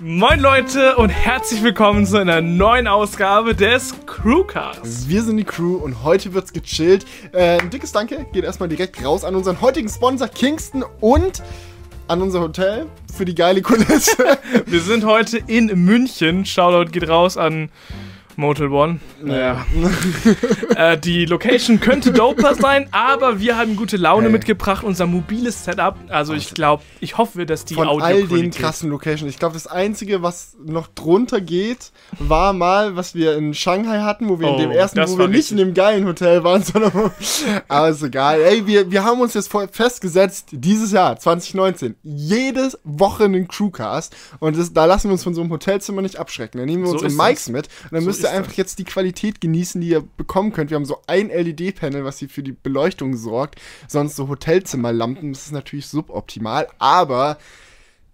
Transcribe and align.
Moin 0.00 0.38
Leute 0.38 0.94
und 0.94 1.08
herzlich 1.08 1.60
willkommen 1.64 2.06
zu 2.06 2.18
einer 2.18 2.40
neuen 2.40 2.86
Ausgabe 2.86 3.56
des 3.56 3.92
Crewcasts. 4.06 5.08
Wir 5.08 5.24
sind 5.24 5.38
die 5.38 5.44
Crew 5.44 5.74
und 5.74 6.04
heute 6.04 6.34
wird's 6.34 6.52
gechillt. 6.52 7.04
Äh, 7.32 7.58
ein 7.58 7.68
dickes 7.68 7.90
Danke 7.90 8.24
geht 8.32 8.44
erstmal 8.44 8.68
direkt 8.68 9.04
raus 9.04 9.24
an 9.24 9.34
unseren 9.34 9.60
heutigen 9.60 9.88
Sponsor 9.88 10.28
Kingston 10.28 10.84
und 11.00 11.42
an 12.06 12.22
unser 12.22 12.38
Hotel 12.38 12.86
für 13.12 13.24
die 13.24 13.34
geile 13.34 13.60
Kulisse. 13.60 14.38
Wir 14.66 14.80
sind 14.82 15.04
heute 15.04 15.38
in 15.48 15.66
München. 15.84 16.46
Shoutout 16.46 16.92
geht 16.92 17.08
raus 17.08 17.36
an 17.36 17.68
Motel 18.38 18.68
One. 18.72 19.00
Naja. 19.20 19.66
Äh, 20.76 20.96
die 20.96 21.24
Location 21.24 21.80
könnte 21.80 22.12
doper 22.12 22.54
sein, 22.54 22.86
aber 22.92 23.40
wir 23.40 23.56
haben 23.58 23.74
gute 23.74 23.96
Laune 23.96 24.26
Hey. 24.26 24.32
mitgebracht, 24.32 24.84
unser 24.84 25.06
mobiles 25.06 25.64
Setup. 25.64 25.96
Also 26.08 26.34
ich 26.34 26.54
glaube, 26.54 26.84
ich 27.00 27.18
hoffe, 27.18 27.46
dass 27.46 27.64
die 27.64 27.74
Von 27.74 27.88
all 27.88 27.94
Audioqualität... 28.00 28.30
den 28.30 28.50
krassen 28.52 28.90
Locations. 28.90 29.28
Ich 29.28 29.40
glaube, 29.40 29.54
das 29.54 29.66
Einzige, 29.66 30.22
was 30.22 30.56
noch 30.64 30.86
drunter 30.86 31.40
geht, 31.40 31.90
war 32.20 32.52
mal, 32.52 32.94
was 32.94 33.16
wir 33.16 33.36
in 33.36 33.54
Shanghai 33.54 34.02
hatten, 34.02 34.28
wo 34.28 34.38
wir 34.38 34.46
Oh, 34.46 34.54
in 34.54 34.60
dem 34.60 34.70
ersten, 34.70 34.98
das 34.98 35.10
wo 35.10 35.18
wir 35.18 35.26
nicht 35.26 35.50
in 35.50 35.56
dem 35.56 35.74
geilen 35.74 36.06
Hotel 36.06 36.44
waren, 36.44 36.62
sondern 36.62 36.94
wo, 36.94 37.10
aber 37.66 37.88
ist 37.88 38.04
egal. 38.04 38.40
Ey, 38.40 38.64
wir, 38.68 38.88
wir 38.92 39.02
haben 39.02 39.20
uns 39.20 39.34
jetzt 39.34 39.50
festgesetzt, 39.72 40.50
dieses 40.52 40.92
Jahr, 40.92 41.18
2019, 41.18 41.96
jede 42.04 42.70
Woche 42.84 43.24
einen 43.24 43.48
Crewcast 43.48 44.14
und 44.38 44.56
das, 44.56 44.72
da 44.72 44.84
lassen 44.84 45.08
wir 45.08 45.12
uns 45.14 45.24
von 45.24 45.34
so 45.34 45.40
einem 45.40 45.50
Hotelzimmer 45.50 46.02
nicht 46.02 46.18
abschrecken. 46.18 46.58
Dann 46.58 46.66
nehmen 46.68 46.84
wir 46.84 46.88
So 46.90 46.92
unsere 46.94 47.10
ist 47.10 47.16
Mics 47.18 47.44
das. 47.46 47.52
mit 47.52 47.66
und 47.66 47.92
dann 47.92 48.00
So 48.02 48.06
müsst 48.06 48.22
ihr 48.22 48.27
ist 48.30 48.36
einfach 48.36 48.52
jetzt 48.52 48.78
die 48.78 48.84
Qualität 48.84 49.40
genießen, 49.40 49.80
die 49.80 49.88
ihr 49.88 50.02
bekommen 50.16 50.52
könnt. 50.52 50.70
Wir 50.70 50.76
haben 50.76 50.84
so 50.84 51.00
ein 51.06 51.28
LED-Panel, 51.28 52.04
was 52.04 52.18
hier 52.18 52.28
für 52.28 52.42
die 52.42 52.52
Beleuchtung 52.52 53.16
sorgt, 53.16 53.60
sonst 53.86 54.16
so 54.16 54.28
Hotelzimmerlampen, 54.28 55.32
das 55.32 55.46
ist 55.46 55.52
natürlich 55.52 55.86
suboptimal, 55.88 56.68
aber 56.78 57.38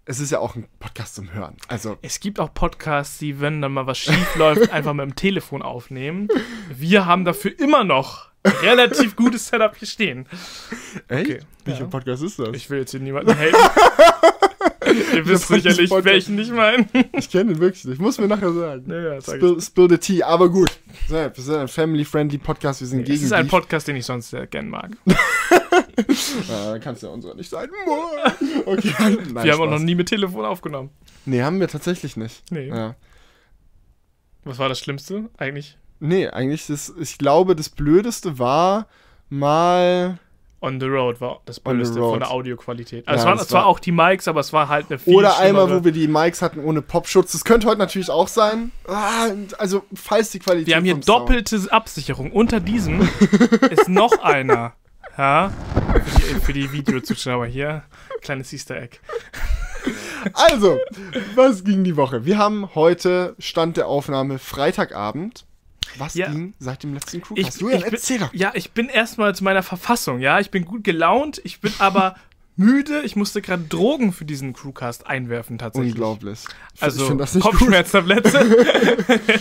es 0.06 0.20
ist 0.20 0.30
ja 0.30 0.38
auch 0.38 0.54
ein 0.54 0.66
Podcast 0.80 1.14
zum 1.14 1.32
Hören. 1.32 1.56
Also, 1.68 1.96
Es 2.02 2.20
gibt 2.20 2.38
auch 2.38 2.52
Podcasts, 2.52 3.18
die, 3.18 3.40
wenn 3.40 3.62
dann 3.62 3.72
mal 3.72 3.86
was 3.86 3.98
schief 3.98 4.34
läuft, 4.36 4.70
einfach 4.70 4.92
mit 4.92 5.04
dem 5.06 5.16
Telefon 5.16 5.62
aufnehmen. 5.62 6.28
Wir 6.70 7.06
haben 7.06 7.24
dafür 7.24 7.58
immer 7.58 7.84
noch 7.84 8.28
relativ 8.62 9.16
gutes 9.16 9.48
Setup 9.48 9.74
hier 9.76 9.88
stehen. 9.88 10.26
echt? 11.08 11.30
Okay, 11.30 11.40
Welcher 11.64 11.80
ja. 11.80 11.86
Podcast 11.86 12.22
ist 12.22 12.38
das? 12.38 12.50
Ich 12.52 12.68
will 12.68 12.80
jetzt 12.80 12.90
hier 12.90 13.00
niemanden 13.00 13.34
haten. 13.36 13.56
Ihr 15.14 15.26
wisst 15.26 15.48
sicherlich, 15.48 15.90
welchen 15.90 16.38
ich 16.38 16.50
meine. 16.50 16.86
Ich 17.12 17.30
kenne 17.30 17.52
den 17.52 17.60
wirklich 17.60 17.84
nicht. 17.84 18.00
Muss 18.00 18.18
mir 18.18 18.28
nachher 18.28 18.52
sagen. 18.52 18.84
Sag 18.86 19.18
ich. 19.18 19.24
Spill, 19.42 19.60
spill 19.60 19.88
the 19.90 19.98
tea, 19.98 20.22
aber 20.22 20.48
gut. 20.48 20.70
Wir 21.08 21.30
sind 21.34 21.56
ein 21.56 21.68
family-friendly 21.68 22.38
Podcast, 22.38 22.80
wir 22.80 22.88
sind 22.88 23.00
Es 23.00 23.06
gegen 23.06 23.24
ist 23.24 23.32
ein. 23.32 23.48
Podcast, 23.48 23.88
den 23.88 23.96
ich 23.96 24.06
sonst 24.06 24.30
sehr 24.30 24.46
gern 24.46 24.68
mag. 24.68 24.96
Ja, 25.06 25.16
dann 26.72 26.80
kannst 26.80 27.02
du 27.02 27.08
ja 27.08 27.12
unserer 27.12 27.34
nicht 27.34 27.50
sein. 27.50 27.68
Okay. 28.66 28.92
Nein, 28.98 29.44
Wir 29.44 29.52
haben 29.52 29.60
auch 29.60 29.66
Spaß. 29.66 29.70
noch 29.70 29.78
nie 29.80 29.94
mit 29.94 30.08
Telefon 30.08 30.44
aufgenommen. 30.44 30.90
Nee, 31.26 31.42
haben 31.42 31.60
wir 31.60 31.68
tatsächlich 31.68 32.16
nicht. 32.16 32.42
Nee. 32.50 32.68
Ja. 32.68 32.94
Was 34.44 34.58
war 34.58 34.68
das 34.68 34.78
Schlimmste 34.78 35.30
eigentlich? 35.38 35.78
Nee, 36.00 36.28
eigentlich, 36.28 36.66
das, 36.66 36.92
ich 37.00 37.16
glaube, 37.18 37.56
das 37.56 37.68
Blödeste 37.70 38.38
war 38.38 38.88
mal. 39.30 40.18
On 40.64 40.80
the 40.80 40.86
Road 40.86 41.20
war 41.20 41.40
das 41.44 41.60
Road. 41.64 42.10
von 42.10 42.18
der 42.20 42.30
Audioqualität. 42.30 43.06
Also 43.06 43.24
Ja, 43.26 43.32
es 43.32 43.38
waren 43.38 43.46
zwar 43.48 43.60
war- 43.62 43.66
auch 43.68 43.78
die 43.78 43.92
Mics, 43.92 44.26
aber 44.28 44.40
es 44.40 44.52
war 44.52 44.68
halt 44.68 44.86
eine 44.88 44.98
viel 44.98 45.14
Oder 45.14 45.38
einmal, 45.38 45.70
wo 45.70 45.84
wir 45.84 45.92
die 45.92 46.08
Mics 46.08 46.42
hatten 46.42 46.60
ohne 46.64 46.82
Popschutz. 46.82 47.32
Das 47.32 47.44
könnte 47.44 47.66
heute 47.66 47.78
natürlich 47.78 48.10
auch 48.10 48.28
sein. 48.28 48.72
Ah, 48.88 49.28
also, 49.58 49.84
falls 49.94 50.30
die 50.30 50.38
Qualität. 50.38 50.66
Wir 50.68 50.76
haben 50.76 50.84
hier 50.84 50.94
vom 50.94 51.02
Sound- 51.02 51.28
doppelte 51.28 51.72
Absicherung. 51.72 52.32
Unter 52.32 52.60
diesem 52.60 53.00
ist 53.70 53.88
noch 53.88 54.18
einer. 54.22 54.72
Ja, 55.16 55.52
für 55.92 56.18
die, 56.20 56.40
für 56.40 56.52
die 56.52 56.72
Videozuschauer 56.72 57.46
hier. 57.46 57.82
Kleines 58.22 58.52
Easter 58.52 58.80
Egg. 58.82 58.96
Also, 60.32 60.78
was 61.34 61.62
ging 61.62 61.84
die 61.84 61.96
Woche? 61.96 62.24
Wir 62.24 62.38
haben 62.38 62.74
heute 62.74 63.36
Stand 63.38 63.76
der 63.76 63.86
Aufnahme 63.86 64.38
Freitagabend. 64.38 65.44
Was 65.98 66.14
Ja. 66.14 66.28
ging 66.30 66.54
seit 66.58 66.82
dem 66.82 66.94
letzten 66.94 67.18
Ich, 67.18 67.22
Crewcast? 67.22 67.60
Julian, 67.60 67.78
ich 67.80 67.84
bin, 67.84 67.94
erzähl 67.94 68.18
doch. 68.18 68.34
ja, 68.34 68.52
ich 68.54 68.70
bin 68.72 68.88
erstmal 68.88 69.34
zu 69.34 69.44
meiner 69.44 69.62
Verfassung, 69.62 70.18
ja. 70.20 70.40
Ich 70.40 70.50
bin 70.50 70.64
gut 70.64 70.84
gelaunt, 70.84 71.40
ich 71.44 71.60
bin 71.60 71.72
aber 71.78 72.16
müde. 72.56 73.02
Ich 73.02 73.16
musste 73.16 73.42
gerade 73.42 73.64
Drogen 73.64 74.12
für 74.12 74.24
diesen 74.24 74.52
Crewcast 74.52 75.06
einwerfen, 75.06 75.58
tatsächlich. 75.58 75.92
Unglaublich. 75.94 76.40
Ich 76.74 76.82
Also. 76.82 77.16
Kopfschmerztablette. 77.40 78.56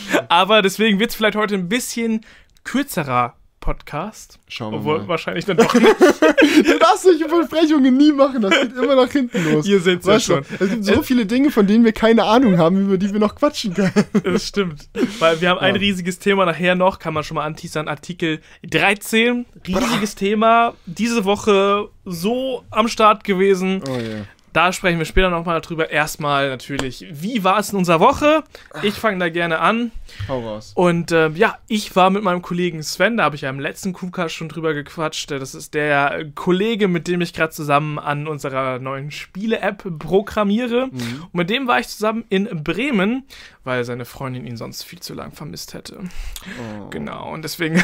aber 0.29 0.61
deswegen 0.61 0.99
wird 0.99 1.11
es 1.11 1.15
vielleicht 1.15 1.35
heute 1.37 1.55
ein 1.55 1.69
bisschen 1.69 2.21
kürzerer 2.63 3.35
Podcast. 3.63 4.39
Schauen 4.49 4.73
wir 4.73 4.79
Obwohl 4.79 4.99
mal. 4.99 5.07
wahrscheinlich 5.07 5.45
dann 5.45 5.55
doch 5.55 5.73
nicht. 5.73 5.87
Du 6.65 6.77
darfst 6.79 7.03
solche 7.03 7.29
Versprechungen 7.29 7.95
nie 7.95 8.11
machen, 8.11 8.41
das 8.41 8.51
geht 8.51 8.75
immer 8.75 8.95
nach 8.95 9.09
hinten 9.09 9.51
los. 9.53 9.65
Ihr 9.65 9.79
seht's 9.79 10.05
ja 10.05 10.13
Weißt 10.13 10.27
du, 10.29 10.33
schon. 10.43 10.45
Es 10.59 10.69
gibt 10.69 10.85
so 10.85 11.01
viele 11.01 11.25
Dinge, 11.25 11.49
von 11.49 11.65
denen 11.65 11.85
wir 11.85 11.93
keine 11.93 12.25
Ahnung 12.25 12.57
haben, 12.57 12.81
über 12.85 12.97
die 12.97 13.11
wir 13.13 13.19
noch 13.21 13.35
quatschen 13.35 13.73
können. 13.73 13.93
Das 14.23 14.47
stimmt. 14.49 14.89
Weil 15.19 15.39
wir 15.39 15.49
haben 15.49 15.59
ein 15.59 15.75
Ja. 15.75 15.79
riesiges 15.79 16.19
Thema 16.19 16.45
nachher 16.45 16.75
noch, 16.75 16.99
kann 16.99 17.13
man 17.13 17.23
schon 17.23 17.35
mal 17.35 17.45
anteasern, 17.45 17.87
Artikel 17.87 18.41
13. 18.69 19.45
Riesiges 19.65 20.15
Thema. 20.15 20.73
Diese 20.85 21.23
Woche 21.23 21.87
so 22.03 22.63
am 22.69 22.89
Start 22.89 23.23
gewesen. 23.23 23.81
Oh 23.89 23.93
ja. 23.97 24.25
Da 24.53 24.71
sprechen 24.71 24.99
wir 24.99 25.05
später 25.05 25.31
nochmal 25.31 25.59
drüber. 25.61 25.89
Erstmal 25.89 26.49
natürlich, 26.49 27.07
wie 27.11 27.43
war 27.43 27.57
es 27.57 27.71
in 27.71 27.77
unserer 27.79 27.99
Woche? 27.99 28.43
Ich 28.83 28.93
fange 28.93 29.17
da 29.17 29.29
gerne 29.29 29.59
an. 29.59 29.91
Hau 30.27 30.41
raus. 30.41 30.73
Und 30.75 31.11
ähm, 31.11 31.35
ja, 31.35 31.57
ich 31.67 31.95
war 31.95 32.11
mit 32.11 32.23
meinem 32.23 32.43
Kollegen 32.43 32.83
Sven, 32.83 33.17
da 33.17 33.23
habe 33.23 33.35
ich 33.35 33.41
ja 33.41 33.49
im 33.49 33.59
letzten 33.59 33.93
Crewcast 33.93 34.35
schon 34.35 34.49
drüber 34.49 34.75
gequatscht. 34.75 35.31
Das 35.31 35.55
ist 35.55 35.73
der 35.73 36.25
Kollege, 36.35 36.87
mit 36.87 37.07
dem 37.07 37.21
ich 37.21 37.33
gerade 37.33 37.51
zusammen 37.51 37.97
an 37.97 38.27
unserer 38.27 38.77
neuen 38.77 39.09
Spiele-App 39.09 39.97
programmiere. 39.97 40.83
Und 40.83 41.33
mit 41.33 41.49
dem 41.49 41.67
war 41.67 41.79
ich 41.79 41.87
zusammen 41.87 42.23
in 42.29 42.63
Bremen, 42.63 43.23
weil 43.63 43.83
seine 43.85 44.05
Freundin 44.05 44.45
ihn 44.45 44.57
sonst 44.57 44.83
viel 44.83 44.99
zu 44.99 45.15
lang 45.15 45.31
vermisst 45.31 45.73
hätte. 45.73 45.97
Oh. 45.99 46.89
Genau, 46.91 47.33
und 47.33 47.43
deswegen 47.43 47.83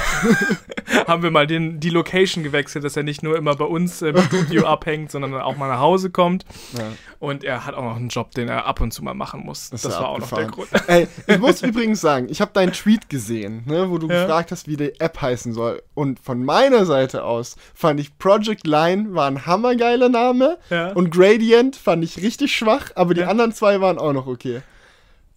haben 1.08 1.24
wir 1.24 1.32
mal 1.32 1.48
den, 1.48 1.80
die 1.80 1.90
Location 1.90 2.44
gewechselt, 2.44 2.84
dass 2.84 2.96
er 2.96 3.04
nicht 3.04 3.24
nur 3.24 3.38
immer 3.38 3.56
bei 3.56 3.66
uns 3.66 4.04
im 4.04 4.18
Studio 4.18 4.68
abhängt, 4.68 5.10
sondern 5.10 5.34
auch 5.34 5.58
mal 5.58 5.68
nach 5.68 5.80
Hause 5.80 6.12
kommt. 6.12 6.46
Ja. 6.78 6.84
Und 7.20 7.44
er 7.44 7.66
hat 7.66 7.76
auch 7.76 7.84
noch 7.84 7.96
einen 7.96 8.10
Job, 8.10 8.32
den 8.32 8.48
er 8.48 8.66
ab 8.66 8.82
und 8.82 8.92
zu 8.92 9.04
mal 9.04 9.14
machen 9.14 9.42
muss. 9.46 9.70
Das, 9.70 9.84
ja 9.84 9.90
war 9.92 10.10
auch 10.10 10.20
noch 10.20 10.30
der 10.30 10.46
abgefahren. 10.46 10.70
Grund. 10.72 10.90
Ey, 10.90 11.08
ich 11.28 11.40
muss 11.40 11.62
übrigens 11.62 12.02
sagen, 12.02 12.28
ich 12.30 12.42
habe 12.42 12.52
deinen 12.54 12.74
Tweet 12.74 13.10
gesehen, 13.10 13.64
ne, 13.66 13.90
wo 13.90 13.98
du 13.98 14.08
Ja. 14.08 14.22
gefragt 14.24 14.52
hast, 14.52 14.68
wie 14.68 14.78
die 14.78 15.00
App 15.00 15.22
heißen 15.22 15.54
soll. 15.54 15.82
Und 15.94 16.20
von 16.20 16.44
meiner 16.44 16.86
Seite 16.86 17.24
aus 17.24 17.56
fand 17.74 18.00
ich 18.00 18.18
Project 18.18 18.66
Line 18.68 19.14
war 19.16 19.28
ein 19.28 19.46
hammergeiler 19.46 20.10
Name. 20.10 20.58
Ja. 20.70 20.92
Und 20.94 21.12
Gradient 21.12 21.76
fand 21.76 22.04
ich 22.04 22.18
richtig 22.22 22.56
schwach, 22.56 22.92
aber 22.96 23.14
die 23.14 23.24
anderen 23.24 23.54
zwei 23.54 23.82
waren 23.82 23.98
auch 23.98 24.14
noch 24.14 24.28
okay. 24.28 24.62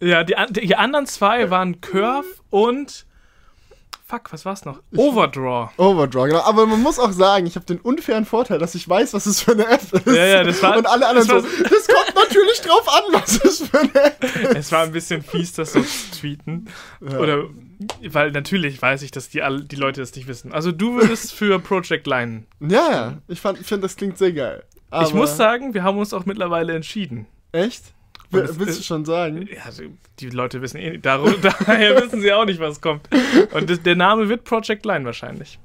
Ja, 0.01 0.25
die, 0.25 0.35
die 0.51 0.77
anderen 0.77 1.07
zwei 1.07 1.51
waren 1.51 1.81
Curve 1.81 2.27
und. 2.51 3.07
Fuck, 4.13 4.31
was 4.31 4.45
war's 4.45 4.67
noch? 4.67 4.79
Overdraw. 4.95 5.71
Overdraw, 5.79 6.27
genau. 6.27 6.41
Aber 6.43 6.67
man 6.67 6.83
muss 6.83 6.99
auch 6.99 7.13
sagen, 7.13 7.47
ich 7.47 7.55
habe 7.57 7.65
den 7.65 7.81
unfairen 7.81 8.27
Vorteil, 8.27 8.59
dass 8.59 8.75
ich 8.75 8.87
weiß, 8.87 9.15
was 9.15 9.25
es 9.25 9.41
für 9.41 9.53
eine 9.53 9.67
App 9.67 9.81
ist. 9.91 10.07
Ja, 10.07 10.27
ja, 10.27 10.45
das 10.45 10.63
war- 10.63 10.77
Und 10.77 10.87
alle 10.87 11.09
anderen 11.09 11.27
das 11.29 11.43
so, 11.45 11.63
das 11.63 11.87
kommt 11.89 12.15
natürlich 12.15 12.61
drauf 12.61 12.87
an, 12.89 13.03
was 13.15 13.43
es 13.43 13.63
für 13.69 13.79
eine 13.81 13.95
App 13.95 14.23
ist. 14.23 14.55
Es 14.55 14.71
war 14.73 14.83
ein 14.83 14.93
bisschen 14.93 15.23
fies, 15.23 15.55
das 15.55 15.73
so 15.73 15.81
zu 15.81 16.11
tweeten. 16.21 16.67
Oder, 17.01 17.45
weil 18.07 18.33
natürlich 18.33 18.83
weiß 18.83 19.01
ich, 19.01 19.13
dass 19.13 19.31
die, 19.31 19.41
die 19.71 19.77
Leute 19.77 20.03
das 20.03 20.15
nicht 20.15 20.29
wissen. 20.29 20.53
Also, 20.53 20.73
du 20.73 20.93
würdest 20.97 21.33
für 21.33 21.59
Project 21.59 22.07
Line. 22.07 22.43
Ja, 22.61 22.91
ja. 22.91 23.19
Ich 23.29 23.41
fand- 23.41 23.63
ich 23.63 23.67
finde, 23.67 23.87
das 23.87 23.97
klingt 23.97 24.19
sehr 24.19 24.35
geil. 24.35 24.63
Aber 24.91 25.07
ich 25.09 25.15
muss 25.15 25.39
sagen, 25.39 25.73
wir 25.73 25.85
haben 25.85 25.97
uns 25.97 26.13
auch 26.13 26.27
mittlerweile 26.27 26.75
entschieden. 26.75 27.25
Echt? 27.53 27.83
Es 28.33 28.59
willst 28.59 28.79
du 28.81 28.83
schon 28.83 29.05
sagen? 29.05 29.49
Ja, 29.53 29.63
also, 29.67 29.85
die 30.19 30.31
Leute 30.31 30.63
wissen 30.63 30.79
eh 30.79 30.91
nicht. 30.91 31.05
Daher 31.07 32.03
wissen 32.03 32.21
sie 32.21 32.33
auch 32.33 32.45
nicht, 32.45 32.61
was 32.61 32.81
kommt. 32.81 33.09
Und 33.53 33.69
das, 33.69 33.83
der 33.83 33.97
Name 33.97 34.29
wird 34.29 34.45
Project 34.45 34.85
Line 34.85 35.05
wahrscheinlich. 35.05 35.59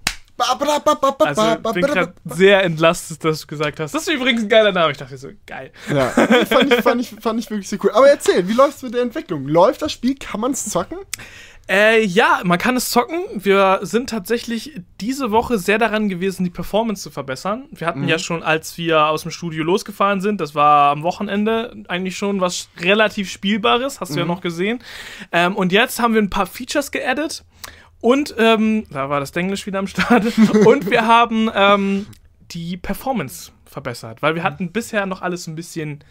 Also, 1.28 1.42
ich 1.56 1.74
bin 1.74 1.94
gerade 1.94 2.14
sehr 2.26 2.64
entlastet, 2.64 3.24
dass 3.24 3.42
du 3.42 3.48
gesagt 3.48 3.80
hast. 3.80 3.94
Das 3.96 4.08
ist 4.08 4.14
übrigens 4.14 4.44
ein 4.44 4.50
geiler 4.50 4.72
Name. 4.72 4.92
Ich 4.92 4.98
dachte 4.98 5.18
so, 5.18 5.30
geil. 5.48 5.72
Ja, 5.90 6.10
fand 6.46 6.74
ich, 6.74 6.82
fand, 6.82 7.02
ich, 7.02 7.10
fand 7.10 7.40
ich 7.40 7.50
wirklich 7.50 7.68
sehr 7.68 7.80
cool. 7.84 7.92
Aber 7.92 8.08
erzähl, 8.08 8.48
wie 8.48 8.54
läuft's 8.54 8.84
mit 8.84 8.94
der 8.94 9.02
Entwicklung? 9.02 9.48
Läuft 9.48 9.82
das 9.82 9.92
Spiel? 9.92 10.16
Kann 10.16 10.42
man 10.42 10.52
es 10.52 10.70
zocken? 10.70 11.00
Äh, 11.70 12.06
ja, 12.06 12.42
man 12.46 12.58
kann 12.58 12.78
es 12.78 12.90
zocken. 12.90 13.20
Wir 13.36 13.80
sind 13.82 14.10
tatsächlich 14.10 14.80
diese 15.02 15.32
Woche 15.32 15.58
sehr 15.58 15.78
daran 15.78 16.08
gewesen, 16.08 16.46
die 16.46 16.50
Performance 16.50 17.04
zu 17.04 17.12
verbessern. 17.12 17.66
Wir 17.72 17.88
hatten 17.88 18.08
ja 18.08 18.20
schon, 18.20 18.42
als 18.42 18.78
wir 18.78 19.08
aus 19.08 19.24
dem 19.24 19.32
Studio 19.32 19.66
losgefahren 19.66 20.22
sind, 20.22 20.40
das 20.40 20.56
war 20.56 20.92
am 20.92 21.04
Wochenende 21.04 21.76
eigentlich 21.90 22.16
schon 22.16 22.40
was 22.40 22.70
relativ 22.80 23.30
Spielbares, 23.30 24.00
hast 24.00 24.16
du 24.16 24.20
ja 24.20 24.26
noch 24.26 24.40
gesehen. 24.40 24.80
Ähm, 25.34 25.56
und 25.58 25.74
jetzt 25.74 26.00
haben 26.00 26.14
wir 26.14 26.22
ein 26.22 26.30
paar 26.30 26.46
Features 26.46 26.92
geaddet. 26.92 27.44
Und, 28.00 28.36
ähm, 28.38 28.86
da 28.90 29.10
war 29.10 29.20
das 29.20 29.34
Denglisch 29.34 29.66
wieder 29.66 29.80
am 29.80 29.88
Start. 29.88 30.26
und 30.66 30.90
wir 30.90 31.06
haben 31.06 31.50
ähm, 31.54 32.06
die 32.52 32.78
Performance 32.78 33.52
verbessert, 33.66 34.22
weil 34.22 34.36
wir 34.36 34.44
hatten 34.44 34.72
bisher 34.72 35.06
noch 35.06 35.22
alles 35.22 35.48
ein 35.48 35.56
bisschen 35.56 36.04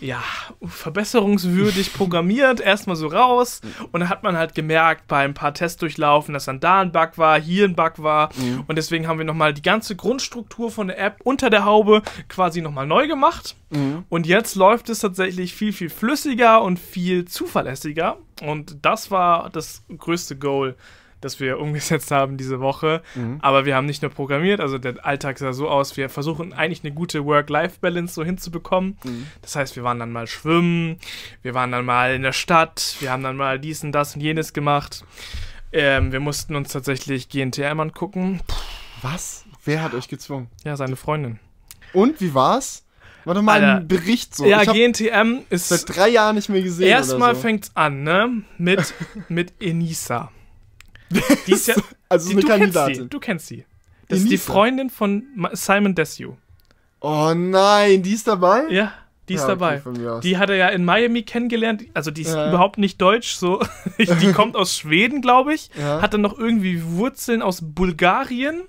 ja, 0.00 0.22
verbesserungswürdig 0.64 1.92
programmiert, 1.94 2.60
erstmal 2.60 2.96
so 2.96 3.06
raus. 3.06 3.60
Und 3.92 4.00
dann 4.00 4.08
hat 4.08 4.22
man 4.22 4.36
halt 4.36 4.54
gemerkt, 4.54 5.06
bei 5.08 5.24
ein 5.24 5.34
paar 5.34 5.54
Tests 5.54 5.78
durchlaufen, 5.78 6.34
dass 6.34 6.46
dann 6.46 6.60
da 6.60 6.80
ein 6.80 6.92
Bug 6.92 7.16
war, 7.16 7.40
hier 7.40 7.66
ein 7.66 7.76
Bug 7.76 8.02
war. 8.02 8.30
Mhm. 8.36 8.64
Und 8.66 8.76
deswegen 8.76 9.06
haben 9.06 9.18
wir 9.18 9.24
nochmal 9.24 9.54
die 9.54 9.62
ganze 9.62 9.96
Grundstruktur 9.96 10.70
von 10.70 10.88
der 10.88 10.98
App 10.98 11.20
unter 11.24 11.50
der 11.50 11.64
Haube 11.64 12.02
quasi 12.28 12.62
nochmal 12.62 12.86
neu 12.86 13.06
gemacht. 13.06 13.56
Mhm. 13.70 14.04
Und 14.08 14.26
jetzt 14.26 14.56
läuft 14.56 14.88
es 14.88 15.00
tatsächlich 15.00 15.54
viel, 15.54 15.72
viel 15.72 15.90
flüssiger 15.90 16.62
und 16.62 16.78
viel 16.78 17.26
zuverlässiger. 17.26 18.16
Und 18.42 18.78
das 18.82 19.10
war 19.10 19.50
das 19.50 19.84
größte 19.96 20.36
Goal, 20.36 20.76
das 21.20 21.40
wir 21.40 21.58
umgesetzt 21.60 22.10
haben 22.10 22.36
diese 22.36 22.60
Woche. 22.60 23.02
Aber 23.40 23.64
wir 23.64 23.76
haben 23.76 23.86
nicht 23.86 24.02
nur 24.02 24.10
programmiert, 24.10 24.60
also 24.60 24.78
der 24.78 25.04
Alltag 25.04 25.38
sah 25.38 25.52
so 25.52 25.68
aus, 25.68 25.96
wir 25.96 26.08
versuchen 26.08 26.52
eigentlich 26.52 26.84
eine 26.84 26.92
gute 26.92 27.24
Work-Life-Balance 27.24 28.14
so 28.14 28.24
hinzubekommen. 28.24 28.96
Das 29.42 29.56
heißt, 29.56 29.76
wir 29.76 29.82
waren 29.82 29.98
dann 29.98 30.12
mal 30.12 30.26
schwimmen, 30.26 30.98
wir 31.42 31.54
waren 31.54 31.72
dann 31.72 31.84
mal 31.84 32.14
in 32.14 32.22
der 32.22 32.32
Stadt, 32.32 32.96
wir 33.00 33.10
haben 33.10 33.22
dann 33.22 33.36
mal 33.36 33.58
dies 33.58 33.82
und 33.84 33.92
das 33.92 34.14
und 34.14 34.20
jenes 34.20 34.52
gemacht. 34.52 35.04
Ähm, 35.72 36.10
wir 36.12 36.20
mussten 36.20 36.56
uns 36.56 36.72
tatsächlich 36.72 37.28
GNTM 37.28 37.78
angucken. 37.78 38.40
Puh, 38.46 38.56
Was? 39.02 39.44
Wer 39.64 39.82
hat 39.82 39.94
euch 39.94 40.08
gezwungen? 40.08 40.48
ja, 40.64 40.76
seine 40.76 40.96
Freundin. 40.96 41.38
Und 41.92 42.20
wie 42.20 42.34
war's? 42.34 42.84
War 43.24 43.34
doch 43.34 43.42
mal 43.42 43.54
Alter. 43.62 43.76
ein 43.76 43.88
Bericht 43.88 44.34
so. 44.34 44.46
ja, 44.46 44.64
GNTM 44.64 45.40
ist. 45.50 45.68
seit 45.68 45.94
drei 45.94 46.08
Jahren 46.08 46.36
nicht 46.36 46.48
mehr 46.48 46.62
gesehen. 46.62 46.88
Erstmal 46.88 47.34
so. 47.34 47.42
fängt's 47.42 47.70
an, 47.74 48.02
ne? 48.02 48.42
Mit, 48.58 48.94
mit 49.28 49.52
Enisa. 49.60 50.30
Die 51.46 51.52
ist 51.52 51.66
ja, 51.68 51.74
Also 52.08 52.28
die, 52.28 52.34
eine 52.36 52.40
du 52.42 52.46
kennst 52.46 52.60
sie. 52.60 52.78
Kandidatin. 52.78 53.08
Du 53.10 53.20
kennst 53.20 53.46
sie. 53.48 53.64
Das 54.08 54.18
ist 54.20 54.30
die? 54.30 54.38
Freundin 54.38 54.90
von 54.90 55.24
Simon 55.52 55.94
Desue. 55.94 56.36
Oh 57.00 57.32
nein, 57.34 58.02
die 58.02 58.12
ist 58.12 58.26
dabei? 58.28 58.64
Ja, 58.70 58.92
die 59.28 59.34
ist 59.34 59.40
Ja, 59.46 59.54
okay, 59.54 59.80
dabei. 59.84 60.20
Die 60.20 60.36
hat 60.36 60.50
er 60.50 60.56
ja 60.56 60.68
in 60.68 60.84
Miami 60.84 61.22
kennengelernt. 61.22 61.84
Also 61.94 62.10
die 62.10 62.22
ist 62.22 62.34
Ja. 62.34 62.48
überhaupt 62.48 62.76
nicht 62.78 63.00
deutsch, 63.00 63.34
so. 63.36 63.62
die 63.98 64.32
kommt 64.32 64.56
aus 64.56 64.76
Schweden, 64.76 65.22
glaube 65.22 65.54
ich. 65.54 65.70
Ja. 65.78 66.02
Hat 66.02 66.12
dann 66.14 66.20
noch 66.20 66.38
irgendwie 66.38 66.82
Wurzeln 66.84 67.40
aus 67.40 67.60
Bulgarien 67.62 68.62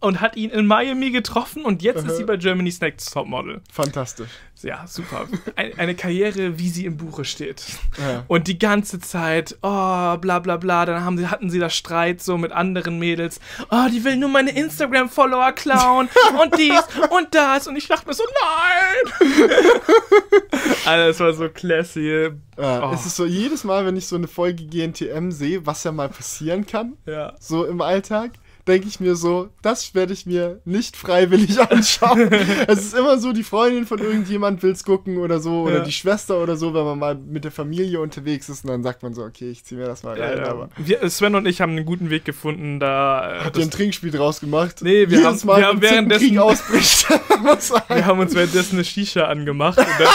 und 0.00 0.20
hat 0.20 0.36
ihn 0.36 0.50
in 0.50 0.66
Miami 0.66 1.10
getroffen 1.10 1.64
und 1.64 1.82
jetzt 1.82 2.04
ist 2.06 2.16
sie 2.18 2.24
bei 2.24 2.36
Germany's 2.36 2.80
Next 2.80 3.12
Topmodel. 3.14 3.62
Fantastisch. 3.72 4.28
Ja, 4.64 4.86
super. 4.86 5.26
Ein, 5.56 5.78
eine 5.78 5.94
Karriere, 5.94 6.58
wie 6.58 6.68
sie 6.70 6.86
im 6.86 6.96
Buche 6.96 7.24
steht. 7.24 7.62
Ja. 7.98 8.24
Und 8.28 8.48
die 8.48 8.58
ganze 8.58 8.98
Zeit, 8.98 9.56
oh, 9.62 10.16
bla 10.16 10.38
bla 10.38 10.56
bla, 10.56 10.86
dann 10.86 11.04
haben 11.04 11.18
sie, 11.18 11.26
hatten 11.28 11.50
sie 11.50 11.58
da 11.58 11.68
Streit 11.68 12.22
so 12.22 12.38
mit 12.38 12.50
anderen 12.52 12.98
Mädels. 12.98 13.40
Oh, 13.70 13.86
die 13.92 14.02
will 14.04 14.16
nur 14.16 14.30
meine 14.30 14.50
Instagram-Follower 14.56 15.52
klauen 15.52 16.08
und 16.42 16.58
dies 16.58 16.80
und 17.10 17.34
das. 17.34 17.66
Und 17.68 17.76
ich 17.76 17.88
dachte 17.88 18.06
mir 18.08 18.14
so, 18.14 18.24
nein! 18.42 19.30
Alter, 20.86 21.06
das 21.08 21.20
war 21.20 21.32
so 21.34 21.48
classy. 21.48 22.08
Ja, 22.10 22.30
Oh. 22.56 22.92
Es 22.94 23.04
ist 23.04 23.16
so, 23.16 23.24
jedes 23.26 23.64
Mal, 23.64 23.84
wenn 23.84 23.96
ich 23.96 24.06
so 24.06 24.14
eine 24.14 24.28
Folge 24.28 24.64
GNTM 24.64 25.32
sehe, 25.32 25.66
was 25.66 25.82
ja 25.82 25.90
mal 25.90 26.08
passieren 26.08 26.64
kann, 26.66 26.92
Ja. 27.04 27.34
so 27.40 27.64
im 27.64 27.80
Alltag, 27.80 28.30
denke 28.66 28.88
ich 28.88 28.98
mir 29.00 29.14
so, 29.16 29.50
das 29.62 29.94
werde 29.94 30.12
ich 30.12 30.24
mir 30.26 30.60
nicht 30.64 30.96
freiwillig 30.96 31.60
anschauen. 31.70 32.32
es 32.66 32.78
ist 32.78 32.94
immer 32.94 33.18
so, 33.18 33.32
die 33.32 33.42
Freundin 33.42 33.86
von 33.86 33.98
irgendjemand 33.98 34.62
will 34.62 34.72
es 34.72 34.84
gucken 34.84 35.18
oder 35.18 35.38
so, 35.40 35.62
oder 35.64 35.78
Ja. 35.78 35.84
die 35.84 35.92
Schwester 35.92 36.42
oder 36.42 36.56
so, 36.56 36.72
wenn 36.74 36.84
man 36.84 36.98
mal 36.98 37.14
mit 37.14 37.44
der 37.44 37.50
Familie 37.52 38.00
unterwegs 38.00 38.48
ist 38.48 38.64
und 38.64 38.70
dann 38.70 38.82
sagt 38.82 39.02
man 39.02 39.12
so, 39.14 39.22
okay, 39.22 39.50
ich 39.50 39.64
ziehe 39.64 39.80
mir 39.80 39.86
das 39.86 40.02
mal 40.02 40.18
rein. 40.20 40.38
Ja, 40.38 40.48
aber 40.50 40.70
wir, 40.76 41.08
Sven 41.10 41.34
und 41.34 41.46
ich 41.46 41.60
haben 41.60 41.72
einen 41.72 41.84
guten 41.84 42.08
Weg 42.10 42.24
gefunden, 42.24 42.80
da. 42.80 43.36
Äh, 43.36 43.44
habt 43.44 43.56
ihr 43.58 43.62
ein 43.64 43.70
Trinkspiel 43.70 44.10
draus 44.10 44.40
gemacht? 44.40 44.76
Nee, 44.82 45.08
wir 45.10 45.18
Jedes 45.18 45.24
haben- 45.24 45.46
Mal, 45.46 45.60
wir 45.60 45.66
haben 45.66 45.82
währenddessen- 45.82 46.28
Krieg 46.28 46.38
ausbricht, 46.38 47.06
wir 47.88 48.06
haben 48.06 48.18
uns 48.18 48.34
währenddessen 48.34 48.76
eine 48.76 48.84
Shisha 48.84 49.24
angemacht 49.24 49.78
und 49.78 49.86
dann 49.98 50.08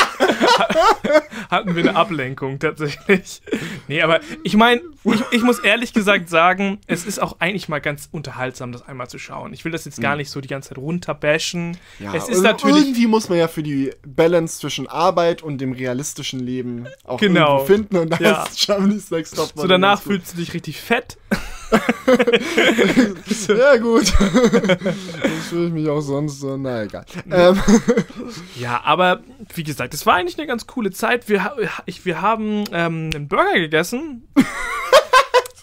hatten 1.49 1.75
wir 1.75 1.83
eine 1.89 1.95
Ablenkung 1.95 2.59
tatsächlich. 2.59 3.41
Nee, 3.87 4.01
aber 4.01 4.19
ich 4.43 4.55
meine, 4.55 4.81
ich, 5.03 5.21
ich 5.31 5.41
muss 5.43 5.59
ehrlich 5.59 5.93
gesagt 5.93 6.29
sagen, 6.29 6.79
es 6.87 7.05
ist 7.05 7.19
auch 7.21 7.39
eigentlich 7.39 7.69
mal 7.69 7.79
ganz 7.79 8.07
unterhaltsam, 8.11 8.38
das 8.47 8.81
einmal 8.87 9.09
zu 9.09 9.19
schauen. 9.19 9.53
Ich 9.53 9.65
will 9.65 9.71
das 9.71 9.85
jetzt 9.85 10.01
gar 10.01 10.15
nicht 10.15 10.29
so 10.29 10.41
die 10.41 10.47
ganze 10.47 10.69
Zeit 10.69 10.77
runterbashen. 10.77 11.77
Ja, 11.99 12.13
es 12.13 12.27
ist 12.29 12.41
natürlich. 12.41 12.77
Irgendwie 12.85 13.07
muss 13.07 13.29
man 13.29 13.37
ja 13.37 13.47
für 13.47 13.63
die 13.63 13.91
Balance 14.05 14.59
zwischen 14.59 14.87
Arbeit 14.87 15.41
und 15.43 15.59
dem 15.59 15.71
realistischen 15.73 16.39
Leben 16.39 16.87
auch 17.03 17.19
Genau. 17.19 17.59
finden 17.65 17.97
und 17.97 18.09
da 18.11 18.17
Ja. 18.19 18.43
ist 18.43 18.65
Germany's 18.65 19.11
Next 19.11 19.35
Top 19.35 19.51
So 19.55 19.67
danach 19.67 20.01
fühlst 20.01 20.33
du 20.33 20.37
dich 20.37 20.53
richtig 20.53 20.79
fett. 20.81 21.17
Ja, 23.47 23.77
gut. 23.77 24.11
das 24.11 25.47
fühle 25.49 25.67
ich 25.67 25.73
mich 25.73 25.87
auch 25.89 26.01
sonst 26.01 26.39
so. 26.39 26.57
Na 26.57 26.83
egal. 26.83 27.05
Ähm, 27.31 27.61
Ja, 28.59 28.81
aber 28.83 29.21
wie 29.53 29.63
gesagt, 29.63 29.93
es 29.93 30.05
war 30.05 30.15
eigentlich 30.15 30.37
eine 30.37 30.47
ganz 30.47 30.65
coole 30.67 30.91
Zeit. 30.91 31.29
Wir, 31.29 31.53
wir 32.03 32.21
haben 32.21 32.63
ähm, 32.71 33.09
einen 33.13 33.27
Burger 33.27 33.59
gegessen. 33.59 34.27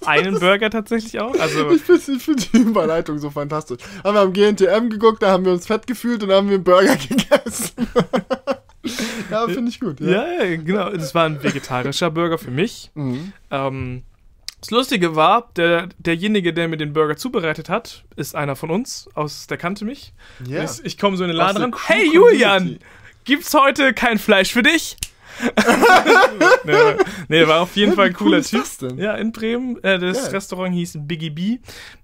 einen 0.07 0.39
Burger 0.39 0.71
tatsächlich 0.71 1.21
auch. 1.21 1.39
Also 1.39 1.71
ich 1.71 1.83
finde 1.83 2.19
find 2.19 2.53
die 2.53 2.59
Überleitung 2.59 3.19
so 3.19 3.31
fantastisch. 3.31 3.79
Haben 4.05 4.15
wir 4.15 4.21
am 4.21 4.33
GNTM 4.33 4.89
geguckt, 4.91 5.23
da 5.23 5.31
haben 5.31 5.45
wir 5.45 5.53
uns 5.53 5.67
fett 5.67 5.87
gefühlt 5.87 6.23
und 6.23 6.31
haben 6.33 6.49
wir 6.49 6.55
einen 6.57 6.65
Burger 6.65 6.97
gegessen. 7.09 7.89
ja, 9.31 9.47
finde 9.47 9.69
ich 9.71 9.81
gut. 9.81 10.01
Ja. 10.01 10.27
Ja, 10.27 10.45
ja, 10.45 10.57
genau. 10.57 10.91
Das 10.91 11.15
war 11.15 11.27
ein 11.27 11.43
vegetarischer 11.43 12.11
Burger 12.11 12.39
für 12.39 12.51
mich. 12.51 12.91
Mhm. 12.95 13.33
Ähm, 13.51 14.03
das 14.61 14.71
Lustige 14.71 15.15
war, 15.15 15.51
der, 15.57 15.89
derjenige, 15.99 16.53
der 16.53 16.69
mir 16.69 16.77
den 16.77 16.93
Burger 16.93 17.17
zubereitet 17.17 17.69
hat, 17.69 18.05
ist 18.17 18.35
einer 18.35 18.57
von 18.57 18.71
uns, 18.71 19.09
aus 19.15 19.47
der 19.47 19.59
kannte 19.59 19.85
mich. 19.85 20.13
Ja. 20.47 20.65
Ich, 20.65 20.85
ich 20.85 20.99
komme 20.99 21.17
so 21.17 21.25
in 21.25 21.29
den 21.29 21.37
Laden 21.37 21.63
ran. 21.63 21.75
Hey 21.87 22.07
Community." 22.07 22.17
Julian, 22.17 22.79
gibt's 23.25 23.53
heute 23.55 23.93
kein 23.93 24.19
Fleisch 24.19 24.53
für 24.53 24.63
dich? 24.63 24.97
nee, 26.65 26.73
nee, 27.29 27.47
war 27.47 27.61
auf 27.63 27.77
jeden 27.77 27.91
Ja, 27.91 27.97
Fall 27.97 28.07
ein 28.09 28.13
cooler 28.15 28.39
cool 28.39 28.45
Typ. 28.45 28.61
das 28.61 28.79
denn? 28.79 28.99
Ja, 28.99 29.15
in 29.15 29.33
Bremen. 29.33 29.83
Äh, 29.83 29.99
das 29.99 30.23
Geil. 30.25 30.31
Restaurant 30.33 30.75
hieß 30.75 30.99
Biggie 31.03 31.31
B. 31.31 31.59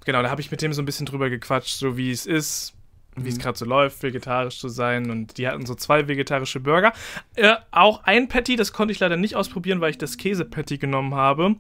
Genau, 0.04 0.22
da 0.22 0.30
habe 0.30 0.40
ich 0.40 0.50
mit 0.50 0.62
dem 0.62 0.72
so 0.72 0.82
ein 0.82 0.84
bisschen 0.86 1.06
drüber 1.06 1.30
gequatscht, 1.30 1.76
so 1.78 1.96
wie 1.96 2.10
es 2.10 2.26
ist, 2.26 2.74
wie 3.14 3.22
Mhm. 3.22 3.26
es 3.28 3.38
gerade 3.38 3.58
so 3.58 3.64
läuft, 3.64 4.02
vegetarisch 4.02 4.58
zu 4.58 4.68
sein. 4.68 5.10
Und 5.10 5.36
die 5.38 5.46
hatten 5.46 5.66
so 5.66 5.74
zwei 5.74 6.08
vegetarische 6.08 6.60
Burger. 6.60 6.92
Äh, 7.34 7.54
auch 7.70 8.04
ein 8.04 8.28
Patty, 8.28 8.56
das 8.56 8.72
konnte 8.72 8.92
ich 8.92 9.00
leider 9.00 9.16
nicht 9.16 9.36
ausprobieren, 9.36 9.80
weil 9.80 9.90
ich 9.90 9.98
das 9.98 10.16
Käse-Patty 10.16 10.78
genommen 10.78 11.14
habe. 11.14 11.56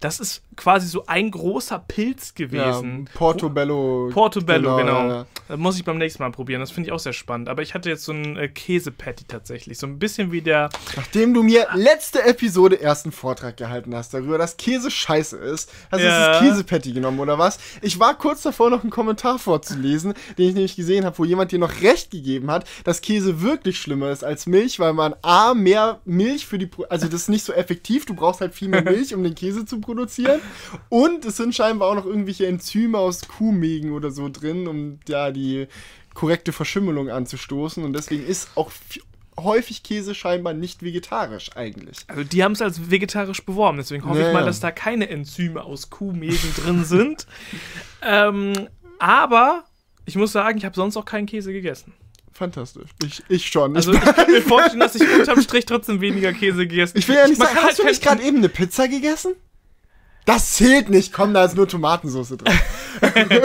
Das 0.00 0.18
ist 0.20 0.42
quasi 0.56 0.88
so 0.88 1.06
ein 1.06 1.30
großer 1.30 1.78
Pilz 1.78 2.34
Ja, 2.36 2.46
gewesen. 2.46 3.08
Portobello. 3.14 4.10
Portobello, 4.12 4.76
genau. 4.76 5.08
ja. 5.08 5.26
Muss 5.56 5.76
ich 5.76 5.84
beim 5.84 5.98
nächsten 5.98 6.22
Mal 6.22 6.30
probieren. 6.32 6.60
Das 6.60 6.70
finde 6.70 6.88
ich 6.88 6.92
auch 6.92 6.98
sehr 6.98 7.12
spannend. 7.12 7.48
Aber 7.48 7.62
ich 7.62 7.74
hatte 7.74 7.88
jetzt 7.88 8.04
so 8.04 8.12
ein 8.12 8.36
äh, 8.36 8.48
Käse-Patty 8.48 9.24
tatsächlich. 9.28 9.78
So 9.78 9.86
ein 9.86 9.98
bisschen 9.98 10.32
wie 10.32 10.40
der. 10.42 10.70
Nachdem 10.96 11.34
du 11.34 11.42
mir 11.42 11.66
letzte 11.74 12.22
Episode 12.24 12.80
ersten 12.80 13.12
Vortrag 13.12 13.56
gehalten 13.56 13.94
hast 13.94 14.12
darüber, 14.14 14.38
dass 14.38 14.56
Käse 14.56 14.90
scheiße 14.90 15.36
ist, 15.36 15.70
hast 15.90 16.00
du 16.02 16.06
Ja. 16.06 16.32
das 16.32 16.40
Käsepatty 16.40 16.92
genommen, 16.92 17.20
oder 17.20 17.38
was? 17.38 17.58
Ich 17.82 17.98
war 18.00 18.16
kurz 18.18 18.42
davor, 18.42 18.70
noch 18.70 18.82
einen 18.82 18.90
Kommentar 18.90 19.38
vorzulesen, 19.38 20.14
den 20.38 20.48
ich 20.48 20.54
nämlich 20.54 20.76
gesehen 20.76 21.04
habe, 21.04 21.16
wo 21.18 21.24
jemand 21.24 21.52
dir 21.52 21.58
noch 21.58 21.80
recht 21.82 22.10
gegeben 22.10 22.50
hat, 22.50 22.66
dass 22.84 23.00
Käse 23.00 23.40
wirklich 23.40 23.78
schlimmer 23.78 24.10
ist 24.10 24.24
als 24.24 24.46
Milch, 24.46 24.78
weil 24.80 24.92
man 24.92 25.14
A, 25.22 25.54
mehr 25.54 26.00
Milch 26.04 26.46
für 26.46 26.58
die, 26.58 26.66
Pro 26.66 26.84
also 26.84 27.06
das 27.06 27.22
ist 27.22 27.28
nicht 27.28 27.44
so 27.44 27.52
effektiv, 27.52 28.04
du 28.06 28.14
brauchst 28.14 28.40
halt 28.40 28.54
viel 28.54 28.68
mehr 28.68 28.82
Milch, 28.84 29.14
um 29.14 29.22
den 29.22 29.34
Käse 29.34 29.64
zu 29.64 29.80
produzieren. 29.80 30.40
Und 30.88 31.24
es 31.24 31.36
sind 31.36 31.54
scheinbar 31.54 31.88
auch 31.90 31.94
noch 31.94 32.06
irgendwelche 32.06 32.46
Enzyme 32.46 32.98
aus 32.98 33.22
Kuhmägen 33.28 33.92
oder 33.92 34.10
so 34.10 34.28
drin, 34.28 34.66
um 34.66 34.98
ja 35.08 35.30
die 35.36 35.68
korrekte 36.14 36.52
Verschimmelung 36.52 37.10
anzustoßen. 37.10 37.84
Und 37.84 37.92
deswegen 37.92 38.26
ist 38.26 38.48
auch 38.56 38.72
häufig 39.38 39.82
Käse 39.82 40.14
scheinbar 40.14 40.54
nicht 40.54 40.82
vegetarisch 40.82 41.50
eigentlich. 41.56 41.98
Also 42.08 42.24
die 42.24 42.42
haben 42.42 42.52
es 42.52 42.62
als 42.62 42.90
vegetarisch 42.90 43.44
beworben. 43.44 43.76
Deswegen 43.78 44.04
hoffe 44.04 44.20
Ja, 44.20 44.28
ich 44.28 44.34
mal, 44.34 44.44
dass 44.44 44.60
da 44.60 44.70
keine 44.70 45.08
Enzyme 45.08 45.62
aus 45.62 45.90
Kuhmägen 45.90 46.54
drin 46.56 46.84
sind. 46.84 47.26
Ähm, 48.08 48.68
aber 49.00 49.64
ich 50.04 50.14
muss 50.14 50.30
sagen, 50.30 50.58
ich 50.58 50.64
habe 50.64 50.76
sonst 50.76 50.96
auch 50.96 51.04
keinen 51.04 51.26
Käse 51.26 51.52
gegessen. 51.52 51.92
Fantastisch. 52.30 52.90
Ich, 53.04 53.22
ich 53.28 53.46
schon. 53.48 53.74
Also 53.74 53.92
ich, 53.92 54.00
kann 54.00 54.30
mir 54.30 54.42
vorstellen, 54.46 54.78
dass 54.78 54.94
ich 54.94 55.02
unterm 55.02 55.40
Strich 55.42 55.64
trotzdem 55.64 56.00
weniger 56.00 56.32
Käse 56.32 56.68
gegessen 56.68 56.98
ich 56.98 57.08
will 57.08 57.16
ja 57.16 57.26
nicht 57.26 57.40
sagen, 57.40 57.56
hast 57.60 57.80
du 57.80 57.84
nicht 57.84 58.02
gerade 58.02 58.22
eben 58.22 58.36
eine 58.36 58.48
Pizza 58.48 58.86
gegessen? 58.86 59.34
Das 60.24 60.52
zählt 60.52 60.88
nicht. 60.88 61.12
Komm, 61.12 61.34
da 61.34 61.44
ist 61.44 61.56
nur 61.56 61.66
Tomatensauce 61.66 62.36
drin. 62.36 62.52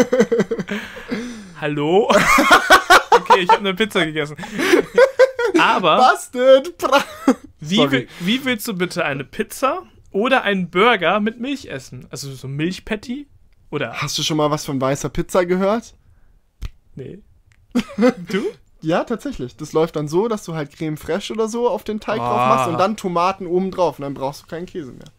Hallo? 1.62 2.10
okay, 3.12 3.42
ich 3.42 3.50
habe 3.50 3.60
eine 3.60 3.76
Pizza 3.76 4.04
gegessen. 4.04 4.36
Aber. 5.60 5.98
Bra 6.80 7.04
wie, 7.60 8.08
wie 8.20 8.44
willst 8.46 8.68
du 8.68 8.74
bitte 8.74 9.06
eine 9.06 9.24
Pizza 9.24 9.84
oder 10.10 10.42
einen 10.42 10.72
Burger 10.72 11.20
mit 11.20 11.40
Milch 11.40 11.68
essen? 11.68 12.08
Also 12.10 12.34
so 12.34 12.48
Milchpatty? 12.48 13.28
Oder? 13.70 13.94
Hast 13.94 14.18
du 14.18 14.24
schon 14.24 14.38
mal 14.38 14.50
was 14.50 14.66
von 14.66 14.82
weißer 14.82 15.10
Pizza 15.10 15.46
gehört? 15.46 15.94
Nee. 16.96 17.20
Du? 18.28 18.42
Ja, 18.82 19.04
tatsächlich. 19.04 19.56
Das 19.56 19.72
läuft 19.74 19.96
dann 19.96 20.08
so, 20.08 20.28
dass 20.28 20.44
du 20.44 20.56
halt 20.56 20.76
Creme 20.76 20.98
fraiche 20.98 21.32
oder 21.32 21.48
so 21.48 21.70
auf 21.70 21.84
den 21.84 22.00
Teig 22.00 22.18
drauf 22.18 22.40
Ah. 22.40 22.56
machst 22.56 22.70
und 22.70 22.80
dann 22.80 22.98
Tomaten 22.98 23.46
oben 23.46 23.70
drauf 23.70 24.00
und 24.00 24.04
dann 24.04 24.16
brauchst 24.16 24.42
du 24.42 24.48
keinen 24.48 24.66
Käse 24.66 24.92
mehr. 24.92 25.12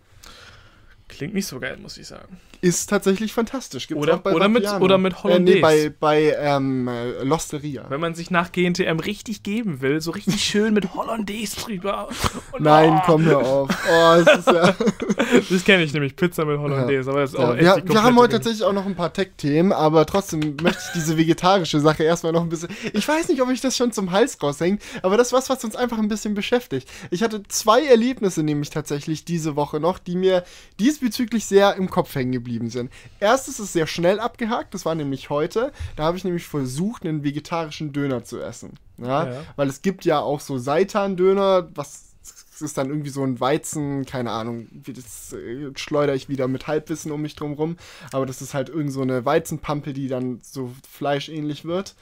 Klingt 1.09 1.35
nicht 1.35 1.47
so 1.47 1.61
geil, 1.61 1.79
muss 1.81 1.97
ich 1.99 2.09
sagen. 2.09 2.41
Ist 2.63 2.89
tatsächlich 2.89 3.33
fantastisch. 3.33 3.89
Gibt's 3.89 4.01
oder, 4.01 4.25
oder, 4.25 4.49
mit, 4.49 4.65
oder 4.81 4.97
mit 4.97 5.25
Hollandaise. 5.25 5.51
Äh, 5.51 5.55
nee, 5.57 5.61
bei, 5.61 5.93
bei 5.99 6.37
ähm, 6.39 6.87
äh, 6.87 7.25
Losteria. 7.25 7.87
Wenn 7.89 8.01
man 8.01 8.15
sich 8.15 8.31
nach 8.31 8.53
GNTM 8.53 9.01
richtig 9.01 9.43
geben 9.43 9.81
will, 9.81 10.01
so 10.01 10.13
richtig 10.13 10.45
schön 10.45 10.73
mit 10.73 10.95
Hollandaise 10.95 11.57
drüber. 11.57 12.09
Und, 12.53 12.63
Nein, 12.63 12.95
oh. 12.95 13.03
komm 13.05 13.25
mir 13.25 13.39
auf. 13.39 13.69
Oh, 13.69 14.23
das 14.25 14.47
ja 14.47 14.77
das 15.51 15.65
kenne 15.65 15.83
ich 15.83 15.93
nämlich, 15.93 16.15
Pizza 16.15 16.45
mit 16.45 16.61
Hollandaise. 16.61 17.11
Aber 17.11 17.23
das 17.23 17.33
ist 17.33 17.37
auch 17.37 17.57
ja, 17.57 17.77
wir, 17.77 17.89
wir 17.89 18.03
haben 18.03 18.17
heute 18.17 18.35
tatsächlich 18.35 18.63
auch 18.63 18.73
noch 18.73 18.87
ein 18.87 18.95
paar 18.95 19.13
Tech-Themen, 19.13 19.73
aber 19.73 20.07
trotzdem 20.07 20.57
möchte 20.63 20.83
ich 20.87 20.93
diese 20.95 21.19
vegetarische 21.19 21.81
Sache 21.81 22.05
erstmal 22.05 22.33
noch 22.33 22.43
ein 22.43 22.49
bisschen. 22.49 22.69
Ich 22.93 23.07
weiß 23.09 23.29
nicht, 23.29 23.43
ob 23.43 23.51
ich 23.51 23.61
das 23.61 23.77
schon 23.77 23.91
zum 23.91 24.13
Hals 24.13 24.41
raushängt, 24.41 24.81
aber 25.03 25.17
das 25.17 25.29
ist 25.29 25.33
was, 25.33 25.51
was 25.51 25.65
uns 25.65 25.75
einfach 25.75 25.99
ein 25.99 26.09
bisschen 26.09 26.35
beschäftigt. 26.35 26.89
Ich 27.11 27.25
hatte 27.25 27.43
zwei 27.49 27.85
Erlebnisse 27.85 28.45
nämlich 28.45 28.71
tatsächlich 28.71 29.25
diese 29.25 29.57
Woche 29.57 29.81
noch, 29.81 29.99
die 29.99 30.15
mir 30.15 30.45
diesbezüglich 30.79 31.45
sehr 31.45 31.75
im 31.75 31.91
Kopf 31.91 32.15
hängen 32.15 32.31
geblieben 32.31 32.52
sind. 32.71 32.91
Erstes 33.21 33.59
ist 33.61 33.73
sehr 33.73 33.87
schnell 33.87 34.21
abgehakt, 34.21 34.75
das 34.75 34.85
war 34.85 34.95
nämlich 34.95 35.31
heute. 35.31 35.73
Da 35.97 36.05
habe 36.05 36.17
ich 36.17 36.25
nämlich 36.25 36.47
versucht, 36.47 37.05
einen 37.05 37.25
vegetarischen 37.25 37.93
Döner 37.93 38.25
zu 38.25 38.41
essen. 38.41 38.75
Ja? 38.99 39.31
ja. 39.31 39.45
Weil 39.57 39.69
es 39.69 39.83
gibt 39.83 40.05
ja 40.05 40.21
auch 40.21 40.41
so 40.41 40.59
Seitan-Döner, 40.59 41.69
was 41.75 42.13
ist 42.63 42.79
dann 42.79 42.89
irgendwie 42.89 43.11
so 43.11 43.25
ein 43.25 43.41
Weizen, 43.41 44.07
keine 44.07 44.31
Ahnung, 44.31 44.69
das 44.87 45.33
äh, 45.33 45.71
schleudere 45.77 46.17
ich 46.17 46.29
wieder 46.29 46.49
mit 46.49 46.67
Halbwissen 46.67 47.11
um 47.11 47.21
mich 47.21 47.35
drum 47.35 47.55
rum, 47.55 47.77
aber 48.13 48.25
das 48.25 48.41
ist 48.41 48.55
halt 48.55 48.69
irgend 48.69 48.93
so 48.93 49.03
eine 49.03 49.25
Weizenpampe, 49.25 49.93
die 49.93 50.09
dann 50.09 50.39
so 50.43 50.71
fleischähnlich 50.89 51.65
wird. 51.65 51.95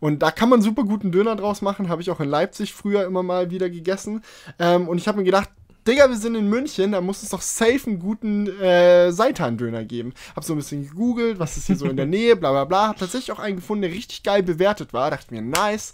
Und 0.00 0.22
da 0.22 0.30
kann 0.30 0.48
man 0.48 0.62
super 0.62 0.84
guten 0.84 1.12
Döner 1.12 1.36
draus 1.36 1.60
machen, 1.60 1.88
habe 1.88 2.00
ich 2.00 2.10
auch 2.10 2.20
in 2.20 2.28
Leipzig 2.28 2.72
früher 2.72 3.04
immer 3.04 3.22
mal 3.22 3.50
wieder 3.50 3.68
gegessen. 3.68 4.22
Ähm, 4.58 4.88
und 4.88 4.98
ich 4.98 5.08
habe 5.08 5.18
mir 5.18 5.24
gedacht, 5.24 5.50
Digga, 5.86 6.08
wir 6.08 6.16
sind 6.16 6.34
in 6.34 6.48
München, 6.48 6.92
da 6.92 7.02
muss 7.02 7.22
es 7.22 7.28
doch 7.28 7.42
safe 7.42 7.80
einen 7.86 7.98
guten 7.98 8.48
äh, 8.58 9.12
Seitan-Döner 9.12 9.84
geben. 9.84 10.14
Hab 10.34 10.42
so 10.42 10.54
ein 10.54 10.56
bisschen 10.56 10.88
gegoogelt, 10.88 11.38
was 11.38 11.58
ist 11.58 11.66
hier 11.66 11.76
so 11.76 11.84
in 11.84 11.96
der 11.96 12.06
Nähe, 12.14 12.36
bla 12.36 12.52
bla 12.52 12.64
bla. 12.64 12.88
Hab 12.88 12.98
tatsächlich 12.98 13.32
auch 13.32 13.38
einen 13.38 13.56
gefunden, 13.56 13.82
der 13.82 13.90
richtig 13.90 14.22
geil 14.22 14.42
bewertet 14.42 14.94
war. 14.94 15.10
Dachte 15.10 15.34
mir, 15.34 15.42
nice. 15.42 15.92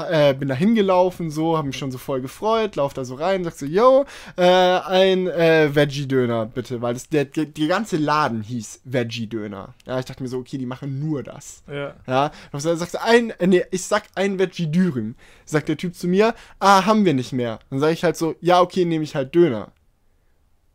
Äh, 0.00 0.34
bin 0.34 0.48
da 0.48 0.54
hingelaufen, 0.54 1.30
so, 1.30 1.56
hab 1.56 1.66
mich 1.66 1.76
schon 1.76 1.90
so 1.90 1.98
voll 1.98 2.20
gefreut, 2.20 2.76
lauf 2.76 2.94
da 2.94 3.04
so 3.04 3.14
rein, 3.14 3.44
sag 3.44 3.54
so, 3.54 3.66
yo, 3.66 4.04
äh, 4.36 4.42
ein 4.42 5.26
äh, 5.26 5.74
Veggie-Döner, 5.74 6.46
bitte, 6.46 6.80
weil 6.82 6.94
das, 6.94 7.08
der, 7.08 7.24
der, 7.24 7.46
der 7.46 7.68
ganze 7.68 7.96
Laden 7.96 8.42
hieß 8.42 8.82
Veggie-Döner. 8.84 9.74
Ja, 9.86 9.98
ich 9.98 10.04
dachte 10.04 10.22
mir 10.22 10.28
so, 10.28 10.38
okay, 10.38 10.58
die 10.58 10.66
machen 10.66 11.00
nur 11.00 11.22
das. 11.22 11.62
Ja. 11.66 11.94
Ja, 12.06 12.30
dann 12.52 12.60
sagst 12.60 12.94
du, 12.94 13.02
ein, 13.02 13.30
äh, 13.30 13.46
nee, 13.46 13.64
ich 13.70 13.84
sag 13.84 14.04
ein 14.14 14.38
Veggie-Dürüm. 14.38 15.14
Sagt 15.44 15.68
der 15.68 15.76
Typ 15.76 15.94
zu 15.94 16.08
mir, 16.08 16.34
ah, 16.58 16.84
haben 16.84 17.04
wir 17.04 17.14
nicht 17.14 17.32
mehr. 17.32 17.58
Dann 17.70 17.80
sag 17.80 17.92
ich 17.92 18.04
halt 18.04 18.16
so, 18.16 18.34
ja, 18.40 18.60
okay, 18.60 18.84
nehme 18.84 19.04
ich 19.04 19.14
halt 19.14 19.34
Döner. 19.34 19.72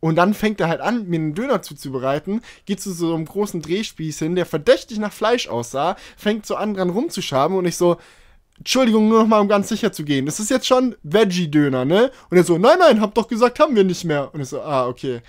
Und 0.04 0.16
dann 0.16 0.34
fängt 0.34 0.60
er 0.60 0.68
halt 0.68 0.82
an, 0.82 1.08
mir 1.08 1.16
einen 1.16 1.34
Döner 1.34 1.62
zuzubereiten, 1.62 2.42
geht 2.66 2.78
zu 2.78 2.92
so 2.92 3.14
einem 3.14 3.24
großen 3.24 3.62
Drehspieß 3.62 4.18
hin, 4.18 4.36
der 4.36 4.44
verdächtig 4.44 4.98
nach 4.98 5.14
Fleisch 5.14 5.48
aussah, 5.48 5.96
fängt 6.18 6.44
so 6.44 6.56
an 6.56 6.74
dran 6.74 6.90
rumzuschaben 6.90 7.56
und 7.56 7.64
ich 7.64 7.78
so, 7.78 7.96
Entschuldigung, 8.58 9.08
nur 9.08 9.20
noch 9.20 9.28
mal 9.28 9.40
um 9.40 9.48
ganz 9.48 9.68
sicher 9.68 9.92
zu 9.92 10.04
gehen. 10.04 10.26
Das 10.26 10.40
ist 10.40 10.50
jetzt 10.50 10.66
schon 10.66 10.94
Veggie-Döner, 11.02 11.84
ne? 11.84 12.10
Und 12.30 12.36
er 12.36 12.44
so, 12.44 12.56
nein, 12.56 12.78
nein, 12.78 13.00
hab 13.00 13.14
doch 13.14 13.28
gesagt, 13.28 13.58
haben 13.58 13.74
wir 13.74 13.84
nicht 13.84 14.04
mehr. 14.04 14.32
Und 14.32 14.40
ich 14.40 14.48
so, 14.48 14.60
ah, 14.60 14.86
okay. 14.86 15.20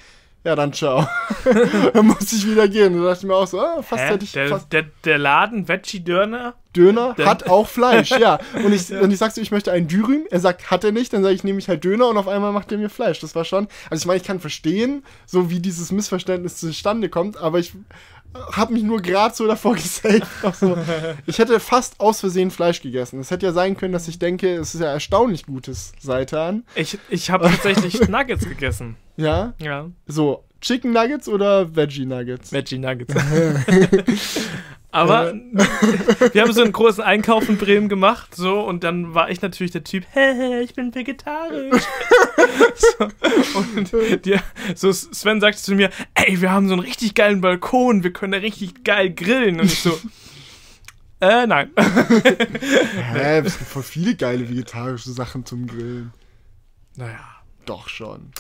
Ja, 0.46 0.56
dann 0.56 0.72
ciao. 0.74 1.08
dann 1.94 2.06
muss 2.06 2.32
ich 2.32 2.48
wieder 2.48 2.68
gehen. 2.68 2.94
Und 2.94 3.02
da 3.02 3.10
dachte 3.10 3.26
ich 3.26 3.28
mir 3.28 3.36
auch 3.36 3.48
so, 3.48 3.60
ah, 3.60 3.82
fast 3.82 4.04
Hä? 4.04 4.10
hätte 4.10 4.26
ich. 4.26 4.32
Der, 4.32 4.48
fast 4.48 4.72
der, 4.72 4.86
der 5.04 5.18
Laden 5.18 5.68
Veggie-Döner? 5.68 6.54
Döner 6.76 7.16
hat 7.18 7.50
auch 7.50 7.68
Fleisch, 7.68 8.12
ja. 8.12 8.38
Und 8.54 8.72
ich, 8.74 8.90
ja. 8.90 9.00
und 9.00 9.10
ich 9.10 9.18
sag 9.18 9.32
so, 9.32 9.42
ich 9.42 9.50
möchte 9.50 9.72
einen 9.72 9.88
Dürüm. 9.88 10.28
Er 10.30 10.40
sagt, 10.40 10.70
hat 10.70 10.84
er 10.84 10.92
nicht. 10.92 11.14
Dann 11.14 11.24
sage 11.24 11.34
ich, 11.34 11.44
nehme 11.44 11.58
ich 11.58 11.68
halt 11.68 11.84
Döner 11.84 12.10
und 12.10 12.18
auf 12.18 12.28
einmal 12.28 12.52
macht 12.52 12.72
er 12.72 12.78
mir 12.78 12.90
Fleisch. 12.90 13.20
Das 13.22 13.34
war 13.34 13.46
schon. 13.46 13.68
Also 13.90 14.04
ich 14.04 14.06
meine, 14.06 14.18
ich 14.18 14.26
kann 14.26 14.40
verstehen, 14.40 15.04
so 15.26 15.50
wie 15.50 15.60
dieses 15.60 15.92
Missverständnis 15.92 16.58
zustande 16.58 17.10
kommt, 17.10 17.38
aber 17.38 17.60
ich 17.60 17.74
habe 18.52 18.74
mich 18.74 18.84
nur 18.84 19.02
gerade 19.02 19.36
so 19.36 19.48
davor 19.48 19.76
gesaved. 19.76 20.28
So. 20.54 20.78
Ich 21.26 21.40
hätte 21.40 21.60
fast 21.60 22.00
aus 22.00 22.20
Versehen 22.20 22.52
Fleisch 22.52 22.82
gegessen. 22.82 23.20
Es 23.20 23.32
hätte 23.32 23.46
ja 23.46 23.52
sein 23.52 23.78
können, 23.78 23.94
dass 23.94 24.08
ich 24.08 24.20
denke, 24.20 24.56
es 24.56 24.76
ist 24.76 24.82
ja 24.82 24.88
erstaunlich 24.88 25.46
gutes 25.46 25.94
Seitan. 26.00 26.64
Ich, 26.76 26.98
ich 27.10 27.30
habe 27.30 27.46
tatsächlich 27.46 28.08
Nuggets 28.10 28.48
gegessen. 28.48 28.96
Ja? 29.18 29.54
Ja. 29.60 29.90
So, 30.08 30.44
Chicken 30.62 30.94
Nuggets 30.94 31.28
oder 31.28 31.76
Veggie 31.76 32.06
Nuggets? 32.06 32.52
Veggie 32.52 32.80
Nuggets. 32.80 33.14
Aber 34.96 35.34
wir 36.34 36.42
haben 36.42 36.54
so 36.54 36.62
einen 36.62 36.72
großen 36.72 37.04
Einkauf 37.04 37.50
in 37.50 37.58
Bremen 37.58 37.90
gemacht, 37.90 38.34
so, 38.34 38.62
und 38.62 38.84
dann 38.84 39.14
war 39.14 39.30
ich 39.30 39.42
natürlich 39.42 39.72
der 39.72 39.84
Typ, 39.84 40.06
hä, 40.14 40.62
ich 40.62 40.74
bin 40.74 40.96
vegetarisch. 40.96 41.84
so, 42.76 43.10
und 43.58 44.26
die, 44.26 44.38
so 44.74 44.94
Sven 44.94 45.42
sagte 45.42 45.62
zu 45.62 45.76
mir, 45.76 45.90
ey, 46.14 46.40
wir 46.40 46.52
haben 46.52 46.68
so 46.68 46.74
einen 46.74 46.82
richtig 46.82 47.14
geilen 47.14 47.42
Balkon, 47.42 48.04
wir 48.04 48.14
können 48.14 48.32
da 48.32 48.38
richtig 48.38 48.86
geil 48.86 49.14
grillen. 49.14 49.60
Und 49.60 49.66
ich 49.66 49.82
so, 49.82 50.00
äh, 51.20 51.46
nein. 51.46 51.72
Hä, 51.78 53.40
es 53.40 53.58
gibt 53.58 53.70
voll 53.70 53.84
viele 53.84 54.16
geile 54.16 54.50
vegetarische 54.50 55.12
Sachen 55.12 55.46
zum 55.46 55.68
Grillen. 55.68 56.14
Naja. 56.96 57.36
Doch 57.66 57.90
schon. 57.90 58.32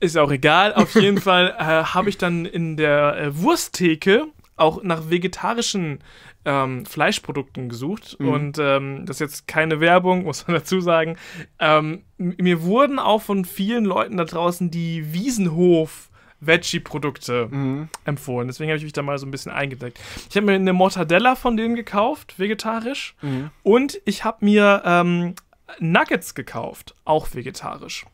Ist 0.00 0.16
auch 0.16 0.30
egal. 0.32 0.74
Auf 0.74 0.94
jeden 0.94 1.20
Fall 1.20 1.54
äh, 1.58 1.62
habe 1.62 2.08
ich 2.08 2.18
dann 2.18 2.46
in 2.46 2.76
der 2.76 3.16
äh, 3.16 3.38
Wursttheke 3.38 4.26
auch 4.62 4.82
nach 4.82 5.10
vegetarischen 5.10 5.98
ähm, 6.44 6.86
Fleischprodukten 6.86 7.68
gesucht. 7.68 8.16
Mhm. 8.18 8.28
Und 8.28 8.58
ähm, 8.58 9.06
das 9.06 9.16
ist 9.16 9.20
jetzt 9.20 9.48
keine 9.48 9.80
Werbung, 9.80 10.22
muss 10.24 10.46
man 10.46 10.56
dazu 10.56 10.80
sagen. 10.80 11.16
Ähm, 11.58 12.02
mir 12.16 12.62
wurden 12.62 12.98
auch 12.98 13.22
von 13.22 13.44
vielen 13.44 13.84
Leuten 13.84 14.16
da 14.16 14.24
draußen 14.24 14.70
die 14.70 15.12
Wiesenhof 15.12 16.08
Veggie-Produkte 16.40 17.48
mhm. 17.50 17.88
empfohlen. 18.04 18.48
Deswegen 18.48 18.70
habe 18.70 18.78
ich 18.78 18.84
mich 18.84 18.92
da 18.92 19.02
mal 19.02 19.18
so 19.18 19.26
ein 19.26 19.30
bisschen 19.30 19.52
eingedeckt. 19.52 20.00
Ich 20.28 20.36
habe 20.36 20.46
mir 20.46 20.54
eine 20.54 20.72
Mortadella 20.72 21.36
von 21.36 21.56
denen 21.56 21.76
gekauft, 21.76 22.38
vegetarisch. 22.38 23.14
Mhm. 23.22 23.50
Und 23.62 24.00
ich 24.04 24.24
habe 24.24 24.44
mir 24.44 24.82
ähm, 24.84 25.36
Nuggets 25.78 26.34
gekauft, 26.34 26.94
auch 27.04 27.28
vegetarisch. 27.32 28.04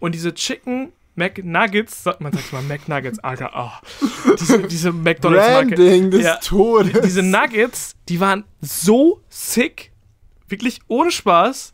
Und 0.00 0.14
diese 0.14 0.34
Chicken 0.34 0.92
McNuggets, 1.16 2.04
man 2.18 2.32
sagt 2.32 2.52
mal 2.52 2.62
McNuggets, 2.62 3.18
Alter, 3.18 3.50
oh. 3.54 4.32
Diese, 4.38 4.62
diese 4.68 4.92
McDonalds-Marke. 4.92 5.74
Des 6.10 6.22
ja, 6.22 6.36
Todes. 6.36 7.00
Diese 7.02 7.22
Nuggets, 7.22 7.96
die 8.08 8.20
waren 8.20 8.44
so 8.60 9.22
sick, 9.28 9.92
wirklich 10.48 10.80
ohne 10.88 11.10
Spaß. 11.10 11.72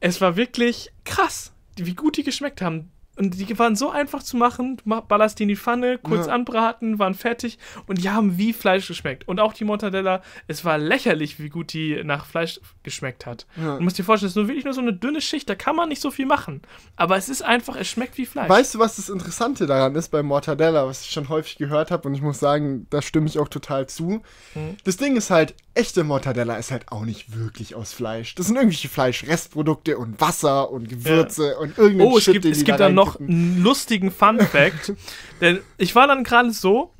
Es 0.00 0.20
war 0.20 0.36
wirklich 0.36 0.90
krass, 1.04 1.52
wie 1.76 1.94
gut 1.94 2.16
die 2.16 2.22
geschmeckt 2.22 2.62
haben. 2.62 2.90
Und 3.18 3.34
die 3.34 3.58
waren 3.58 3.74
so 3.76 3.90
einfach 3.90 4.22
zu 4.22 4.36
machen. 4.36 4.76
Du 4.76 5.00
ballerst 5.02 5.38
die 5.38 5.42
in 5.42 5.48
die 5.48 5.56
Pfanne, 5.56 5.98
kurz 5.98 6.26
ja. 6.26 6.32
anbraten, 6.32 6.98
waren 6.98 7.14
fertig 7.14 7.58
und 7.86 8.02
die 8.02 8.10
haben 8.10 8.38
wie 8.38 8.52
Fleisch 8.52 8.86
geschmeckt. 8.86 9.26
Und 9.26 9.40
auch 9.40 9.52
die 9.52 9.64
Mortadella, 9.64 10.22
es 10.46 10.64
war 10.64 10.78
lächerlich, 10.78 11.40
wie 11.40 11.48
gut 11.48 11.72
die 11.72 12.02
nach 12.04 12.26
Fleisch 12.26 12.60
geschmeckt 12.82 13.26
hat. 13.26 13.46
Ja. 13.56 13.76
Du 13.76 13.82
musst 13.82 13.98
dir 13.98 14.04
vorstellen, 14.04 14.28
es 14.28 14.32
ist 14.32 14.36
nur 14.36 14.48
wirklich 14.48 14.64
nur 14.64 14.74
so 14.74 14.80
eine 14.80 14.92
dünne 14.92 15.20
Schicht, 15.20 15.48
da 15.48 15.54
kann 15.54 15.74
man 15.74 15.88
nicht 15.88 16.00
so 16.00 16.10
viel 16.10 16.26
machen. 16.26 16.62
Aber 16.96 17.16
es 17.16 17.28
ist 17.28 17.42
einfach, 17.42 17.76
es 17.76 17.88
schmeckt 17.88 18.18
wie 18.18 18.26
Fleisch. 18.26 18.48
Weißt 18.48 18.74
du, 18.74 18.78
was 18.78 18.96
das 18.96 19.08
Interessante 19.08 19.66
daran 19.66 19.94
ist 19.96 20.10
bei 20.10 20.22
Mortadella, 20.22 20.86
was 20.86 21.02
ich 21.02 21.10
schon 21.10 21.28
häufig 21.28 21.56
gehört 21.56 21.90
habe 21.90 22.08
und 22.08 22.14
ich 22.14 22.22
muss 22.22 22.38
sagen, 22.38 22.86
da 22.90 23.02
stimme 23.02 23.26
ich 23.26 23.38
auch 23.38 23.48
total 23.48 23.88
zu. 23.88 24.22
Mhm. 24.54 24.76
Das 24.84 24.96
Ding 24.96 25.16
ist 25.16 25.30
halt, 25.30 25.54
echte 25.78 26.04
Mortadella 26.04 26.56
ist 26.56 26.70
halt 26.70 26.90
auch 26.92 27.04
nicht 27.04 27.36
wirklich 27.36 27.74
aus 27.74 27.92
Fleisch. 27.92 28.34
Das 28.34 28.46
sind 28.46 28.56
irgendwelche 28.56 28.88
Fleischrestprodukte 28.88 29.96
und 29.96 30.20
Wasser 30.20 30.70
und 30.70 30.88
Gewürze 30.88 31.52
ja. 31.52 31.58
und 31.58 31.78
irgendein 31.78 32.06
Oh, 32.06 32.18
es 32.18 32.24
Shit, 32.24 32.34
gibt, 32.34 32.44
es 32.44 32.64
gibt 32.64 32.80
da 32.80 32.88
noch 32.88 33.08
noch 33.08 33.20
einen 33.20 33.62
lustigen 33.62 34.10
Fun-Fact. 34.10 34.92
denn 35.40 35.60
ich 35.78 35.94
war 35.94 36.06
dann 36.06 36.24
gerade 36.24 36.50
so, 36.50 36.92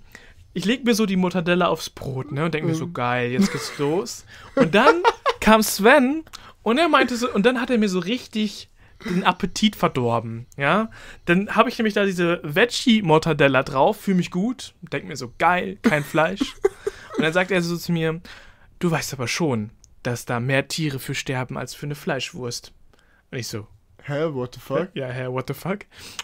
ich 0.54 0.64
leg 0.64 0.84
mir 0.84 0.94
so 0.94 1.06
die 1.06 1.16
Mortadella 1.16 1.66
aufs 1.66 1.90
Brot, 1.90 2.32
ne, 2.32 2.44
und 2.44 2.54
denk 2.54 2.66
mir 2.66 2.74
so, 2.74 2.86
mhm. 2.86 2.94
geil, 2.94 3.30
jetzt 3.32 3.52
geht's 3.52 3.76
los. 3.78 4.24
Und 4.54 4.74
dann 4.74 5.02
kam 5.40 5.62
Sven 5.62 6.24
und 6.62 6.78
er 6.78 6.88
meinte 6.88 7.16
so, 7.16 7.32
und 7.32 7.44
dann 7.46 7.60
hat 7.60 7.70
er 7.70 7.78
mir 7.78 7.88
so 7.88 7.98
richtig 7.98 8.70
den 9.04 9.22
Appetit 9.22 9.76
verdorben, 9.76 10.46
ja. 10.56 10.90
Dann 11.26 11.54
habe 11.54 11.68
ich 11.68 11.78
nämlich 11.78 11.94
da 11.94 12.04
diese 12.04 12.40
Veggie-Mortadella 12.42 13.62
drauf, 13.62 14.00
fühle 14.00 14.16
mich 14.16 14.30
gut, 14.30 14.74
denk 14.92 15.06
mir 15.06 15.16
so, 15.16 15.32
geil, 15.38 15.78
kein 15.82 16.02
Fleisch. 16.02 16.40
und 17.16 17.22
dann 17.22 17.32
sagt 17.32 17.50
er 17.50 17.62
so 17.62 17.76
zu 17.76 17.92
mir, 17.92 18.20
du 18.78 18.90
weißt 18.90 19.12
aber 19.12 19.28
schon, 19.28 19.70
dass 20.02 20.24
da 20.24 20.40
mehr 20.40 20.68
Tiere 20.68 20.98
für 20.98 21.14
sterben 21.14 21.56
als 21.56 21.74
für 21.74 21.86
eine 21.86 21.94
Fleischwurst. 21.94 22.72
Und 23.30 23.38
ich 23.38 23.48
so, 23.48 23.66
Hä, 24.08 24.32
what 24.32 24.54
the 24.54 24.60
fuck? 24.60 24.88
Ja, 24.94 25.08
hä, 25.08 25.26
what 25.28 25.48
the 25.48 25.54
fuck? 25.54 25.80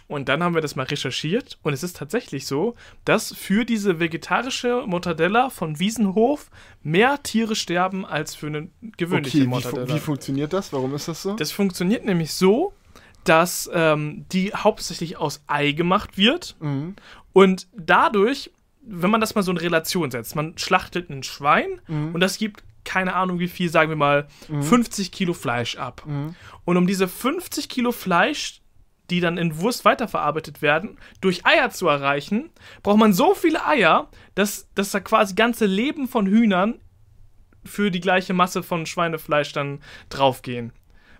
Und 0.08 0.30
dann 0.30 0.42
haben 0.42 0.54
wir 0.54 0.62
das 0.62 0.74
mal 0.74 0.84
recherchiert 0.84 1.58
und 1.62 1.74
es 1.74 1.82
ist 1.82 1.96
tatsächlich 1.96 2.46
so, 2.46 2.76
dass 3.04 3.34
für 3.34 3.66
diese 3.66 4.00
vegetarische 4.00 4.84
Mortadella 4.86 5.50
von 5.50 5.78
Wiesenhof 5.78 6.50
mehr 6.82 7.22
Tiere 7.22 7.54
sterben 7.54 8.06
als 8.06 8.34
für 8.34 8.46
eine 8.46 8.68
gewöhnliche 8.96 9.38
okay, 9.38 9.46
Mortadella. 9.46 9.88
Wie, 9.88 9.94
wie 9.94 10.00
funktioniert 10.00 10.54
das? 10.54 10.72
Warum 10.72 10.94
ist 10.94 11.08
das 11.08 11.22
so? 11.22 11.36
Das 11.36 11.52
funktioniert 11.52 12.06
nämlich 12.06 12.32
so, 12.32 12.72
dass 13.24 13.68
ähm, 13.72 14.24
die 14.32 14.54
hauptsächlich 14.54 15.18
aus 15.18 15.42
Ei 15.46 15.72
gemacht 15.72 16.16
wird 16.16 16.56
mhm. 16.60 16.96
und 17.34 17.66
dadurch, 17.76 18.50
wenn 18.86 19.10
man 19.10 19.20
das 19.20 19.34
mal 19.34 19.42
so 19.42 19.50
in 19.50 19.58
Relation 19.58 20.10
setzt, 20.10 20.36
man 20.36 20.56
schlachtet 20.58 21.10
ein 21.10 21.22
Schwein 21.22 21.80
mhm. 21.86 22.14
und 22.14 22.20
das 22.20 22.38
gibt 22.38 22.62
keine 22.84 23.14
Ahnung 23.14 23.38
wie 23.38 23.48
viel, 23.48 23.70
sagen 23.70 23.88
wir 23.88 23.96
mal, 23.96 24.28
mhm. 24.48 24.62
50 24.62 25.10
Kilo 25.10 25.32
Fleisch 25.32 25.76
ab. 25.76 26.02
Mhm. 26.06 26.34
Und 26.66 26.76
um 26.76 26.86
diese 26.86 27.08
50 27.08 27.70
Kilo 27.70 27.92
Fleisch 27.92 28.60
die 29.10 29.20
dann 29.20 29.36
in 29.36 29.58
Wurst 29.58 29.84
weiterverarbeitet 29.84 30.62
werden, 30.62 30.98
durch 31.20 31.44
Eier 31.44 31.70
zu 31.70 31.88
erreichen, 31.88 32.50
braucht 32.82 32.98
man 32.98 33.12
so 33.12 33.34
viele 33.34 33.66
Eier, 33.66 34.08
dass, 34.34 34.68
dass 34.74 34.90
da 34.90 35.00
quasi 35.00 35.34
ganze 35.34 35.66
Leben 35.66 36.08
von 36.08 36.26
Hühnern 36.26 36.80
für 37.64 37.90
die 37.90 38.00
gleiche 38.00 38.34
Masse 38.34 38.62
von 38.62 38.86
Schweinefleisch 38.86 39.52
dann 39.52 39.80
draufgehen. 40.08 40.72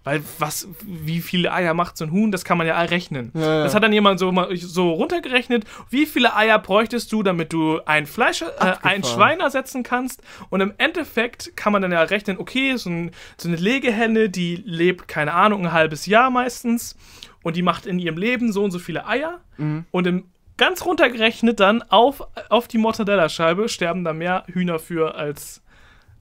Weil 0.05 0.23
was, 0.39 0.69
wie 0.83 1.23
viele 1.23 1.51
Eier 1.53 1.73
macht 1.73 1.97
so 1.97 2.05
ein 2.05 2.13
Huhn, 2.13 2.31
das 2.31 2.45
kann 2.45 2.59
man 2.59 2.67
ja 2.67 2.79
rechnen. 2.79 3.33
Ja, 3.35 3.41
ja. 3.41 3.65
Das 3.65 3.75
hat 3.75 3.83
dann 3.83 3.93
jemand 3.93 4.21
so, 4.21 4.33
so 4.55 4.93
runtergerechnet, 4.93 5.65
wie 5.89 6.05
viele 6.05 6.37
Eier 6.37 6.59
bräuchtest 6.59 7.11
du, 7.11 7.23
damit 7.23 7.55
du 7.55 7.81
ein 7.87 8.05
Fleisch, 8.05 8.43
äh, 8.43 8.75
ein. 8.83 9.03
Schwein 9.03 9.41
ersetzen 9.41 9.83
kannst. 9.83 10.23
Und 10.51 10.61
im 10.61 10.75
Endeffekt 10.77 11.57
kann 11.57 11.73
man 11.73 11.81
dann 11.81 11.91
ja 11.91 12.03
rechnen, 12.03 12.39
okay, 12.39 12.77
so, 12.77 12.91
ein, 12.91 13.13
so 13.39 13.49
eine 13.49 13.57
Legehenne, 13.57 14.29
die 14.29 14.57
lebt, 14.57 15.09
keine 15.09 15.33
Ahnung, 15.33 15.67
ein 15.67 15.73
halbes 15.73 16.05
Jahr 16.05 16.31
meistens. 16.31 16.97
Und 17.43 17.57
die 17.57 17.63
macht 17.63 17.87
in 17.87 17.99
ihrem 17.99 18.19
Leben 18.19 18.53
so 18.53 18.63
und 18.63 18.73
so 18.73 18.79
viele 18.79 19.07
Eier. 19.07 19.41
Mhm. 19.57 19.87
Und 19.91 20.07
im, 20.07 20.25
ganz 20.59 20.85
runtergerechnet 20.85 21.61
dann 21.61 21.83
auf, 21.83 22.27
auf 22.51 22.69
die 22.69 22.79
Mortadella-Scheibe 22.79 23.71
sterben 23.71 24.05
da 24.05 24.13
mehr 24.13 24.45
Hühner 24.49 24.79
für, 24.79 25.15
als, 25.15 25.63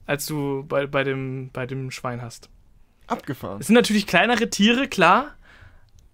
als 0.06 0.24
du 0.24 0.64
bei, 0.66 0.86
bei, 0.86 1.04
dem, 1.04 1.50
bei 1.52 1.66
dem 1.66 1.90
Schwein 1.90 2.22
hast. 2.22 2.48
Abgefahren. 3.06 3.60
Es 3.60 3.66
sind 3.66 3.74
natürlich 3.74 4.06
kleinere 4.06 4.48
Tiere, 4.50 4.88
klar. 4.88 5.34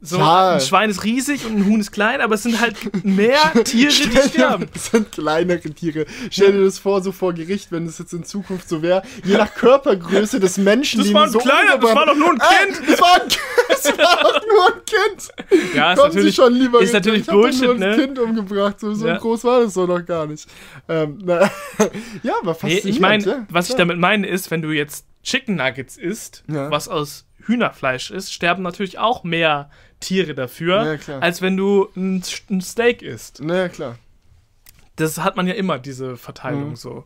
So 0.03 0.17
Klar. 0.17 0.55
ein 0.55 0.61
Schwein 0.63 0.89
ist 0.89 1.05
riesig 1.05 1.45
und 1.45 1.57
ein 1.59 1.67
Huhn 1.67 1.79
ist 1.79 1.93
klein, 1.93 2.23
aber 2.23 2.35
es 2.37 2.43
sind 2.45 2.59
halt 2.59 3.05
mehr 3.05 3.37
Tiere, 3.65 3.93
die 3.93 4.17
sterben. 4.31 4.67
Das 4.73 4.87
sind 4.87 5.13
kleinere 5.13 5.61
Tiere. 5.61 6.07
Stell 6.31 6.53
dir 6.53 6.65
das 6.65 6.79
vor, 6.79 7.03
so 7.03 7.13
vor 7.13 7.35
Gericht, 7.35 7.71
wenn 7.71 7.85
es 7.85 7.99
jetzt 7.99 8.15
in 8.15 8.25
Zukunft 8.25 8.67
so 8.67 8.81
wäre. 8.81 9.03
Je 9.25 9.37
nach 9.37 9.53
Körpergröße 9.55 10.41
des 10.41 10.57
Menschen, 10.57 11.03
Das 11.03 11.13
war 11.13 11.25
ein 11.25 11.29
so 11.31 11.39
kleiner, 11.39 11.77
das 11.77 11.95
war 11.95 12.07
doch 12.07 12.17
nur 12.17 12.31
ein 12.31 12.39
Äh, 12.41 12.73
Kind. 12.73 12.89
das, 12.89 12.99
war 13.03 13.15
ein, 13.21 13.29
das 13.69 13.85
war 13.99 14.23
doch 14.23 14.41
nur 14.47 14.67
ein 14.69 14.81
Kind. 14.87 15.75
Ja, 15.75 15.93
ist 15.93 15.99
Kommen 15.99 16.13
Sie 16.13 16.17
natürlich, 16.17 16.35
schon 16.35 16.53
lieber. 16.55 16.81
ist 16.81 16.95
natürlich 16.95 17.21
ich 17.21 17.27
Bullshit, 17.27 17.63
nur 17.65 17.75
ein 17.75 17.81
ne? 17.81 17.95
Kind 17.97 18.19
umgebracht. 18.19 18.81
So, 18.81 18.95
so 18.95 19.07
Ja. 19.07 19.19
groß 19.19 19.45
war 19.45 19.61
das 19.65 19.75
doch 19.75 19.87
noch 19.87 20.03
gar 20.07 20.25
nicht. 20.27 20.49
Ähm, 20.89 21.19
na, 21.23 21.41
ja, 22.23 22.33
aber 22.41 22.53
Nee, 22.53 22.55
faszinierend. 22.55 22.87
ich 22.87 23.01
meine, 23.01 23.23
ja, 23.27 23.47
was 23.51 23.69
ich 23.69 23.75
damit 23.77 23.99
meine, 23.99 24.27
ist, 24.27 24.51
wenn 24.51 24.63
du 24.63 24.71
jetzt 24.71 25.05
Chicken 25.23 25.57
Nuggets 25.57 25.97
isst, 25.97 26.45
Ja. 26.49 26.71
was 26.71 26.89
aus 26.89 27.27
Hühnerfleisch 27.45 28.11
ist, 28.11 28.33
sterben 28.33 28.63
natürlich 28.63 28.99
auch 28.99 29.25
mehr 29.25 29.71
Tiere 30.01 30.35
dafür, 30.35 30.99
Ja, 31.07 31.19
als 31.21 31.43
wenn 31.43 31.57
du 31.57 31.89
ein, 31.97 32.23
ein 32.51 32.61
Steak 32.61 33.03
isst. 33.03 33.41
Na 33.43 33.57
ja, 33.57 33.69
klar. 33.69 33.99
Das 34.97 35.19
hat 35.19 35.37
man 35.37 35.47
ja 35.47 35.55
immer, 35.55 35.79
diese 35.79 36.17
Verteilung 36.17 36.71
Mhm. 36.71 36.77
so. 36.77 37.05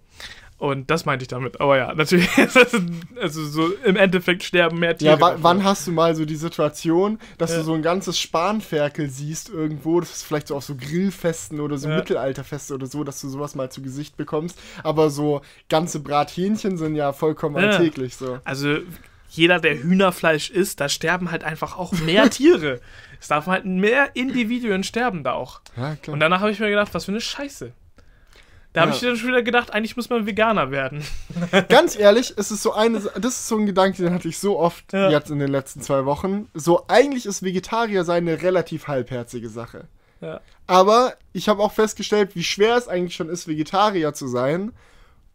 Und 0.56 0.88
das 0.90 1.04
meinte 1.04 1.24
ich 1.24 1.28
damit. 1.28 1.60
Aber 1.60 1.76
ja, 1.76 1.92
natürlich, 1.94 2.28
also 3.20 3.44
so 3.44 3.68
im 3.84 3.96
Endeffekt 3.96 4.44
sterben 4.44 4.78
mehr 4.78 4.96
Tiere. 4.96 5.18
Ja, 5.18 5.36
wann 5.42 5.64
hast 5.64 5.86
du 5.86 5.92
mal 5.92 6.14
so 6.14 6.24
die 6.24 6.36
Situation, 6.36 7.18
dass 7.38 7.50
Ja. 7.50 7.58
du 7.58 7.64
so 7.64 7.74
ein 7.74 7.82
ganzes 7.82 8.18
Spanferkel 8.18 9.10
siehst 9.10 9.48
irgendwo, 9.50 10.00
das 10.00 10.10
ist 10.10 10.22
vielleicht 10.22 10.48
so 10.48 10.56
auf 10.56 10.64
so 10.64 10.76
Grillfesten 10.76 11.60
oder 11.60 11.76
so 11.76 11.88
Ja. 11.88 11.96
Mittelalterfeste 11.96 12.72
oder 12.74 12.86
so, 12.86 13.04
dass 13.04 13.20
du 13.20 13.28
sowas 13.28 13.54
mal 13.54 13.70
zu 13.70 13.82
Gesicht 13.82 14.16
bekommst. 14.16 14.58
Aber 14.82 15.10
so 15.10 15.42
ganze 15.68 16.00
Brathähnchen 16.00 16.78
sind 16.78 16.94
ja 16.94 17.12
vollkommen 17.12 17.56
Ja. 17.56 17.70
alltäglich 17.70 18.16
so. 18.16 18.38
Also 18.44 18.76
jeder, 19.28 19.58
der 19.58 19.82
Hühnerfleisch 19.82 20.50
isst, 20.50 20.80
da 20.80 20.88
sterben 20.88 21.32
halt 21.32 21.42
einfach 21.42 21.76
auch 21.76 21.92
mehr 21.92 22.30
Tiere. 22.30 22.80
Es 23.20 23.28
darf 23.28 23.46
halt 23.46 23.64
mehr 23.64 24.10
Individuen 24.14 24.84
sterben 24.84 25.24
da 25.24 25.32
auch. 25.32 25.62
Ja, 25.78 25.96
klar. 25.96 26.12
Und 26.12 26.20
danach 26.20 26.40
habe 26.40 26.50
ich 26.50 26.60
mir 26.60 26.68
gedacht, 26.68 26.92
was 26.92 27.06
für 27.06 27.12
eine 27.12 27.22
Scheiße. 27.22 27.72
Da 28.74 28.82
habe 28.82 28.90
Ja. 28.90 28.96
ich 28.96 29.02
dann 29.02 29.16
schon 29.16 29.28
wieder 29.28 29.42
gedacht, 29.42 29.72
eigentlich 29.72 29.96
muss 29.96 30.10
man 30.10 30.26
Veganer 30.26 30.70
werden. 30.70 31.02
Ganz 31.68 31.96
ehrlich, 31.96 32.34
es 32.36 32.50
ist 32.50 32.62
so 32.62 32.72
eine, 32.74 33.00
das 33.00 33.34
ist 33.38 33.48
so 33.48 33.56
ein 33.56 33.66
Gedanke, 33.66 34.02
den 34.02 34.12
hatte 34.12 34.28
ich 34.28 34.38
so 34.38 34.58
oft 34.58 34.92
Ja. 34.92 35.10
jetzt 35.10 35.30
in 35.30 35.38
den 35.38 35.50
letzten 35.50 35.80
zwei 35.80 36.04
Wochen. 36.04 36.48
So, 36.54 36.84
eigentlich 36.88 37.24
ist 37.24 37.42
Vegetarier 37.42 38.04
sein 38.04 38.28
eine 38.28 38.42
relativ 38.42 38.88
halbherzige 38.88 39.48
Sache. 39.48 39.86
Ja. 40.20 40.40
Aber 40.66 41.14
ich 41.32 41.48
habe 41.48 41.62
auch 41.62 41.72
festgestellt, 41.72 42.34
wie 42.34 42.42
schwer 42.44 42.76
es 42.76 42.88
eigentlich 42.88 43.14
schon 43.14 43.28
ist, 43.28 43.46
Vegetarier 43.48 44.12
zu 44.12 44.26
sein. 44.26 44.72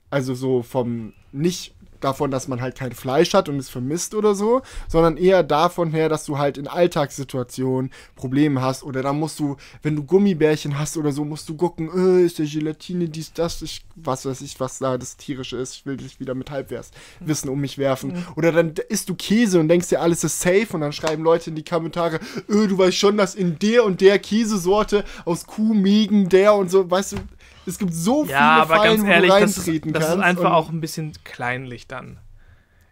Also 0.10 0.34
so 0.34 0.62
vom 0.64 1.14
nicht 1.32 1.76
davon, 2.00 2.32
dass 2.32 2.48
man 2.48 2.62
halt 2.62 2.78
kein 2.78 2.92
Fleisch 2.92 3.34
hat 3.34 3.50
und 3.50 3.58
es 3.58 3.70
vermisst 3.70 4.16
oder 4.16 4.36
so, 4.36 4.62
sondern 4.88 5.18
eher 5.18 5.44
davon 5.44 5.92
her, 5.92 6.10
dass 6.10 6.26
du 6.26 6.38
halt 6.38 6.58
in 6.58 6.68
Alltagssituationen 6.68 7.92
Probleme 8.16 8.62
hast 8.62 8.84
oder 8.84 9.02
dann 9.02 9.20
musst 9.20 9.40
du, 9.40 9.58
wenn 9.82 9.96
du 9.96 10.04
Gummibärchen 10.04 10.78
hast 10.80 10.98
oder 10.98 11.12
so, 11.12 11.26
musst 11.26 11.50
du 11.50 11.56
gucken, 11.56 11.90
äh, 11.94 12.26
ist 12.26 12.40
der 12.40 12.46
Gelatine 12.46 13.10
dies, 13.10 13.34
das, 13.34 13.62
ich, 13.62 13.86
was 13.96 14.26
weiß 14.26 14.42
ich, 14.42 14.60
was 14.60 14.80
da 14.80 14.98
das 14.98 15.18
tierische 15.18 15.58
ist, 15.58 15.76
ich 15.76 15.86
will 15.86 15.98
dich 15.98 16.20
wieder 16.20 16.36
mit 16.36 16.52
Halbwers 16.52 16.92
Wissen 17.20 17.50
um 17.50 17.60
mich 17.60 17.78
werfen. 17.78 18.26
Oder 18.36 18.52
dann 18.52 18.74
isst 18.90 19.10
du 19.10 19.16
Käse 19.16 19.60
und 19.60 19.68
denkst 19.68 19.90
dir, 19.90 20.02
alles 20.02 20.24
ist 20.24 20.40
safe 20.40 20.68
und 20.72 20.82
dann 20.82 20.94
schreiben 20.94 21.24
Leute 21.24 21.50
in 21.50 21.56
die 21.56 21.64
Kommentare, 21.64 22.18
äh, 22.48 22.68
du 22.68 22.78
weißt 22.78 22.98
schon, 22.98 23.18
dass 23.18 23.36
in 23.36 23.60
der 23.60 23.86
und 23.86 24.02
der 24.02 24.20
Käsesorte 24.20 25.04
aus 25.26 25.46
Kuhmägen 25.46 26.30
der 26.30 26.54
und 26.56 26.70
so, 26.70 26.90
weißt 26.90 27.14
du, 27.14 27.18
es 27.70 27.78
gibt 27.80 27.94
so 27.94 28.24
viele 28.24 28.34
Ja, 28.38 28.62
aber 28.64 28.76
Fallen, 28.78 28.98
ganz 28.98 29.04
wo 29.04 29.12
ehrlich, 29.12 29.32
du 29.34 29.40
das, 29.40 29.58
reintreten 29.58 29.94
das 29.94 30.04
ist 30.04 30.10
kannst. 30.10 30.26
einfach 30.26 30.44
und- 30.46 30.52
auch 30.52 30.70
ein 30.70 30.82
bisschen 30.82 31.12
kleinlich 31.24 31.88
dann. 31.88 32.20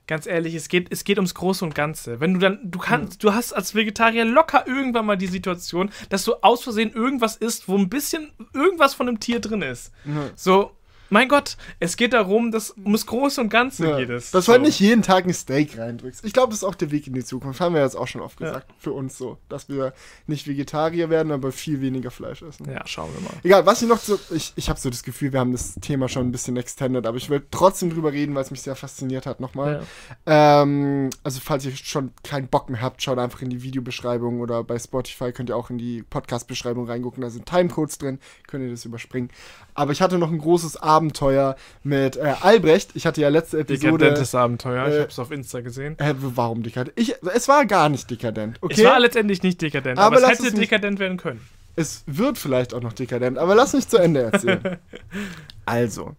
Ganz 0.08 0.26
ehrlich, 0.26 0.56
es 0.56 0.70
geht, 0.70 0.88
es 0.90 1.04
geht 1.04 1.18
ums 1.18 1.34
Große 1.34 1.66
und 1.66 1.76
Ganze. 1.76 2.22
Wenn 2.22 2.34
du 2.36 2.40
dann, 2.40 2.60
du 2.64 2.80
kannst, 2.80 3.22
du 3.26 3.34
hast 3.34 3.52
als 3.52 3.76
Vegetarier 3.76 4.24
locker 4.24 4.66
irgendwann 4.66 5.06
mal 5.06 5.18
die 5.18 5.28
Situation, 5.28 5.90
dass 6.08 6.24
du 6.24 6.36
aus 6.42 6.64
Versehen 6.64 6.94
irgendwas 6.94 7.36
isst, 7.36 7.68
wo 7.68 7.78
ein 7.78 7.90
bisschen 7.90 8.32
irgendwas 8.54 8.94
von 8.94 9.10
einem 9.10 9.20
Tier 9.20 9.42
drin 9.42 9.62
ist. 9.62 9.92
Ja. 10.06 10.30
So, 10.38 10.72
mein 11.10 11.28
Gott, 11.30 11.58
es 11.80 11.98
geht 11.98 12.14
darum, 12.14 12.52
dass 12.52 12.76
ums 12.78 13.06
Große 13.06 13.40
und 13.42 13.50
Ganze 13.50 13.88
Ja, 13.88 13.98
geht 13.98 14.10
es. 14.10 14.32
dass 14.32 14.46
so. 14.46 14.52
du 14.52 14.54
halt 14.58 14.66
nicht 14.66 14.80
jeden 14.80 15.02
Tag 15.02 15.26
ein 15.26 15.34
Steak 15.34 15.78
reindrückst. 15.78 16.26
Ich 16.26 16.34
glaube, 16.34 16.50
das 16.50 16.60
ist 16.60 16.64
auch 16.64 16.76
der 16.76 16.92
Weg 16.92 17.08
in 17.08 17.14
die 17.14 17.24
Zukunft. 17.24 17.60
Haben 17.62 17.76
wir 17.76 17.82
jetzt 17.82 17.96
auch 17.96 18.08
schon 18.08 18.22
oft 18.22 18.40
Ja. 18.40 18.48
gesagt. 18.48 18.72
Für 18.80 18.92
uns 18.94 19.18
so. 19.18 19.38
Dass 19.50 19.70
wir 19.70 19.94
nicht 20.28 20.48
Vegetarier 20.48 21.10
werden, 21.10 21.32
aber 21.32 21.52
viel 21.52 21.82
weniger 21.82 22.12
Fleisch 22.12 22.42
essen. 22.42 22.70
Ja, 22.70 22.86
schauen 22.88 23.10
wir 23.14 23.22
mal. 23.22 23.34
Egal, 23.44 23.66
was 23.66 23.82
ich 23.82 23.88
noch 23.88 24.00
so. 24.00 24.20
Ich, 24.32 24.54
ich 24.56 24.70
habe 24.70 24.80
so 24.80 24.90
das 24.90 25.04
Gefühl, 25.04 25.34
wir 25.34 25.40
haben 25.40 25.52
das 25.52 25.76
Thema 25.76 26.08
schon 26.10 26.28
ein 26.28 26.32
bisschen 26.32 26.58
extended, 26.58 27.06
aber 27.06 27.18
ich 27.18 27.30
will 27.30 27.46
trotzdem 27.52 27.90
drüber 27.90 28.12
reden, 28.12 28.36
weil 28.36 28.44
es 28.44 28.52
mich 28.52 28.62
sehr 28.62 28.76
fasziniert 28.76 29.26
hat 29.26 29.40
nochmal. 29.40 29.84
Ähm, 30.26 31.10
also, 31.24 31.40
falls 31.42 31.66
ihr 31.66 31.76
schon 31.76 32.12
keinen 32.24 32.48
Bock 32.48 32.70
mehr 32.70 32.82
habt, 32.82 33.02
schaut 33.02 33.18
einfach 33.20 33.42
in 33.42 33.50
die 33.50 33.64
Videobeschreibung 33.64 34.42
oder 34.42 34.64
bei 34.64 34.78
Spotify 34.78 35.32
könnt 35.32 35.50
ihr 35.50 35.56
auch 35.56 35.70
in 35.70 35.78
die 35.78 36.04
Podcast-Beschreibung 36.04 36.88
reingucken. 36.88 37.22
Da 37.22 37.30
sind 37.30 37.46
Timecodes 37.46 37.98
drin, 37.98 38.20
könnt 38.48 38.64
ihr 38.64 38.72
das 38.72 38.86
überspringen. 38.86 39.30
Aber 39.74 39.92
ich 39.92 40.02
hatte 40.02 40.18
noch 40.18 40.32
ein 40.32 40.40
großes 40.40 40.78
Abenteuer 40.98 41.56
mit 41.84 42.18
äh, 42.18 42.34
Albrecht. 42.42 42.92
Ich 42.96 43.06
hatte 43.06 43.22
ja 43.22 43.30
letzte 43.30 43.60
Episode. 43.60 43.98
Dekadentes 43.98 44.34
Abenteuer, 44.34 44.88
ich 44.88 44.96
äh, 44.96 45.02
hab's 45.02 45.20
auf 45.20 45.32
Insta 45.32 45.62
gesehen. 45.62 45.98
Äh, 46.00 46.14
warum 46.18 46.64
dekadent? 46.64 46.98
Ich, 47.00 47.16
es 47.34 47.48
war 47.48 47.66
gar 47.66 47.90
nicht 47.90 48.10
dekadent, 48.10 48.58
okay? 48.62 48.82
Es 48.82 48.84
war 48.84 49.00
letztendlich 49.00 49.44
nicht 49.44 49.62
dekadent, 49.62 50.00
Aber 50.00 50.18
aber, 50.18 50.32
es 50.32 50.40
hätte 50.40 50.48
es 50.48 50.54
dekadent 50.56 51.00
werden 51.00 51.18
können. 51.18 51.42
Es 51.76 52.04
wird 52.08 52.40
vielleicht 52.40 52.74
auch 52.74 52.82
noch 52.82 52.94
dekadent, 52.94 53.38
aber 53.38 53.54
lass 53.54 53.74
mich 53.74 53.88
zu 53.88 53.98
Ende 53.98 54.22
erzählen. 54.22 54.78
also, 55.66 56.16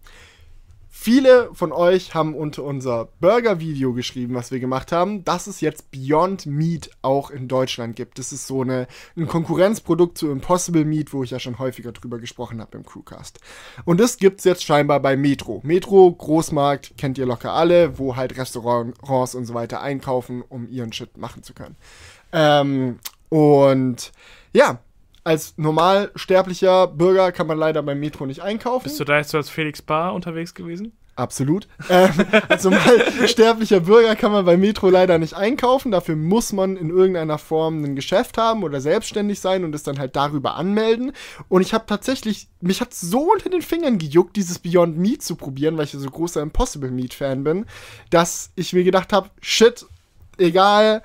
viele 0.99 1.49
von 1.53 1.71
euch 1.71 2.13
haben 2.13 2.35
unter 2.35 2.63
unser 2.63 3.07
Burger-Video 3.21 3.93
geschrieben, 3.93 4.35
was 4.35 4.51
wir 4.51 4.59
gemacht 4.59 4.91
haben, 4.91 5.23
dass 5.23 5.47
es 5.47 5.61
jetzt 5.61 5.91
Beyond 5.91 6.45
Meat 6.45 6.89
auch 7.01 7.31
in 7.31 7.47
Deutschland 7.47 7.95
gibt. 7.95 8.19
Das 8.19 8.33
ist 8.33 8.47
so 8.47 8.63
eine, 8.63 8.85
ein 9.15 9.25
Konkurrenzprodukt 9.25 10.17
zu 10.17 10.29
Impossible 10.29 10.83
Meat, 10.83 11.13
wo 11.13 11.23
ich 11.23 11.31
ja 11.31 11.39
schon 11.39 11.57
häufiger 11.57 11.93
drüber 11.93 12.19
gesprochen 12.19 12.59
habe 12.59 12.77
im 12.77 12.85
Crewcast. 12.85 13.39
Und 13.85 14.01
das 14.01 14.17
gibt 14.17 14.39
es 14.39 14.43
jetzt 14.43 14.65
scheinbar 14.65 14.99
bei 14.99 15.15
Metro. 15.15 15.61
Metro, 15.63 16.11
Großmarkt, 16.11 16.97
kennt 16.97 17.17
ihr 17.17 17.25
locker 17.25 17.53
alle, 17.53 17.97
wo 17.97 18.17
halt 18.17 18.37
Restaurants 18.37 19.35
und 19.35 19.45
so 19.45 19.53
weiter 19.53 19.81
einkaufen, 19.81 20.43
um 20.49 20.67
ihren 20.67 20.91
Shit 20.91 21.17
machen 21.17 21.43
zu 21.43 21.53
können. 21.53 21.77
Ähm, 22.33 22.99
und 23.29 24.11
ja, 24.51 24.79
als 25.23 25.53
normal 25.57 26.11
sterblicher 26.15 26.87
Bürger 26.87 27.31
kann 27.31 27.47
man 27.47 27.57
leider 27.57 27.83
beim 27.83 27.99
Metro 27.99 28.25
nicht 28.25 28.41
einkaufen. 28.41 28.83
Bist 28.83 28.99
du 28.99 29.05
da 29.05 29.17
jetzt 29.17 29.31
so 29.31 29.37
als 29.37 29.49
Felix 29.49 29.81
Bar 29.81 30.13
unterwegs 30.13 30.53
gewesen? 30.53 30.93
Absolut. 31.19 31.67
Ähm, 31.89 32.11
als 32.47 32.63
normal 32.63 33.03
sterblicher 33.27 33.81
Bürger 33.81 34.15
kann 34.15 34.31
man 34.31 34.45
bei 34.45 34.55
Metro 34.55 34.89
leider 34.89 35.17
nicht 35.17 35.33
einkaufen. 35.33 35.91
Dafür 35.91 36.15
muss 36.15 36.53
man 36.53 36.77
in 36.77 36.89
irgendeiner 36.89 37.37
Form 37.37 37.83
ein 37.83 37.97
Geschäft 37.97 38.37
haben 38.37 38.63
oder 38.63 38.79
selbstständig 38.79 39.41
sein 39.41 39.65
und 39.65 39.75
es 39.75 39.83
dann 39.83 39.99
halt 39.99 40.15
darüber 40.15 40.55
anmelden. 40.55 41.11
Und 41.49 41.61
ich 41.61 41.73
habe 41.73 41.85
tatsächlich, 41.87 42.47
mich 42.61 42.79
hat 42.79 42.93
so 42.93 43.33
unter 43.33 43.49
den 43.49 43.61
Fingern 43.61 43.97
gejuckt, 43.97 44.37
dieses 44.37 44.59
Beyond 44.59 44.97
Meat 44.97 45.21
zu 45.21 45.35
probieren, 45.35 45.75
weil 45.75 45.83
ich 45.83 45.91
so 45.91 46.09
großer 46.09 46.41
Impossible 46.41 46.89
Meat 46.89 47.13
Fan 47.13 47.43
bin, 47.43 47.65
dass 48.11 48.51
ich 48.55 48.71
mir 48.71 48.85
gedacht 48.85 49.11
habe, 49.11 49.29
shit, 49.41 49.85
egal, 50.37 51.03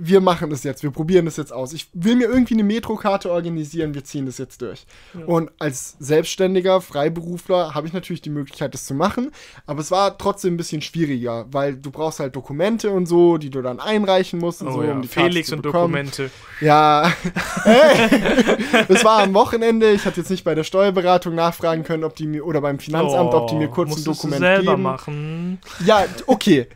wir 0.00 0.20
machen 0.20 0.50
das 0.50 0.62
jetzt, 0.64 0.82
wir 0.82 0.90
probieren 0.90 1.24
das 1.24 1.36
jetzt 1.36 1.52
aus. 1.52 1.72
Ich 1.72 1.88
will 1.92 2.14
mir 2.16 2.28
irgendwie 2.28 2.54
eine 2.54 2.62
Metrokarte 2.64 3.30
organisieren, 3.30 3.94
wir 3.94 4.04
ziehen 4.04 4.26
das 4.26 4.38
jetzt 4.38 4.62
durch. 4.62 4.86
Und 5.26 5.50
als 5.58 5.96
selbstständiger 5.98 6.80
Freiberufler 6.80 7.74
habe 7.74 7.86
ich 7.86 7.92
natürlich 7.92 8.20
die 8.22 8.30
Möglichkeit, 8.30 8.74
das 8.74 8.86
zu 8.86 8.94
machen, 8.94 9.30
aber 9.66 9.80
es 9.80 9.90
war 9.90 10.16
trotzdem 10.16 10.54
ein 10.54 10.56
bisschen 10.56 10.82
schwieriger, 10.82 11.46
weil 11.50 11.76
du 11.76 11.90
brauchst 11.90 12.20
halt 12.20 12.36
Dokumente 12.36 12.90
und 12.90 13.06
so, 13.06 13.38
die 13.38 13.50
du 13.50 13.60
dann 13.62 13.80
einreichen 13.80 14.38
musst 14.38 14.62
und 14.62 14.68
Oh 14.68 14.72
so, 14.74 14.82
ja, 14.84 14.92
um 14.92 15.02
die 15.02 15.08
Karte 15.08 15.30
Felix 15.30 15.48
zu 15.48 15.56
und 15.56 15.62
bekommen. 15.62 15.92
Dokumente. 15.94 16.30
Ja, 16.60 17.12
das 18.88 19.04
war 19.04 19.22
am 19.22 19.34
Wochenende. 19.34 19.90
Ich 19.92 20.04
hatte 20.04 20.20
jetzt 20.20 20.30
nicht 20.30 20.44
bei 20.44 20.54
der 20.54 20.64
Steuerberatung 20.64 21.34
nachfragen 21.34 21.84
können, 21.84 22.04
ob 22.04 22.14
die 22.16 22.26
mir 22.26 22.44
oder 22.46 22.60
beim 22.60 22.78
Finanzamt, 22.78 23.34
ob 23.34 23.48
die 23.48 23.56
mir 23.56 23.68
kurz 23.68 23.96
ein 23.96 24.02
Oh, 24.02 24.04
Dokument 24.12 24.40
du 24.42 24.46
selber 24.46 24.70
geben. 24.72 24.82
machen. 24.82 25.58
Ja, 25.84 26.04
okay. 26.26 26.66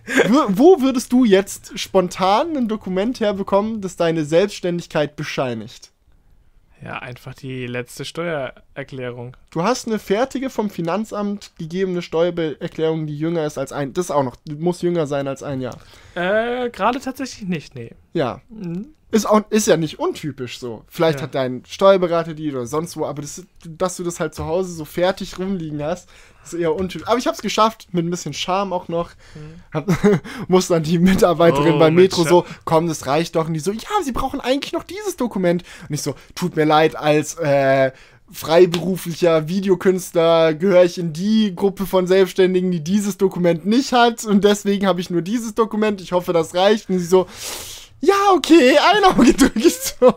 Wo 0.48 0.80
würdest 0.80 1.12
du 1.12 1.24
jetzt 1.24 1.78
spontan 1.78 2.56
ein 2.56 2.68
Dokument 2.68 3.12
Dokument 3.12 3.20
herbekommen, 3.20 3.81
das 3.81 3.96
deine 3.96 4.25
Selbstständigkeit 4.25 5.16
bescheinigt? 5.16 5.90
Ja, 6.83 6.98
einfach 6.98 7.35
die 7.35 7.66
letzte 7.66 8.05
Steuererklärung. 8.05 9.37
Du 9.51 9.62
hast 9.62 9.87
eine 9.87 10.01
fertige 10.01 10.51
vom 10.51 10.68
Finanzamt 10.68 11.53
gegebene 11.57 12.03
Steuererklärung, 12.03 13.07
die 13.07 13.16
jünger 13.16 13.46
ist 13.46 13.57
als 13.57 13.72
ein. 13.72 13.92
Das 13.92 14.11
auch 14.11 14.25
noch. 14.25 14.37
Muss 14.59 14.83
jünger 14.83 15.07
sein 15.07 15.29
als 15.29 15.44
ein 15.44 15.61
Jahr. 15.61 15.79
Äh, 16.16 16.70
gerade 16.70 16.98
tatsächlich 16.98 17.48
nicht, 17.48 17.77
nee. 17.77 17.92
Ja. 18.14 18.40
Mhm. 18.48 18.94
Ist, 19.12 19.27
auch, 19.27 19.42
ist 19.51 19.66
ja 19.68 19.77
nicht 19.77 19.98
untypisch 20.01 20.59
so. 20.59 20.85
Vielleicht 20.88 21.18
Ja. 21.18 21.25
hat 21.25 21.35
dein 21.35 21.62
Steuerberater 21.68 22.35
die 22.35 22.51
oder 22.51 22.66
sonst 22.66 22.96
wo, 22.96 23.05
aber 23.07 23.22
das, 23.22 23.44
dass 23.68 23.96
du 23.98 24.03
das 24.05 24.18
halt 24.18 24.35
zu 24.35 24.46
Hause 24.46 24.72
so 24.72 24.85
fertig 24.85 25.38
rumliegen 25.38 25.83
hast, 25.83 26.09
ist 26.42 26.55
eher 26.55 26.75
untypisch. 26.75 27.07
Aber 27.07 27.18
ich 27.18 27.27
habe 27.27 27.35
es 27.37 27.42
geschafft, 27.42 27.88
mit 27.92 28.05
ein 28.07 28.11
bisschen 28.11 28.33
Charme 28.33 28.72
auch 28.72 28.88
noch. 28.88 29.11
Hab, 29.72 29.87
muss 30.48 30.68
dann 30.68 30.83
die 30.83 30.98
Mitarbeiterin 30.98 31.75
Oh, 31.75 31.79
beim 31.79 31.94
Metro 31.94 32.22
Cha- 32.25 32.29
so, 32.31 32.46
komm, 32.64 32.88
das 32.88 33.07
reicht 33.07 33.37
doch. 33.37 33.46
Und 33.46 33.55
die 33.55 33.61
so, 33.61 33.70
ja, 33.70 33.81
sie 34.03 34.12
brauchen 34.12 34.40
eigentlich 34.40 34.72
noch 34.72 34.83
dieses 34.83 35.16
Dokument. 35.16 35.62
Und 35.88 35.94
ich 35.94 36.03
so, 36.03 36.14
tut 36.35 36.57
mir 36.57 36.64
leid, 36.64 36.96
als 36.96 37.35
äh, 37.35 37.92
freiberuflicher 38.31 39.48
Videokünstler 39.48 40.55
gehöre 40.55 40.85
ich 40.85 40.98
in 40.98 41.12
die 41.12 41.55
Gruppe 41.55 41.87
von 41.87 42.07
Selbstständigen, 42.07 42.70
die 42.70 42.81
dieses 42.83 43.18
Dokument 43.18 43.66
nicht 43.66 43.92
hat. 43.92 44.25
Und 44.25 44.44
deswegen 44.44 44.87
habe 44.87 45.01
ich 45.01 45.11
nur 45.11 45.22
dieses 45.22 45.55
Dokument. 45.55 46.01
Ich 46.01 46.12
hoffe, 46.12 46.33
das 46.33 46.55
reicht. 46.55 46.88
Und 46.88 46.98
sie 46.98 47.05
so, 47.07 47.27
ja, 48.02 48.32
okay, 48.34 48.76
ein 48.78 49.04
Auge 49.04 49.32
drücke 49.32 49.60
ich 49.60 49.78
so. 49.78 50.12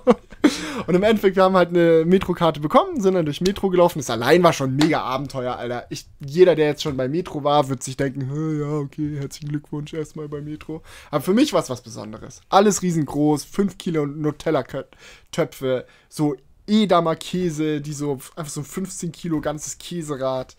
Und 0.88 0.96
im 0.96 1.04
Endeffekt, 1.04 1.36
wir 1.36 1.44
haben 1.44 1.56
halt 1.56 1.70
eine 1.70 2.04
Metrokarte 2.06 2.60
bekommen, 2.60 3.00
sind 3.00 3.14
dann 3.14 3.26
durch 3.26 3.42
Metro 3.42 3.70
gelaufen. 3.70 4.00
Das 4.00 4.10
allein 4.10 4.44
war 4.44 4.54
schon 4.54 4.76
mega 4.76 5.02
Abenteuer, 5.02 5.56
Alter. 5.56 5.86
Ich, 5.90 6.08
jeder, 6.20 6.56
der 6.56 6.68
jetzt 6.68 6.84
schon 6.84 6.98
bei 6.98 7.08
Metro 7.08 7.44
war, 7.44 7.70
wird 7.70 7.84
sich 7.84 7.96
denken, 7.96 8.30
"Hä, 8.32 8.60
ja, 8.60 8.80
okay, 8.80 9.18
herzlichen 9.20 9.50
Glückwunsch 9.50 9.94
erstmal 9.94 10.28
bei 10.28 10.42
Metro. 10.42 10.82
Aber 11.12 11.22
für 11.22 11.34
mich 11.34 11.54
war 11.54 11.62
es 11.62 11.70
was 11.70 11.82
Besonderes. 11.82 12.42
Alles 12.50 12.82
riesengroß, 12.82 13.44
5 13.44 13.78
Kilo 13.78 14.06
Nutella-Töpfe, 14.06 15.86
so 16.10 16.36
Edamer 16.68 17.16
Käse, 17.16 17.82
die 17.82 17.94
so, 17.94 18.20
einfach 18.36 18.52
so 18.52 18.62
ein 18.62 18.66
15 18.66 19.12
Kilo 19.12 19.42
ganzes 19.42 19.78
Käserad. 19.78 20.56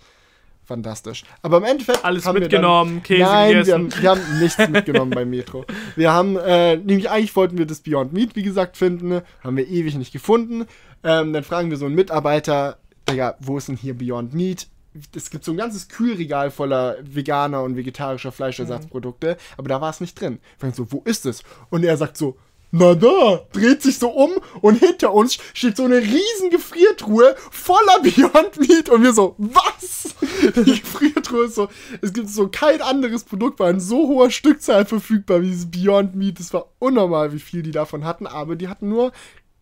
Fantastisch. 0.66 1.22
Aber 1.42 1.58
im 1.58 1.64
Endeffekt. 1.64 2.04
Alles 2.04 2.26
haben 2.26 2.34
wir 2.34 2.40
mitgenommen, 2.40 3.02
Käse 3.02 3.22
Nein, 3.22 3.48
wir 3.48 3.54
gegessen. 3.60 3.72
haben, 3.72 4.02
wir 4.02 4.10
haben 4.10 4.40
nichts 4.40 4.68
mitgenommen 4.68 5.10
beim 5.12 5.30
Metro. 5.30 5.64
Wir 5.94 6.12
haben, 6.12 6.36
äh, 6.36 6.76
nämlich 6.76 7.08
eigentlich 7.08 7.34
wollten 7.36 7.56
wir 7.56 7.66
das 7.66 7.80
Beyond 7.80 8.12
Meat, 8.12 8.34
wie 8.34 8.42
gesagt, 8.42 8.76
finden. 8.76 9.22
Haben 9.44 9.56
wir 9.56 9.68
ewig 9.68 9.94
nicht 9.96 10.12
gefunden. 10.12 10.66
Ähm, 11.04 11.32
dann 11.32 11.44
fragen 11.44 11.70
wir 11.70 11.76
so 11.76 11.86
einen 11.86 11.94
Mitarbeiter, 11.94 12.78
Digga, 13.08 13.36
wo 13.38 13.56
ist 13.58 13.68
denn 13.68 13.76
hier 13.76 13.96
Beyond 13.96 14.34
Meat? 14.34 14.66
Es 15.14 15.30
gibt 15.30 15.44
so 15.44 15.52
ein 15.52 15.56
ganzes 15.56 15.88
Kühlregal 15.88 16.50
voller 16.50 16.96
veganer 17.02 17.62
und 17.62 17.76
vegetarischer 17.76 18.32
Fleischersatzprodukte, 18.32 19.36
aber 19.56 19.68
da 19.68 19.80
war 19.80 19.90
es 19.90 20.00
nicht 20.00 20.18
drin. 20.20 20.38
Ich 20.54 20.60
frage 20.60 20.74
so, 20.74 20.90
wo 20.90 21.02
ist 21.04 21.26
es? 21.26 21.42
Und 21.68 21.84
er 21.84 21.96
sagt 21.96 22.16
so, 22.16 22.38
na 22.70 22.94
da, 22.94 23.40
dreht 23.52 23.82
sich 23.82 23.98
so 23.98 24.08
um 24.10 24.32
und 24.60 24.76
hinter 24.76 25.12
uns 25.14 25.38
steht 25.54 25.76
so 25.76 25.84
eine 25.84 25.98
riesen 25.98 26.50
Gefriertruhe 26.50 27.36
voller 27.50 28.00
Beyond 28.02 28.58
Meat 28.58 28.88
und 28.88 29.02
wir 29.02 29.12
so, 29.12 29.34
was? 29.38 30.14
Die 30.42 30.80
Gefriertruhe 30.80 31.46
ist 31.46 31.54
so, 31.54 31.68
es 32.02 32.12
gibt 32.12 32.28
so 32.28 32.48
kein 32.48 32.82
anderes 32.82 33.24
Produkt 33.24 33.56
bei 33.56 33.68
einer 33.68 33.80
so 33.80 34.08
hoher 34.08 34.30
Stückzahl 34.30 34.84
verfügbar 34.84 35.42
wie 35.42 35.48
dieses 35.48 35.70
Beyond 35.70 36.14
Meat. 36.14 36.38
Das 36.40 36.52
war 36.52 36.66
unnormal, 36.78 37.32
wie 37.32 37.40
viel 37.40 37.62
die 37.62 37.70
davon 37.70 38.04
hatten, 38.04 38.26
aber 38.26 38.56
die 38.56 38.68
hatten 38.68 38.88
nur 38.88 39.12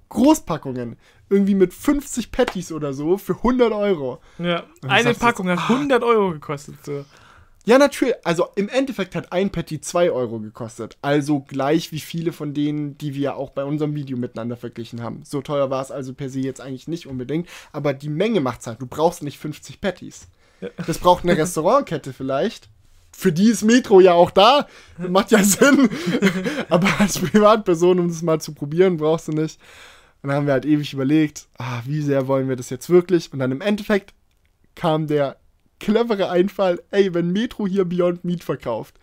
Großpackungen. 0.09 0.97
Irgendwie 1.31 1.55
mit 1.55 1.73
50 1.73 2.31
Patties 2.31 2.71
oder 2.71 2.93
so 2.93 3.17
für 3.19 3.35
100 3.35 3.73
Euro. 3.73 4.21
Ja, 4.38 4.64
eine 4.87 5.14
Packung 5.14 5.49
jetzt, 5.49 5.69
hat 5.69 5.71
100 5.71 6.03
Euro 6.03 6.33
gekostet. 6.33 6.77
So. 6.85 7.05
Ja, 7.66 7.79
natürlich. 7.79 8.14
Also 8.24 8.48
im 8.57 8.68
Endeffekt 8.68 9.14
hat 9.14 9.33
ein 9.33 9.50
Patty 9.50 9.81
2 9.81 10.11
Euro 10.11 10.38
gekostet. 10.38 10.98
Also 11.00 11.40
gleich 11.40 11.92
wie 11.92 12.00
viele 12.00 12.33
von 12.33 12.53
denen, 12.53 12.98
die 12.98 13.14
wir 13.14 13.37
auch 13.37 13.50
bei 13.50 13.64
unserem 13.64 13.94
Video 13.94 14.18
miteinander 14.18 14.57
verglichen 14.57 15.03
haben. 15.03 15.22
So 15.24 15.40
teuer 15.40 15.70
war 15.70 15.81
es 15.81 15.90
also 15.90 16.12
per 16.12 16.29
se 16.29 16.40
jetzt 16.40 16.61
eigentlich 16.61 16.88
nicht 16.88 17.07
unbedingt. 17.07 17.48
Aber 17.72 17.94
die 17.94 18.11
Menge 18.11 18.40
macht's 18.40 18.66
halt. 18.66 18.83
Du 18.83 18.87
brauchst 18.87 19.22
nicht 19.22 19.38
50 19.38 19.81
Patties. 19.81 20.29
Das 20.87 20.98
braucht 20.98 21.24
eine 21.24 21.37
Restaurantkette 21.38 22.12
vielleicht. 22.12 22.68
Für 23.16 23.33
die 23.33 23.48
ist 23.48 23.62
Metro 23.62 24.00
ja 24.00 24.12
auch 24.12 24.31
da. 24.31 24.66
Macht 24.98 25.31
ja 25.31 25.42
Sinn. 25.42 25.88
Aber 26.68 26.88
als 26.98 27.18
Privatperson, 27.18 27.98
um 27.98 28.09
das 28.09 28.22
mal 28.22 28.40
zu 28.40 28.53
probieren, 28.53 28.98
brauchst 28.98 29.29
du 29.29 29.33
nicht. 29.33 29.59
Und 30.22 30.29
dann 30.29 30.37
haben 30.37 30.46
wir 30.46 30.53
halt 30.53 30.66
ewig 30.66 30.92
überlegt, 30.92 31.46
ah, 31.59 31.81
wie 31.85 32.03
sehr 32.03 32.27
wollen 32.27 32.48
wir 32.48 32.57
das 32.57 32.70
jetzt 32.70 32.90
wirklich? 32.90 33.33
Und 33.33 33.38
dann 33.38 33.53
im 33.53 33.61
Endeffekt 33.61 34.12
kam 34.74 35.07
der 35.07 35.37
clevere 35.85 36.31
Einfall, 36.31 36.83
ey, 36.90 37.12
wenn 37.14 37.31
Metro 37.31 37.66
hier 37.66 37.85
Beyond 37.85 38.25
Meat 38.25 38.42
verkauft, 38.42 38.94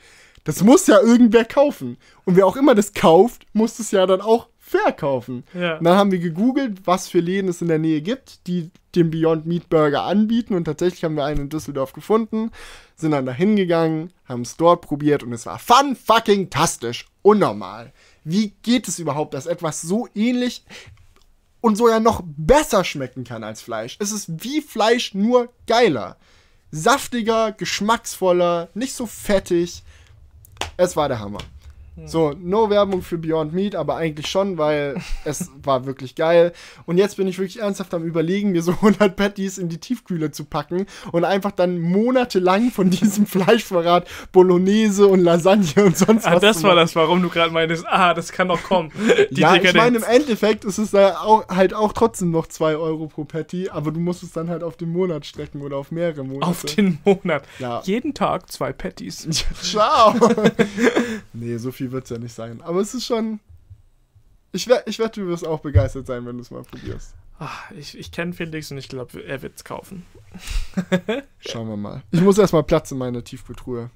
das 0.44 0.63
muss 0.63 0.88
ja 0.88 1.00
irgendwer 1.00 1.46
kaufen. 1.46 1.98
Und 2.26 2.36
wer 2.36 2.48
auch 2.48 2.56
immer 2.56 2.74
das 2.74 2.94
kauft, 2.94 3.46
muss 3.54 3.80
es 3.80 3.91
ja 3.91 4.06
dann 4.08 4.22
auch 4.22 4.48
verkaufen. 4.58 5.44
Ja. 5.54 5.78
Und 5.78 5.84
dann 5.84 5.98
haben 5.98 6.12
wir 6.12 6.20
gegoogelt, 6.20 6.88
was 6.88 7.08
für 7.08 7.20
Läden 7.20 7.50
es 7.50 7.62
in 7.62 7.67
der 7.67 7.78
Nähe 7.78 8.02
gibt, 8.02 8.48
die 8.48 8.72
den 8.96 9.12
Beyond 9.12 9.46
Meat 9.46 9.70
Burger 9.70 10.04
anbieten. 10.04 10.56
Und 10.56 10.65
tatsächlich 10.65 11.04
haben 11.04 11.15
wir 11.15 11.26
einen 11.26 11.41
in 11.41 11.50
Düsseldorf 11.50 11.94
gefunden, 11.94 12.52
sind 12.96 13.12
dann 13.12 13.26
da 13.26 13.32
hingegangen, 13.32 14.12
haben 14.26 14.41
es 14.41 14.58
dort 14.58 14.82
probiert 14.82 15.24
und 15.24 15.34
es 15.34 15.46
war 15.46 15.60
fun 15.60 15.96
fucking 15.96 16.50
tastisch. 16.50 17.06
Unnormal. 17.22 17.94
Wie 18.24 18.54
geht 18.63 18.88
es 18.88 18.98
überhaupt, 18.98 19.34
dass 19.34 19.46
etwas 19.46 19.82
so 19.82 20.08
ähnlich 20.15 20.63
und 21.60 21.76
so 21.76 21.88
ja 21.89 22.00
noch 22.00 22.24
besser 22.26 22.84
schmecken 22.84 23.24
kann 23.24 23.44
als 23.44 23.62
Fleisch? 23.62 23.98
Es 24.00 24.12
ist 24.12 24.44
wie 24.44 24.62
Fleisch, 24.62 25.13
nur 25.13 25.50
geiler. 25.67 26.17
Saftiger, 26.72 27.52
geschmacksvoller, 27.52 28.70
nicht 28.74 28.94
so 28.94 29.06
fettig. 29.06 29.84
Es 30.78 30.96
war 30.96 31.10
der 31.10 31.20
Hammer. 31.20 31.42
So, 32.06 32.34
no 32.40 32.70
Werbung 32.70 33.02
für 33.02 33.18
Beyond 33.18 33.54
Meat, 33.54 33.76
aber 33.76 33.96
eigentlich 33.96 34.28
schon, 34.28 34.58
weil 34.58 34.96
es 35.26 35.52
war 35.64 35.86
wirklich 35.86 36.16
geil. 36.16 36.54
Und 36.86 36.98
jetzt 36.98 37.18
bin 37.18 37.28
ich 37.28 37.38
wirklich 37.38 37.62
ernsthaft 37.62 37.94
am 37.94 38.04
überlegen, 38.04 38.52
mir 38.52 38.64
so 38.64 38.72
100 38.82 39.16
Patties 39.16 39.58
in 39.58 39.70
die 39.70 39.78
Tiefkühle 39.78 40.32
zu 40.32 40.46
packen 40.46 40.86
und 41.12 41.24
einfach 41.26 41.52
dann 41.52 41.80
monatelang 41.80 42.72
von 42.72 42.90
diesem 42.90 43.26
Fleischvorrat 43.32 44.08
Bolognese 44.32 45.08
und 45.08 45.22
Lasagne 45.22 45.86
und 45.86 45.98
sonst 45.98 46.26
Ah, 46.26 46.34
was 46.34 46.42
das 46.42 46.64
war 46.64 46.76
das, 46.76 46.96
warum 46.96 47.22
du 47.22 47.30
gerade 47.30 47.52
meinst, 47.52 47.86
ah, 47.88 48.14
das 48.14 48.32
kann 48.32 48.48
doch 48.48 48.62
kommen. 48.64 48.92
Ja, 49.32 49.56
ich 49.56 49.74
meine, 49.74 49.98
im 49.98 50.04
Endeffekt 50.04 50.66
ist 50.66 50.78
es 50.78 50.92
da 50.92 51.20
auch, 51.20 51.48
halt 51.48 51.74
auch 51.74 51.94
trotzdem 51.94 52.32
noch 52.32 52.48
2 52.48 52.76
Euro 52.76 53.08
pro 53.08 53.24
Patty, 53.24 53.70
aber 53.70 53.92
du 53.92 54.00
musst 54.00 54.24
es 54.24 54.32
dann 54.32 54.50
halt 54.50 54.64
auf 54.64 54.78
den 54.78 54.90
Monat 54.90 55.26
strecken 55.26 55.62
oder 55.62 55.78
auf 55.78 55.92
mehrere 55.92 56.24
Monate. 56.24 56.46
Auf 56.46 56.66
den 56.66 57.00
Monat. 57.06 57.44
Ja. 57.60 57.82
Jeden 57.84 58.14
Tag 58.14 58.52
zwei 58.52 58.74
Patties. 58.74 59.28
Ciao. 59.62 60.16
nee, 61.34 61.58
so 61.58 61.72
viel 61.72 61.90
wird 61.91 62.06
es 62.06 62.10
ja 62.10 62.17
nicht 62.17 62.34
sein. 62.34 62.62
Aber 62.62 62.80
es 62.82 62.93
ist 62.93 63.06
schon. 63.06 63.39
Ich, 64.54 64.67
we 64.67 64.82
ich 64.86 64.99
wette, 64.99 65.21
du 65.21 65.27
wirst 65.27 65.45
auch 65.47 65.62
begeistert 65.62 66.08
sein, 66.08 66.25
wenn 66.25 66.36
du 66.38 66.41
es 66.41 66.51
mal 66.51 66.63
probierst. 66.63 67.15
Ah, 67.39 67.49
ich 67.75 67.97
ich 67.97 68.12
kenne 68.12 68.34
Felix 68.34 68.69
und 68.71 68.77
ich 68.77 68.89
glaube, 68.89 69.23
er 69.23 69.41
wird 69.41 69.56
es 69.56 69.63
kaufen. 69.63 70.06
Schauen 71.39 71.67
wir 71.69 71.77
mal. 71.77 72.04
Ich 72.12 72.21
muss 72.21 72.38
erstmal 72.38 72.63
Platz 72.63 72.91
in 72.91 72.97
meiner 72.97 73.23
Tiefkühltruhe. 73.23 73.89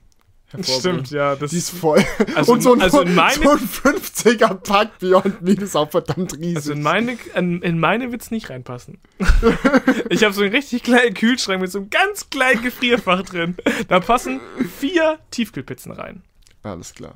Stimmt, 0.62 1.10
ja. 1.12 1.36
Das 1.36 1.52
Die 1.52 1.58
ist 1.58 1.72
voll. 1.72 2.04
Also 2.36 2.54
Und 2.54 2.62
so 2.62 2.72
ein, 2.72 2.78
in- 2.78 2.84
also 2.84 3.04
meine- 3.04 3.34
so 3.44 3.50
ein 3.52 3.58
50er 3.60 4.54
Pack 4.56 5.00
Beyond 5.00 5.42
Meat 5.42 5.62
ist 5.62 5.76
auch 5.76 5.90
verdammt 5.92 6.38
riesig. 6.38 6.56
Also 6.56 6.72
in 6.74 6.82
meine, 6.82 7.18
in, 7.36 7.62
in 7.62 7.80
meine 7.80 8.12
wird 8.12 8.22
es 8.22 8.32
nicht 8.32 8.50
reinpassen. 8.50 9.00
ich 10.10 10.24
habe 10.24 10.34
so 10.34 10.44
einen 10.44 10.54
richtig 10.54 10.84
kleinen 10.84 11.14
Kühlschrank 11.14 11.62
mit 11.62 11.72
so 11.72 11.80
einem 11.80 11.90
ganz 11.90 12.30
kleinen 12.30 12.62
Gefrierfach 12.62 13.24
drin. 13.24 13.56
Da 13.90 14.00
passen 14.00 14.40
vier 14.80 15.20
Tiefkühlpizzen 15.32 15.92
rein. 15.92 16.22
Alles 16.64 16.94
klar. 16.94 17.16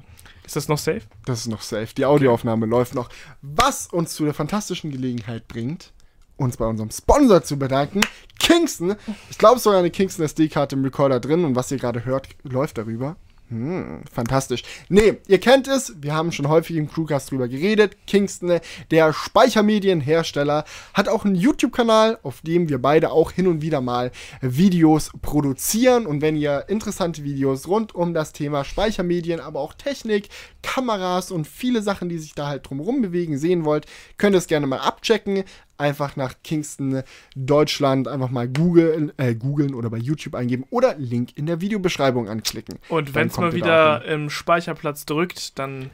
Ist 0.49 0.55
das 0.55 0.67
noch 0.67 0.79
safe? 0.79 1.03
Das 1.25 1.41
ist 1.41 1.47
noch 1.47 1.62
safe. 1.62 1.93
Die 1.95 2.05
Audioaufnahme 2.05 2.65
läuft 2.65 2.95
noch. 2.95 3.09
Was 3.43 3.85
uns 3.85 4.15
zu 4.15 4.25
der 4.25 4.33
fantastischen 4.33 4.89
Gelegenheit 4.89 5.47
bringt, 5.47 5.93
uns 6.38 6.57
bei 6.57 6.65
unserem 6.65 6.89
Sponsor 6.89 7.43
zu 7.43 7.59
bedanken. 7.59 8.01
Kingston. 8.39 8.95
Ich 9.29 9.38
glaube, 9.38 9.57
es 9.57 9.59
ist 9.59 9.65
sogar 9.65 9.77
eine 9.77 9.91
Kingston 9.91 10.25
SD-Karte 10.25 10.75
im 10.75 10.83
Recorder 10.83 11.19
drin 11.19 11.45
und 11.45 11.55
was 11.55 11.69
ihr 11.69 11.77
gerade 11.77 12.03
hört, 12.03 12.29
läuft 12.41 12.79
darüber. 12.79 13.15
Hm, 13.49 14.03
fantastisch. 14.12 14.62
Nee, 14.89 15.17
ihr 15.27 15.39
kennt 15.39 15.67
es, 15.67 15.95
wir 15.99 16.13
haben 16.13 16.31
schon 16.31 16.47
häufig 16.47 16.75
im 16.77 16.88
Crewcast 16.88 17.31
drüber 17.31 17.47
geredet. 17.47 17.97
Kingston, 18.05 18.59
der 18.91 19.12
Speichermedienhersteller, 19.12 20.65
hat 20.93 21.09
auch 21.09 21.25
einen 21.25 21.33
YouTube-Kanal, 21.33 22.19
auf 22.21 22.41
dem 22.41 22.69
wir 22.69 22.79
beide 22.79 23.09
auch 23.09 23.31
hin 23.31 23.47
und 23.47 23.63
wieder 23.63 23.81
mal 23.81 24.12
Videos 24.41 25.09
produzieren. 25.23 26.05
Und 26.05 26.21
wenn 26.21 26.35
ihr 26.35 26.65
interessante 26.67 27.23
Videos 27.23 27.67
rund 27.67 27.95
um 27.95 28.13
das 28.13 28.33
Thema 28.33 28.63
Speichermedien, 28.63 29.39
aber 29.39 29.62
auch 29.62 29.73
Technik, 29.73 30.29
Kameras 30.62 31.31
und 31.31 31.47
viele 31.47 31.81
Sachen, 31.81 32.07
die 32.07 32.19
sich 32.19 32.35
da 32.35 32.47
halt 32.47 32.69
drumherum 32.69 33.01
bewegen, 33.01 33.39
sehen 33.39 33.65
wollt, 33.65 33.88
könnt 34.17 34.35
ihr 34.35 34.39
es 34.39 34.47
gerne 34.47 34.67
mal 34.67 34.77
abchecken 34.77 35.43
einfach 35.79 36.15
nach 36.15 36.33
Kingston 36.43 37.03
Deutschland 37.35 38.07
einfach 38.07 38.29
mal 38.29 38.47
googeln, 38.47 39.11
äh, 39.17 39.33
googeln 39.35 39.73
oder 39.73 39.89
bei 39.89 39.97
YouTube 39.97 40.35
eingeben 40.35 40.65
oder 40.69 40.95
Link 40.97 41.31
in 41.35 41.45
der 41.45 41.61
Videobeschreibung 41.61 42.27
anklicken. 42.29 42.79
Und 42.89 43.15
wenn 43.15 43.27
es 43.27 43.37
mal 43.37 43.53
wieder 43.53 44.03
im 44.05 44.29
Speicherplatz 44.29 45.05
drückt, 45.05 45.57
dann 45.57 45.89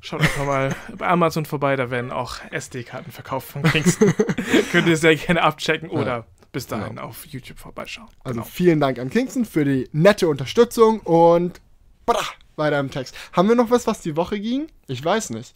schaut 0.00 0.20
einfach 0.20 0.44
mal 0.44 0.74
bei 0.96 1.06
Amazon 1.08 1.46
vorbei, 1.46 1.76
da 1.76 1.90
werden 1.90 2.10
auch 2.10 2.36
SD-Karten 2.50 3.12
verkauft 3.12 3.48
von 3.48 3.62
Kingston. 3.62 4.12
Könnt 4.72 4.88
ihr 4.88 4.96
sehr 4.96 5.16
gerne 5.16 5.42
abchecken 5.42 5.88
oder 5.88 6.26
bis 6.50 6.66
dahin 6.66 6.98
auf 6.98 7.24
YouTube 7.26 7.58
vorbeischauen. 7.58 8.08
Also 8.24 8.40
Genau. 8.40 8.50
vielen 8.52 8.80
Dank 8.80 8.98
an 8.98 9.08
Kingston 9.08 9.44
für 9.46 9.64
die 9.64 9.88
nette 9.92 10.28
Unterstützung 10.28 11.00
und 11.00 11.60
brah, 12.04 12.26
weiter 12.56 12.78
im 12.78 12.90
Text. 12.90 13.16
Haben 13.32 13.48
wir 13.48 13.54
noch 13.54 13.70
was, 13.70 13.86
was 13.86 14.02
die 14.02 14.16
Woche 14.16 14.38
ging? 14.38 14.66
Ich 14.86 15.02
weiß 15.02 15.30
nicht. 15.30 15.54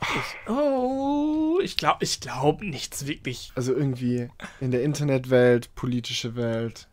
Ich, 0.00 0.50
oh, 0.50 1.58
ich 1.62 1.76
glaube 1.76 2.04
ich 2.04 2.20
glaub 2.20 2.62
nichts 2.62 3.06
wirklich. 3.06 3.52
Also 3.54 3.74
irgendwie 3.74 4.28
in 4.60 4.70
der 4.70 4.82
Internetwelt, 4.82 5.74
politische 5.74 6.36
Welt, 6.36 6.88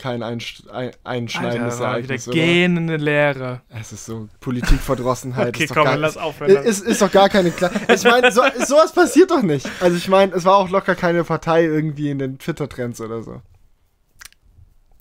kein 0.00 0.22
einsch 0.22 0.62
ein 0.72 0.90
einschneidendes 1.04 1.74
Alter, 1.74 1.98
wieder 1.98 2.08
Ereignis. 2.08 2.28
oder? 2.28 2.34
gähnende 2.34 2.96
Leere. 2.96 3.60
Es 3.68 3.92
ist 3.92 4.06
so 4.06 4.28
Politikverdrossenheit. 4.40 5.48
Okay, 5.48 5.64
ist 5.64 5.70
doch 5.70 5.76
komm, 5.76 5.84
gar, 5.84 5.96
lass 5.96 6.16
aufhören. 6.16 6.64
Ist, 6.64 6.80
ist 6.80 7.02
doch 7.02 7.12
gar 7.12 7.28
keine 7.28 7.50
klar. 7.50 7.70
Ich 7.88 8.02
meine, 8.04 8.32
so, 8.32 8.42
sowas 8.66 8.92
passiert 8.92 9.30
doch 9.30 9.42
nicht. 9.42 9.68
Also 9.80 9.96
ich 9.96 10.08
meine, 10.08 10.32
es 10.34 10.44
war 10.44 10.56
auch 10.56 10.70
locker 10.70 10.94
keine 10.94 11.22
Partei 11.22 11.64
irgendwie 11.64 12.10
in 12.10 12.18
den 12.18 12.38
Twitter-Trends 12.38 13.00
oder 13.00 13.22
so. 13.22 13.42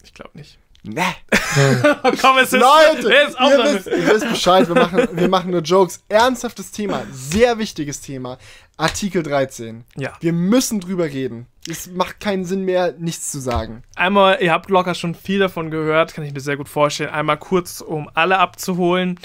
Ich 0.04 0.14
glaube 0.14 0.32
nicht. 0.38 0.60
Ne. 0.84 1.04
Komm, 2.22 2.38
es 2.38 2.54
ist, 2.54 2.60
Leute, 2.60 3.14
es 3.14 3.30
ist 3.30 3.40
ihr, 3.40 3.64
wisst, 3.64 3.88
ihr 3.88 4.08
wisst 4.08 4.30
Bescheid, 4.30 4.68
wir 4.68 4.76
machen, 4.76 5.08
wir 5.12 5.28
machen 5.28 5.52
nur 5.52 5.62
Jokes. 5.62 6.02
Ernsthaftes 6.08 6.72
Thema, 6.72 7.04
sehr 7.12 7.58
wichtiges 7.58 8.00
Thema. 8.00 8.38
Artikel 8.78 9.24
13. 9.24 9.84
Ja. 9.98 10.14
Wir 10.22 10.32
müssen 10.32 10.80
drüber 10.80 11.06
reden. 11.06 11.48
Es 11.70 11.88
macht 11.88 12.22
keinen 12.22 12.46
Sinn 12.46 12.64
mehr, 12.64 12.94
nichts 12.98 13.30
zu 13.30 13.40
sagen. 13.40 13.84
Einmal, 13.96 14.38
ihr 14.42 14.54
habt 14.54 14.70
locker 14.70 14.96
schon 14.96 15.16
viel 15.16 15.40
davon 15.40 15.70
gehört, 15.70 16.14
kann 16.14 16.24
ich 16.24 16.34
mir 16.34 16.40
sehr 16.40 16.56
gut 16.56 16.70
vorstellen. 16.70 17.10
Einmal 17.10 17.38
kurz, 17.38 17.82
um 17.82 18.10
alle 18.14 18.38
abzuholen. 18.40 19.20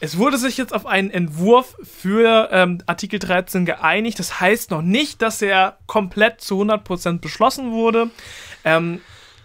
Es 0.00 0.18
wurde 0.18 0.38
sich 0.38 0.56
jetzt 0.56 0.74
auf 0.74 0.86
einen 0.86 1.10
Entwurf 1.10 1.76
für 1.82 2.48
ähm, 2.50 2.82
Artikel 2.86 3.18
13 3.18 3.64
geeinigt. 3.64 4.18
Das 4.18 4.40
heißt 4.40 4.72
noch 4.72 4.82
nicht, 4.82 5.22
dass 5.22 5.40
er 5.40 5.78
komplett 5.86 6.40
zu 6.40 6.60
100% 6.60 7.20
beschlossen 7.20 7.70
wurde. 7.70 8.10
Ähm, 8.64 9.00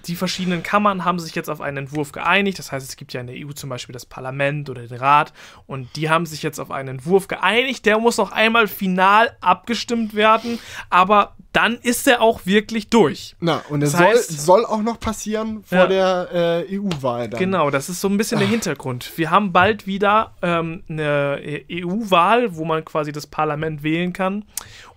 die 0.08 0.16
verschiedenen 0.16 0.64
Kammern 0.64 1.06
haben 1.06 1.20
sich 1.20 1.36
jetzt 1.36 1.50
auf 1.50 1.62
einen 1.62 1.78
Entwurf 1.78 2.12
geeinigt. 2.12 2.60
Das 2.60 2.72
heißt, 2.72 2.88
es 2.88 2.96
gibt 2.96 3.14
ja 3.14 3.22
in 3.22 3.28
der 3.28 3.36
EU 3.38 3.52
zum 3.52 3.70
Beispiel 3.70 3.94
das 3.94 4.06
Parlament 4.06 4.70
oder 4.70 4.82
den 4.88 4.98
Rat 4.98 5.34
und 5.68 5.96
die 5.96 6.10
haben 6.10 6.26
sich 6.26 6.44
jetzt 6.44 6.60
auf 6.60 6.72
einen 6.72 6.90
Entwurf 6.90 7.28
geeinigt. 7.28 7.86
Der 7.86 8.00
muss 8.00 8.18
noch 8.18 8.32
einmal 8.32 8.68
final 8.68 9.36
abgestimmt 9.42 10.14
werden, 10.16 10.60
aber 10.90 11.36
dann 11.54 11.78
ist 11.80 12.08
er 12.08 12.22
auch 12.22 12.46
wirklich 12.46 12.90
durch. 12.90 13.36
Na, 13.42 13.62
und 13.70 13.82
es 13.84 13.92
Das 13.92 14.00
soll, 14.00 14.08
heißt- 14.16 14.40
soll 14.40 14.66
auch 14.66 14.82
noch 14.82 15.00
passieren 15.00 15.64
vor 15.66 15.80
Ja. 15.80 15.88
der 15.88 16.66
äh, 16.70 16.80
EU-Wahl. 16.80 17.28
Genau, 17.30 17.70
das 17.70 17.90
ist 17.90 18.00
so 18.00 18.08
ein 18.08 18.16
bisschen 18.18 18.40
der 18.40 18.48
Hintergrund. 18.48 19.12
Wir 19.18 19.32
haben 19.32 19.52
bald 19.52 19.86
wieder 19.86 20.34
ähm, 20.42 20.84
eine 20.88 21.42
EU-Wahl, 21.70 22.56
wo 22.56 22.64
man 22.66 22.86
quasi 22.86 23.12
das 23.12 23.28
Parlament 23.28 23.84
wählen 23.84 24.14
kann. 24.14 24.46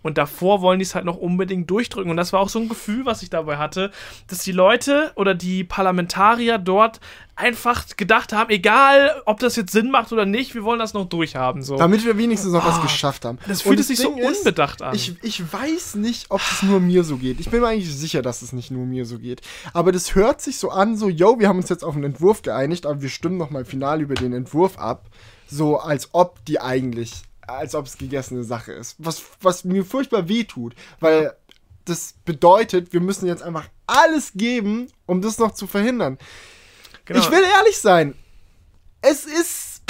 Und 0.05 0.19
davor 0.19 0.61
wollen 0.61 0.79
die 0.79 0.85
es 0.85 0.95
halt 0.95 1.05
noch 1.05 1.17
unbedingt 1.17 1.69
durchdrücken. 1.71 2.11
Und 2.11 2.17
das 2.17 2.33
war 2.33 2.39
auch 2.41 2.49
so 2.49 2.61
ein 2.61 2.69
Gefühl, 2.69 3.05
was 3.07 3.23
ich 3.23 3.31
dabei 3.31 3.57
hatte, 3.57 3.91
dass 4.29 4.45
die 4.45 4.53
Leute 4.53 5.11
oder 5.17 5.35
die 5.35 5.65
Parlamentarier 5.65 6.59
dort 6.59 7.01
einfach 7.37 7.85
gedacht 7.97 8.33
haben, 8.33 8.51
egal 8.51 9.23
ob 9.27 9.41
das 9.41 9.57
jetzt 9.57 9.73
Sinn 9.73 9.91
macht 9.91 10.13
oder 10.13 10.25
nicht, 10.25 10.55
wir 10.55 10.63
wollen 10.63 10.79
das 10.79 10.95
noch 10.95 11.09
durchhaben. 11.09 11.63
So. 11.65 11.77
Damit 11.77 12.05
wir 12.05 12.17
wenigstens 12.17 12.53
noch 12.53 12.65
was 12.65 12.77
Ah, 12.79 12.83
geschafft 12.83 13.25
haben. 13.25 13.39
das 13.49 13.63
fühlt 13.63 13.83
sich 13.83 13.99
so 13.99 14.11
Ding 14.15 14.19
ist, 14.19 14.39
unbedacht 14.39 14.83
an. 14.83 14.95
Ich, 14.95 15.15
ich 15.23 15.53
weiß 15.53 15.97
nicht, 15.97 16.27
ob 16.31 16.41
es 16.41 16.63
nur 16.63 16.79
mir 16.79 17.03
so 17.03 17.17
geht. 17.17 17.41
Ich 17.41 17.51
bin 17.51 17.61
mir 17.61 17.67
eigentlich 17.69 17.93
sicher, 17.93 18.23
dass 18.23 18.43
es 18.43 18.53
nicht 18.53 18.71
nur 18.71 18.87
mir 18.87 19.05
so 19.07 19.19
geht. 19.19 19.41
Aber 19.73 19.91
das 19.91 20.15
hört 20.15 20.43
sich 20.43 20.59
so 20.59 20.71
an, 20.71 20.97
so, 20.97 21.09
yo, 21.09 21.41
wir 21.41 21.49
haben 21.49 21.59
uns 21.59 21.71
jetzt 21.71 21.83
auf 21.83 21.95
einen 21.97 22.05
Entwurf 22.05 22.43
geeinigt, 22.43 22.87
aber 22.87 23.03
wir 23.03 23.09
stimmen 23.09 23.37
nochmal 23.39 23.65
final 23.65 24.01
über 24.01 24.15
den 24.15 24.33
Entwurf 24.33 24.79
ab. 24.79 25.07
So, 25.47 25.79
als 25.79 26.11
ob 26.13 26.45
die 26.45 26.61
eigentlich, 26.61 27.13
als 27.47 27.75
ob 27.75 27.87
es 27.87 27.99
gegessene 27.99 28.45
Sache 28.45 28.73
ist. 28.73 28.97
Was, 28.99 29.23
was 29.41 29.65
mir 29.65 29.85
furchtbar 29.85 30.29
weh 30.29 30.45
tut, 30.45 30.75
weil 31.01 31.35
das 31.85 32.15
bedeutet, 32.25 32.93
wir 32.93 33.01
müssen 33.01 33.27
jetzt 33.27 33.43
einfach 33.43 33.69
alles 33.87 34.33
geben, 34.35 34.91
um 35.07 35.21
das 35.21 35.39
noch 35.39 35.53
zu 35.53 35.67
verhindern. 35.67 36.19
Genau. 37.05 37.21
Ich 37.21 37.31
will 37.31 37.43
ehrlich 37.43 37.79
sein. 37.79 38.15
Es 39.03 39.25
ist. 39.27 39.83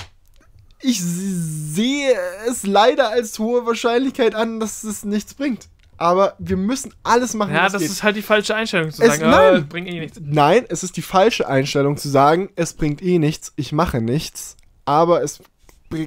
Ich 0.81 1.01
sehe 1.01 2.12
es 2.47 2.67
leider 2.67 3.09
als 3.11 3.38
hohe 3.38 3.64
Wahrscheinlichkeit 3.64 4.35
an, 4.35 4.61
dass 4.61 4.85
es 4.85 5.05
nichts 5.05 5.33
bringt. 5.35 5.69
Aber 5.97 6.35
wir 6.40 6.57
müssen 6.57 6.93
alles 7.05 7.35
machen, 7.35 7.55
ja, 7.55 7.69
das 7.69 7.81
geht. 7.81 7.90
ist 7.90 8.03
halt 8.03 8.17
die 8.17 8.23
falsche 8.23 8.55
Einstellung 8.55 8.90
zu 8.90 9.01
Es- 9.01 9.17
sagen, 9.17 9.31
nein. 9.31 9.57
äh, 9.57 9.61
bringt 9.61 9.88
eh 9.88 10.01
nichts. 10.01 10.19
Nein, 10.21 10.67
es 10.69 10.83
ist 10.83 10.97
die 10.97 11.03
falsche 11.03 11.47
Einstellung 11.49 11.97
zu 11.97 12.09
sagen, 12.09 12.51
es 12.57 12.75
bringt 12.75 13.01
eh 13.01 13.19
nichts, 13.19 13.53
ich 13.57 13.71
mache 13.73 14.01
nichts. 14.03 14.57
Aber 14.85 15.23
es 15.23 15.40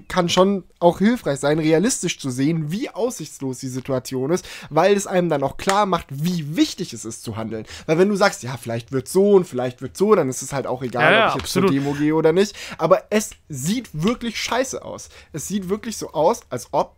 kann 0.07 0.29
schon 0.29 0.63
auch 0.79 0.99
hilfreich 0.99 1.39
sein, 1.39 1.59
realistisch 1.59 2.19
zu 2.19 2.29
sehen, 2.29 2.71
wie 2.71 2.89
aussichtslos 2.89 3.59
die 3.59 3.67
Situation 3.67 4.31
ist, 4.31 4.45
weil 4.69 4.95
es 4.95 5.07
einem 5.07 5.29
dann 5.29 5.43
auch 5.43 5.57
klar 5.57 5.85
macht, 5.85 6.07
wie 6.09 6.55
wichtig 6.55 6.93
es 6.93 7.05
ist 7.05 7.23
zu 7.23 7.35
handeln. 7.37 7.65
Weil 7.85 7.97
wenn 7.97 8.09
du 8.09 8.15
sagst, 8.15 8.43
ja, 8.43 8.57
vielleicht 8.57 8.91
wird 8.91 9.07
so 9.07 9.31
und 9.33 9.45
vielleicht 9.45 9.81
wird 9.81 9.97
so, 9.97 10.13
dann 10.15 10.29
ist 10.29 10.41
es 10.41 10.53
halt 10.53 10.67
auch 10.67 10.83
egal, 10.83 11.11
Ja, 11.11 11.11
ja, 11.11 11.25
ob 11.25 11.29
ich 11.29 11.35
jetzt 11.35 11.43
absolut. 11.45 11.69
zur 11.69 11.75
Demo 11.79 11.93
gehe 11.93 12.15
oder 12.15 12.33
nicht. 12.33 12.55
Aber 12.77 13.03
es 13.09 13.31
sieht 13.49 13.89
wirklich 13.93 14.37
scheiße 14.41 14.83
aus. 14.83 15.09
Es 15.33 15.47
sieht 15.47 15.69
wirklich 15.69 15.97
so 15.97 16.11
aus, 16.11 16.41
als 16.49 16.67
ob 16.71 16.95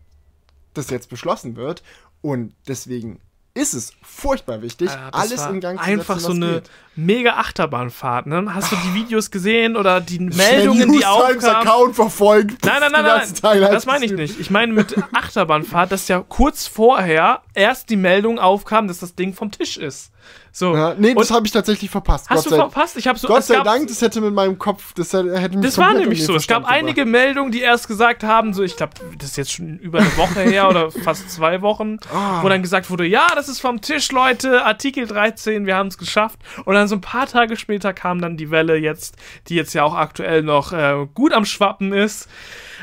das 0.73 0.89
jetzt 0.89 1.09
beschlossen 1.09 1.55
wird. 1.55 1.83
Und 2.21 2.53
deswegen 2.67 3.19
ist 3.59 3.73
es 3.73 3.93
furchtbar 4.01 4.61
wichtig, 4.61 4.89
Ja, 4.89 5.11
das 5.11 5.21
alles 5.21 5.45
in 5.47 5.59
Gang 5.59 5.77
zu 5.79 5.85
Einfach 5.85 6.19
setzen, 6.19 6.33
so 6.35 6.41
was 6.41 6.49
eine 6.49 6.53
geht. 6.61 6.69
mega 6.95 7.33
Achterbahnfahrt. 7.37 8.25
Ne? 8.27 8.53
Hast 8.53 8.71
du 8.71 8.75
die 8.77 8.93
Videos 8.95 9.29
gesehen 9.31 9.75
oder 9.77 10.01
die 10.01 10.19
Meldungen, 10.19 10.91
die 10.91 11.05
aufkamen? 11.05 11.45
Account 11.67 11.95
verfolgt. 11.95 12.65
Nein, 12.65 12.77
nein, 12.81 12.91
nein, 12.91 13.03
nein, 13.03 13.33
Teile 13.35 13.69
das 13.69 13.85
meine 13.85 14.05
ich 14.05 14.11
nicht. 14.13 14.39
Ich 14.39 14.49
meine 14.49 14.73
mit 14.73 14.95
Achterbahnfahrt, 15.13 15.91
dass 15.91 16.07
ja 16.07 16.23
kurz 16.27 16.67
vorher 16.67 17.41
erst 17.53 17.89
die 17.89 17.95
Meldung 17.97 18.39
aufkam, 18.39 18.87
dass 18.87 18.99
das 18.99 19.15
Ding 19.15 19.33
vom 19.33 19.51
Tisch 19.51 19.77
ist. 19.77 20.11
So. 20.51 20.75
Ja, 20.75 20.95
nee, 20.97 21.13
das 21.13 21.29
habe 21.31 21.45
ich 21.45 21.51
tatsächlich 21.53 21.91
verpasst. 21.91 22.27
hast 22.29 22.45
du 22.45 22.49
Gott 22.49 22.57
sei, 22.57 22.63
verpasst? 22.69 22.97
Ich 22.97 23.07
habe 23.07 23.19
so. 23.19 23.27
Gott 23.27 23.43
sei 23.43 23.55
gab- 23.55 23.65
Dank, 23.65 23.87
das 23.87 24.01
hätte 24.01 24.19
mit 24.19 24.33
meinem 24.33 24.57
Kopf, 24.57 24.93
das 24.95 25.13
hätte 25.13 25.25
mich 25.57 25.61
Das 25.65 25.77
war 25.77 25.93
nämlich 25.93 26.25
so. 26.25 26.35
Es 26.35 26.47
gab 26.47 26.63
Verstand 26.63 26.83
einige 26.85 27.05
Meldungen, 27.05 27.51
die 27.51 27.61
erst 27.61 27.87
gesagt 27.87 28.23
haben, 28.23 28.53
so 28.53 28.63
ich 28.63 28.75
glaube, 28.75 28.93
das 29.17 29.29
ist 29.29 29.37
jetzt 29.37 29.51
schon 29.51 29.77
über 29.77 29.99
eine 29.99 30.17
Woche 30.17 30.41
her 30.41 30.67
oder 30.67 30.89
fast 31.03 31.29
zwei 31.29 31.61
Wochen, 31.61 31.97
Ah. 32.11 32.41
wo 32.43 32.49
dann 32.49 32.61
gesagt 32.63 32.89
wurde, 32.89 33.05
ja, 33.05 33.27
das 33.35 33.47
ist 33.47 33.59
vom 33.61 33.81
Tisch, 33.81 34.11
Leute, 34.11 34.65
Artikel 34.65 35.05
13, 35.05 35.65
wir 35.67 35.75
haben 35.75 35.87
es 35.87 35.97
geschafft. 35.99 36.39
Und 36.65 36.73
dann 36.73 36.87
so 36.87 36.95
ein 36.95 37.01
paar 37.01 37.27
Tage 37.27 37.55
später 37.55 37.93
kam 37.93 38.19
dann 38.19 38.35
die 38.35 38.49
Welle 38.49 38.75
jetzt, 38.75 39.15
die 39.49 39.55
jetzt 39.55 39.73
ja 39.73 39.83
auch 39.83 39.93
aktuell 39.95 40.41
noch 40.41 40.73
äh, 40.73 41.05
gut 41.13 41.31
am 41.31 41.45
Schwappen 41.45 41.93
ist. 41.93 42.27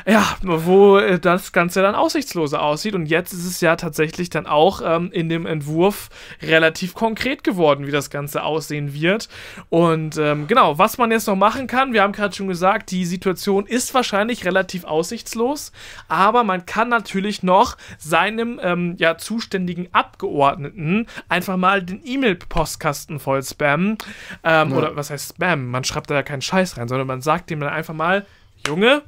Ja, 0.05 0.37
wo 0.41 0.97
äh, 0.97 1.19
das 1.19 1.51
Ganze 1.51 1.81
dann 1.81 1.95
aussichtsloser 1.95 2.61
aussieht. 2.61 2.95
Und 2.95 3.07
jetzt 3.07 3.33
ist 3.33 3.45
es 3.45 3.61
ja 3.61 3.75
tatsächlich 3.75 4.29
dann 4.29 4.45
auch 4.45 4.81
ähm, 4.83 5.11
in 5.11 5.29
dem 5.29 5.45
Entwurf 5.45 6.09
relativ 6.41 6.93
konkret 6.93 7.43
geworden, 7.43 7.87
wie 7.87 7.91
das 7.91 8.09
Ganze 8.09 8.43
aussehen 8.43 8.93
wird. 8.93 9.29
Und 9.69 10.17
ähm, 10.17 10.47
genau, 10.47 10.77
was 10.77 10.97
man 10.97 11.11
jetzt 11.11 11.27
noch 11.27 11.35
machen 11.35 11.67
kann, 11.67 11.93
wir 11.93 12.01
haben 12.01 12.13
gerade 12.13 12.35
schon 12.35 12.47
gesagt, 12.47 12.91
die 12.91 13.05
Situation 13.05 13.65
ist 13.65 13.93
wahrscheinlich 13.93 14.45
relativ 14.45 14.83
aussichtslos, 14.85 15.71
aber 16.07 16.43
man 16.43 16.65
kann 16.65 16.89
natürlich 16.89 17.43
noch 17.43 17.77
seinem 17.97 18.59
ähm, 18.61 18.95
ja, 18.97 19.17
zuständigen 19.17 19.87
Abgeordneten 19.91 21.07
einfach 21.29 21.57
mal 21.57 21.83
den 21.83 22.01
E-Mail-Postkasten 22.03 23.19
voll 23.19 23.43
spammen. 23.43 23.97
Ähm, 24.43 24.73
Oder 24.73 24.95
was 24.95 25.09
heißt 25.09 25.35
Spam? 25.35 25.67
Man 25.67 25.83
schreibt 25.83 26.09
da 26.09 26.15
ja 26.15 26.23
keinen 26.23 26.41
Scheiß 26.41 26.77
rein, 26.77 26.87
sondern 26.87 27.07
man 27.07 27.21
sagt 27.21 27.49
dem 27.49 27.59
dann 27.59 27.69
einfach 27.69 27.93
mal, 27.93 28.25
Junge, 28.65 29.03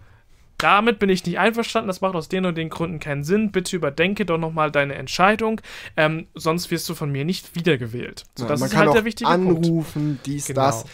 damit 0.60 1.00
bin 1.00 1.10
ich 1.10 1.26
nicht 1.26 1.39
einverstanden, 1.39 1.88
das 1.88 2.02
macht 2.02 2.15
aus 2.15 2.30
den 2.30 2.45
und 2.45 2.58
den 2.58 2.69
Gründen 2.69 3.00
keinen 3.00 3.24
Sinn. 3.24 3.52
Bitte 3.52 3.76
überdenke 3.76 4.26
doch 4.26 4.38
nochmal 4.38 4.72
deine 4.72 4.95
Entscheidung, 4.95 5.62
ähm, 5.98 6.28
sonst 6.36 6.69
wirst 6.72 6.88
du 6.89 6.95
von 6.95 7.12
mir 7.12 7.26
nicht 7.26 7.56
wiedergewählt. 7.56 8.26
So, 8.36 8.43
Ja, 8.43 8.50
das 8.50 8.60
man 8.60 8.67
ist 8.67 8.72
kann 8.74 8.80
halt 8.82 8.89
auch 8.89 8.93
der 8.95 9.06
wichtige 9.06 9.30
Punkt. 9.30 9.65
anrufen, 9.65 10.19
dies, 10.26 10.45
Genau. 10.48 10.62
das. 10.62 10.86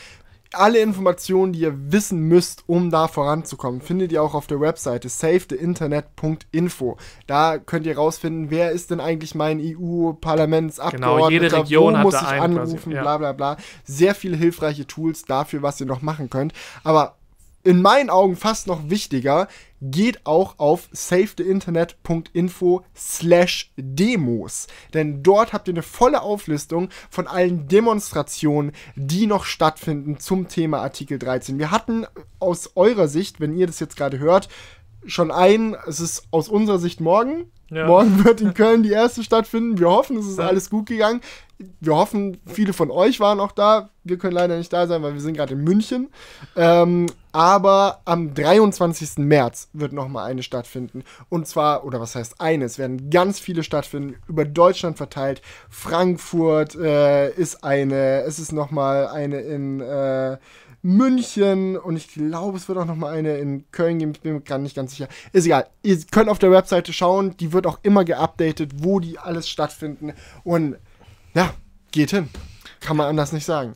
Alle 0.53 0.79
Informationen, 0.79 1.51
die 1.51 1.59
ihr 1.61 1.73
wissen 1.91 2.19
müsst, 2.29 2.63
um 2.67 2.89
da 2.89 3.09
voranzukommen, 3.09 3.81
findet 3.81 4.13
ihr 4.13 4.23
auch 4.23 4.33
auf 4.35 4.47
der 4.47 4.61
Webseite 4.61 5.09
savetheinternet.info. 5.09 6.97
Da 7.27 7.57
könnt 7.57 7.85
ihr 7.85 7.97
rausfinden, 7.97 8.51
wer 8.51 8.71
ist 8.71 8.89
denn 8.91 9.01
eigentlich 9.01 9.35
mein 9.35 9.59
EU-Parlamentsabgeordneter, 9.59 11.17
Genau, 11.17 11.29
jede 11.29 11.51
Region 11.51 11.93
wo 11.93 11.97
hat 11.97 12.03
muss 12.03 12.13
da 12.13 12.21
ich 12.21 12.27
einen 12.41 12.55
quasi, 12.55 12.71
anrufen, 12.71 12.91
ja. 12.93 13.01
bla 13.01 13.17
bla 13.17 13.31
bla. 13.33 13.57
Sehr 13.83 14.15
viele 14.15 14.37
hilfreiche 14.37 14.87
Tools 14.87 15.25
dafür, 15.25 15.61
was 15.61 15.79
ihr 15.81 15.87
noch 15.87 16.01
machen 16.01 16.29
könnt. 16.29 16.53
Aber 16.83 17.15
in 17.65 17.81
meinen 17.81 18.09
Augen 18.09 18.35
fast 18.37 18.67
noch 18.67 18.89
wichtiger, 18.89 19.47
geht 19.81 20.25
auch 20.25 20.55
auf 20.57 20.87
savetheinternet.info 20.93 22.83
slash 22.95 23.71
Demos. 23.75 24.67
Denn 24.93 25.23
dort 25.23 25.53
habt 25.53 25.67
ihr 25.67 25.73
eine 25.73 25.81
volle 25.83 26.21
Auflistung 26.21 26.89
von 27.09 27.27
allen 27.27 27.67
Demonstrationen, 27.67 28.71
die 28.95 29.27
noch 29.27 29.45
stattfinden 29.45 30.19
zum 30.19 30.47
Thema 30.47 30.79
Artikel 30.81 31.19
13. 31.19 31.59
Wir 31.59 31.71
hatten 31.71 32.05
aus 32.39 32.71
eurer 32.75 33.07
Sicht, 33.07 33.39
wenn 33.39 33.57
ihr 33.57 33.67
das 33.67 33.79
jetzt 33.79 33.97
gerade 33.97 34.19
hört, 34.19 34.47
schon 35.05 35.29
einen, 35.31 35.75
es 35.87 35.99
ist 35.99 36.23
aus 36.31 36.49
unserer 36.49 36.79
Sicht 36.79 36.99
morgen. 37.01 37.51
Ja. 37.69 37.87
Morgen 37.87 38.23
wird 38.23 38.41
in 38.41 38.53
Köln 38.53 38.83
die 38.83 38.91
erste 38.91 39.23
stattfinden. 39.23 39.77
Wir 39.79 39.89
hoffen, 39.89 40.17
es 40.17 40.27
ist 40.27 40.37
Ja. 40.39 40.47
alles 40.47 40.69
gut 40.69 40.85
gegangen. 40.87 41.21
Wir 41.79 41.95
hoffen, 41.95 42.37
viele 42.45 42.73
von 42.73 42.91
euch 42.91 43.19
waren 43.19 43.39
auch 43.39 43.51
da. 43.51 43.89
Wir 44.03 44.17
können 44.17 44.33
leider 44.33 44.57
nicht 44.57 44.71
da 44.73 44.87
sein, 44.87 45.01
weil 45.03 45.13
wir 45.13 45.21
sind 45.21 45.35
gerade 45.37 45.53
in 45.53 45.63
München. 45.63 46.09
Ähm, 46.55 47.07
aber 47.35 47.99
am 48.05 48.33
23. 48.33 49.17
März 49.17 49.67
wird 49.73 49.91
nochmal 49.91 50.31
eine 50.31 50.41
stattfinden. 50.41 51.03
Und 51.27 51.45
zwar, 51.47 51.83
oder 51.83 51.99
was 51.99 52.15
heißt 52.15 52.39
eine, 52.39 52.63
es 52.63 52.79
werden 52.79 53.09
ganz 53.09 53.41
viele 53.41 53.61
stattfinden, 53.63 54.15
über 54.29 54.45
Deutschland 54.45 54.95
verteilt. 54.95 55.41
Frankfurt 55.69 56.75
äh, 56.75 57.29
ist 57.31 57.61
eine, 57.61 58.21
es 58.21 58.39
ist 58.39 58.53
nochmal 58.53 59.07
eine 59.07 59.41
in 59.41 59.81
äh, 59.81 60.37
München 60.81 61.75
und 61.75 61.97
ich 61.97 62.07
glaube, 62.13 62.55
es 62.55 62.69
wird 62.69 62.77
auch 62.77 62.85
noch 62.85 62.95
mal 62.95 63.13
eine 63.13 63.35
in 63.35 63.69
Köln 63.69 63.99
geben. 63.99 64.13
Ich 64.15 64.21
bin 64.21 64.35
mir 64.35 64.39
gar 64.39 64.57
nicht 64.57 64.77
ganz 64.77 64.91
sicher. 64.91 65.09
Ist 65.33 65.45
egal. 65.45 65.67
Ihr 65.83 65.99
könnt 66.09 66.29
auf 66.29 66.39
der 66.39 66.51
Webseite 66.51 66.93
schauen. 66.93 67.35
Die 67.35 67.51
wird 67.51 67.67
auch 67.67 67.79
immer 67.83 68.05
geupdatet, 68.05 68.71
wo 68.77 69.01
die 69.01 69.19
alles 69.19 69.49
stattfinden. 69.49 70.13
Und 70.45 70.77
ja, 71.33 71.53
geht 71.91 72.11
hin. 72.11 72.29
Kann 72.79 72.95
man 72.95 73.07
anders 73.07 73.33
nicht 73.33 73.45
sagen. 73.45 73.75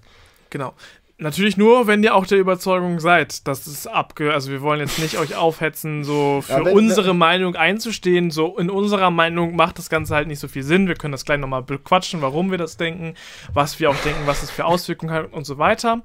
Genau. 0.49 0.73
Natürlich 1.21 1.58
nur, 1.58 1.86
wenn 1.86 2.01
ihr 2.01 2.15
auch 2.15 2.25
der 2.25 2.38
Überzeugung 2.38 3.01
seid, 3.01 3.45
dass 3.45 3.67
es 3.67 3.88
abge... 3.88 4.34
Also 4.34 4.51
wir 4.51 4.62
wollen 4.62 4.79
jetzt 4.79 4.99
nicht 4.99 5.17
euch 5.17 5.36
aufhetzen, 5.36 6.05
so 6.05 6.41
für 6.41 6.53
Ja, 6.53 6.65
wenn- 6.65 6.73
unsere 6.77 7.13
Meinung 7.13 7.58
einzustehen. 7.58 8.32
So 8.32 8.58
in 8.58 8.69
unserer 8.69 9.12
Meinung 9.12 9.53
macht 9.53 9.77
das 9.79 9.89
Ganze 9.89 10.15
halt 10.15 10.29
nicht 10.29 10.39
so 10.39 10.47
viel 10.47 10.63
Sinn. 10.63 10.88
Wir 10.88 10.95
können 10.95 11.12
das 11.12 11.25
gleich 11.25 11.38
nochmal 11.38 11.62
bequatschen, 11.62 12.21
warum 12.21 12.51
wir 12.51 12.58
das 12.58 12.77
denken, 12.77 13.15
was 13.53 13.82
wir 13.82 13.89
auch 13.89 13.97
denken, 13.97 14.21
was 14.27 14.43
es 14.43 14.49
für 14.49 14.63
Auswirkungen 14.63 15.12
hat 15.13 15.34
und 15.34 15.45
so 15.45 15.58
weiter. 15.58 16.01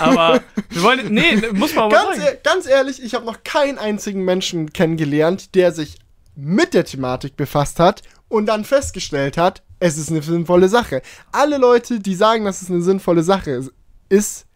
Aber 0.00 0.40
wir 0.70 0.82
wollen... 0.82 1.12
Nee, 1.12 1.36
muss 1.52 1.74
man 1.74 1.84
aber 1.84 1.94
Ganz, 1.96 2.16
sagen. 2.16 2.28
e- 2.34 2.38
ganz 2.42 2.66
ehrlich, 2.66 3.02
ich 3.04 3.14
habe 3.14 3.26
noch 3.26 3.44
keinen 3.44 3.76
einzigen 3.76 4.24
Menschen 4.24 4.72
kennengelernt, 4.72 5.54
der 5.54 5.72
sich 5.72 5.96
mit 6.34 6.72
der 6.72 6.86
Thematik 6.86 7.36
befasst 7.36 7.78
hat 7.78 8.00
und 8.28 8.46
dann 8.46 8.64
festgestellt 8.64 9.36
hat, 9.36 9.62
es 9.80 9.98
ist 9.98 10.10
eine 10.10 10.22
sinnvolle 10.22 10.68
Sache. 10.70 11.02
Alle 11.32 11.58
Leute, 11.58 12.00
die 12.00 12.14
sagen, 12.14 12.46
dass 12.46 12.62
es 12.62 12.70
eine 12.70 12.80
sinnvolle 12.80 13.22
Sache 13.22 13.68
ist, 14.08 14.46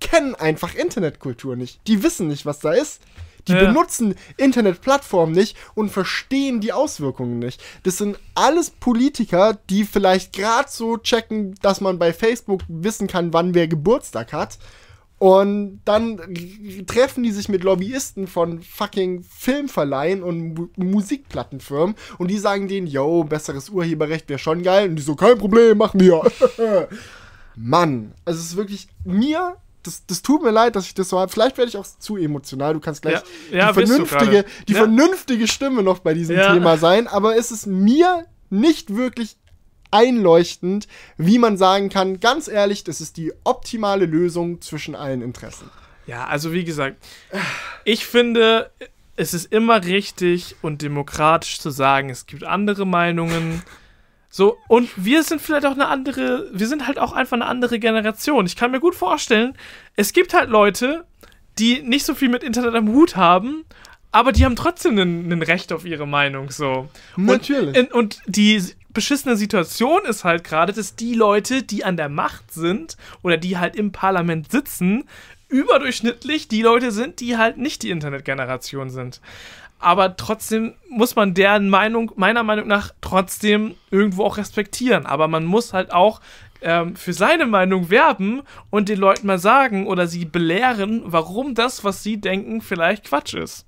kennen 0.00 0.34
einfach 0.34 0.74
Internetkultur 0.74 1.56
nicht. 1.56 1.80
Die 1.86 2.02
wissen 2.02 2.28
nicht, 2.28 2.46
was 2.46 2.58
da 2.60 2.72
ist. 2.72 3.00
Die 3.48 3.52
Ja. 3.52 3.64
benutzen 3.66 4.14
Internetplattformen 4.36 5.34
nicht 5.34 5.56
und 5.74 5.90
verstehen 5.90 6.60
die 6.60 6.72
Auswirkungen 6.72 7.38
nicht. 7.38 7.62
Das 7.84 7.96
sind 7.96 8.18
alles 8.34 8.70
Politiker, 8.70 9.58
die 9.70 9.84
vielleicht 9.84 10.34
gerade 10.34 10.68
so 10.70 10.98
checken, 10.98 11.54
dass 11.62 11.80
man 11.80 11.98
bei 11.98 12.12
Facebook 12.12 12.62
wissen 12.68 13.06
kann, 13.06 13.32
wann 13.32 13.54
wer 13.54 13.66
Geburtstag 13.66 14.32
hat. 14.34 14.58
Und 15.18 15.80
dann 15.84 16.18
treffen 16.86 17.22
die 17.22 17.30
sich 17.30 17.48
mit 17.50 17.62
Lobbyisten 17.62 18.26
von 18.26 18.62
fucking 18.62 19.22
Filmverleihen 19.22 20.22
und 20.22 20.54
Mu 20.54 20.68
Musikplattenfirmen 20.76 21.94
und 22.18 22.28
die 22.30 22.38
sagen 22.38 22.68
denen, 22.68 22.86
yo, 22.86 23.24
besseres 23.24 23.68
Urheberrecht 23.68 24.28
wäre 24.30 24.38
schon 24.38 24.62
geil. 24.62 24.88
Und 24.88 24.96
die 24.96 25.02
so, 25.02 25.16
kein 25.16 25.36
Problem, 25.38 25.76
machen 25.78 26.00
wir. 26.00 26.22
Mann, 27.56 28.14
also 28.24 28.38
es 28.40 28.46
ist 28.46 28.56
wirklich 28.56 28.88
mir, 29.04 29.56
das, 29.82 30.04
das 30.06 30.22
tut 30.22 30.42
mir 30.42 30.50
leid, 30.50 30.76
dass 30.76 30.86
ich 30.86 30.94
das 30.94 31.08
so 31.08 31.18
habe. 31.18 31.30
Vielleicht 31.32 31.56
werde 31.58 31.68
ich 31.68 31.76
auch 31.76 31.86
zu 31.86 32.16
emotional. 32.16 32.74
Du 32.74 32.80
kannst 32.80 33.02
gleich 33.02 33.22
Ja, 33.50 33.56
ja, 33.58 33.72
die 33.72 33.86
vernünftige, 33.86 34.44
die 34.68 34.72
Ja. 34.72 34.78
vernünftige 34.80 35.48
Stimme 35.48 35.82
noch 35.82 36.00
bei 36.00 36.14
diesem. 36.14 36.36
Thema 36.36 36.76
sein, 36.78 37.06
aber 37.08 37.36
es 37.36 37.50
ist 37.50 37.66
mir 37.66 38.26
nicht 38.50 38.94
wirklich 38.94 39.36
einleuchtend, 39.90 40.86
wie 41.16 41.38
man 41.38 41.56
sagen 41.56 41.88
kann, 41.88 42.20
ganz 42.20 42.48
ehrlich, 42.48 42.84
das 42.84 43.00
ist 43.00 43.16
die 43.16 43.32
optimale 43.44 44.06
Lösung 44.06 44.60
zwischen 44.60 44.94
allen 44.94 45.22
Interessen. 45.22 45.68
Ja, 46.06 46.26
also 46.26 46.52
wie 46.52 46.64
gesagt, 46.64 46.96
ich 47.84 48.06
finde, 48.06 48.70
es 49.16 49.34
ist 49.34 49.52
immer 49.52 49.84
richtig 49.84 50.56
und 50.62 50.82
demokratisch 50.82 51.60
zu 51.60 51.70
sagen, 51.70 52.10
es 52.10 52.26
gibt 52.26 52.44
andere 52.44 52.86
Meinungen. 52.86 53.62
So, 54.32 54.56
und 54.68 54.88
wir 54.96 55.24
sind 55.24 55.42
vielleicht 55.42 55.66
auch 55.66 55.72
eine 55.72 55.88
andere, 55.88 56.48
wir 56.52 56.68
sind 56.68 56.86
halt 56.86 57.00
auch 57.00 57.12
einfach 57.12 57.36
eine 57.36 57.46
andere 57.46 57.80
Generation. 57.80 58.46
Ich 58.46 58.54
kann 58.54 58.70
mir 58.70 58.78
gut 58.78 58.94
vorstellen, 58.94 59.58
es 59.96 60.12
gibt 60.12 60.34
halt 60.34 60.50
Leute, 60.50 61.04
die 61.58 61.82
nicht 61.82 62.06
so 62.06 62.14
viel 62.14 62.28
mit 62.28 62.44
Internet 62.44 62.76
am 62.76 62.88
Hut 62.88 63.16
haben, 63.16 63.64
aber 64.12 64.30
die 64.30 64.44
haben 64.44 64.54
trotzdem 64.54 64.98
ein, 64.98 65.42
Recht 65.42 65.72
auf 65.72 65.84
ihre 65.84 66.06
Meinung, 66.06 66.50
so. 66.50 66.88
Natürlich. 67.16 67.76
Und, 67.76 67.92
und 67.92 68.18
die 68.26 68.62
beschissene 68.92 69.36
Situation 69.36 70.04
ist 70.04 70.22
halt 70.22 70.44
gerade, 70.44 70.72
dass 70.72 70.94
die 70.94 71.14
Leute, 71.14 71.64
die 71.64 71.84
an 71.84 71.96
der 71.96 72.08
Macht 72.08 72.52
sind 72.52 72.96
oder 73.22 73.36
die 73.36 73.58
halt 73.58 73.74
im 73.74 73.90
Parlament 73.90 74.50
sitzen, 74.50 75.04
überdurchschnittlich 75.48 76.46
die 76.46 76.62
Leute 76.62 76.92
sind, 76.92 77.20
die 77.20 77.36
halt 77.36 77.58
nicht 77.58 77.82
die 77.82 77.90
Internetgeneration 77.90 78.90
sind. 78.90 79.20
Aber 79.80 80.16
trotzdem 80.16 80.74
muss 80.88 81.16
man 81.16 81.32
deren 81.34 81.68
Meinung, 81.70 82.12
meiner 82.16 82.42
Meinung 82.42 82.68
nach, 82.68 82.92
trotzdem 83.00 83.74
irgendwo 83.90 84.24
auch 84.24 84.36
respektieren. 84.36 85.06
Aber 85.06 85.26
man 85.26 85.44
muss 85.46 85.72
halt 85.72 85.92
auch 85.92 86.20
ähm, 86.62 86.94
für 86.96 87.14
seine 87.14 87.46
Meinung 87.46 87.88
werben 87.88 88.42
und 88.68 88.90
den 88.90 88.98
Leuten 88.98 89.26
mal 89.26 89.38
sagen 89.38 89.86
oder 89.86 90.06
sie 90.06 90.26
belehren, 90.26 91.02
warum 91.06 91.54
das, 91.54 91.82
was 91.84 92.02
sie 92.02 92.20
denken, 92.20 92.60
vielleicht 92.60 93.04
Quatsch 93.04 93.32
ist. 93.34 93.64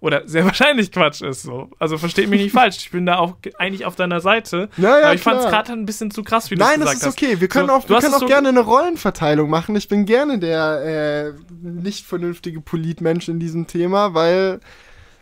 Oder 0.00 0.26
sehr 0.26 0.44
wahrscheinlich 0.46 0.90
Quatsch 0.92 1.20
ist 1.20 1.42
so. 1.42 1.68
Also 1.78 1.98
versteht 1.98 2.30
mich 2.30 2.40
nicht 2.40 2.52
falsch. 2.54 2.78
Ich 2.78 2.90
bin 2.90 3.04
da 3.04 3.18
auch 3.18 3.42
ge- 3.42 3.52
eigentlich 3.58 3.84
auf 3.84 3.96
deiner 3.96 4.22
Seite. 4.22 4.70
Ja, 4.78 4.98
ja, 4.98 5.04
aber 5.04 5.14
ich 5.14 5.20
fand 5.20 5.40
es 5.40 5.46
gerade 5.48 5.72
ein 5.72 5.84
bisschen 5.84 6.10
zu 6.10 6.22
krass, 6.22 6.50
wie 6.50 6.54
du 6.54 6.60
Nein, 6.64 6.80
es 6.80 6.86
das 6.86 6.94
gesagt 7.00 7.20
ist 7.22 7.28
okay. 7.28 7.40
Wir 7.42 7.48
können 7.48 7.68
So, 7.68 7.74
auch, 7.74 7.86
wir 7.86 7.96
hast 7.96 8.04
können 8.04 8.14
auch 8.14 8.20
so- 8.20 8.26
gerne 8.26 8.48
eine 8.48 8.60
Rollenverteilung 8.60 9.50
machen. 9.50 9.76
Ich 9.76 9.88
bin 9.88 10.06
gerne 10.06 10.38
der 10.38 11.34
äh, 11.34 11.58
nicht 11.60 12.06
vernünftige 12.06 12.62
Politmensch 12.62 13.28
in 13.28 13.38
diesem 13.38 13.66
Thema, 13.66 14.14
weil 14.14 14.60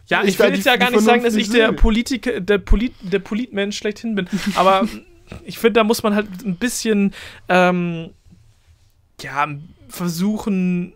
Ja, 0.08 0.24
ich 0.24 0.38
will 0.38 0.54
jetzt 0.54 0.66
ja 0.66 0.76
gar 0.76 0.90
nicht 0.90 1.02
sagen, 1.02 1.22
dass 1.22 1.34
ich 1.34 1.50
der. 1.50 1.72
Politiker, 1.72 2.40
der 2.40 2.58
Polit, 2.58 2.94
der 3.00 3.18
Politmensch 3.18 3.76
schlechthin 3.76 4.14
bin. 4.14 4.28
Aber 4.54 4.88
ich 5.44 5.58
finde, 5.58 5.74
da 5.74 5.84
muss 5.84 6.02
man 6.02 6.14
halt 6.14 6.28
ein 6.44 6.56
bisschen 6.56 7.12
ähm, 7.48 8.10
ja, 9.20 9.48
versuchen, 9.88 10.94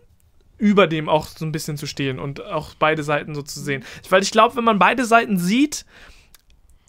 über 0.57 0.87
dem 0.87 1.09
auch 1.09 1.27
so 1.27 1.45
ein 1.45 1.51
bisschen 1.51 1.77
zu 1.77 1.85
stehen 1.85 2.19
und 2.19 2.43
auch 2.43 2.73
beide 2.73 3.03
Seiten 3.03 3.35
so 3.35 3.41
zu 3.41 3.59
sehen. 3.59 3.83
Weil 4.09 4.23
ich 4.23 4.31
glaube, 4.31 4.55
wenn 4.55 4.63
man 4.63 4.79
beide 4.79 5.05
Seiten 5.05 5.37
sieht, 5.37 5.85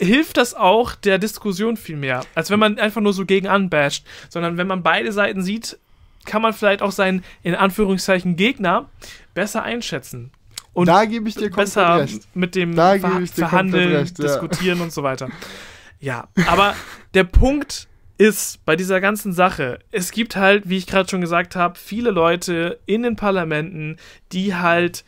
hilft 0.00 0.36
das 0.36 0.54
auch 0.54 0.94
der 0.94 1.18
Diskussion 1.18 1.76
viel 1.76 1.96
mehr, 1.96 2.24
als 2.34 2.50
wenn 2.50 2.58
man 2.58 2.78
einfach 2.78 3.00
nur 3.00 3.12
so 3.12 3.26
gegen 3.26 3.48
anbasht. 3.48 4.06
Sondern 4.28 4.56
wenn 4.56 4.66
man 4.66 4.82
beide 4.82 5.12
Seiten 5.12 5.42
sieht, 5.42 5.78
kann 6.24 6.40
man 6.40 6.54
vielleicht 6.54 6.80
auch 6.80 6.92
seinen, 6.92 7.22
in 7.42 7.54
Anführungszeichen, 7.54 8.36
Gegner 8.36 8.88
besser 9.34 9.62
einschätzen. 9.62 10.30
Und 10.74 10.86
da 10.86 11.04
gebe 11.06 11.28
ich 11.28 11.36
dir 11.36 11.50
besser 11.50 12.00
recht. 12.00 12.22
mit 12.34 12.54
dem 12.54 12.74
Da 12.74 12.98
Ver 12.98 13.26
Verhandeln, 13.26 13.96
recht, 13.96 14.18
ja. 14.18 14.24
diskutieren 14.24 14.80
und 14.80 14.92
so 14.92 15.02
weiter. 15.02 15.28
Ja, 16.00 16.28
aber 16.48 16.74
der 17.14 17.24
Punkt 17.24 17.88
ist 18.18 18.64
bei 18.64 18.76
dieser 18.76 19.00
ganzen 19.00 19.32
Sache, 19.32 19.78
es 19.90 20.12
gibt 20.12 20.36
halt, 20.36 20.68
wie 20.68 20.76
ich 20.76 20.86
gerade 20.86 21.08
schon 21.08 21.20
gesagt 21.20 21.56
habe, 21.56 21.78
viele 21.78 22.10
Leute 22.10 22.78
in 22.86 23.02
den 23.02 23.16
Parlamenten, 23.16 23.96
die 24.32 24.54
halt 24.54 25.04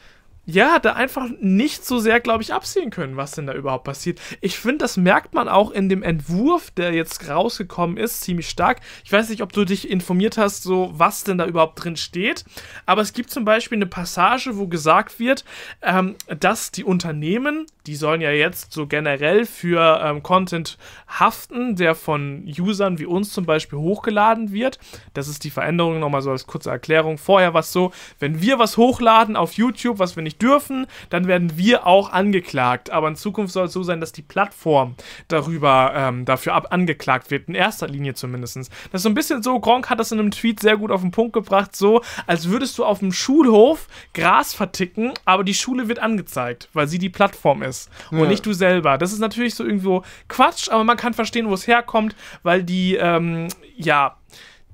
ja, 0.47 0.79
da 0.79 0.93
einfach 0.93 1.29
nicht 1.41 1.85
so 1.85 1.99
sehr, 1.99 2.21
glaube 2.21 2.43
ich, 2.43 2.55
absehen 2.55 2.91
können, 2.91 3.17
was 3.17 3.33
denn 3.33 3.49
da 3.49 3.53
überhaupt 3.53 3.83
passiert. 3.83 4.21
Ich 4.41 4.59
finde, 4.59 4.79
das 4.79 4.97
merkt 4.97 5.35
man 5.35 5.49
auch 5.49 5.73
in 5.73 5.89
dem 5.89 6.05
Entwurf, 6.05 6.71
der 6.71 6.93
jetzt 6.93 7.29
rausgekommen 7.29 7.97
ist, 7.97 8.21
ziemlich 8.21 8.49
stark. 8.49 8.81
Ich 9.05 9.11
weiß 9.11 9.29
nicht, 9.29 9.43
ob 9.43 9.53
du 9.53 9.65
dich 9.65 9.91
informiert 9.91 10.39
hast, 10.39 10.63
so 10.63 10.91
was 10.95 11.25
denn 11.25 11.39
da 11.39 11.47
überhaupt 11.47 11.83
drin 11.83 11.97
steht, 11.97 12.45
aber 12.87 13.03
es 13.03 13.13
gibt 13.13 13.31
zum 13.31 13.45
Beispiel 13.45 13.77
eine 13.77 13.87
Passage, 13.87 14.57
wo 14.57 14.69
gesagt 14.69 15.19
wird, 15.19 15.45
ähm, 15.83 16.15
dass 16.39 16.71
die 16.71 16.85
Unternehmen, 16.85 17.67
die 17.87 17.97
sollen 17.97 18.21
ja 18.21 18.31
jetzt 18.31 18.73
so 18.73 18.87
generell 18.87 19.47
für 19.47 20.01
ähm, 20.03 20.23
Content 20.23 20.79
haften, 21.09 21.75
der 21.75 21.97
von 21.97 22.45
Usern 22.47 23.01
wie 23.01 23.07
uns 23.07 23.33
zum 23.33 23.47
Beispiel 23.47 23.79
hochgeladen 23.81 24.53
wird. 24.53 24.79
Das 25.13 25.27
ist 25.27 25.43
die 25.43 25.51
Veränderung, 25.51 25.99
nochmal 25.99 26.23
so 26.23 26.31
als 26.31 26.47
kurze 26.47 26.71
Erklärung. 26.71 27.19
Vorher 27.19 27.53
war 27.53 27.61
es 27.61 27.73
so, 27.73 27.93
wenn 28.21 28.41
wir 28.41 28.61
was 28.61 28.77
hochladen 28.77 29.35
auf 29.35 29.55
YouTube, 29.55 29.99
was 29.99 30.15
wir 30.15 30.23
nicht 30.23 30.36
dürfen, 30.43 30.87
dann 31.11 31.27
werden 31.27 31.57
wir 31.57 31.87
auch 31.87 32.13
angeklagt. 32.13 32.91
Aber 32.91 33.09
in 33.09 33.17
Zukunft 33.17 33.53
soll 33.53 33.67
es 33.67 33.73
so 33.73 33.83
sein, 33.83 34.01
dass 34.01 34.13
die 34.13 34.23
Plattform 34.23 34.95
darüber 35.29 35.93
ähm, 35.95 36.25
dafür 36.25 36.55
ab 36.55 36.69
angeklagt 36.71 37.31
wird, 37.31 37.49
in 37.49 37.55
erster 37.55 37.89
Linie 37.89 38.15
zumindest. 38.15 38.57
Das 38.57 38.69
ist 38.93 39.03
so 39.03 39.09
ein 39.09 39.15
bisschen 39.15 39.43
so, 39.43 39.59
Gronk 39.61 39.91
hat 39.91 39.99
das 40.01 40.13
in 40.13 40.19
einem 40.19 40.31
Tweet 40.31 40.61
sehr 40.61 40.77
gut 40.77 40.91
auf 40.91 41.01
den 41.01 41.11
Punkt 41.11 41.33
gebracht, 41.33 41.75
so 41.75 42.03
als 42.27 42.49
würdest 42.49 42.79
du 42.79 42.85
auf 42.85 43.01
dem 43.01 43.13
Schulhof 43.13 43.89
Gras 44.15 44.55
verticken, 44.55 45.13
aber 45.25 45.45
die 45.45 45.55
Schule 45.55 45.89
wird 45.89 45.99
angezeigt, 45.99 46.69
weil 46.73 46.87
sie 46.89 46.99
die 46.99 47.09
Plattform 47.11 47.63
ist 47.63 47.91
und 48.11 48.21
Ja. 48.21 48.27
nicht 48.27 48.47
du 48.47 48.53
selber. 48.53 48.99
Das 48.99 49.13
ist 49.13 49.19
natürlich 49.19 49.55
so 49.55 49.65
irgendwo 49.65 50.03
Quatsch, 50.29 50.69
aber 50.71 50.85
man 50.85 50.97
kann 50.97 51.15
verstehen, 51.15 51.49
wo 51.49 51.55
es 51.55 51.67
herkommt, 51.67 52.15
weil 52.43 52.63
die, 52.63 52.95
ähm, 52.97 53.49
ja, 53.77 54.17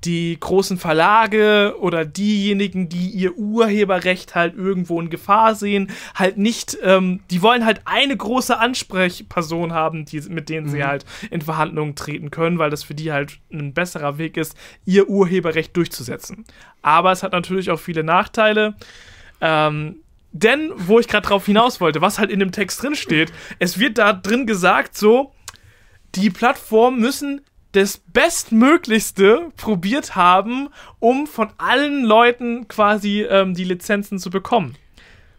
die 0.05 0.37
großen 0.39 0.77
Verlage 0.77 1.75
oder 1.79 2.05
diejenigen, 2.05 2.89
die 2.89 3.09
ihr 3.09 3.37
Urheberrecht 3.37 4.35
halt 4.35 4.55
irgendwo 4.55 4.99
in 4.99 5.09
Gefahr 5.09 5.55
sehen, 5.55 5.91
halt 6.15 6.37
nicht, 6.37 6.77
ähm, 6.83 7.21
die 7.31 7.41
wollen 7.41 7.65
halt 7.65 7.81
eine 7.85 8.15
große 8.15 8.57
Ansprechperson 8.57 9.73
haben, 9.73 10.05
die, 10.05 10.21
mit 10.21 10.49
denen 10.49 10.69
sie 10.69 10.83
halt 10.83 11.05
in 11.31 11.41
Verhandlungen 11.41 11.95
treten 11.95 12.31
können, 12.31 12.59
weil 12.59 12.69
das 12.69 12.83
für 12.83 12.95
die 12.95 13.11
halt 13.11 13.39
ein 13.51 13.73
besserer 13.73 14.17
Weg 14.17 14.37
ist, 14.37 14.57
ihr 14.85 15.09
Urheberrecht 15.09 15.75
durchzusetzen. 15.75 16.45
Aber 16.81 17.11
es 17.11 17.23
hat 17.23 17.31
natürlich 17.31 17.71
auch 17.71 17.79
viele 17.79 18.03
Nachteile. 18.03 18.75
Ähm, 19.41 19.97
denn, 20.31 20.71
wo 20.75 20.99
ich 20.99 21.07
gerade 21.07 21.27
drauf 21.27 21.45
hinaus 21.45 21.79
wollte, 21.79 22.01
was 22.01 22.17
halt 22.17 22.31
in 22.31 22.39
dem 22.39 22.51
Text 22.51 22.81
drin 22.81 22.95
steht, 22.95 23.31
es 23.59 23.79
wird 23.79 23.99
da 23.99 24.13
drin 24.13 24.47
gesagt, 24.47 24.97
so, 24.97 25.31
die 26.15 26.29
Plattformen 26.29 26.99
müssen 26.99 27.41
das 27.73 27.97
Bestmöglichste 27.97 29.51
probiert 29.57 30.15
haben, 30.15 30.69
um 30.99 31.27
von 31.27 31.49
allen 31.57 32.03
Leuten 32.03 32.67
quasi 32.67 33.23
ähm, 33.23 33.53
die 33.53 33.65
Lizenzen 33.65 34.19
zu 34.19 34.29
bekommen. 34.29 34.75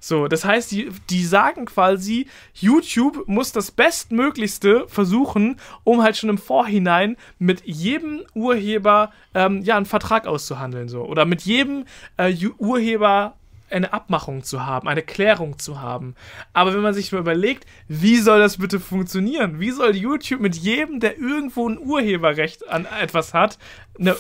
So, 0.01 0.29
das 0.29 0.45
heißt, 0.45 0.71
die, 0.71 0.91
die 1.09 1.25
sagen 1.25 1.65
quasi, 1.65 2.27
YouTube 2.53 3.27
muss 3.27 3.53
das 3.53 3.71
Bestmöglichste 3.71 4.85
versuchen, 4.87 5.57
um 5.83 6.03
halt 6.03 6.19
schon 6.19 6.29
im 6.29 6.37
Vorhinein 6.37 7.17
mit 7.39 7.63
jedem 7.65 8.23
Urheber 8.35 9.13
ähm, 9.33 9.63
ja 9.63 9.79
einen 9.79 9.87
Vertrag 9.87 10.27
auszuhandeln, 10.27 10.91
so. 10.91 11.05
Oder 11.07 11.25
mit 11.25 11.43
jedem 11.43 11.87
äh, 12.19 12.37
Urheber 12.59 13.37
eine 13.75 13.93
Abmachung 13.93 14.43
zu 14.43 14.65
haben, 14.65 14.89
eine 14.89 15.03
Klärung 15.03 15.59
zu 15.59 15.81
haben. 15.81 16.15
Aber 16.53 16.73
wenn 16.73 16.81
man 16.81 16.95
sich 16.95 17.13
mal 17.13 17.19
überlegt, 17.19 17.67
wie 17.89 18.17
soll 18.19 18.39
das 18.39 18.59
bitte 18.59 18.81
funktionieren? 18.81 19.61
Wie 19.61 19.71
soll 19.71 19.97
YouTube 19.97 20.41
mit 20.41 20.57
jedem, 20.57 21.01
der 21.01 21.19
irgendwo 21.19 21.69
ein 21.69 21.79
Urheberrecht 21.79 22.69
an 22.69 22.87
etwas 22.87 23.35
hat, 23.35 23.59
eine, 23.99 24.17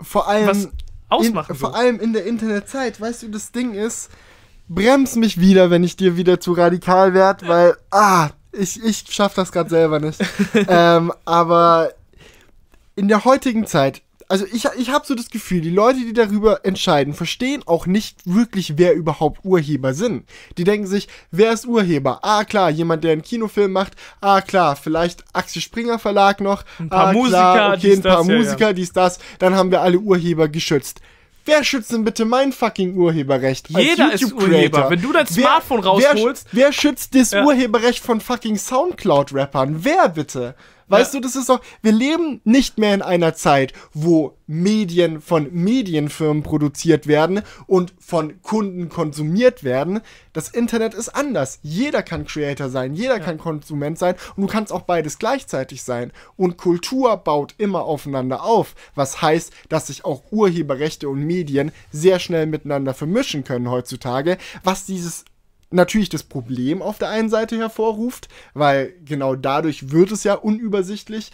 vor 0.00 0.28
allem 0.28 0.46
was 0.48 0.68
ausmachen? 1.08 1.52
In, 1.52 1.58
vor 1.58 1.74
allem 1.74 2.00
in 2.00 2.12
der 2.12 2.26
Internetzeit, 2.26 3.00
weißt 3.00 3.22
du, 3.22 3.28
das 3.28 3.52
Ding 3.52 3.74
ist, 3.74 4.10
brems 4.68 5.16
mich 5.16 5.40
wieder, 5.40 5.70
wenn 5.70 5.84
ich 5.84 5.96
dir 5.96 6.16
wieder 6.16 6.40
zu 6.40 6.52
radikal 6.52 7.14
werde, 7.14 7.48
weil, 7.48 7.76
ah, 7.90 8.30
ich, 8.52 8.82
ich 8.82 9.04
schaff 9.08 9.34
das 9.34 9.52
gerade 9.52 9.70
selber 9.70 10.00
nicht. 10.00 10.20
ähm, 10.68 11.12
aber 11.24 11.92
in 12.96 13.08
der 13.08 13.24
heutigen 13.24 13.66
Zeit 13.66 14.02
also 14.28 14.44
ich, 14.52 14.66
ich 14.76 14.90
habe 14.90 15.06
so 15.06 15.14
das 15.14 15.30
Gefühl, 15.30 15.60
die 15.62 15.70
Leute, 15.70 16.00
die 16.00 16.12
darüber 16.12 16.64
entscheiden, 16.64 17.14
verstehen 17.14 17.62
auch 17.66 17.86
nicht 17.86 18.20
wirklich, 18.24 18.74
wer 18.76 18.94
überhaupt 18.94 19.44
Urheber 19.44 19.94
sind. 19.94 20.24
Die 20.58 20.64
denken 20.64 20.86
sich, 20.86 21.08
wer 21.30 21.52
ist 21.52 21.66
Urheber? 21.66 22.20
Ah, 22.22 22.44
klar, 22.44 22.70
jemand, 22.70 23.04
der 23.04 23.12
einen 23.12 23.22
Kinofilm 23.22 23.72
macht. 23.72 23.94
Ah, 24.20 24.40
klar, 24.40 24.76
vielleicht 24.76 25.24
Axel 25.32 25.62
Springer 25.62 25.98
Verlag 25.98 26.40
noch. 26.40 26.64
Ein 26.78 26.90
paar 26.90 27.08
ah, 27.08 27.12
Musiker, 27.12 27.30
klar, 27.54 27.76
okay, 27.76 27.92
ein 27.94 28.02
paar 28.02 28.18
das, 28.18 28.26
Musiker, 28.26 28.60
ja, 28.60 28.66
ja. 28.68 28.72
dies, 28.74 28.92
das. 28.92 29.18
Dann 29.38 29.54
haben 29.54 29.70
wir 29.70 29.80
alle 29.80 29.98
Urheber 29.98 30.48
geschützt. 30.48 31.00
Wer 31.48 31.64
schützt 31.64 31.92
denn 31.92 32.04
bitte 32.04 32.26
mein 32.26 32.52
fucking 32.52 32.94
Urheberrecht? 32.94 33.70
Jeder 33.70 34.12
ist? 34.12 34.34
Urheber. 34.34 34.90
Wenn 34.90 35.00
du 35.00 35.14
dein 35.14 35.26
Wer- 35.30 35.34
Smartphone 35.34 35.82
wer, 35.82 36.14
rausholst- 36.14 36.44
Wer, 36.52 36.72
schützt 36.74 37.14
das 37.14 37.30
Ja. 37.30 37.42
Urheberrecht 37.42 38.04
von 38.04 38.20
fucking 38.20 38.58
Soundcloud-Rappern? 38.58 39.82
Wer 39.82 40.10
bitte? 40.10 40.54
Weißt 40.88 41.14
Ja. 41.14 41.20
du, 41.20 41.26
das 41.26 41.36
ist 41.36 41.48
doch, 41.48 41.60
wir 41.82 41.92
leben 41.92 42.40
nicht 42.44 42.78
mehr 42.78 42.94
in 42.94 43.02
einer 43.02 43.34
Zeit, 43.34 43.72
wo 43.92 44.36
Medien 44.46 45.20
von 45.20 45.52
Medienfirmen 45.52 46.42
produziert 46.42 47.06
werden 47.06 47.42
und 47.66 47.92
von 47.98 48.40
Kunden 48.42 48.88
konsumiert 48.88 49.62
werden. 49.64 50.00
Das 50.32 50.48
Internet 50.48 50.94
ist 50.94 51.10
anders. 51.10 51.58
Jeder 51.62 52.02
kann 52.02 52.24
Creator 52.24 52.70
sein, 52.70 52.94
jeder 52.94 53.20
kann 53.20 53.36
Konsument 53.38 53.98
sein 53.98 54.14
und 54.36 54.42
du 54.42 54.48
kannst 54.48 54.72
auch 54.72 54.82
beides 54.82 55.18
gleichzeitig 55.18 55.82
sein. 55.82 56.12
Und 56.36 56.56
Kultur 56.56 57.16
baut 57.18 57.54
immer 57.58 57.82
aufeinander 57.84 58.42
auf, 58.42 58.74
was 58.94 59.20
heißt, 59.20 59.52
dass 59.68 59.88
sich 59.88 60.04
auch 60.04 60.22
Urheberrechte 60.30 61.08
und 61.08 61.24
Medien 61.24 61.72
sehr 61.92 62.18
schnell 62.18 62.46
miteinander 62.46 62.94
vermischen 62.94 63.44
können 63.44 63.70
heutzutage, 63.70 64.38
was 64.64 64.86
dieses 64.86 65.24
natürlich 65.70 66.08
das 66.08 66.22
Problem 66.22 66.80
auf 66.82 66.98
der 66.98 67.08
einen 67.10 67.28
Seite 67.28 67.56
hervorruft, 67.58 68.28
weil 68.54 68.94
genau 69.04 69.34
dadurch 69.34 69.90
wird 69.90 70.12
es 70.12 70.24
ja 70.24 70.34
unübersichtlich, 70.34 71.30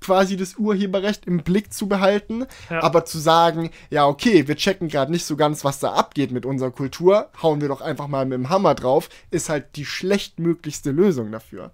quasi 0.00 0.36
das 0.36 0.56
Urheberrecht 0.56 1.26
im 1.26 1.38
Blick 1.42 1.72
zu 1.72 1.88
behalten, 1.88 2.46
Ja. 2.70 2.82
aber 2.84 3.04
zu 3.04 3.18
sagen, 3.18 3.70
ja 3.90 4.06
okay, 4.06 4.46
wir 4.46 4.56
checken 4.56 4.88
gerade 4.88 5.10
nicht 5.10 5.24
so 5.24 5.34
ganz, 5.36 5.64
was 5.64 5.80
da 5.80 5.92
abgeht 5.92 6.30
mit 6.30 6.46
unserer 6.46 6.70
Kultur, 6.70 7.30
hauen 7.42 7.60
wir 7.60 7.68
doch 7.68 7.80
einfach 7.80 8.06
mal 8.06 8.24
mit 8.24 8.38
dem 8.38 8.48
Hammer 8.48 8.74
drauf, 8.76 9.08
ist 9.32 9.48
halt 9.48 9.74
die 9.74 9.84
schlechtmöglichste 9.84 10.92
Lösung 10.92 11.32
dafür. 11.32 11.72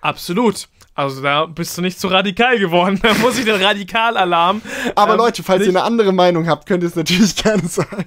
Absolut. 0.00 0.68
Also 0.94 1.22
da 1.22 1.46
bist 1.46 1.76
du 1.76 1.82
nicht 1.82 2.00
zu 2.00 2.08
radikal 2.08 2.58
geworden. 2.58 2.98
Da 3.02 3.14
muss 3.14 3.38
ich 3.38 3.44
den 3.44 3.62
Radikalalarm. 3.62 4.62
Aber 4.94 5.12
ähm, 5.12 5.18
Leute, 5.18 5.42
falls 5.42 5.62
ihr 5.62 5.68
eine 5.68 5.82
andere 5.82 6.12
Meinung 6.12 6.48
habt, 6.48 6.66
könnt 6.66 6.82
ihr 6.82 6.88
es 6.88 6.96
natürlich 6.96 7.36
gerne 7.42 7.66
sagen. 7.68 8.06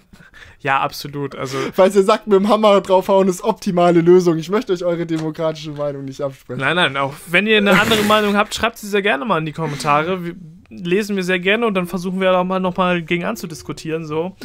Ja, 0.62 0.80
absolut. 0.80 1.36
Also 1.36 1.58
Falls 1.74 1.96
ihr 1.96 2.04
sagt, 2.04 2.28
mit 2.28 2.40
dem 2.40 2.48
Hammer 2.48 2.82
draufhauen 2.82 3.28
ist 3.28 3.44
optimale 3.44 4.02
Lösung. 4.02 4.38
Ich 4.38 4.50
möchte 4.50 4.74
euch 4.74 4.84
eure 4.84 5.06
demokratische 5.06 5.72
Meinung 5.72 6.06
nicht 6.06 6.22
absprechen. 6.22 6.62
Nein, 6.62 6.76
nein, 6.76 6.98
auch 6.98 7.14
wenn 7.28 7.48
ihr 7.48 7.58
eine 7.58 7.80
andere 7.80 8.04
Meinung 8.04 8.36
habt, 8.36 8.54
schreibt 8.54 8.78
sie 8.78 8.88
sehr 8.88 9.02
gerne 9.02 9.26
mal 9.26 9.40
in 9.40 9.46
die 9.46 9.52
Kommentare. 9.52 10.24
Wir 10.24 10.36
lesen 10.72 11.16
wir 11.16 11.24
sehr 11.24 11.40
gerne 11.40 11.68
und 11.68 11.74
dann 11.74 11.86
versuchen 11.88 12.20
wir 12.20 12.32
da 12.32 12.44
mal 12.44 12.60
nochmal 12.60 13.02
gegen 13.02 13.26
anzudiskutieren. 13.26 14.06
So. 14.06 14.36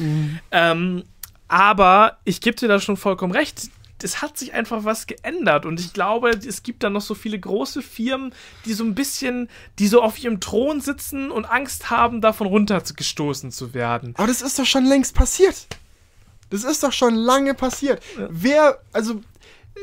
Ähm, 0.50 1.04
aber 1.48 2.18
ich 2.24 2.40
gebe 2.40 2.56
dir 2.56 2.68
da 2.68 2.80
schon 2.80 2.96
vollkommen 2.96 3.32
recht. 3.32 3.70
Es 4.02 4.20
hat 4.20 4.36
sich 4.36 4.52
einfach 4.52 4.84
was 4.84 5.06
geändert 5.06 5.64
und 5.64 5.80
ich 5.80 5.94
glaube, 5.94 6.30
es 6.30 6.62
gibt 6.62 6.82
da 6.82 6.90
noch 6.90 7.00
so 7.00 7.14
viele 7.14 7.38
große 7.38 7.80
Firmen, 7.80 8.34
die 8.66 8.74
so 8.74 8.84
ein 8.84 8.94
bisschen, 8.94 9.48
die 9.78 9.86
so 9.86 10.02
auf 10.02 10.18
ihrem 10.22 10.40
Thron 10.40 10.82
sitzen 10.82 11.30
und 11.30 11.46
Angst 11.46 11.88
haben, 11.88 12.20
davon 12.20 12.46
runtergestoßen 12.46 13.52
zu 13.52 13.72
werden. 13.72 14.12
Aber 14.18 14.26
das 14.26 14.42
ist 14.42 14.58
doch 14.58 14.66
schon 14.66 14.84
längst 14.84 15.14
passiert. 15.14 15.66
Das 16.50 16.64
ist 16.64 16.82
doch 16.82 16.92
schon 16.92 17.14
lange 17.14 17.54
passiert. 17.54 18.02
Wer, 18.28 18.80
also 18.92 19.22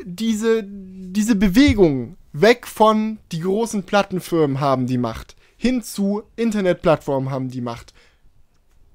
diese, 0.04 0.62
diese 0.64 1.36
Bewegung 1.36 2.16
weg 2.32 2.66
von 2.66 3.18
die 3.32 3.40
großen 3.40 3.84
Plattenfirmen 3.84 4.60
haben 4.60 4.86
die 4.86 4.98
Macht, 4.98 5.36
hin 5.56 5.82
zu 5.82 6.24
Internetplattformen 6.36 7.30
haben 7.30 7.48
die 7.48 7.60
Macht, 7.60 7.92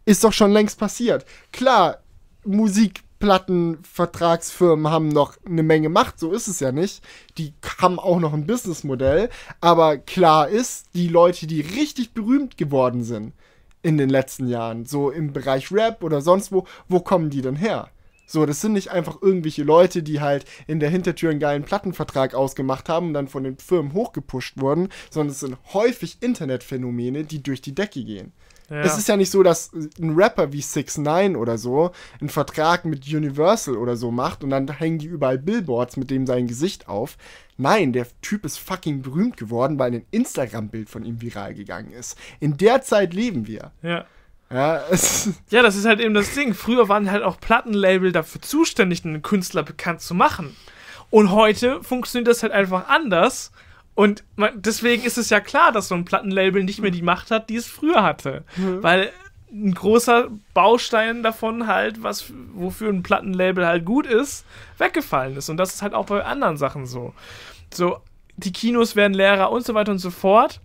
ist 0.05 0.23
doch 0.23 0.33
schon 0.33 0.51
längst 0.51 0.79
passiert. 0.79 1.25
Klar, 1.51 1.99
Musikplattenvertragsfirmen 2.43 4.91
haben 4.91 5.09
noch 5.09 5.37
eine 5.45 5.63
Menge 5.63 5.89
Macht, 5.89 6.19
so 6.19 6.31
ist 6.31 6.47
es 6.47 6.59
ja 6.59 6.71
nicht. 6.71 7.03
Die 7.37 7.53
haben 7.77 7.99
auch 7.99 8.19
noch 8.19 8.33
ein 8.33 8.47
Businessmodell, 8.47 9.29
aber 9.61 9.97
klar 9.97 10.49
ist, 10.49 10.87
die 10.95 11.07
Leute, 11.07 11.45
die 11.47 11.61
richtig 11.61 12.13
berühmt 12.13 12.57
geworden 12.57 13.03
sind 13.03 13.33
in 13.81 13.97
den 13.97 14.09
letzten 14.09 14.47
Jahren, 14.47 14.85
so 14.85 15.09
im 15.09 15.33
Bereich 15.33 15.71
Rap 15.71 16.03
oder 16.03 16.21
sonst 16.21 16.51
wo, 16.51 16.65
wo 16.87 16.99
kommen 16.99 17.29
die 17.29 17.41
denn 17.41 17.55
her? 17.55 17.89
So, 18.31 18.45
das 18.45 18.61
sind 18.61 18.73
nicht 18.73 18.91
einfach 18.91 19.23
irgendwelche 19.23 19.63
Leute, 19.63 20.03
die 20.03 20.21
halt 20.21 20.45
in 20.67 20.79
der 20.79 20.91
Hintertür 20.91 21.31
einen 21.31 21.39
geilen 21.39 21.63
Plattenvertrag 21.63 22.35
ausgemacht 22.35 22.87
haben 22.87 23.07
und 23.07 23.13
dann 23.15 23.27
von 23.27 23.43
den 23.43 23.57
Firmen 23.57 23.93
hochgepusht 23.93 24.59
wurden, 24.59 24.89
sondern 25.09 25.31
es 25.31 25.39
sind 25.39 25.57
häufig 25.73 26.17
Internetphänomene, 26.21 27.23
die 27.23 27.41
durch 27.41 27.61
die 27.61 27.73
Decke 27.73 28.03
gehen. 28.03 28.33
Ja. 28.69 28.81
Es 28.81 28.97
ist 28.97 29.07
ja 29.07 29.17
nicht 29.17 29.31
so, 29.31 29.43
dass 29.43 29.71
ein 29.73 30.15
Rapper 30.15 30.51
wie 30.53 30.61
6 30.61 30.99
9 30.99 31.35
oder 31.35 31.57
so 31.57 31.91
einen 32.19 32.29
Vertrag 32.29 32.85
mit 32.85 33.07
Universal 33.07 33.77
oder 33.77 33.95
so 33.95 34.11
macht 34.11 34.43
und 34.43 34.51
dann 34.51 34.67
hängen 34.71 34.99
die 34.99 35.07
überall 35.07 35.37
Billboards 35.37 35.97
mit 35.97 36.11
dem 36.11 36.27
sein 36.27 36.47
Gesicht 36.47 36.87
auf. 36.87 37.17
Nein, 37.57 37.91
der 37.93 38.07
Typ 38.21 38.45
ist 38.45 38.57
fucking 38.57 39.01
berühmt 39.01 39.37
geworden, 39.37 39.79
weil 39.79 39.93
ein 39.93 40.05
Instagram-Bild 40.11 40.89
von 40.89 41.03
ihm 41.03 41.21
viral 41.21 41.53
gegangen 41.53 41.91
ist. 41.91 42.17
In 42.39 42.57
der 42.57 42.81
Zeit 42.81 43.13
leben 43.13 43.47
wir. 43.47 43.71
ja. 43.81 44.05
Ja, 44.51 44.81
Ja, 45.51 45.61
das 45.61 45.75
ist 45.75 45.85
halt 45.85 45.99
eben 45.99 46.15
das 46.15 46.33
Ding. 46.33 46.55
Früher 46.55 46.89
waren 46.89 47.11
halt 47.11 47.23
auch 47.23 47.39
Plattenlabel 47.39 48.11
dafür 48.11 48.41
zuständig, 48.41 49.05
einen 49.05 49.21
Künstler 49.21 49.61
bekannt 49.61 50.01
zu 50.01 50.15
machen. 50.15 50.55
Und 51.11 51.31
heute 51.31 51.83
funktioniert 51.83 52.27
das 52.27 52.41
halt 52.43 52.51
einfach 52.51 52.87
anders. 52.87 53.51
Und 53.99 54.23
man, 54.37 54.61
deswegen 54.61 55.03
ist 55.03 55.17
es 55.17 55.29
ja 55.29 55.41
klar, 55.41 55.73
dass 55.73 55.89
so 55.89 55.95
ein 55.95 56.05
Plattenlabel 56.05 56.63
nicht 56.63 56.79
mehr 56.79 56.89
die 56.89 57.01
Macht 57.01 57.31
hat, 57.31 57.49
die 57.49 57.57
es 57.57 57.67
früher 57.67 58.01
hatte. 58.01 58.45
Weil 58.81 59.11
ein 59.51 59.73
großer 59.73 60.29
Baustein 60.53 61.21
davon 61.21 61.67
halt, 61.67 62.01
was 62.01 62.31
wofür 62.53 62.93
ein 62.93 63.03
Plattenlabel 63.03 63.67
halt 63.67 63.83
gut 63.83 64.05
ist, 64.07 64.45
weggefallen 64.77 65.35
ist. 65.35 65.49
Und 65.49 65.57
das 65.57 65.73
ist 65.73 65.81
halt 65.81 65.93
auch 65.93 66.05
bei 66.05 66.23
anderen 66.23 66.55
Sachen 66.55 66.85
so. 66.85 67.13
So, 67.73 67.97
die 68.37 68.53
Kinos 68.53 68.95
werden 68.95 69.13
leerer 69.13 69.51
und 69.51 69.65
so 69.65 69.73
weiter 69.73 69.91
und 69.91 69.99
so 69.99 70.11
fort. 70.11 70.61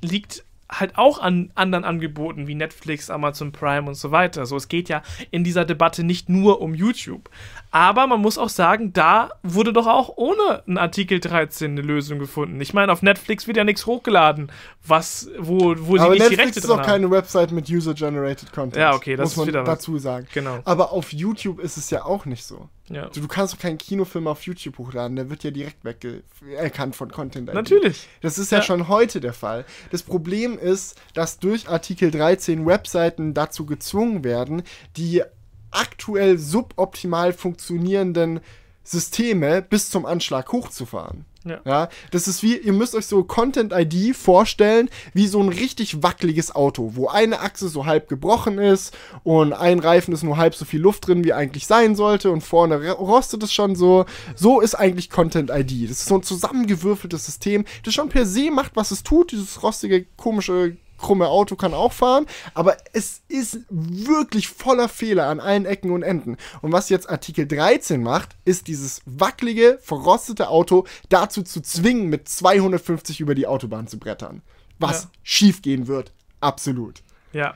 Liegt 0.00 0.44
halt 0.70 0.98
auch 0.98 1.18
an 1.18 1.50
anderen 1.54 1.84
Angeboten 1.84 2.46
wie 2.46 2.54
Netflix, 2.54 3.10
Amazon 3.10 3.52
Prime 3.52 3.88
und 3.88 3.94
so 3.94 4.10
weiter. 4.10 4.44
So, 4.46 4.56
es 4.56 4.68
geht 4.68 4.88
ja 4.88 5.02
in 5.30 5.44
dieser 5.44 5.64
Debatte 5.64 6.04
nicht 6.04 6.28
nur 6.28 6.60
um 6.60 6.74
YouTube. 6.74 7.30
Aber 7.70 8.06
man 8.06 8.20
muss 8.20 8.38
auch 8.38 8.48
sagen, 8.48 8.92
da 8.92 9.30
wurde 9.42 9.72
doch 9.72 9.86
auch 9.86 10.12
ohne 10.16 10.62
einen 10.66 10.78
Artikel 10.78 11.20
13 11.20 11.72
eine 11.72 11.80
Lösung 11.80 12.18
gefunden. 12.18 12.60
Ich 12.60 12.74
meine, 12.74 12.92
auf 12.92 13.02
Netflix 13.02 13.46
wird 13.46 13.56
ja 13.56 13.64
nichts 13.64 13.86
hochgeladen, 13.86 14.52
was, 14.86 15.30
wo, 15.38 15.74
wo 15.78 15.96
sie 15.96 16.02
aber 16.02 16.14
nicht 16.14 16.30
die 16.30 16.36
Netflix 16.36 16.38
Rechte 16.38 16.60
ist 16.60 16.68
dran 16.68 16.76
auch 16.76 16.82
haben. 16.82 16.86
keine 16.86 17.10
Website 17.10 17.52
mit 17.52 17.68
User-Generated 17.70 18.52
Content. 18.52 18.76
Ja, 18.76 18.94
okay, 18.94 19.16
das 19.16 19.36
muss 19.36 19.48
ist 19.48 19.54
man 19.54 19.64
dazu 19.64 19.98
sagen. 19.98 20.26
Genau. 20.32 20.60
Aber 20.64 20.92
auf 20.92 21.12
YouTube 21.12 21.60
ist 21.60 21.76
es 21.76 21.90
ja 21.90 22.04
auch 22.04 22.26
nicht 22.26 22.44
so. 22.44 22.68
Ja. 22.90 23.06
Also, 23.08 23.20
du 23.20 23.28
kannst 23.28 23.54
doch 23.54 23.58
keinen 23.58 23.78
Kinofilm 23.78 24.26
auf 24.26 24.42
YouTube 24.42 24.78
hochladen, 24.78 25.16
der 25.16 25.30
wird 25.30 25.44
ja 25.44 25.50
direkt 25.50 25.84
weggerkannt 25.84 26.96
von 26.96 27.10
Content. 27.10 27.48
ID. 27.48 27.54
Natürlich. 27.54 28.06
Das 28.20 28.38
ist 28.38 28.50
ja, 28.52 28.58
Ja. 28.58 28.64
schon 28.64 28.88
heute 28.88 29.20
der 29.20 29.32
Fall. 29.32 29.64
Das 29.90 30.02
Problem 30.02 30.58
ist, 30.58 31.00
dass 31.14 31.38
durch 31.38 31.68
Artikel 31.68 32.10
13 32.10 32.66
Webseiten 32.66 33.34
dazu 33.34 33.66
gezwungen 33.66 34.24
werden, 34.24 34.62
die 34.96 35.22
aktuell 35.70 36.38
suboptimal 36.38 37.32
funktionierenden 37.32 38.40
Systeme 38.84 39.60
bis 39.60 39.90
zum 39.90 40.06
Anschlag 40.06 40.50
hochzufahren. 40.50 41.26
Ja. 41.44 41.60
Ja, 41.64 41.88
das 42.10 42.26
ist 42.28 42.42
wie, 42.42 42.56
ihr 42.58 42.72
müsst 42.72 42.94
euch 42.94 43.06
so 43.06 43.22
Content 43.24 43.72
ID 43.72 44.14
vorstellen, 44.16 44.90
wie 45.14 45.26
so 45.28 45.40
ein 45.40 45.48
richtig 45.48 46.02
wackeliges 46.02 46.54
Auto, 46.54 46.92
wo 46.94 47.08
eine 47.08 47.40
Achse 47.40 47.68
so 47.68 47.86
halb 47.86 48.08
gebrochen 48.08 48.58
ist 48.58 48.94
und 49.22 49.52
ein 49.52 49.78
Reifen 49.78 50.12
ist 50.12 50.24
nur 50.24 50.36
halb 50.36 50.54
so 50.54 50.64
viel 50.64 50.80
Luft 50.80 51.06
drin, 51.06 51.24
wie 51.24 51.32
eigentlich 51.32 51.66
sein 51.66 51.94
sollte 51.96 52.30
und 52.32 52.42
vorne 52.42 52.76
ro- 52.90 53.04
rostet 53.04 53.42
es 53.44 53.52
schon 53.52 53.76
so. 53.76 54.04
So 54.34 54.60
ist 54.60 54.74
eigentlich 54.74 55.10
Content 55.10 55.50
ID. 55.50 55.84
Das 55.88 55.98
ist 56.00 56.06
so 56.06 56.16
ein 56.16 56.22
zusammengewürfeltes 56.22 57.24
System, 57.24 57.64
das 57.84 57.94
schon 57.94 58.08
per 58.08 58.26
se 58.26 58.50
macht, 58.50 58.72
was 58.74 58.90
es 58.90 59.02
tut, 59.02 59.32
dieses 59.32 59.62
rostige, 59.62 60.06
komische 60.16 60.76
krumme 60.98 61.28
Auto 61.28 61.56
kann 61.56 61.72
auch 61.74 61.92
fahren, 61.92 62.26
aber 62.54 62.76
es 62.92 63.22
ist 63.28 63.60
wirklich 63.70 64.48
voller 64.48 64.88
Fehler 64.88 65.26
an 65.28 65.40
allen 65.40 65.64
Ecken 65.64 65.90
und 65.90 66.02
Enden. 66.02 66.36
Und 66.60 66.72
was 66.72 66.88
jetzt 66.88 67.08
Artikel 67.08 67.46
13 67.46 68.02
macht, 68.02 68.36
ist 68.44 68.66
dieses 68.66 69.00
wackelige, 69.06 69.78
verrostete 69.82 70.48
Auto 70.48 70.86
dazu 71.08 71.42
zu 71.42 71.60
zwingen, 71.60 72.08
mit 72.08 72.28
250 72.28 73.20
über 73.20 73.34
die 73.34 73.46
Autobahn 73.46 73.86
zu 73.86 73.98
brettern. 73.98 74.42
Was 74.78 75.04
Ja. 75.04 75.10
schief 75.22 75.62
gehen 75.62 75.86
wird. 75.86 76.12
Absolut. 76.40 77.02
Ja. 77.32 77.54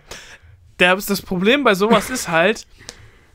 Das 0.78 1.22
Problem 1.22 1.62
bei 1.64 1.74
sowas 1.74 2.11
ist 2.11 2.28
halt, 2.28 2.66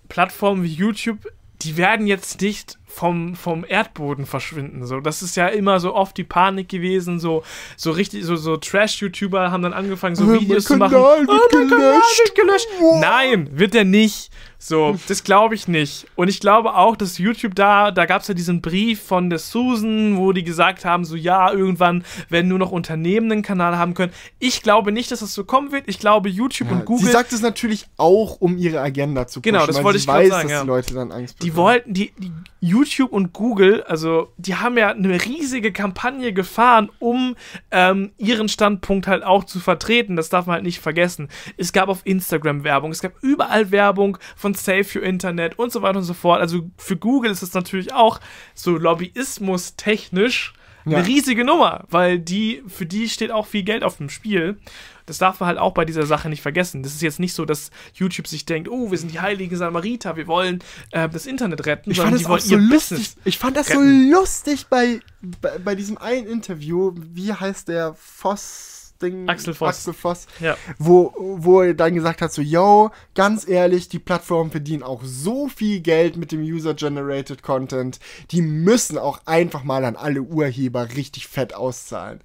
Plattformen 0.10 0.64
wie 0.64 0.74
YouTube, 0.74 1.20
die 1.62 1.78
werden 1.78 2.08
jetzt 2.08 2.42
nicht 2.42 2.78
vom, 2.98 3.36
vom 3.36 3.64
Erdboden 3.68 4.26
verschwinden. 4.26 4.86
So, 4.88 5.00
das 5.00 5.22
ist 5.22 5.36
ja 5.38 5.48
immer 5.48 5.80
so 5.80 5.94
oft 5.94 6.18
die 6.18 6.24
Panik 6.24 6.68
gewesen. 6.68 7.20
So, 7.20 7.44
so 7.76 7.92
richtig, 7.92 8.26
so, 8.26 8.36
so 8.36 8.58
Trash-YouTuber 8.58 9.52
haben 9.52 9.62
dann 9.62 9.74
angefangen, 9.74 10.16
so 10.16 10.24
Äh, 10.34 10.42
Videos 10.42 10.66
zu 10.66 10.78
machen. 10.78 10.94
Wird 10.94 11.04
"Ah, 11.04 11.16
mein 11.28 11.70
Kanal 11.70 11.92
gelöscht." 11.92 12.20
wird 12.26 12.36
gelöscht. 12.36 12.68
Wow. 12.80 13.02
Nein, 13.02 13.50
wird 13.52 13.76
er 13.76 13.84
nicht. 13.84 14.32
So, 14.60 14.98
das 15.08 15.24
glaube 15.24 15.54
ich 15.54 15.68
nicht. 15.68 16.08
Und 16.16 16.30
ich 16.30 16.40
glaube 16.40 16.74
auch, 16.76 16.96
dass 16.96 17.20
YouTube 17.20 17.54
da, 17.54 17.92
da 17.92 18.08
gab 18.08 18.24
es 18.24 18.28
ja 18.28 18.34
diesen 18.34 18.60
Brief 18.62 19.00
von 19.04 19.30
der 19.30 19.38
Susan, 19.38 20.18
wo 20.18 20.32
die 20.32 20.44
gesagt 20.44 20.84
haben, 20.84 21.06
so 21.06 21.16
ja, 21.16 21.52
irgendwann 21.52 22.04
werden 22.30 22.48
nur 22.48 22.58
noch 22.58 22.72
Unternehmen 22.72 23.32
einen 23.32 23.42
Kanal 23.44 23.78
haben 23.78 23.94
können. 23.94 24.12
Ich 24.40 24.64
glaube 24.64 24.92
nicht, 24.92 25.12
dass 25.12 25.20
das 25.20 25.36
so 25.36 25.44
kommen 25.44 25.72
wird. 25.72 25.84
Ich 25.86 26.00
glaube, 26.00 26.30
YouTube 26.30 26.72
und 26.72 26.86
Google 26.86 27.06
Sie 27.06 27.12
sagt 27.12 27.34
es 27.34 27.42
natürlich 27.44 27.86
auch, 27.98 28.38
um 28.42 28.58
ihre 28.58 28.82
Agenda 28.82 29.28
zu 29.28 29.42
pushen, 29.42 29.54
Genau, 29.54 29.68
das 29.68 29.84
wollte 29.84 30.00
ich 30.00 30.08
weiß, 30.08 30.30
sagen, 30.30 30.48
dass 30.50 30.52
ja. 30.52 30.62
die 30.64 30.68
Leute 30.68 30.94
dann 30.96 31.12
Angst 31.12 31.36
Die 31.44 31.50
bekommen. 31.52 31.64
wollten, 31.64 31.94
die, 31.94 32.12
die 32.18 32.32
YouTube 32.60 32.87
und 33.12 33.34
Google, 33.34 33.84
also 33.84 34.34
die 34.38 34.56
haben 34.56 34.78
ja 34.78 34.90
eine 34.90 35.24
riesige 35.24 35.72
Kampagne 35.72 36.34
gefahren, 36.34 36.90
um 37.00 37.36
ähm, 37.72 38.12
ihren 38.18 38.50
Standpunkt 38.50 39.08
halt 39.08 39.24
auch 39.24 39.44
zu 39.44 39.60
vertreten. 39.60 40.16
Das 40.16 40.30
darf 40.30 40.46
man 40.46 40.56
halt 40.56 40.64
nicht 40.64 40.80
vergessen. 40.80 41.30
Es 41.58 41.74
gab 41.74 41.90
auf 41.90 42.02
Instagram 42.04 42.64
Werbung, 42.64 42.92
es 42.92 43.02
gab 43.02 43.14
überall 43.22 43.72
Werbung 43.72 44.18
von 44.36 44.54
Save 44.54 44.86
Your 44.96 45.04
Internet 45.04 45.60
und 45.60 45.72
so 45.72 45.82
weiter 45.82 46.00
und 46.00 46.04
so 46.04 46.14
fort. 46.14 46.42
Also 46.42 46.70
für 46.78 46.98
Google 46.98 47.32
ist 47.32 47.42
es 47.42 47.54
natürlich 47.54 47.94
auch 47.94 48.20
so 48.54 48.78
Lobbyismus 48.78 49.76
technisch 49.76 50.54
Ja. 50.88 50.98
eine 51.00 51.08
riesige 51.08 51.44
Nummer, 51.44 51.86
weil 51.90 52.20
die, 52.20 52.64
für 52.68 52.86
die 52.86 53.10
steht 53.10 53.32
auch 53.32 53.46
viel 53.48 53.64
Geld 53.64 53.84
auf 53.84 53.98
dem 53.98 54.10
Spiel. 54.10 54.58
Das 55.06 55.18
darf 55.20 55.40
man 55.40 55.48
halt 55.48 55.58
auch 55.58 55.74
bei 55.74 55.86
dieser 55.86 56.06
Sache 56.06 56.28
nicht 56.28 56.42
vergessen. 56.42 56.84
Das 56.84 56.94
ist 56.94 57.02
jetzt 57.02 57.20
nicht 57.20 57.34
so, 57.34 57.46
dass 57.46 57.72
YouTube 57.94 58.28
sich 58.28 58.46
denkt, 58.46 58.68
oh, 58.70 58.92
wir 58.92 58.98
sind 58.98 59.14
die 59.14 59.22
heiligen 59.22 59.56
Samariter, 59.56 60.18
wir 60.18 60.28
wollen 60.28 60.60
äh, 60.92 61.08
das 61.08 61.26
Internet 61.26 61.66
retten, 61.66 61.92
Ich 61.92 61.98
fand 61.98 62.12
die 62.18 62.24
das 62.24 62.30
wollen 62.30 62.42
so 62.42 62.56
ihr 62.56 62.62
lustig. 62.62 62.98
Business. 62.98 63.16
Ich 63.24 63.38
fand 63.38 63.56
das 63.56 63.70
retten. 63.70 64.10
so 64.12 64.20
lustig 64.20 64.68
bei, 64.70 65.00
bei, 65.42 65.58
bei 65.60 65.76
diesem 65.76 65.98
einen 65.98 66.28
Interview. 66.28 66.94
Wie 66.96 67.32
heißt 67.32 67.70
der 67.70 67.94
Voss? 67.96 68.77
Ding? 68.98 69.28
Axel 69.30 69.54
Voss. 69.54 69.70
Axel 69.70 69.94
Voss. 69.94 70.28
Ja. 70.40 70.58
Wo, 70.78 71.14
wo 71.18 71.62
er 71.62 71.74
dann 71.74 71.96
gesagt 71.96 72.22
hat, 72.22 72.32
so, 72.32 72.42
yo, 72.42 72.92
ganz 73.16 73.48
ehrlich, 73.48 73.90
die 73.90 74.00
Plattformen 74.00 74.52
verdienen 74.52 74.84
auch 74.84 75.02
so 75.04 75.48
viel 75.48 75.80
Geld 75.82 76.18
mit 76.18 76.32
dem 76.32 76.42
User-Generated 76.42 77.44
Content. 77.44 78.00
Die 78.32 78.42
müssen 78.42 78.98
auch 78.98 79.22
einfach 79.26 79.64
mal 79.64 79.86
an 79.86 79.96
alle 79.96 80.22
Urheber 80.22 80.96
richtig 80.96 81.28
fett 81.28 81.54
auszahlen. 81.54 82.22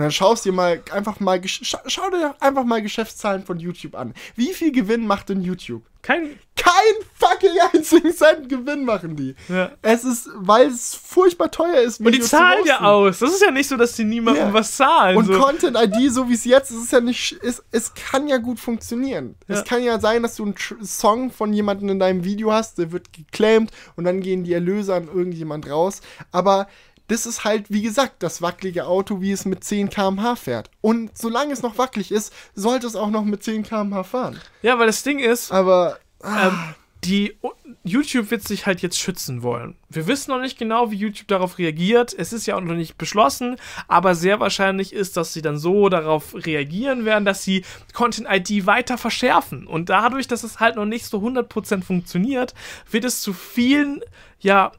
Und 0.00 0.04
dann 0.04 0.12
schaust 0.12 0.46
dir 0.46 0.52
mal 0.52 0.80
einfach 0.92 1.20
mal, 1.20 1.46
scha 1.46 1.78
schau 1.86 2.08
dir 2.08 2.34
einfach 2.40 2.64
mal 2.64 2.80
Geschäftszahlen 2.80 3.44
von 3.44 3.58
YouTube 3.60 3.94
an. 3.94 4.14
Wie 4.34 4.54
viel 4.54 4.72
Gewinn 4.72 5.06
macht 5.06 5.28
denn 5.28 5.42
YouTube? 5.42 5.82
Kein. 6.00 6.38
Kein 6.56 6.72
fucking 7.14 7.50
einzigen 7.74 8.10
Cent 8.14 8.48
Gewinn 8.48 8.86
machen 8.86 9.14
die. 9.16 9.34
Ja. 9.50 9.72
Es 9.82 10.04
ist, 10.04 10.30
weil 10.36 10.68
es 10.68 10.94
furchtbar 10.94 11.50
teuer 11.50 11.82
ist. 11.82 12.00
Und 12.00 12.06
die 12.06 12.12
Videos 12.14 12.30
zahlen 12.30 12.64
ja 12.64 12.80
aus. 12.80 13.18
Das 13.18 13.30
ist 13.30 13.42
ja 13.42 13.50
nicht 13.50 13.68
so, 13.68 13.76
dass 13.76 13.94
die 13.96 14.04
niemandem 14.04 14.46
Ja. 14.48 14.52
was 14.54 14.74
zahlen. 14.76 15.18
Und 15.18 15.26
so. 15.26 15.38
Content 15.38 15.76
ID, 15.76 16.10
so 16.10 16.26
wie 16.30 16.34
es 16.34 16.44
jetzt 16.46 16.70
ist, 16.70 16.84
ist 16.84 16.92
ja 16.92 17.00
nicht, 17.00 17.32
ist, 17.32 17.62
es 17.72 17.92
kann 17.92 18.26
ja 18.28 18.38
gut 18.38 18.58
funktionieren. 18.58 19.34
Ja. 19.48 19.56
Es 19.56 19.64
kann 19.64 19.82
ja 19.82 20.00
sein, 20.00 20.22
dass 20.22 20.36
du 20.36 20.44
einen 20.44 20.54
Tr- 20.54 20.82
Song 20.82 21.30
von 21.30 21.52
jemandem 21.52 21.90
in 21.90 21.98
deinem 21.98 22.24
Video 22.24 22.50
hast, 22.52 22.78
der 22.78 22.92
wird 22.92 23.12
geclaimed 23.12 23.70
und 23.96 24.04
dann 24.04 24.20
gehen 24.20 24.44
die 24.44 24.54
Erlöse 24.54 24.94
an 24.94 25.08
irgendjemand 25.08 25.68
raus. 25.68 26.00
Aber 26.32 26.66
das 27.10 27.26
ist 27.26 27.44
halt, 27.44 27.66
wie 27.70 27.82
gesagt, 27.82 28.22
das 28.22 28.40
wackelige 28.40 28.86
Auto, 28.86 29.20
wie 29.20 29.32
es 29.32 29.44
mit 29.44 29.64
10 29.64 29.90
km/h 29.90 30.36
fährt. 30.36 30.70
Und 30.80 31.16
solange 31.18 31.52
es 31.52 31.62
noch 31.62 31.76
wackelig 31.76 32.12
ist, 32.12 32.32
sollte 32.54 32.86
es 32.86 32.94
auch 32.94 33.10
noch 33.10 33.24
mit 33.24 33.42
10 33.42 33.64
km/h 33.64 34.04
fahren. 34.04 34.40
ja, 34.62 34.78
weil 34.78 34.86
das 34.86 35.02
Ding 35.02 35.18
ist, 35.18 35.50
Aber 35.50 35.98
ähm, 36.22 36.74
die 37.04 37.36
YouTube 37.82 38.30
wird 38.30 38.46
sich 38.46 38.66
halt 38.66 38.82
jetzt 38.82 38.98
schützen 38.98 39.42
wollen. 39.42 39.74
Wir 39.88 40.06
wissen 40.06 40.30
noch 40.30 40.40
nicht 40.40 40.58
genau, 40.58 40.90
wie 40.90 40.96
YouTube 40.96 41.26
darauf 41.28 41.58
reagiert. 41.58 42.14
Es 42.16 42.32
ist 42.32 42.46
ja 42.46 42.56
auch 42.56 42.60
noch 42.60 42.74
nicht 42.74 42.96
beschlossen, 42.96 43.56
aber 43.88 44.14
sehr 44.14 44.38
wahrscheinlich 44.38 44.92
ist, 44.92 45.16
dass 45.16 45.32
sie 45.32 45.42
dann 45.42 45.58
so 45.58 45.88
darauf 45.88 46.34
reagieren 46.34 47.04
werden, 47.04 47.24
dass 47.24 47.42
sie 47.42 47.64
Content 47.92 48.28
ID 48.30 48.66
weiter 48.66 48.98
verschärfen. 48.98 49.66
Und 49.66 49.88
dadurch, 49.88 50.28
dass 50.28 50.44
es 50.44 50.60
halt 50.60 50.76
noch 50.76 50.84
nicht 50.84 51.06
so 51.06 51.18
100% 51.18 51.82
funktioniert, 51.82 52.54
wird 52.90 53.04
es 53.04 53.20
zu 53.20 53.32
vielen, 53.32 54.02
ja, 54.38 54.72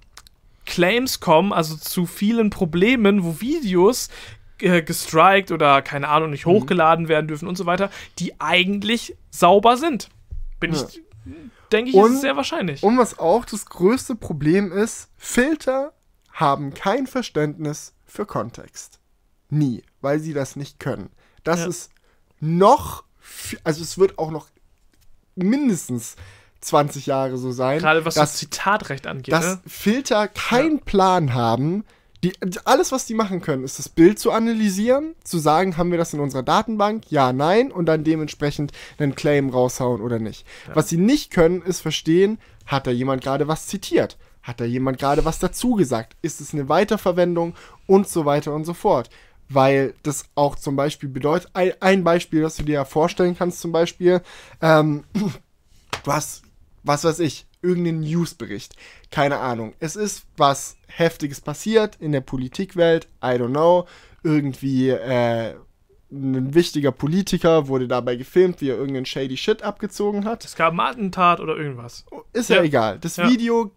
Claims 0.65 1.19
kommen, 1.19 1.51
also 1.53 1.75
zu 1.75 2.05
vielen 2.05 2.49
Problemen, 2.49 3.23
wo 3.23 3.41
Videos 3.41 4.09
äh, 4.59 4.83
gestrikt 4.83 5.51
oder 5.51 5.81
keine 5.81 6.07
Ahnung 6.07 6.29
nicht 6.29 6.45
Mhm. 6.45 6.51
hochgeladen 6.51 7.07
werden 7.07 7.27
dürfen 7.27 7.47
und 7.47 7.57
so 7.57 7.65
weiter, 7.65 7.89
die 8.19 8.39
eigentlich 8.39 9.15
sauber 9.31 9.75
sind. 9.75 10.09
Bin 10.59 10.73
Ja. 10.73 10.83
ich, 10.87 11.01
denke 11.71 11.89
ich, 11.89 11.95
ist 11.95 12.03
Und- 12.03 12.13
es 12.13 12.21
sehr 12.21 12.35
wahrscheinlich. 12.35 12.83
Und 12.83 12.97
was 12.99 13.17
auch 13.17 13.43
das 13.45 13.65
größte 13.65 14.15
Problem 14.15 14.71
ist, 14.71 15.09
Filter 15.17 15.93
haben 16.31 16.73
kein 16.75 17.07
Verständnis 17.07 17.93
für 18.05 18.25
Kontext. 18.27 18.99
Nie, 19.49 19.83
weil 20.01 20.19
sie 20.19 20.33
das 20.33 20.55
nicht 20.55 20.79
können. 20.79 21.09
Das 21.43 21.61
Ja. 21.61 21.65
ist 21.67 21.89
noch, 22.39 23.03
also 23.63 23.81
es 23.81 23.97
wird 23.97 24.19
auch 24.19 24.29
noch 24.31 24.47
mindestens 25.35 26.15
20 26.61 27.07
Jahre 27.07 27.37
so 27.37 27.51
sein, 27.51 27.79
Gerade 27.79 28.05
was 28.05 28.15
dass, 28.15 28.31
das 28.31 28.39
Zitatrecht 28.39 29.07
angeht. 29.07 29.33
dass 29.33 29.45
ne? 29.45 29.59
Filter 29.67 30.27
keinen 30.27 30.79
Plan 30.79 31.33
haben. 31.33 31.83
Die, 32.23 32.33
alles, 32.65 32.91
was 32.91 33.07
die 33.07 33.15
machen 33.15 33.41
können, 33.41 33.63
ist 33.63 33.79
das 33.79 33.89
Bild 33.89 34.19
zu 34.19 34.31
analysieren, 34.31 35.15
zu 35.23 35.39
sagen, 35.39 35.77
haben 35.77 35.89
wir 35.89 35.97
das 35.97 36.13
in 36.13 36.19
unserer 36.19 36.43
Datenbank? 36.43 37.05
Ja, 37.09 37.33
nein, 37.33 37.71
und 37.71 37.87
dann 37.87 38.03
dementsprechend 38.03 38.73
einen 38.99 39.15
Claim 39.15 39.49
raushauen 39.49 40.01
oder 40.01 40.19
nicht. 40.19 40.45
Was 40.75 40.89
sie 40.89 40.97
nicht 40.97 41.31
können, 41.31 41.63
ist 41.63 41.81
verstehen, 41.81 42.37
hat 42.67 42.85
da 42.85 42.91
jemand 42.91 43.23
gerade 43.23 43.47
was 43.47 43.65
zitiert? 43.65 44.17
Hat 44.43 44.59
da 44.59 44.65
jemand 44.65 44.99
gerade 44.99 45.25
was 45.25 45.39
dazu 45.39 45.73
gesagt? 45.73 46.15
Ist 46.21 46.41
es 46.41 46.53
eine 46.53 46.69
Weiterverwendung? 46.69 47.55
Und 47.87 48.07
so 48.07 48.25
weiter 48.25 48.53
und 48.53 48.65
so 48.65 48.73
fort. 48.73 49.09
Weil 49.49 49.95
das 50.03 50.25
auch 50.35 50.55
zum 50.55 50.75
Beispiel 50.75 51.09
bedeutet, 51.09 51.49
ein, 51.53 51.73
ein 51.79 52.03
Beispiel, 52.03 52.41
das 52.41 52.55
du 52.55 52.63
dir 52.63 52.73
ja 52.73 52.85
vorstellen 52.85 53.35
kannst, 53.35 53.61
zum 53.61 53.71
Beispiel, 53.71 54.21
ähm, 54.61 55.03
du 56.03 56.11
hast, 56.11 56.43
was 56.83 57.03
weiß 57.03 57.19
ich, 57.19 57.45
irgendeinen 57.61 58.01
Newsbericht. 58.01 58.75
Keine 59.11 59.37
Ahnung. 59.39 59.73
Es 59.79 59.95
ist 59.95 60.25
was 60.37 60.77
Heftiges 60.87 61.41
passiert 61.41 61.95
in 61.99 62.11
der 62.11 62.21
Politikwelt. 62.21 63.07
I 63.23 63.27
don't 63.37 63.49
know. 63.49 63.85
Irgendwie, 64.23 64.89
äh, 64.89 65.55
ein 66.13 66.53
wichtiger 66.53 66.91
Politiker 66.91 67.69
wurde 67.69 67.87
dabei 67.87 68.17
gefilmt, 68.17 68.59
wie 68.59 68.69
er 68.69 68.75
irgendeinen 68.75 69.05
shady 69.05 69.37
Shit 69.37 69.63
abgezogen 69.63 70.25
hat. 70.25 70.43
Es 70.43 70.55
gab 70.57 70.73
ein 70.73 70.79
Attentat 70.81 71.39
oder 71.39 71.55
irgendwas. 71.55 72.03
Ist 72.33 72.49
ja, 72.49 72.57
Ja. 72.57 72.63
egal. 72.63 72.99
Das 72.99 73.15
Ja. 73.15 73.29
Video 73.29 73.71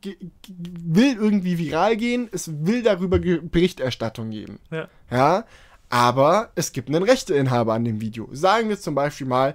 will 0.59 1.15
irgendwie 1.15 1.59
viral 1.59 1.97
gehen. 1.97 2.29
Es 2.33 2.51
will 2.67 2.83
darüber 2.83 3.21
Berichterstattung 3.21 4.31
geben. 4.31 4.59
Ja. 4.73 4.89
Ja, 5.13 5.45
aber 5.91 6.51
es 6.57 6.73
gibt 6.73 6.89
einen 6.89 7.05
Rechteinhaber 7.05 7.73
an 7.75 7.85
dem 7.85 8.01
Video. 8.01 8.29
Sagen 8.33 8.69
wir 8.69 8.81
zum 8.81 8.97
Beispiel 8.97 9.29
mal, 9.29 9.55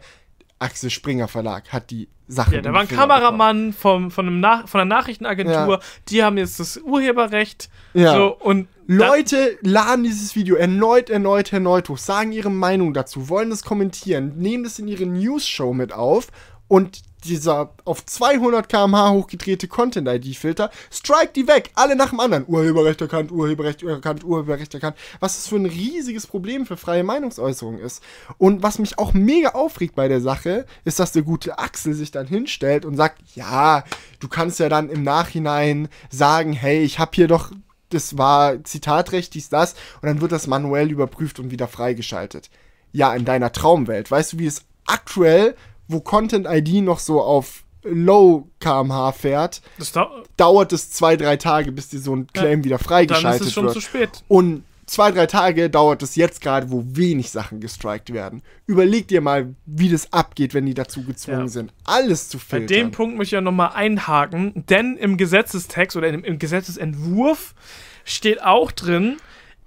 Axel 0.59 0.89
Springer 0.89 1.27
Verlag 1.27 1.71
hat 1.71 1.89
die 1.89 2.09
Sache. 2.27 2.55
Ja, 2.55 2.61
da 2.61 2.73
war 2.73 2.81
ein 2.81 2.87
Kameramann 2.87 3.73
vom, 3.73 4.11
von, 4.11 4.27
einem 4.27 4.39
Nach 4.39 4.67
von 4.67 4.81
einer 4.81 4.95
Nachrichtenagentur. 4.95 5.53
Ja. 5.53 5.79
Die 6.09 6.23
haben 6.23 6.37
jetzt 6.37 6.59
das 6.59 6.77
Urheberrecht. 6.77 7.69
Ja. 7.93 8.13
So, 8.13 8.37
und 8.37 8.67
Leute 8.85 9.57
laden 9.61 10.03
dieses 10.03 10.35
Video 10.35 10.55
erneut, 10.55 11.09
erneut, 11.09 11.51
erneut 11.51 11.89
hoch, 11.89 11.97
sagen 11.97 12.31
ihre 12.31 12.51
Meinung 12.51 12.93
dazu, 12.93 13.29
wollen 13.29 13.49
das 13.49 13.63
kommentieren, 13.63 14.37
nehmen 14.37 14.63
das 14.63 14.79
in 14.79 14.87
ihre 14.87 15.05
News-Show 15.05 15.73
mit 15.73 15.93
auf 15.93 16.27
und 16.67 17.01
dieser 17.25 17.73
auf 17.85 18.05
200 18.05 18.69
km/h 18.69 19.11
hochgedrehte 19.11 19.67
Content-ID-Filter, 19.67 20.69
strike 20.91 21.33
die 21.33 21.47
weg, 21.47 21.71
alle 21.75 21.95
nach 21.95 22.09
dem 22.09 22.19
anderen. 22.19 22.45
Urheberrecht 22.47 23.01
erkannt, 23.01 23.31
Urheberrecht 23.31 23.83
erkannt, 23.83 24.23
Urheberrecht 24.23 24.73
erkannt. 24.73 24.97
Was 25.19 25.35
das 25.35 25.47
für 25.47 25.57
ein 25.57 25.65
riesiges 25.65 26.27
Problem 26.27 26.65
für 26.65 26.77
freie 26.77 27.03
Meinungsäußerung 27.03 27.79
ist. 27.79 28.01
Und 28.37 28.63
was 28.63 28.79
mich 28.79 28.97
auch 28.97 29.13
mega 29.13 29.49
aufregt 29.49 29.95
bei 29.95 30.07
der 30.07 30.21
Sache, 30.21 30.65
ist, 30.85 30.99
dass 30.99 31.11
der 31.11 31.23
gute 31.23 31.59
Axel 31.59 31.93
sich 31.93 32.11
dann 32.11 32.27
hinstellt 32.27 32.85
und 32.85 32.95
sagt, 32.95 33.21
ja, 33.35 33.83
du 34.19 34.27
kannst 34.27 34.59
ja 34.59 34.69
dann 34.69 34.89
im 34.89 35.03
Nachhinein 35.03 35.89
sagen, 36.09 36.53
hey, 36.53 36.81
ich 36.81 36.99
habe 36.99 37.11
hier 37.13 37.27
doch 37.27 37.51
das 37.89 38.17
war 38.17 38.63
Zitatrecht, 38.63 39.33
dies, 39.33 39.49
das, 39.49 39.73
und 40.01 40.07
dann 40.07 40.21
wird 40.21 40.31
das 40.31 40.47
manuell 40.47 40.91
überprüft 40.91 41.39
und 41.39 41.51
wieder 41.51 41.67
freigeschaltet. 41.67 42.49
Ja, 42.91 43.13
in 43.15 43.25
deiner 43.25 43.51
Traumwelt. 43.51 44.09
Weißt 44.09 44.33
du, 44.33 44.39
wie 44.39 44.45
es 44.45 44.63
aktuell, 44.85 45.55
wo 45.89 45.99
Content 45.99 46.47
ID 46.49 46.81
noch 46.83 46.99
so 46.99 47.21
auf 47.21 47.65
Low 47.83 48.47
kmh 48.59 49.11
fährt, 49.13 49.61
dau 49.93 50.23
dauert 50.37 50.71
es 50.73 50.91
zwei, 50.91 51.15
drei 51.17 51.35
Tage, 51.37 51.71
bis 51.71 51.89
dir 51.89 51.99
so 51.99 52.15
ein 52.15 52.27
Claim 52.27 52.63
wieder 52.63 52.77
dann 52.77 52.85
freigeschaltet 52.85 53.41
ist 53.41 53.47
es 53.47 53.53
schon 53.53 53.63
wird. 53.65 53.73
zu 53.73 53.81
spät. 53.81 54.09
Und 54.27 54.63
zwei, 54.85 55.11
drei 55.11 55.27
Tage 55.27 55.69
dauert 55.69 56.03
es 56.03 56.15
jetzt 56.17 56.41
gerade, 56.41 56.71
wo 56.71 56.83
wenig 56.85 57.31
Sachen 57.31 57.61
gestrikt 57.61 58.11
werden. 58.11 58.41
Überleg 58.65 59.07
dir 59.07 59.21
mal, 59.21 59.55
wie 59.65 59.89
das 59.89 60.11
abgeht, 60.11 60.53
wenn 60.53 60.65
die 60.65 60.73
dazu 60.73 61.03
gezwungen 61.03 61.43
Ja. 61.43 61.47
sind, 61.47 61.73
alles 61.85 62.27
zu 62.27 62.37
Bei 62.37 62.43
filtern. 62.59 62.67
dem 62.67 62.91
Punkt 62.91 63.17
möchte 63.17 63.29
ich 63.35 63.37
ja 63.37 63.41
nochmal 63.41 63.71
einhaken, 63.73 64.65
denn 64.67 64.97
im 64.97 65.15
Gesetzestext 65.17 65.95
oder 65.95 66.09
im, 66.09 66.23
im 66.23 66.37
Gesetzesentwurf 66.37 67.55
steht 68.03 68.43
auch 68.43 68.71
drin, 68.71 69.17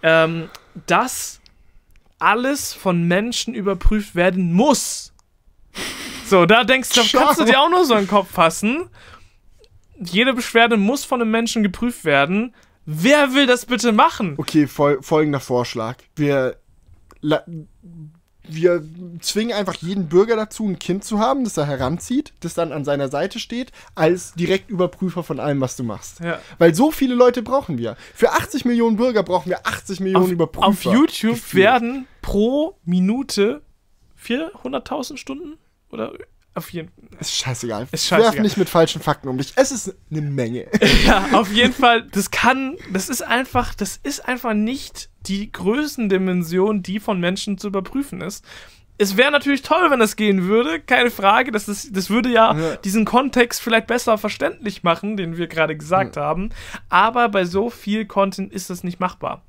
ähm, 0.02 0.50
dass 0.86 1.40
alles 2.18 2.72
von 2.74 3.08
Menschen 3.08 3.54
überprüft 3.54 4.14
werden 4.14 4.52
muss. 4.52 5.11
So, 6.26 6.46
da 6.46 6.64
denkst 6.64 6.90
du, 6.90 7.02
da 7.02 7.24
kannst 7.24 7.40
du 7.40 7.44
dir 7.44 7.60
auch 7.60 7.68
nur 7.68 7.84
so 7.84 7.94
in 7.94 8.00
den 8.04 8.08
Kopf 8.08 8.30
fassen. 8.30 8.88
Jede 9.98 10.32
Beschwerde 10.32 10.76
muss 10.76 11.04
von 11.04 11.20
einem 11.20 11.30
Menschen 11.30 11.62
geprüft 11.62 12.04
werden. 12.04 12.54
Wer 12.86 13.34
will 13.34 13.46
das 13.46 13.66
bitte 13.66 13.92
machen? 13.92 14.34
Okay, 14.38 14.66
fol 14.66 15.02
folgender 15.02 15.40
Vorschlag. 15.40 15.96
Wir, 16.16 16.56
wir 18.42 18.82
zwingen 19.20 19.54
einfach 19.54 19.74
jeden 19.74 20.08
Bürger 20.08 20.34
dazu, 20.34 20.66
ein 20.66 20.78
Kind 20.78 21.04
zu 21.04 21.20
haben, 21.20 21.44
das 21.44 21.56
er 21.56 21.66
heranzieht, 21.66 22.32
das 22.40 22.54
dann 22.54 22.72
an 22.72 22.84
seiner 22.84 23.08
Seite 23.08 23.38
steht, 23.38 23.70
als 23.94 24.32
Direktüberprüfer 24.34 25.22
von 25.22 25.38
allem, 25.38 25.60
was 25.60 25.76
du 25.76 25.84
machst. 25.84 26.20
Ja. 26.20 26.40
Weil 26.58 26.74
so 26.74 26.90
viele 26.90 27.14
Leute 27.14 27.42
brauchen 27.42 27.78
wir. 27.78 27.96
Für 28.14 28.32
80 28.32 28.64
Millionen 28.64 28.96
Bürger 28.96 29.22
brauchen 29.22 29.50
wir 29.50 29.64
80 29.66 30.00
Millionen 30.00 30.24
Auf, 30.24 30.30
Überprüfer. 30.32 30.66
auf 30.66 30.82
YouTube 30.82 31.34
gefühlt. 31.34 31.62
werden 31.62 32.06
pro 32.20 32.76
Minute 32.84 33.62
400.000 34.24 35.18
Stunden 35.18 35.58
oder 35.93 36.12
auf 36.55 36.70
jeden 36.70 36.90
Ist 37.18 37.34
scheißegal. 37.36 37.86
Ist 37.93 38.07
scheißegal. 38.09 38.34
Werf 38.34 38.43
nicht 38.43 38.57
mit 38.59 38.68
falschen 38.68 39.01
Fakten 39.01 39.28
um 39.28 39.38
dich. 39.38 39.53
Es 39.57 39.72
ist 39.72 39.95
eine 40.11 40.20
Menge. 40.20 40.66
Ja, 41.07 41.28
auf 41.32 41.51
jeden 41.53 41.72
Fall, 41.72 42.03
das 42.12 42.30
kann, 42.30 42.76
das 42.93 43.09
ist 43.09 43.22
einfach, 43.22 43.74
das 43.74 43.99
ist 44.03 44.28
einfach 44.28 44.53
nicht 44.53 45.09
die 45.26 45.51
Größendimension, 45.53 46.82
die 46.82 47.01
von 47.01 47.20
Menschen 47.20 47.57
zu 47.59 47.68
überprüfen 47.68 48.20
ist. 48.20 48.45
Es 48.99 49.16
wäre 49.16 49.30
natürlich 49.32 49.62
toll, 49.62 49.90
wenn 49.90 49.99
das 50.01 50.16
gehen 50.16 50.45
würde, 50.45 50.78
keine 50.78 51.11
Frage. 51.11 51.51
Das, 51.51 51.68
ist, 51.68 51.97
das 51.97 52.11
würde 52.11 52.28
ja, 52.28 52.55
Ja. 52.57 52.76
diesen 52.76 53.05
Kontext 53.05 53.61
vielleicht 53.62 53.86
besser 53.86 54.18
verständlich 54.18 54.82
machen, 54.82 55.16
den 55.16 55.36
wir 55.38 55.47
gerade 55.49 55.76
gesagt 55.76 56.16
haben. 56.18 56.51
Aber 56.88 57.28
bei 57.30 57.45
so 57.47 57.70
viel 57.70 58.05
Content 58.05 58.53
ist 58.53 58.68
das 58.70 58.84
nicht 58.84 59.01
machbar. 59.01 59.43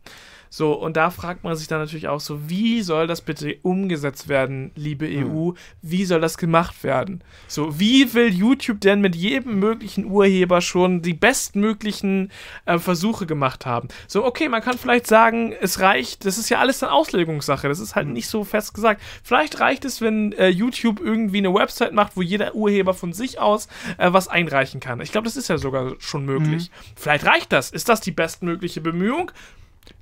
So, 0.56 0.74
und 0.74 0.98
da 0.98 1.10
fragt 1.10 1.44
man 1.44 1.56
sich 1.56 1.68
dann 1.68 1.80
natürlich 1.80 2.08
auch 2.08 2.20
so, 2.20 2.48
wie 2.48 2.84
soll 2.84 3.08
das 3.08 3.22
bitte 3.22 3.58
umgesetzt 3.64 4.28
werden, 4.28 4.70
liebe 4.76 5.08
EU? 5.08 5.54
Wie 5.82 6.06
soll 6.06 6.22
das 6.22 6.38
gemacht 6.38 6.84
werden? 6.84 7.24
So, 7.48 7.80
wie 7.80 8.14
will 8.14 8.32
YouTube 8.32 8.80
denn 8.80 9.02
mit 9.02 9.16
jedem 9.16 9.58
möglichen 9.58 10.06
Urheber 10.06 10.62
schon 10.62 11.02
die 11.02 11.16
bestmöglichen 11.16 12.32
äh, 12.66 12.78
Versuche 12.78 13.26
gemacht 13.26 13.66
haben? 13.66 13.88
So, 14.08 14.24
okay, 14.24 14.48
man 14.48 14.62
kann 14.62 14.78
vielleicht 14.78 15.08
sagen, 15.08 15.56
es 15.60 15.80
reicht, 15.80 16.24
das 16.24 16.38
ist 16.38 16.50
ja 16.50 16.60
alles 16.60 16.84
eine 16.84 16.92
Auslegungssache, 16.92 17.68
das 17.68 17.80
ist 17.80 17.96
halt 17.96 18.10
nicht 18.10 18.28
so 18.28 18.44
fest 18.44 18.76
gesagt. 18.76 19.02
Vielleicht 19.24 19.60
reicht 19.60 19.86
es, 19.86 20.02
wenn 20.02 20.34
äh, 20.34 20.50
YouTube 20.50 21.00
irgendwie 21.00 21.40
eine 21.40 21.52
Website 21.52 21.94
macht, 21.94 22.16
wo 22.16 22.22
jeder 22.22 22.54
Urheber 22.54 22.94
von 22.94 23.12
sich 23.12 23.40
aus 23.40 23.68
äh, 23.98 24.14
was 24.14 24.28
einreichen 24.28 24.80
kann. 24.80 25.02
Ich 25.02 25.12
glaube, 25.12 25.26
das 25.26 25.36
ist 25.36 25.48
ja 25.48 25.58
sogar 25.58 25.96
schon 25.98 26.26
möglich. 26.26 26.70
Vielleicht 26.96 27.26
reicht 27.26 27.52
das. 27.52 27.72
Ist 27.72 27.90
das 27.90 28.02
die 28.02 28.12
bestmögliche 28.12 28.82
Bemühung? 28.82 29.32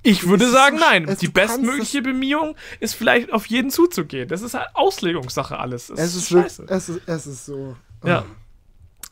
Ich 0.02 0.26
würde 0.26 0.44
Es 0.46 0.52
sagen, 0.52 0.78
nein. 0.78 1.08
es- 1.08 1.18
die 1.18 1.28
bestmögliche 1.28 2.02
Bemühung 2.02 2.56
ist 2.80 2.94
vielleicht 2.94 3.32
auf 3.32 3.46
jeden 3.46 3.70
zuzugehen. 3.70 4.28
Das 4.28 4.42
ist 4.42 4.54
halt 4.54 4.68
Auslegungssache 4.74 5.58
alles. 5.58 5.88
Das 5.88 5.98
Es 6.00 6.14
ist, 6.16 6.28
scheiße. 6.28 6.66
es 6.68 6.88
ist, 6.88 7.00
es 7.06 7.26
ist 7.26 7.46
so. 7.46 7.76
Ja. 8.04 8.24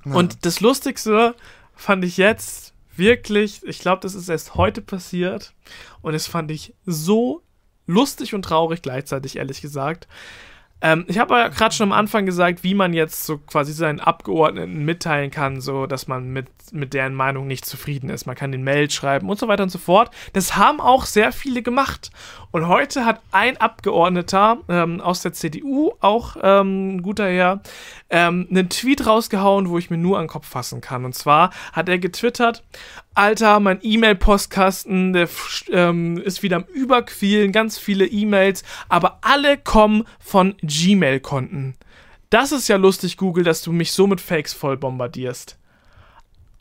Und 0.04 0.44
das 0.46 0.60
Lustigste 0.60 1.34
fand 1.76 2.04
ich 2.04 2.16
jetzt 2.16 2.72
wirklich, 2.96 3.62
ich 3.64 3.78
glaube, 3.80 4.02
das 4.02 4.14
ist 4.14 4.28
erst 4.28 4.54
heute 4.54 4.80
passiert. 4.82 5.52
Und 6.02 6.14
es 6.14 6.26
fand 6.26 6.50
ich 6.50 6.74
so 6.86 7.42
lustig 7.86 8.34
und 8.34 8.42
traurig 8.42 8.82
gleichzeitig, 8.82 9.36
ehrlich 9.36 9.60
gesagt. 9.62 10.08
Ähm, 10.82 11.04
ich 11.08 11.18
habe 11.18 11.34
ja 11.34 11.48
gerade 11.48 11.74
schon 11.74 11.92
am 11.92 11.98
Anfang 11.98 12.26
gesagt, 12.26 12.64
wie 12.64 12.74
man 12.74 12.92
jetzt 12.92 13.24
so 13.24 13.38
quasi 13.38 13.72
seinen 13.72 14.00
Abgeordneten 14.00 14.84
mitteilen 14.84 15.30
kann, 15.30 15.60
so 15.60 15.86
dass 15.86 16.08
man 16.08 16.30
mit, 16.32 16.46
mit 16.72 16.94
deren 16.94 17.14
Meinung 17.14 17.46
nicht 17.46 17.64
zufrieden 17.64 18.08
ist. 18.08 18.26
Man 18.26 18.36
kann 18.36 18.52
den 18.52 18.64
Mail 18.64 18.90
schreiben 18.90 19.28
und 19.28 19.38
so 19.38 19.48
weiter 19.48 19.62
und 19.62 19.70
so 19.70 19.78
fort. 19.78 20.10
Das 20.32 20.56
haben 20.56 20.80
auch 20.80 21.04
sehr 21.04 21.32
viele 21.32 21.62
gemacht. 21.62 22.10
Und 22.50 22.66
heute 22.66 23.04
hat 23.04 23.20
ein 23.30 23.58
Abgeordneter 23.58 24.58
ähm, 24.68 25.00
aus 25.00 25.22
der 25.22 25.32
CDU, 25.32 25.92
auch 26.00 26.36
ähm, 26.42 26.96
ein 26.96 27.02
guter 27.02 27.28
Herr, 27.28 27.60
ähm, 28.08 28.48
einen 28.50 28.68
Tweet 28.68 29.06
rausgehauen, 29.06 29.68
wo 29.68 29.78
ich 29.78 29.90
mir 29.90 29.98
nur 29.98 30.18
an 30.18 30.24
den 30.24 30.30
Kopf 30.30 30.48
fassen 30.48 30.80
kann. 30.80 31.04
Und 31.04 31.14
zwar 31.14 31.50
hat 31.72 31.88
er 31.88 31.98
getwittert, 31.98 32.64
Alter, 33.14 33.60
mein 33.60 33.80
E-Mail-Postkasten, 33.82 35.12
der 35.12 35.28
ähm, 35.72 36.18
ist 36.18 36.42
wieder 36.42 36.56
am 36.56 36.64
Überquillen, 36.64 37.52
ganz 37.52 37.78
viele 37.78 38.06
E-Mails, 38.06 38.62
aber 38.88 39.18
alle 39.22 39.58
kommen 39.58 40.04
von 40.20 40.54
Gmail-Konten. 40.62 41.74
Das 42.30 42.52
ist 42.52 42.68
ja 42.68 42.76
lustig, 42.76 43.16
Google, 43.16 43.42
dass 43.42 43.62
du 43.62 43.72
mich 43.72 43.92
so 43.92 44.06
mit 44.06 44.20
Fakes 44.20 44.52
voll 44.52 44.76
bombardierst. 44.76 45.58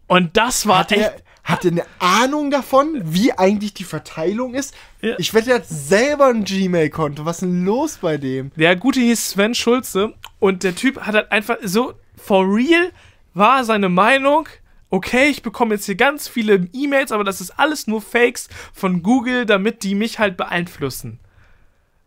Und 0.07 0.35
das 0.35 0.67
war 0.67 0.79
Hat 0.79 0.91
echt. 0.91 1.01
er, 1.01 1.15
hat 1.43 1.65
er 1.65 1.71
eine 1.71 1.85
Ahnung 1.99 2.49
davon, 2.49 2.99
wie 3.03 3.31
eigentlich 3.31 3.75
die 3.75 3.83
Verteilung 3.83 4.55
ist? 4.55 4.73
Ja. 5.01 5.13
Ich 5.19 5.35
wette, 5.35 5.51
er 5.51 5.57
hat 5.57 5.67
selber 5.67 6.27
ein 6.27 6.43
Gmail-Konto. 6.43 7.25
Was 7.25 7.37
ist 7.37 7.41
denn 7.41 7.63
los 7.63 7.99
bei 8.01 8.17
dem? 8.17 8.51
Der 8.55 8.75
gute 8.75 8.99
hieß 8.99 9.29
Sven 9.29 9.53
Schulze 9.53 10.15
und 10.39 10.63
der 10.63 10.73
Typ 10.75 10.99
hat 11.01 11.13
halt 11.13 11.31
einfach 11.31 11.57
so, 11.61 11.93
for 12.17 12.43
real 12.43 12.91
war 13.35 13.63
seine 13.63 13.89
Meinung, 13.89 14.49
okay, 14.89 15.29
ich 15.29 15.43
bekomme 15.43 15.75
jetzt 15.75 15.85
hier 15.85 15.95
ganz 15.95 16.27
viele 16.27 16.67
E-Mails, 16.73 17.11
aber 17.11 17.23
das 17.23 17.41
ist 17.41 17.51
alles 17.51 17.87
nur 17.87 18.01
Fakes 18.01 18.49
von 18.73 19.03
Google, 19.03 19.45
damit 19.45 19.83
die 19.83 19.95
mich 19.95 20.19
halt 20.19 20.37
beeinflussen. 20.37 21.19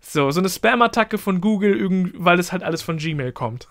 So, 0.05 0.33
so 0.33 0.41
eine 0.41 0.49
Spam-Attacke 0.49 1.16
von 1.16 1.41
Google, 1.41 2.12
weil 2.16 2.37
das 2.37 2.51
halt 2.51 2.64
alles 2.64 2.83
von 2.83 2.97
Gmail 2.97 3.30
kommt. 3.30 3.68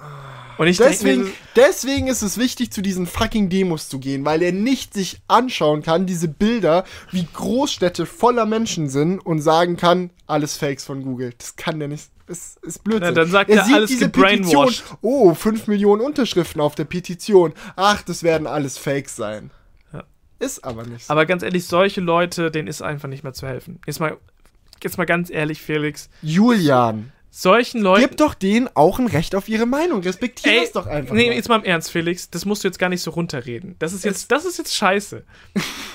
Und 0.58 0.68
ich 0.68 0.78
denke 0.78 0.94
Deswegen, 0.94 1.24
mir, 1.24 1.32
deswegen 1.58 2.08
ist 2.08 2.22
es 2.22 2.38
wichtig, 2.38 2.72
zu 2.72 2.82
diesen 2.82 3.06
fucking 3.06 3.50
Demos 3.50 3.90
zu 3.90 4.00
gehen, 4.00 4.24
weil 4.24 4.42
er 4.42 4.54
nicht 4.54 4.94
sich 4.94 5.22
anschauen 5.28 5.82
kann, 5.82 6.06
diese 6.06 6.30
Bilder, 6.30 6.86
wie 7.12 7.28
Großstädte 7.34 8.06
voller 8.06 8.46
Menschen 8.46 8.88
sind 8.88 9.20
und 9.20 9.42
sagen 9.42 9.76
kann, 9.76 10.12
alles 10.26 10.56
Fakes 10.56 10.86
von 10.86 11.04
Google. 11.04 11.34
Das 11.38 11.58
kann 11.58 11.80
der 11.80 11.90
nicht. 11.90 12.10
Es 12.32 12.58
ist 12.62 12.84
Blödsinn. 12.84 13.10
Na, 13.10 13.12
dann 13.12 13.30
sagt 13.30 13.50
er, 13.50 13.66
sieht 13.66 13.76
alles 13.76 13.90
diese. 13.90 14.10
Petition. 14.10 14.74
Oh, 15.02 15.34
5 15.34 15.68
Millionen 15.68 16.02
Unterschriften 16.02 16.62
auf 16.62 16.76
der 16.76 16.86
Petition. 16.86 17.54
Ach, 17.76 18.02
das 18.04 18.24
werden 18.24 18.48
alles 18.48 18.78
Fakes 18.78 19.18
sein. 19.18 19.52
Ja. 19.92 20.04
Ist 20.40 20.64
aber 20.64 20.86
nicht 20.86 21.06
so. 21.06 21.12
aber 21.12 21.26
ganz 21.26 21.44
ehrlich, 21.44 21.66
solche 21.66 22.00
Leute, 22.00 22.50
denen 22.50 22.70
ist 22.70 22.82
einfach 22.82 23.10
nicht 23.10 23.24
mehr 23.24 23.34
zu 23.34 23.48
helfen. 23.48 23.80
Jetzt 23.86 24.00
mal, 24.00 24.18
jetzt 24.82 24.98
mal 24.98 25.06
ganz 25.06 25.30
ehrlich, 25.30 25.62
Felix, 25.62 26.10
Julian, 26.22 27.12
solchen 27.30 27.82
Leuten. 27.82 28.02
gib 28.02 28.18
doch 28.18 28.34
denen 28.34 28.70
auch 28.76 28.98
ein 29.00 29.08
Recht 29.08 29.36
auf 29.36 29.50
ihre 29.50 29.66
Meinung. 29.66 30.02
Respektier 30.02 30.54
Ey, 30.54 30.62
das 30.62 30.72
doch 30.72 30.88
einfach. 30.88 31.14
Nee, 31.14 31.28
mal. 31.28 31.36
jetzt 31.36 31.50
mal 31.50 31.58
im 31.58 31.66
Ernst, 31.66 31.92
Felix, 31.92 32.30
das 32.30 32.46
musst 32.46 32.64
du 32.64 32.70
jetzt 32.70 32.80
gar 32.80 32.90
nicht 32.90 33.02
so 33.02 33.12
runterreden. 33.12 33.76
Das 33.80 33.92
ist 33.92 34.06
jetzt, 34.06 34.32
das 34.32 34.46
ist 34.46 34.58
jetzt 34.58 34.74
scheiße. 34.74 35.24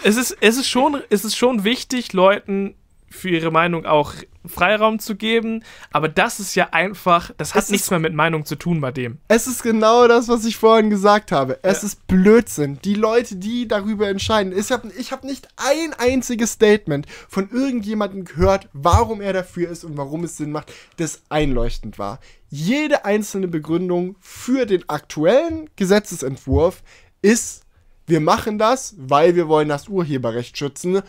es, 0.05 0.17
ist, 0.17 0.37
es, 0.41 0.59
ist 0.59 0.69
schon, 0.69 1.01
es 1.09 1.25
ist 1.25 1.37
schon 1.37 1.65
wichtig, 1.65 2.13
Leuten 2.13 2.75
für 3.09 3.31
ihre 3.31 3.51
Meinung 3.51 3.87
auch 3.87 4.13
Freiraum 4.49 4.99
zu 4.99 5.17
geben, 5.17 5.63
aber 5.93 6.09
das 6.09 6.41
ist 6.41 6.55
ja 6.55 6.69
einfach, 6.73 7.31
das 7.37 7.55
hat 7.55 7.65
Es 7.65 7.71
nichts 7.71 7.87
ist- 7.87 7.91
mehr 7.91 7.99
mit 8.01 8.15
Meinung 8.15 8.45
zu 8.45 8.57
tun 8.57 8.81
bei 8.81 8.93
dem. 8.93 9.19
Es 9.29 9.47
ist 9.47 9.63
genau 9.63 10.07
das, 10.09 10.29
was 10.29 10.45
ich 10.45 10.57
vorhin 10.57 10.91
gesagt 10.91 11.33
habe. 11.33 11.59
Es 11.63 11.83
Ja. 11.83 11.87
ist 11.89 12.07
Blödsinn. 12.07 12.79
Die 12.85 12.95
Leute, 12.95 13.37
die 13.37 13.69
darüber 13.69 14.09
entscheiden. 14.09 14.57
Ich 14.57 14.71
habe 14.73 14.91
ich 14.99 15.13
hab 15.13 15.25
nicht 15.25 15.49
ein 15.57 15.93
einziges 15.99 16.53
Statement 16.53 17.07
von 17.29 17.49
irgendjemandem 17.51 18.25
gehört, 18.25 18.69
warum 18.73 19.21
er 19.21 19.33
dafür 19.33 19.69
ist 19.71 19.85
und 19.85 19.97
warum 19.97 20.25
es 20.25 20.37
Sinn 20.37 20.53
macht, 20.53 20.73
das 20.99 21.23
einleuchtend 21.29 21.99
war. 21.99 22.21
Jede 22.49 23.05
einzelne 23.05 23.49
Begründung 23.49 24.17
für 24.21 24.67
den 24.67 24.89
aktuellen 24.89 25.69
Gesetzesentwurf 25.77 26.83
ist, 27.23 27.63
wir 28.07 28.21
machen 28.21 28.57
das, 28.59 28.95
weil 28.99 29.35
wir 29.35 29.49
wollen 29.49 29.69
das 29.69 29.89
Urheberrecht 29.89 30.57
schützen. 30.57 31.03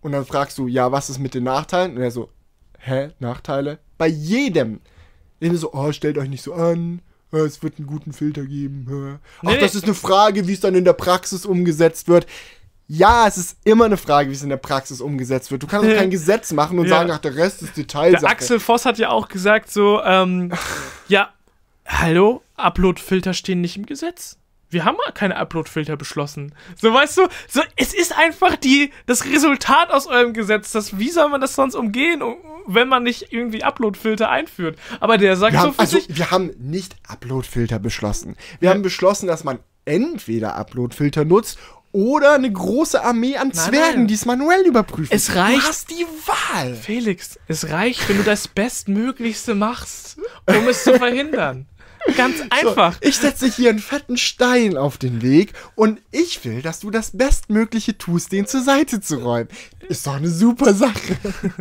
Und 0.00 0.12
dann 0.12 0.24
fragst 0.24 0.58
du, 0.58 0.66
ja, 0.68 0.92
was 0.92 1.10
ist 1.10 1.18
mit 1.18 1.34
den 1.34 1.44
Nachteilen? 1.44 1.96
Und 1.96 2.02
er 2.02 2.10
so, 2.10 2.30
hä, 2.78 3.10
Nachteile? 3.18 3.78
Bei 3.96 4.06
jedem. 4.06 4.80
Immer 5.40 5.56
so, 5.56 5.72
oh, 5.72 5.92
stellt 5.92 6.18
euch 6.18 6.28
nicht 6.28 6.42
so 6.42 6.54
an. 6.54 7.00
äh, 7.32 7.38
Es 7.38 7.62
wird 7.62 7.78
einen 7.78 7.86
guten 7.86 8.12
Filter 8.12 8.44
geben. 8.44 8.86
Ach, 9.38 9.42
Nee, 9.42 9.58
das 9.58 9.74
nee. 9.74 9.78
ist 9.78 9.84
eine 9.84 9.94
Frage, 9.94 10.46
wie 10.46 10.52
es 10.52 10.60
dann 10.60 10.74
in 10.74 10.84
der 10.84 10.92
Praxis 10.92 11.44
umgesetzt 11.46 12.08
wird. 12.08 12.26
Ja, 12.90 13.26
es 13.28 13.36
ist 13.36 13.56
immer 13.64 13.84
eine 13.84 13.96
Frage, 13.98 14.30
wie 14.30 14.34
es 14.34 14.42
in 14.42 14.48
der 14.48 14.56
Praxis 14.56 15.00
umgesetzt 15.00 15.50
wird. 15.50 15.62
Du 15.62 15.66
kannst 15.66 15.94
kein 15.94 16.10
Gesetz 16.18 16.52
machen 16.52 16.78
und 16.78 16.86
Ja. 16.86 16.98
sagen, 16.98 17.10
ach, 17.10 17.18
der 17.18 17.36
Rest 17.36 17.62
ist 17.62 17.76
Detailsache. 17.76 18.22
Der 18.22 18.30
Axel 18.30 18.60
Voss 18.60 18.84
hat 18.86 18.98
ja 18.98 19.10
auch 19.10 19.28
gesagt 19.28 19.70
so, 19.70 20.00
ähm, 20.02 20.52
ja, 21.08 21.28
hallo, 21.86 22.42
Uploadfilter 22.56 23.34
stehen 23.34 23.60
nicht 23.60 23.76
im 23.76 23.84
Gesetz. 23.86 24.38
Wir 24.70 24.84
haben 24.84 24.96
mal 25.04 25.12
keine 25.12 25.36
Uploadfilter 25.36 25.96
beschlossen. 25.96 26.54
So, 26.80 26.92
weißt 26.92 27.16
du, 27.18 27.28
so, 27.48 27.62
es 27.76 27.94
ist 27.94 28.16
einfach 28.16 28.56
die, 28.56 28.90
das 29.06 29.24
Resultat 29.24 29.90
aus 29.90 30.06
eurem 30.06 30.34
Gesetz. 30.34 30.72
Das, 30.72 30.98
wie 30.98 31.10
soll 31.10 31.28
man 31.30 31.40
das 31.40 31.54
sonst 31.54 31.74
umgehen, 31.74 32.22
um- 32.22 32.36
wenn 32.66 32.86
man 32.88 33.02
nicht 33.02 33.32
irgendwie 33.32 33.64
Uploadfilter 33.64 34.28
einführt? 34.28 34.78
Aber 35.00 35.16
der 35.16 35.36
sagt 35.36 35.54
Wir 35.54 35.60
so 35.60 35.66
haben, 35.68 35.74
für 35.74 35.80
also, 35.80 35.96
sich, 35.98 36.16
wir 36.16 36.30
haben 36.30 36.50
nicht 36.58 36.96
Uploadfilter 37.08 37.78
beschlossen. 37.78 38.36
Wir 38.60 38.68
haben 38.70 38.82
beschlossen, 38.82 39.26
dass 39.26 39.42
man 39.42 39.58
entweder 39.86 40.54
Uploadfilter 40.56 41.24
nutzt 41.24 41.58
oder 41.92 42.34
eine 42.34 42.52
große 42.52 43.02
Armee 43.02 43.38
an 43.38 43.48
Nein, 43.48 43.56
Zwergen, 43.56 44.06
die 44.06 44.12
es 44.12 44.26
manuell 44.26 44.66
überprüfen. 44.66 45.08
Es 45.10 45.34
reicht- 45.34 45.62
Du 45.64 45.68
hast 45.68 45.90
die 45.90 46.04
Wahl. 46.26 46.74
Felix, 46.74 47.38
es 47.48 47.70
reicht, 47.70 48.06
wenn 48.10 48.18
du 48.18 48.22
das 48.24 48.46
Bestmöglichste 48.48 49.54
machst, 49.54 50.18
um 50.46 50.68
es 50.68 50.84
zu 50.84 50.98
verhindern. 50.98 51.64
Ganz 52.16 52.36
einfach. 52.50 52.94
So, 52.94 52.98
ich 53.08 53.16
setze 53.16 53.46
hier 53.48 53.70
einen 53.70 53.78
fetten 53.78 54.16
Stein 54.16 54.76
auf 54.76 54.98
den 54.98 55.22
Weg 55.22 55.52
und 55.74 56.00
ich 56.10 56.44
will, 56.44 56.62
dass 56.62 56.80
du 56.80 56.90
das 56.90 57.16
Bestmögliche 57.16 57.96
tust, 57.98 58.32
den 58.32 58.46
zur 58.46 58.62
Seite 58.62 59.00
zu 59.00 59.16
räumen. 59.16 59.48
Ist 59.88 60.06
doch 60.06 60.14
eine 60.16 60.28
super 60.28 60.74
Sache. 60.74 61.16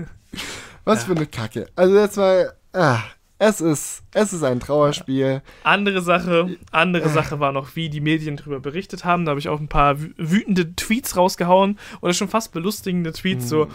Was 0.86 1.04
für 1.04 1.12
eine 1.16 1.26
Kacke. 1.26 1.68
Also 1.76 1.98
jetzt 2.00 2.18
mal, 2.18 2.54
ah, 2.74 3.00
es 3.40 3.62
ist, 3.62 4.02
es 4.14 4.34
ist 4.34 4.44
ein 4.44 4.60
Trauerspiel. 4.60 5.42
Andere 5.64 6.02
Sache, 6.02 6.58
andere 6.72 7.10
Sache 7.10 7.40
war 7.40 7.52
noch, 7.52 7.76
wie 7.76 7.90
die 7.90 8.02
Medien 8.02 8.38
darüber 8.38 8.60
berichtet 8.60 9.04
haben. 9.06 9.26
Da 9.26 9.32
habe 9.32 9.40
ich 9.40 9.50
auch 9.50 9.60
ein 9.60 9.68
paar 9.68 9.94
wü- 9.96 10.14
wütende 10.18 10.76
Tweets 10.76 11.16
rausgehauen 11.18 11.78
oder 12.02 12.14
schon 12.14 12.30
fast 12.30 12.52
belustigende 12.54 13.12
Tweets. 13.12 13.48
So, 13.50 13.68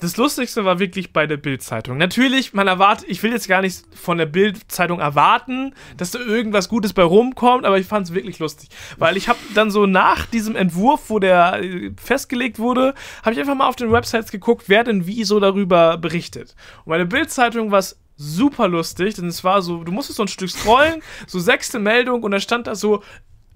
das 0.00 0.16
Lustigste 0.16 0.64
war 0.64 0.78
wirklich 0.78 1.12
bei 1.12 1.26
der 1.26 1.36
Bild-Zeitung. 1.36 1.98
Natürlich, 1.98 2.54
man 2.54 2.66
erwartet, 2.68 3.06
ich 3.08 3.22
will 3.22 3.32
jetzt 3.32 3.48
gar 3.48 3.60
nicht 3.60 3.84
von 3.94 4.18
der 4.18 4.26
Bild-Zeitung 4.26 4.98
erwarten, 4.98 5.74
dass 5.96 6.10
da 6.10 6.18
irgendwas 6.18 6.68
Gutes 6.68 6.92
bei 6.92 7.02
rumkommt, 7.02 7.64
aber 7.66 7.78
ich 7.78 7.86
fand 7.86 8.06
es 8.06 8.14
wirklich 8.14 8.38
lustig. 8.38 8.70
Weil 8.98 9.16
ich 9.16 9.28
habe 9.28 9.38
dann 9.54 9.70
so 9.70 9.86
nach 9.86 10.26
diesem 10.26 10.56
Entwurf, 10.56 11.10
wo 11.10 11.18
der 11.18 11.62
äh, 11.62 11.92
festgelegt 11.96 12.58
wurde, 12.58 12.94
habe 13.22 13.34
ich 13.34 13.40
einfach 13.40 13.54
mal 13.54 13.68
auf 13.68 13.76
den 13.76 13.92
Websites 13.92 14.30
geguckt, 14.30 14.64
wer 14.68 14.84
denn 14.84 15.06
wie 15.06 15.24
so 15.24 15.38
darüber 15.38 15.98
berichtet. 15.98 16.54
Und 16.84 16.90
bei 16.90 16.98
der 16.98 17.04
Bild-Zeitung 17.04 17.70
war 17.70 17.80
es 17.80 18.00
super 18.16 18.68
lustig, 18.68 19.14
denn 19.14 19.28
es 19.28 19.44
war 19.44 19.62
so, 19.62 19.82
du 19.84 19.92
musstest 19.92 20.18
so 20.18 20.24
ein 20.24 20.28
Stück 20.28 20.50
scrollen, 20.50 21.02
so 21.26 21.38
sechste 21.38 21.78
Meldung 21.78 22.22
und 22.22 22.30
da 22.30 22.40
stand 22.40 22.66
da 22.66 22.74
so 22.74 23.02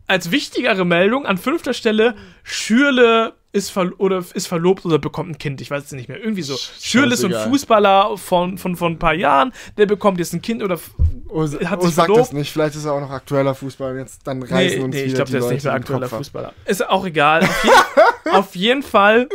als 0.06 0.30
wichtigere 0.30 0.84
Meldung 0.84 1.26
an 1.26 1.38
fünfter 1.38 1.74
Stelle 1.74 2.14
Schürle 2.42 3.34
ist, 3.54 3.70
ver 3.70 3.92
oder 3.98 4.22
ist 4.34 4.46
verlobt 4.46 4.84
oder 4.84 4.98
bekommt 4.98 5.30
ein 5.30 5.38
Kind. 5.38 5.60
Ich 5.60 5.70
weiß 5.70 5.84
es 5.84 5.92
nicht 5.92 6.08
mehr. 6.08 6.18
Irgendwie 6.20 6.42
so. 6.42 6.56
Schürle 6.56 7.14
ist 7.14 7.20
so 7.20 7.28
ein. 7.28 7.32
Fußballer 7.50 8.18
von, 8.18 8.58
von, 8.58 8.76
von 8.76 8.92
ein 8.92 8.98
paar 8.98 9.14
Jahren, 9.14 9.52
der 9.78 9.86
bekommt 9.86 10.18
jetzt 10.18 10.34
ein 10.34 10.42
Kind 10.42 10.62
oder. 10.62 10.74
f- 10.74 10.90
Oh, 11.28 11.42
Hat 11.64 11.80
oh 11.80 11.86
sich 11.86 11.94
sag 11.96 12.04
verlobt. 12.06 12.20
das 12.20 12.32
nicht. 12.32 12.52
Vielleicht 12.52 12.76
ist 12.76 12.84
er 12.84 12.92
auch 12.92 13.00
noch 13.00 13.10
aktueller 13.10 13.56
Fußball 13.56 13.92
und 13.92 13.98
jetzt 13.98 14.24
dann 14.24 14.40
reißen 14.40 14.78
Nee, 14.78 14.84
uns 14.84 14.94
nee 14.94 15.00
wieder 15.00 15.06
ich 15.08 15.14
glaube, 15.14 15.26
die 15.26 15.32
der 15.32 15.40
ist 15.40 15.50
nicht 15.50 15.64
mehr 15.64 15.72
aktueller. 15.74 16.08
Fußballer. 16.08 16.52
Ist 16.64 16.88
auch 16.88 17.04
egal. 17.06 17.42
Auf, 17.42 17.64
je 17.64 18.30
auf 18.32 18.54
jeden 18.56 18.82
Fall. 18.84 19.28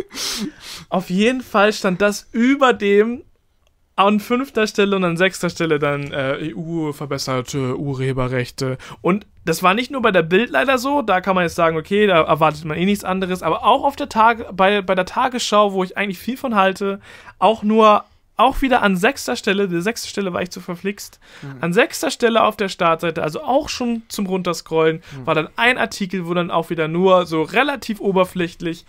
Auf 0.90 1.10
jeden 1.10 1.42
Fall 1.42 1.74
stand 1.74 2.02
das 2.02 2.28
über 2.32 2.72
dem 2.74 3.24
an 4.00 4.22
fünfter 4.22 4.66
Stelle 4.66 4.96
und 4.96 5.04
an 5.04 5.18
sechster 5.18 5.50
Stelle 5.50 5.78
dann 5.78 6.14
äh, 6.14 6.54
EU 6.56 6.94
verbesserte 6.94 7.78
Urheberrechte. 7.78 8.78
Und 9.02 9.28
das 9.44 9.62
war 9.62 9.74
nicht 9.74 9.92
nur 9.92 10.02
bei 10.02 10.12
der 10.12 10.24
Bild 10.24 10.52
leider 10.52 10.78
so, 10.78 11.02
da 11.02 11.20
kann 11.20 11.36
man 11.36 11.44
jetzt 11.44 11.56
sagen, 11.56 11.76
okay, 11.76 12.08
da 12.08 12.22
erwartet 12.22 12.64
man 12.64 12.78
eh 12.78 12.86
nichts 12.86 13.04
anderes, 13.04 13.44
aber 13.44 13.66
auch 13.66 13.84
auf 13.84 13.98
der 13.98 14.08
Tag 14.08 14.56
bei, 14.56 14.82
bei 14.82 14.96
der 14.96 15.06
Tagesschau, 15.06 15.74
wo 15.74 15.84
ich 15.84 15.98
eigentlich 15.98 16.18
viel 16.18 16.38
von 16.38 16.56
halte, 16.56 17.02
auch 17.40 17.62
nur 17.62 18.06
auch 18.40 18.62
wieder 18.62 18.82
an 18.82 18.96
sechster 18.96 19.36
Stelle, 19.36 19.68
die 19.68 19.82
sechste 19.82 20.08
Stelle 20.08 20.34
war 20.34 20.42
ich 20.42 20.50
zu 20.50 20.62
verflixt, 20.62 21.20
an 21.62 21.74
sechster 21.74 22.10
Stelle 22.10 22.44
auf 22.44 22.56
der 22.56 22.70
Startseite, 22.70 23.22
also 23.22 23.44
auch 23.44 23.70
schon 23.70 24.04
zum 24.08 24.26
Runterscrollen, 24.28 25.02
war 25.26 25.36
dann 25.36 25.50
ein 25.56 25.78
Artikel, 25.78 26.28
wo 26.28 26.34
dann 26.34 26.50
auch 26.52 26.70
wieder 26.70 26.88
nur 26.88 27.26
so 27.26 27.42
relativ 27.42 28.00
oberflächlich 28.00 28.86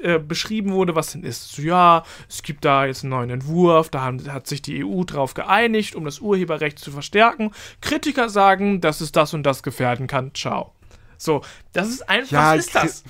äh, 0.00 0.18
beschrieben 0.18 0.72
wurde, 0.72 0.94
was 0.94 1.12
denn 1.12 1.22
ist. 1.22 1.52
So, 1.52 1.62
ja, 1.62 2.04
es 2.28 2.42
gibt 2.42 2.64
da 2.64 2.86
jetzt 2.86 3.04
einen 3.04 3.10
neuen 3.10 3.30
Entwurf, 3.30 3.90
da 3.90 4.00
haben, 4.00 4.32
hat 4.32 4.46
sich 4.46 4.62
die 4.62 4.84
EU 4.84 5.04
drauf 5.04 5.34
geeinigt, 5.34 5.94
um 5.94 6.04
das 6.04 6.20
Urheberrecht 6.20 6.78
zu 6.78 6.90
verstärken. 6.90 7.52
Kritiker 7.80 8.28
sagen, 8.28 8.80
dass 8.80 9.00
es 9.00 9.12
das 9.12 9.34
und 9.34 9.42
das 9.42 9.62
gefährden 9.62 10.06
kann. 10.06 10.34
Ciao. 10.34 10.72
So, 11.18 11.42
das 11.72 11.88
ist 11.88 12.08
einfach, 12.08 12.32
Ja, 12.32 12.52
was 12.54 12.66
ist 12.66 12.74
das? 12.74 13.04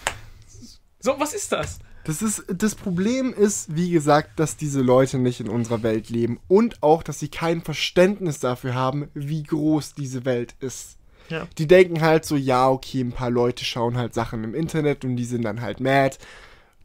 So, 1.00 1.14
was 1.18 1.34
ist 1.34 1.52
das? 1.52 1.78
Das, 2.06 2.22
ist, 2.22 2.44
das 2.48 2.76
Problem 2.76 3.34
ist, 3.34 3.74
wie 3.74 3.90
gesagt, 3.90 4.38
dass 4.38 4.56
diese 4.56 4.80
Leute 4.80 5.18
nicht 5.18 5.40
in 5.40 5.48
unserer 5.48 5.82
Welt 5.82 6.08
leben 6.08 6.38
und 6.46 6.82
auch, 6.82 7.02
dass 7.02 7.18
sie 7.18 7.28
kein 7.28 7.62
Verständnis 7.62 8.38
dafür 8.38 8.74
haben, 8.74 9.08
wie 9.14 9.42
groß 9.42 9.94
diese 9.94 10.24
Welt 10.24 10.54
ist. 10.60 10.96
Ja. 11.28 11.48
Die 11.58 11.66
denken 11.66 12.02
halt 12.02 12.24
so, 12.24 12.36
ja, 12.36 12.68
okay, 12.68 13.00
ein 13.00 13.10
paar 13.10 13.30
Leute 13.30 13.64
schauen 13.64 13.96
halt 13.96 14.14
Sachen 14.14 14.44
im 14.44 14.54
Internet 14.54 15.04
und 15.04 15.16
die 15.16 15.24
sind 15.24 15.42
dann 15.42 15.60
halt 15.60 15.80
mad, 15.80 16.16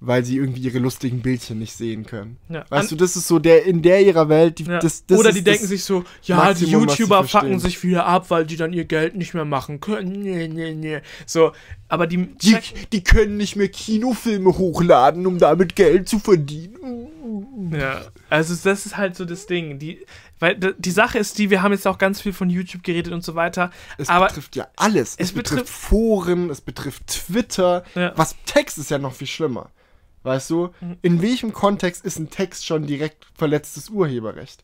weil 0.04 0.26
sie 0.26 0.38
irgendwie 0.38 0.62
ihre 0.62 0.80
lustigen 0.80 1.22
Bildchen 1.22 1.60
nicht 1.60 1.74
sehen 1.74 2.08
können. 2.08 2.38
Ja. 2.49 2.66
Weißt 2.70 2.91
An- 2.91 2.97
du, 2.97 3.04
das 3.04 3.16
ist 3.16 3.28
so 3.28 3.38
der 3.38 3.66
in 3.66 3.84
der 3.84 4.02
ihrer 4.02 4.30
Welt, 4.30 4.58
die, 4.58 4.64
Ja. 4.64 4.80
das, 4.80 5.06
das 5.06 5.20
Oder 5.20 5.32
die 5.32 5.43
denken 5.43 5.68
sich 5.68 5.84
so, 5.84 6.04
ja, 6.24 6.38
Maximum, 6.38 6.88
die 6.88 6.93
YouTuber 6.93 7.24
fucken 7.24 7.60
sich 7.60 7.84
wieder 7.84 8.08
ab, 8.08 8.26
weil 8.30 8.45
die 8.47 8.58
dann 8.58 8.74
ihr 8.74 8.86
Geld 8.86 9.16
nicht 9.16 9.36
mehr 9.36 9.45
machen 9.45 9.80
können. 9.80 10.24
Nee, 10.24 10.47
nee, 10.47 10.74
nee. 10.74 11.02
So, 11.28 11.52
aber 11.88 12.08
die, 12.08 12.18
die, 12.38 12.58
die 12.91 13.04
können 13.04 13.38
nicht 13.38 13.56
mehr 13.56 13.70
Kinofilme 13.70 14.58
hochladen, 14.58 15.28
um 15.28 15.38
damit 15.38 15.76
Geld 15.76 16.10
zu 16.10 16.18
verdienen. 16.20 17.72
Ja, 17.72 18.02
also 18.30 18.56
das 18.64 18.86
ist 18.86 18.97
halt 18.97 19.16
so 19.16 19.24
das 19.26 19.45
Ding. 19.45 19.78
Die, 19.80 20.04
weil 20.39 20.56
die 20.56 20.91
Sache 20.91 21.20
ist 21.20 21.38
die, 21.38 21.49
wir 21.52 21.62
haben 21.62 21.72
jetzt 21.74 21.88
auch 21.88 21.99
ganz 21.99 22.20
viel 22.22 22.34
von 22.34 22.49
YouTube 22.49 22.84
geredet 22.84 23.14
und 23.14 23.24
so 23.24 23.36
weiter. 23.36 23.70
Es 23.99 24.08
betrifft 24.08 24.56
ja 24.56 24.68
alles. 24.76 25.14
Es, 25.18 25.28
es 25.30 25.32
betrifft, 25.34 25.66
betrifft- 25.66 25.70
Foren, 25.89 26.49
es 26.49 26.62
betrifft 26.62 27.06
Twitter. 27.08 27.84
Ja. 27.93 28.14
Was 28.16 28.36
Text 28.45 28.80
ist 28.80 28.89
ja 28.89 28.97
noch 28.97 29.14
viel 29.14 29.28
schlimmer. 29.28 29.70
Weißt 30.24 30.50
du? 30.50 30.70
Mhm. 30.82 30.98
In 31.02 31.22
welchem 31.22 31.54
Kontext 31.54 32.06
ist 32.06 32.20
ein 32.20 32.30
Text 32.30 32.66
schon 32.66 32.86
direkt 32.86 33.26
verletztes 33.36 33.90
Urheberrecht? 33.90 34.64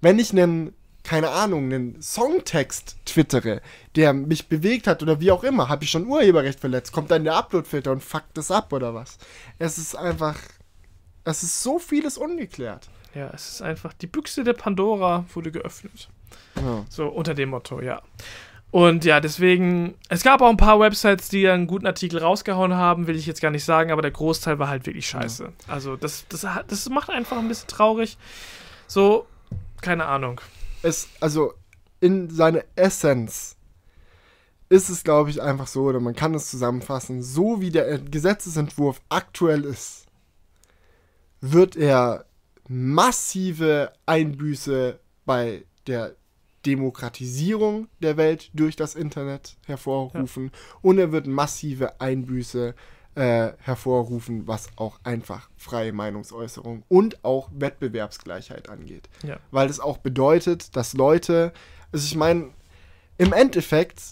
Wenn 0.00 0.18
ich 0.18 0.30
einen, 0.30 0.74
keine 1.02 1.30
Ahnung, 1.30 1.64
einen 1.64 2.02
Songtext 2.02 2.96
twittere, 3.04 3.62
der 3.96 4.12
mich 4.12 4.48
bewegt 4.48 4.86
hat 4.86 5.02
oder 5.02 5.20
wie 5.20 5.30
auch 5.32 5.42
immer, 5.44 5.68
habe 5.68 5.84
ich 5.84 5.90
schon 5.90 6.06
Urheberrecht 6.06 6.60
verletzt. 6.60 6.92
Kommt 6.92 7.10
dann 7.10 7.24
der 7.24 7.34
Uploadfilter 7.34 7.92
und 7.92 8.04
fuckt 8.04 8.36
das 8.36 8.50
ab 8.50 8.72
oder 8.72 8.94
was? 8.94 9.18
Es 9.58 9.78
ist 9.78 9.96
einfach. 9.96 10.36
Es 11.24 11.42
ist 11.42 11.62
so 11.62 11.80
vieles 11.80 12.18
ungeklärt. 12.18 12.88
ja, 13.12 13.30
es 13.34 13.48
ist 13.54 13.62
einfach, 13.62 13.92
die 13.94 14.06
Büchse 14.06 14.44
der 14.44 14.52
Pandora 14.52 15.24
wurde 15.34 15.50
geöffnet. 15.50 16.08
Ja. 16.54 16.84
So 16.88 17.08
unter 17.08 17.34
dem 17.34 17.50
Motto, 17.50 17.80
ja. 17.80 18.00
Und 18.70 19.04
ja, 19.04 19.20
deswegen, 19.20 19.94
es 20.08 20.22
gab 20.22 20.42
auch 20.42 20.50
ein 20.50 20.56
paar 20.56 20.80
Websites, 20.80 21.28
die 21.28 21.48
einen 21.48 21.66
guten 21.66 21.86
Artikel 21.86 22.18
rausgehauen 22.18 22.74
haben, 22.74 23.06
will 23.06 23.16
ich 23.16 23.26
jetzt 23.26 23.40
gar 23.40 23.50
nicht 23.50 23.64
sagen, 23.64 23.90
aber 23.90 24.02
der 24.02 24.10
Großteil 24.10 24.58
war 24.58 24.68
halt 24.68 24.86
wirklich 24.86 25.08
scheiße. 25.08 25.52
Also 25.68 25.96
das, 25.96 26.26
das, 26.28 26.46
das 26.66 26.88
macht 26.88 27.08
einfach 27.08 27.38
ein 27.38 27.48
bisschen 27.48 27.68
traurig. 27.68 28.18
So, 28.86 29.26
keine 29.80 30.06
Ahnung. 30.06 30.40
es, 30.82 31.08
also 31.20 31.54
in 32.00 32.28
seiner 32.28 32.64
Essenz 32.74 33.56
ist 34.68 34.88
es, 34.88 35.04
glaube 35.04 35.30
ich, 35.30 35.40
einfach 35.40 35.68
so, 35.68 35.84
oder 35.84 36.00
man 36.00 36.14
kann 36.14 36.34
es 36.34 36.50
zusammenfassen, 36.50 37.22
so 37.22 37.60
wie 37.60 37.70
der 37.70 37.98
Gesetzesentwurf 37.98 39.00
aktuell 39.08 39.64
ist, 39.64 40.06
wird 41.40 41.76
er 41.76 42.26
massive 42.68 43.92
Einbüße 44.06 44.98
bei 45.24 45.64
der 45.86 46.16
Demokratisierung 46.66 47.88
der 48.00 48.16
Welt 48.16 48.50
durch 48.52 48.76
das 48.76 48.94
Internet 48.94 49.56
hervorrufen 49.66 50.50
und 50.82 50.98
er 50.98 51.12
wird 51.12 51.26
massive 51.26 52.00
Einbüße 52.00 52.74
äh, 53.14 53.52
hervorrufen, 53.58 54.46
was 54.46 54.68
auch 54.76 54.98
einfach 55.04 55.48
freie 55.56 55.92
Meinungsäußerung 55.92 56.82
und 56.88 57.24
auch 57.24 57.48
Wettbewerbsgleichheit 57.54 58.68
angeht 58.68 59.08
Ja. 59.22 59.38
weil 59.50 59.70
es 59.70 59.80
auch 59.80 59.98
bedeutet, 59.98 60.76
dass 60.76 60.92
Leute, 60.92 61.52
also 61.92 62.04
ich 62.04 62.16
meine, 62.16 62.50
im 63.16 63.32
Endeffekt 63.32 64.02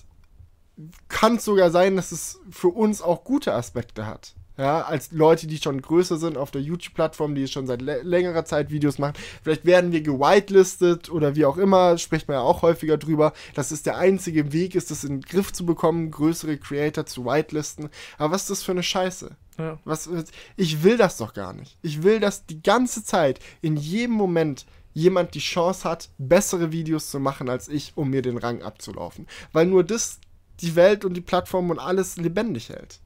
kann 1.09 1.37
es 1.37 1.45
sogar 1.45 1.71
sein, 1.71 1.97
dass 1.97 2.13
es 2.13 2.41
für 2.51 2.69
uns 2.69 3.03
auch 3.03 3.25
gute 3.25 3.53
Aspekte 3.53 4.07
hat. 4.07 4.35
Ja, 4.57 4.83
als 4.83 5.11
Leute, 5.11 5.49
die 5.49 5.59
schon 5.59 5.83
größer 5.83 6.17
sind 6.17 6.39
auf 6.39 6.53
der 6.53 6.61
YouTube-Plattform, 6.61 7.35
die 7.35 7.49
schon 7.49 7.67
seit 7.67 7.83
lä- 7.83 8.03
längerer 8.03 8.45
Zeit 8.45 8.71
Videos 8.71 8.99
machen. 8.99 9.15
Vielleicht 9.43 9.65
werden 9.65 9.91
wir 9.91 10.01
gewitelistet 10.01 11.11
oder 11.11 11.35
wie 11.35 11.45
auch 11.45 11.57
immer, 11.57 11.99
spricht 11.99 12.29
man 12.29 12.37
ja 12.37 12.41
auch 12.43 12.63
häufiger 12.63 12.97
drüber, 12.97 13.33
dass 13.55 13.73
es 13.73 13.83
der 13.83 13.97
einzige 13.99 14.53
Weg 14.53 14.77
ist, 14.77 14.93
das 14.93 15.03
in 15.03 15.21
den 15.21 15.23
Griff 15.23 15.53
zu 15.53 15.67
bekommen, 15.67 16.13
größere 16.13 16.57
Creator 16.57 17.05
zu 17.05 17.25
whitelisten. 17.25 17.89
Aber 18.17 18.35
was 18.35 18.43
ist 18.43 18.51
das 18.51 18.63
für 18.63 18.73
eine 18.73 18.85
Scheiße? 18.85 19.37
Ja. 19.59 19.79
Was, 19.85 20.09
ich 20.57 20.85
will 20.85 20.99
das 20.99 21.17
doch 21.17 21.35
gar 21.35 21.53
nicht. 21.53 21.77
Ich 21.83 22.05
will, 22.05 22.21
dass 22.21 22.47
die 22.47 22.63
ganze 22.63 23.05
Zeit, 23.05 23.41
in 23.61 23.77
jedem 23.77 24.15
Moment, 24.15 24.67
jemand 24.93 25.35
die 25.35 25.41
Chance 25.41 25.89
hat, 25.89 26.11
bessere 26.19 26.71
Videos 26.71 27.11
zu 27.11 27.19
machen 27.19 27.49
als 27.49 27.69
ich, 27.69 27.93
um 27.97 28.11
mir 28.11 28.23
den 28.23 28.39
Rang 28.39 28.63
abzulaufen. 28.63 29.27
Weil 29.53 29.67
nur 29.67 29.83
das 29.83 30.21
die 30.61 30.77
Welt 30.77 31.05
und 31.05 31.15
die 31.15 31.21
Plattform 31.21 31.71
und 31.71 31.81
alles 31.81 32.17
lebendig 32.17 32.69
hält. 32.69 33.01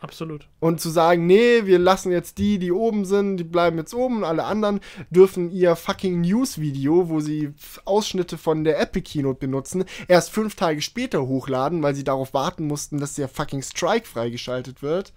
Absolut. 0.00 0.46
Und 0.60 0.80
zu 0.80 0.90
sagen, 0.90 1.26
nee, 1.26 1.64
wir 1.66 1.78
lassen 1.80 2.12
jetzt 2.12 2.38
die, 2.38 2.58
die 2.60 2.70
oben 2.70 3.04
sind, 3.04 3.36
die 3.38 3.44
bleiben 3.44 3.78
jetzt 3.78 3.94
oben 3.94 4.18
und 4.18 4.24
alle 4.24 4.44
anderen 4.44 4.78
dürfen 5.10 5.50
ihr 5.50 5.74
fucking 5.74 6.20
News-Video, 6.20 7.08
wo 7.08 7.18
sie 7.18 7.52
Ausschnitte 7.84 8.38
von 8.38 8.62
der 8.62 8.80
Epic 8.80 9.10
Keynote 9.10 9.40
benutzen, 9.40 9.84
erst 10.06 10.30
fünf 10.30 10.54
Tage 10.54 10.82
später 10.82 11.26
hochladen, 11.26 11.82
weil 11.82 11.96
sie 11.96 12.04
darauf 12.04 12.32
warten 12.32 12.66
mussten, 12.68 12.98
dass 13.00 13.14
der 13.14 13.28
fucking 13.28 13.62
Strike 13.62 14.06
freigeschaltet 14.06 14.82
wird. 14.82 15.12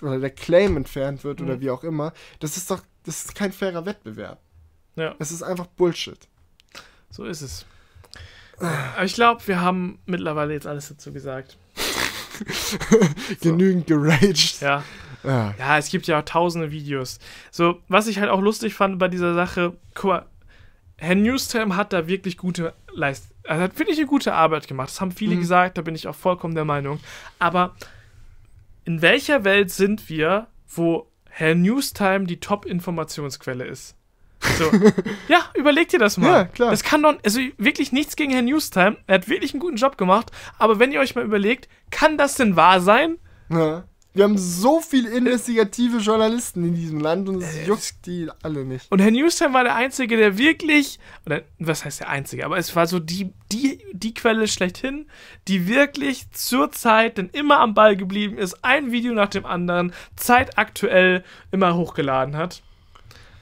Oder 0.00 0.18
der 0.18 0.30
Claim 0.30 0.78
entfernt 0.78 1.22
wird 1.24 1.42
oder 1.42 1.56
Mhm. 1.56 1.60
wie 1.60 1.70
auch 1.70 1.84
immer. 1.84 2.14
Das 2.38 2.56
ist 2.56 2.70
doch, 2.70 2.80
das 3.04 3.24
ist 3.26 3.34
kein 3.34 3.52
fairer 3.52 3.84
Wettbewerb. 3.84 4.40
Ja, 4.96 5.14
Es 5.18 5.30
ist 5.30 5.42
einfach 5.42 5.66
Bullshit. 5.66 6.18
so 7.10 7.24
ist 7.24 7.42
es. 7.42 7.66
Aber 8.58 9.04
ich 9.04 9.12
glaube, 9.14 9.46
wir 9.46 9.60
haben 9.60 9.98
mittlerweile 10.06 10.54
jetzt 10.54 10.66
alles 10.66 10.88
dazu 10.88 11.12
gesagt. 11.12 11.58
genügend 13.40 13.86
geraged. 13.86 14.60
Ja. 14.60 14.82
Ja. 15.22 15.54
Ja, 15.58 15.78
es 15.78 15.90
gibt 15.90 16.06
ja 16.06 16.18
auch 16.20 16.24
tausende 16.24 16.70
Videos. 16.70 17.18
So, 17.50 17.80
was 17.88 18.06
ich 18.06 18.18
halt 18.20 18.30
auch 18.30 18.40
lustig 18.40 18.74
fand 18.74 18.98
bei 18.98 19.08
dieser 19.08 19.34
Sache, 19.34 19.76
guck 19.94 20.04
mal, 20.10 20.26
Herr 20.96 21.14
Newstime 21.14 21.76
hat 21.76 21.92
da 21.92 22.06
wirklich 22.06 22.36
gute 22.38 22.72
Leist 22.92 23.30
er 23.44 23.58
hat 23.58 23.78
wirklich 23.78 23.98
eine 23.98 24.06
gute 24.06 24.32
Arbeit 24.34 24.68
gemacht. 24.68 24.90
Das 24.90 25.00
haben 25.00 25.12
viele 25.12 25.34
Mhm. 25.34 25.40
gesagt, 25.40 25.78
da 25.78 25.82
bin 25.82 25.94
ich 25.94 26.06
auch 26.06 26.14
vollkommen 26.14 26.54
der 26.54 26.64
Meinung. 26.64 27.00
Aber 27.38 27.74
in 28.84 29.02
welcher 29.02 29.44
Welt 29.44 29.70
sind 29.70 30.08
wir, 30.08 30.46
wo 30.68 31.10
Herr 31.28 31.54
Newstime 31.54 32.26
die 32.26 32.38
Top-Informationsquelle 32.38 33.64
ist? 33.64 33.96
So. 34.60 34.70
ja, 35.28 35.40
überleg 35.54 35.88
dir 35.88 35.98
das 35.98 36.16
mal. 36.16 36.26
Ja, 36.26 36.44
klar. 36.44 36.70
Das 36.70 36.82
kann 36.82 37.02
doch, 37.02 37.16
also 37.24 37.40
wirklich 37.58 37.92
nichts 37.92 38.16
gegen 38.16 38.32
Herrn 38.32 38.44
Newstime. 38.44 38.96
Er 39.06 39.16
hat 39.16 39.28
wirklich 39.28 39.52
einen 39.52 39.60
guten 39.60 39.76
Job 39.76 39.96
gemacht. 39.96 40.30
Aber 40.58 40.78
wenn 40.78 40.92
ihr 40.92 41.00
euch 41.00 41.14
mal 41.14 41.24
überlegt, 41.24 41.68
kann 41.90 42.18
das 42.18 42.34
denn 42.34 42.56
wahr 42.56 42.80
sein? 42.80 43.18
Ja. 43.50 43.84
Wir 44.12 44.24
haben 44.24 44.38
so 44.38 44.80
viele 44.80 45.08
investigative 45.10 45.98
Journalisten 45.98 46.64
in 46.64 46.74
diesem 46.74 46.98
Land 46.98 47.28
und 47.28 47.42
es 47.42 47.64
juckt 47.64 48.06
die 48.06 48.28
alle 48.42 48.64
nicht. 48.64 48.90
Und 48.90 48.98
Herr 48.98 49.12
Newstime 49.12 49.54
war 49.54 49.62
der 49.62 49.76
Einzige, 49.76 50.16
der 50.16 50.36
wirklich, 50.36 50.98
oder 51.26 51.42
was 51.60 51.84
heißt 51.84 52.00
der 52.00 52.08
Einzige, 52.08 52.44
aber 52.44 52.58
es 52.58 52.74
war 52.74 52.88
so 52.88 52.98
die, 52.98 53.32
die, 53.52 53.84
die 53.92 54.12
Quelle 54.12 54.48
schlechthin, 54.48 55.06
die 55.46 55.68
wirklich 55.68 56.28
zur 56.32 56.72
Zeit 56.72 57.18
denn 57.18 57.30
immer 57.32 57.60
am 57.60 57.74
Ball 57.74 57.96
geblieben 57.96 58.36
ist, 58.36 58.64
ein 58.64 58.90
Video 58.90 59.12
nach 59.12 59.28
dem 59.28 59.46
anderen, 59.46 59.92
zeitaktuell 60.16 61.22
immer 61.52 61.76
hochgeladen 61.76 62.36
hat. 62.36 62.62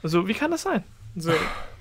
Also, 0.03 0.27
wie 0.27 0.33
kann 0.35 0.51
das 0.51 0.61
sein? 0.61 0.83
So, 1.19 1.31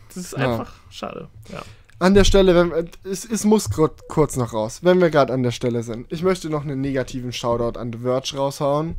das 0.09 0.17
ist 0.17 0.33
Ja. 0.33 0.51
einfach 0.53 0.73
schade. 0.91 1.29
Ja. 1.53 1.63
An 2.01 2.15
der 2.15 2.25
Stelle, 2.25 2.55
wenn, 2.55 2.89
es, 3.05 3.25
es 3.25 3.45
muss 3.45 3.69
kurz 3.71 4.37
noch 4.37 4.53
raus, 4.53 4.81
wenn 4.83 5.01
wir 5.01 5.11
gerade 5.11 5.33
an 5.33 5.43
der 5.43 5.51
Stelle 5.51 5.83
sind. 5.83 6.07
Ich 6.13 6.23
möchte 6.23 6.49
noch 6.49 6.63
einen 6.63 6.81
negativen 6.81 7.33
Shoutout 7.33 7.79
an 7.79 7.93
The 7.93 7.99
Verge 7.99 8.37
raushauen, 8.37 8.95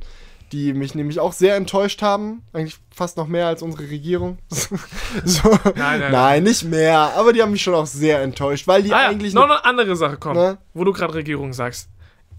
die 0.52 0.74
mich 0.74 0.96
nämlich 0.96 1.20
auch 1.22 1.32
sehr 1.32 1.56
enttäuscht 1.56 2.02
haben. 2.02 2.42
Eigentlich 2.52 2.78
fast 2.94 3.16
noch 3.16 3.28
mehr 3.28 3.48
als 3.48 3.62
unsere 3.62 3.84
Regierung. 3.90 4.38
so. 4.50 5.50
Nein, 5.76 6.00
nein, 6.00 6.12
Nein, 6.12 6.44
nicht 6.44 6.64
mehr, 6.66 7.14
aber 7.16 7.32
die 7.34 7.42
haben 7.42 7.52
mich 7.52 7.62
schon 7.62 7.74
auch 7.76 7.86
sehr 7.86 8.22
enttäuscht, 8.22 8.68
weil 8.68 8.84
die 8.84 8.94
Ah, 8.94 9.04
ja, 9.04 9.10
eigentlich. 9.10 9.34
noch 9.34 9.44
eine 9.46 9.64
andere 9.64 9.96
Sache 9.96 10.18
kommt, 10.18 10.36
Ne? 10.36 10.58
wo 10.74 10.84
du 10.84 10.92
gerade 10.92 11.14
Regierung 11.14 11.54
sagst. 11.54 11.88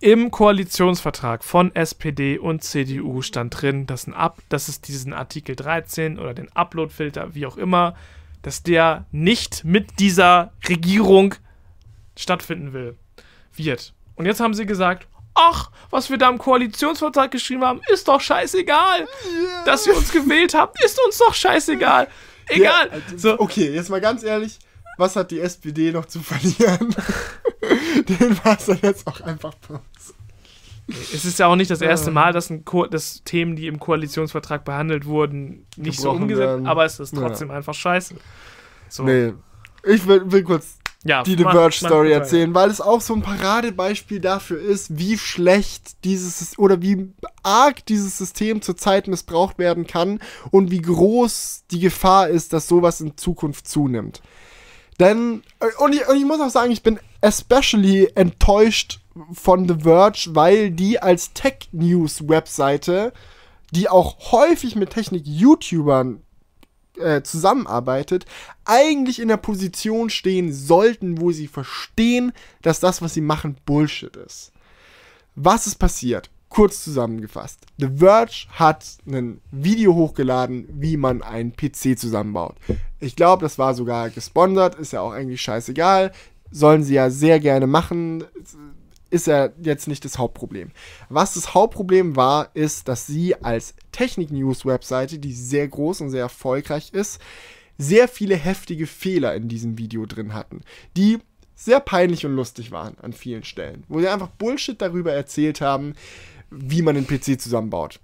Im 0.02 0.30
Koalitionsvertrag 0.30 1.44
von 1.44 1.74
SPD 1.74 2.38
und 2.38 2.64
CDU 2.64 3.20
stand 3.20 3.60
drin, 3.60 3.86
dass, 3.86 4.06
ein 4.06 4.14
Up, 4.14 4.38
dass 4.48 4.68
es 4.68 4.80
diesen 4.80 5.12
Artikel 5.12 5.54
13 5.54 6.18
oder 6.18 6.32
den 6.32 6.50
Uploadfilter, 6.56 7.34
wie 7.34 7.44
auch 7.44 7.58
immer, 7.58 7.94
dass 8.40 8.62
der 8.62 9.04
nicht 9.12 9.62
mit 9.62 10.00
dieser 10.00 10.54
Regierung 10.66 11.34
stattfinden 12.16 12.72
will, 12.72 12.96
wird. 13.54 13.92
Und 14.14 14.24
jetzt 14.24 14.40
haben 14.40 14.54
sie 14.54 14.64
gesagt, 14.64 15.06
ach, 15.34 15.70
was 15.90 16.08
wir 16.08 16.16
da 16.16 16.30
im 16.30 16.38
Koalitionsvertrag 16.38 17.30
geschrieben 17.30 17.62
haben, 17.62 17.82
ist 17.92 18.08
doch 18.08 18.22
scheißegal. 18.22 19.06
Dass 19.66 19.86
ihr 19.86 19.94
uns 19.94 20.12
gewählt 20.12 20.54
habt, 20.54 20.82
ist 20.82 20.98
uns 21.04 21.18
doch 21.18 21.34
scheißegal. 21.34 22.08
Egal. 22.48 22.88
Ja, 22.88 22.92
also, 22.92 23.18
so, 23.18 23.38
Okay, 23.38 23.70
jetzt 23.70 23.90
mal 23.90 24.00
ganz 24.00 24.22
ehrlich, 24.22 24.58
was 24.96 25.14
hat 25.14 25.30
die 25.30 25.40
SPD 25.40 25.92
noch 25.92 26.06
zu 26.06 26.20
verlieren? 26.20 26.94
Den 28.08 28.44
war 28.44 28.58
es 28.58 28.66
dann 28.66 28.78
jetzt 28.82 29.06
auch 29.06 29.20
einfach 29.20 29.54
bloß. 29.56 29.80
Es 31.14 31.24
ist 31.24 31.38
ja 31.38 31.46
auch 31.46 31.54
nicht 31.56 31.70
das 31.70 31.80
erste 31.82 32.06
Ja. 32.08 32.12
Mal, 32.14 32.32
dass, 32.32 32.52
dass 32.90 33.22
Themen, 33.24 33.54
die 33.54 33.66
im 33.68 33.78
Koalitionsvertrag 33.78 34.64
behandelt 34.64 35.04
wurden, 35.06 35.66
nicht 35.76 35.98
so 36.00 36.08
Gebrochen 36.08 36.22
umgesetzt, 36.22 36.46
werden. 36.48 36.66
aber 36.66 36.84
es 36.84 36.98
ist 36.98 37.12
Ja. 37.14 37.20
trotzdem 37.20 37.50
einfach 37.50 37.74
scheiße. 37.74 38.16
So. 38.88 39.04
Nee. 39.04 39.34
Ich 39.84 40.06
will, 40.06 40.30
will 40.32 40.42
kurz 40.42 40.78
ja, 41.04 41.22
die 41.22 41.36
The 41.36 41.44
mach- 41.44 41.52
Verge 41.52 41.76
mach 41.82 41.88
Story 41.88 42.08
weiter. 42.10 42.20
erzählen, 42.22 42.54
weil 42.54 42.68
es 42.70 42.80
auch 42.80 43.00
so 43.00 43.14
ein 43.14 43.22
Paradebeispiel 43.22 44.20
dafür 44.20 44.60
ist, 44.60 44.98
wie 44.98 45.16
schlecht 45.16 46.04
dieses 46.04 46.58
oder 46.58 46.82
wie 46.82 47.08
arg 47.42 47.86
dieses 47.86 48.18
System 48.18 48.60
zurzeit 48.60 49.06
missbraucht 49.08 49.58
werden 49.58 49.86
kann 49.86 50.18
und 50.50 50.70
wie 50.70 50.82
groß 50.82 51.64
die 51.70 51.78
Gefahr 51.80 52.28
ist, 52.28 52.52
dass 52.52 52.68
sowas 52.68 53.00
in 53.00 53.16
Zukunft 53.16 53.66
zunimmt. 53.68 54.20
Denn, 54.98 55.42
äh, 55.60 55.66
und 55.82 55.94
ich, 55.94 56.06
und 56.06 56.16
ich 56.16 56.24
muss 56.26 56.40
auch 56.40 56.50
sagen, 56.50 56.70
ich 56.72 56.82
bin 56.82 56.98
especially 57.20 58.10
enttäuscht 58.14 59.00
von 59.32 59.68
The 59.68 59.76
Verge, 59.82 60.30
weil 60.30 60.70
die 60.70 61.00
als 61.00 61.32
Tech-News-Webseite, 61.32 63.12
die 63.72 63.88
auch 63.88 64.32
häufig 64.32 64.76
mit 64.76 64.90
Technik-YouTubern 64.90 66.22
äh, 66.98 67.22
zusammenarbeitet, 67.22 68.26
eigentlich 68.64 69.20
in 69.20 69.28
der 69.28 69.36
Position 69.36 70.10
stehen 70.10 70.52
sollten, 70.52 71.20
wo 71.20 71.32
sie 71.32 71.48
verstehen, 71.48 72.32
dass 72.62 72.80
das, 72.80 73.02
was 73.02 73.14
sie 73.14 73.20
machen, 73.20 73.56
Bullshit 73.64 74.16
ist. 74.16 74.52
Was 75.34 75.66
ist 75.66 75.76
passiert? 75.76 76.30
Kurz 76.48 76.82
zusammengefasst. 76.82 77.60
The 77.78 77.88
Verge 77.96 78.46
hat 78.50 78.84
ein 79.06 79.40
Video 79.52 79.94
hochgeladen, 79.94 80.68
wie 80.72 80.96
man 80.96 81.22
einen 81.22 81.52
PC 81.52 81.96
zusammenbaut. 81.96 82.56
Ich 82.98 83.14
glaube, 83.14 83.42
das 83.44 83.56
war 83.56 83.72
sogar 83.74 84.10
gesponsert, 84.10 84.74
ist 84.74 84.92
ja 84.92 85.00
auch 85.00 85.12
eigentlich 85.12 85.40
scheißegal. 85.40 86.10
Sollen 86.50 86.82
sie 86.82 86.94
ja 86.94 87.10
sehr 87.10 87.40
gerne 87.40 87.66
machen, 87.66 88.24
ist 89.10 89.26
ja 89.26 89.50
jetzt 89.62 89.88
nicht 89.88 90.04
das 90.04 90.18
Hauptproblem. 90.18 90.70
Was 91.08 91.34
das 91.34 91.54
Hauptproblem 91.54 92.16
war, 92.16 92.50
ist, 92.54 92.88
dass 92.88 93.06
sie 93.06 93.34
als 93.36 93.74
Technik-News-Webseite, 93.92 95.18
die 95.18 95.32
sehr 95.32 95.66
groß 95.68 96.00
und 96.00 96.10
sehr 96.10 96.22
erfolgreich 96.22 96.90
ist, 96.92 97.20
sehr 97.76 98.08
viele 98.08 98.36
heftige 98.36 98.86
Fehler 98.86 99.34
in 99.34 99.48
diesem 99.48 99.78
Video 99.78 100.06
drin 100.06 100.34
hatten, 100.34 100.60
die 100.96 101.18
sehr 101.56 101.80
peinlich 101.80 102.24
und 102.24 102.36
lustig 102.36 102.70
waren 102.70 102.98
an 103.00 103.12
vielen 103.12 103.44
Stellen, 103.44 103.84
wo 103.88 104.00
sie 104.00 104.08
einfach 104.08 104.28
Bullshit 104.28 104.80
darüber 104.80 105.12
erzählt 105.12 105.60
haben, 105.60 105.94
wie 106.50 106.82
man 106.82 106.96
einen 106.96 107.06
PC 107.06 107.40
zusammenbaut. 107.40 108.00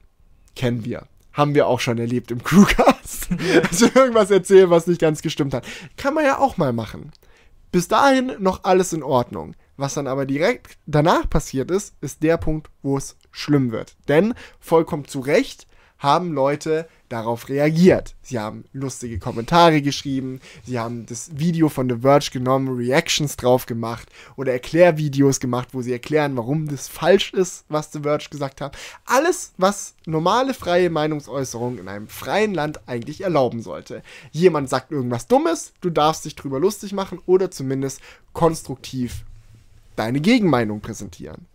Kennen 0.55 0.85
wir. 0.85 1.07
Haben 1.33 1.55
wir 1.55 1.67
auch 1.67 1.81
schon 1.81 1.99
erlebt 1.99 2.31
im 2.31 2.43
Crewcast. 2.45 3.29
also 3.71 3.87
irgendwas 3.95 4.31
erzählen, 4.31 4.71
was 4.71 4.87
nicht 4.87 5.01
ganz 5.01 5.23
gestimmt 5.23 5.55
hat. 5.55 5.67
Kann 5.97 6.15
man 6.15 6.25
ja 6.25 6.39
auch 6.39 6.57
mal 6.57 6.73
machen. 6.73 7.13
Bis 7.73 7.89
dahin 7.89 8.33
noch 8.39 8.65
alles 8.65 8.93
in 8.93 9.03
Ordnung. 9.03 9.55
Was 9.77 9.95
dann 9.95 10.07
aber 10.07 10.25
direkt 10.25 10.79
danach 10.87 11.29
passiert 11.29 11.71
ist, 11.71 11.97
ist 12.01 12.23
der 12.23 12.39
Punkt, 12.39 12.71
wo 12.83 12.97
es 12.97 13.17
schlimm 13.31 13.73
wird. 13.73 13.97
Denn 14.09 14.35
vollkommen 14.59 15.07
zu 15.07 15.21
Recht 15.21 15.67
haben 15.99 16.33
Leute 16.33 16.89
darauf 17.09 17.49
reagiert. 17.49 18.15
Sie 18.23 18.39
haben 18.39 18.65
lustige 18.73 19.19
Kommentare 19.19 19.81
geschrieben, 19.81 20.41
sie 20.65 20.79
haben 20.79 21.07
das 21.07 21.31
Video 21.39 21.69
von 21.69 21.89
The 21.89 21.99
Verge 22.01 22.31
genommen, 22.33 22.77
Reactions 22.77 23.37
drauf 23.37 23.67
gemacht 23.67 24.09
oder 24.37 24.53
Erklärvideos 24.53 25.41
gemacht, 25.41 25.69
wo 25.73 25.83
sie 25.83 25.93
erklären, 25.93 26.37
warum 26.37 26.67
das 26.69 26.89
falsch 26.89 27.33
ist, 27.33 27.65
was 27.69 27.93
The 27.93 28.01
Verge 28.01 28.27
gesagt 28.31 28.61
hat. 28.61 28.77
Alles, 29.05 29.53
was 29.57 29.95
normale 30.05 30.55
freie 30.55 30.91
Meinungsäußerung 30.91 31.79
in 31.79 31.89
einem 31.89 32.09
freien 32.09 32.55
Land 32.55 32.81
eigentlich 32.87 33.21
erlauben 33.23 33.63
sollte. 33.63 34.03
Jemand 34.33 34.69
sagt 34.69 34.91
irgendwas 34.91 35.29
Dummes, 35.29 35.73
du 35.81 35.91
darfst 35.91 36.25
dich 36.25 36.35
drüber 36.35 36.59
lustig 36.59 36.93
machen 36.93 37.21
oder 37.27 37.51
zumindest 37.51 38.01
konstruktiv 38.33 39.25
deine 39.95 40.21
Gegenmeinung 40.21 40.81
präsentieren. 40.81 41.47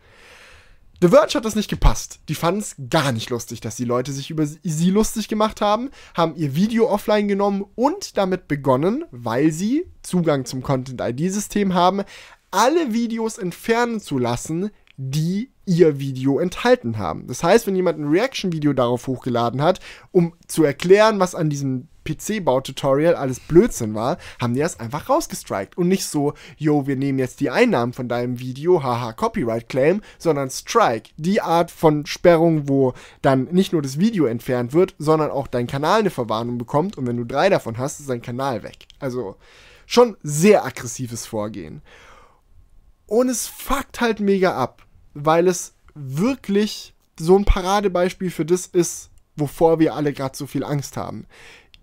The 1.03 1.07
Verge 1.07 1.33
hat 1.33 1.45
das 1.45 1.55
nicht 1.55 1.69
gepasst. 1.69 2.19
Die 2.29 2.35
fanden 2.35 2.61
es 2.61 2.75
gar 2.91 3.11
nicht 3.11 3.31
lustig, 3.31 3.59
dass 3.59 3.75
die 3.75 3.85
Leute 3.85 4.11
sich 4.11 4.29
über 4.29 4.45
sie 4.45 4.89
lustig 4.91 5.27
gemacht 5.27 5.59
haben, 5.59 5.89
haben 6.13 6.35
ihr 6.35 6.53
Video 6.53 6.87
offline 6.87 7.27
genommen 7.27 7.65
und 7.73 8.17
damit 8.17 8.47
begonnen, 8.47 9.05
weil 9.09 9.51
sie 9.51 9.87
Zugang 10.03 10.45
zum 10.45 10.61
Content-ID-System 10.61 11.73
haben, 11.73 12.03
alle 12.51 12.93
Videos 12.93 13.39
entfernen 13.39 13.99
zu 13.99 14.19
lassen, 14.19 14.69
die 14.95 15.50
ihr 15.71 15.99
Video 15.99 16.37
enthalten 16.39 16.97
haben. 16.97 17.27
Das 17.27 17.43
heißt, 17.43 17.65
wenn 17.65 17.75
jemand 17.77 17.97
ein 17.97 18.09
Reaction-Video 18.09 18.73
darauf 18.73 19.07
hochgeladen 19.07 19.61
hat, 19.61 19.79
um 20.11 20.33
zu 20.47 20.65
erklären, 20.65 21.19
was 21.19 21.33
an 21.33 21.49
diesem 21.49 21.87
PC-Bau-Tutorial 22.03 23.15
alles 23.15 23.39
Blödsinn 23.39 23.93
war, 23.93 24.17
haben 24.41 24.53
die 24.53 24.59
das 24.59 24.79
einfach 24.79 25.07
rausgestrikt. 25.07 25.77
Und 25.77 25.87
nicht 25.87 26.05
so, 26.05 26.33
yo, 26.57 26.87
wir 26.87 26.97
nehmen 26.97 27.19
jetzt 27.19 27.39
die 27.39 27.49
Einnahmen 27.49 27.93
von 27.93 28.09
deinem 28.09 28.39
Video, 28.39 28.83
haha, 28.83 29.13
Copyright-Claim, 29.13 30.01
sondern 30.17 30.49
Strike. 30.49 31.11
Die 31.15 31.41
Art 31.41 31.71
von 31.71 32.05
Sperrung, 32.05 32.67
wo 32.67 32.93
dann 33.21 33.45
nicht 33.45 33.71
nur 33.71 33.81
das 33.81 33.97
Video 33.97 34.25
entfernt 34.25 34.73
wird, 34.73 34.95
sondern 34.97 35.31
auch 35.31 35.47
dein 35.47 35.67
Kanal 35.67 36.01
eine 36.01 36.09
Verwarnung 36.09 36.57
bekommt. 36.57 36.97
Und 36.97 37.07
wenn 37.07 37.17
du 37.17 37.23
drei 37.23 37.49
davon 37.49 37.77
hast, 37.77 38.01
ist 38.01 38.09
dein 38.09 38.21
Kanal 38.21 38.63
weg. 38.63 38.87
Also 38.99 39.37
schon 39.85 40.17
sehr 40.21 40.65
aggressives 40.65 41.25
Vorgehen. 41.25 41.81
Und 43.05 43.29
es 43.29 43.47
fuckt 43.47 44.01
halt 44.01 44.19
mega 44.19 44.55
ab, 44.55 44.85
weil 45.13 45.47
es 45.47 45.73
wirklich 45.93 46.93
so 47.19 47.37
ein 47.37 47.45
Paradebeispiel 47.45 48.31
für 48.31 48.45
das 48.45 48.67
ist, 48.67 49.09
wovor 49.35 49.79
wir 49.79 49.95
alle 49.95 50.13
gerade 50.13 50.35
so 50.35 50.47
viel 50.47 50.63
Angst 50.63 50.97
haben. 50.97 51.25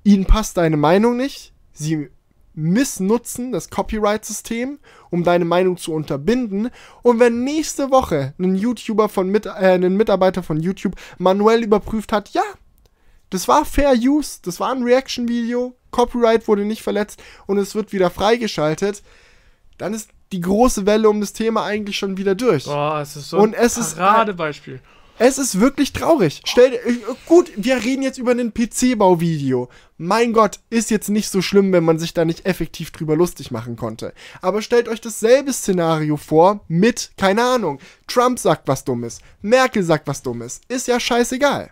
Ihnen 0.05 0.27
passt 0.27 0.57
deine 0.57 0.77
Meinung 0.77 1.17
nicht, 1.17 1.53
sie 1.73 2.09
missnutzen 2.55 3.53
das 3.53 3.71
Copyright-System, 3.71 4.81
um 5.11 5.23
deine 5.23 5.45
Meinung 5.45 5.77
zu 5.77 5.93
unterbinden. 5.93 6.71
Und 7.03 7.21
wenn 7.21 7.45
nächste 7.45 7.93
Woche 7.93 8.35
ein 8.39 8.57
YouTuber 8.57 9.09
von 9.09 9.29
mit, 9.29 9.47
äh, 9.47 9.51
ein 9.51 9.97
Mitarbeiter 9.97 10.43
von 10.43 10.59
YouTube 10.59 10.97
manuell 11.19 11.63
überprüft 11.63 12.13
hat, 12.13 12.31
ja, 12.31 12.43
das 13.31 13.47
war 13.47 13.65
Fair 13.65 13.95
Use, 13.95 14.41
das 14.43 14.59
war 14.59 14.73
ein 14.73 14.83
Reaction-Video, 14.83 15.77
Copyright 15.93 16.49
wurde 16.49 16.65
nicht 16.65 16.83
verletzt 16.83 17.23
und 17.47 17.59
es 17.59 17.75
wird 17.75 17.93
wieder 17.93 18.11
freigeschaltet, 18.11 19.03
dann 19.77 19.95
ist 19.95 20.11
die 20.33 20.41
große 20.41 20.87
Welle 20.87 21.09
um 21.09 21.21
das 21.21 21.33
Thema 21.33 21.65
eigentlich 21.65 21.97
schon 21.99 22.17
wieder 22.17 22.35
durch. 22.35 22.65
Boah, 22.65 23.01
es 23.01 23.17
ist 23.17 23.31
so 23.31 23.39
Und 23.39 23.55
es 23.55 23.77
ist- 23.79 23.97
Paradebeispiel. 23.97 24.81
Es 25.21 25.37
ist 25.37 25.59
wirklich 25.59 25.93
traurig. 25.93 26.43
Stell 26.45 26.79
gut, 27.27 27.51
wir 27.57 27.83
reden 27.83 28.03
jetzt 28.05 28.19
über 28.19 28.31
ein 28.31 28.53
PC-Bauvideo. 28.55 29.69
Mein 29.97 30.33
Gott, 30.33 30.61
ist 30.71 30.91
jetzt 30.93 31.09
nicht 31.09 31.29
so 31.29 31.43
schlimm, 31.43 31.73
wenn 31.73 31.83
man 31.83 31.99
sich 31.99 32.15
da 32.15 32.25
nicht 32.25 32.47
effektiv 32.47 32.93
drüber 32.93 33.17
lustig 33.17 33.51
machen 33.51 33.75
konnte. 33.75 34.13
Aber 34.43 34.63
stellt 34.63 34.87
euch 34.89 35.01
dasselbe 35.01 35.53
Szenario 35.53 36.17
vor 36.17 36.61
mit, 36.69 37.11
keine 37.17 37.43
Ahnung, 37.43 37.81
Trump 38.07 38.39
sagt 38.39 38.69
was 38.69 38.85
Dummes, 38.85 39.19
Merkel 39.43 39.83
sagt 39.83 40.07
was 40.07 40.23
Dummes. 40.23 40.61
Ist 40.69 40.87
ja 40.87 41.01
scheißegal. 41.01 41.71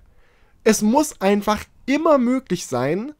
Es 0.65 0.83
muss 0.83 1.21
einfach 1.21 1.63
immer 1.87 2.19
möglich 2.19 2.67
sein, 2.67 3.13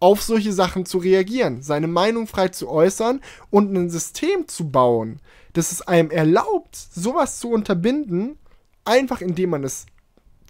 auf 0.00 0.22
solche 0.22 0.52
Sachen 0.52 0.86
zu 0.86 0.98
reagieren, 0.98 1.62
seine 1.62 1.86
Meinung 1.86 2.26
frei 2.26 2.48
zu 2.48 2.68
äußern 2.68 3.20
und 3.50 3.72
ein 3.72 3.90
System 3.90 4.48
zu 4.48 4.70
bauen, 4.70 5.20
das 5.52 5.72
es 5.72 5.82
einem 5.82 6.10
erlaubt, 6.10 6.74
sowas 6.74 7.38
zu 7.38 7.50
unterbinden, 7.50 8.38
einfach 8.84 9.20
indem 9.20 9.50
man 9.50 9.62
es 9.62 9.86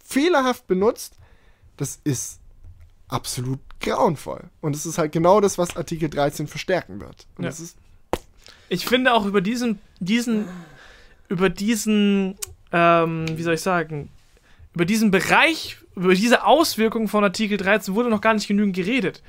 fehlerhaft 0.05 0.67
benutzt, 0.67 1.15
das 1.77 2.01
ist 2.05 2.41
absolut 3.09 3.61
grauenvoll. 3.81 4.51
Und 4.61 4.77
es 4.77 4.87
ist 4.87 4.99
halt 4.99 5.13
genau 5.13 5.41
das, 5.41 5.59
was 5.59 5.77
Artikel 5.77 6.09
13 6.09 6.47
verstärken 6.47 7.01
wird. 7.01 7.27
Ja. 7.39 7.51
Ich 8.69 8.87
finde 8.87 9.13
auch 9.13 9.25
über 9.27 9.41
diesen, 9.41 9.81
diesen, 9.99 10.47
über 11.29 11.49
diesen, 11.49 12.37
ähm, 12.71 13.27
wie 13.37 13.43
soll 13.43 13.55
ich 13.55 13.63
sagen, 13.63 14.11
über 14.75 14.85
diesen 14.85 15.11
Bereich, 15.11 15.79
über 15.97 16.15
diese 16.15 16.45
Auswirkungen 16.45 17.09
von 17.09 17.25
Artikel 17.25 17.57
13 17.57 17.95
wurde 17.95 18.11
noch 18.11 18.21
gar 18.21 18.35
nicht 18.35 18.49
genügend 18.49 18.77
geredet. 18.77 19.23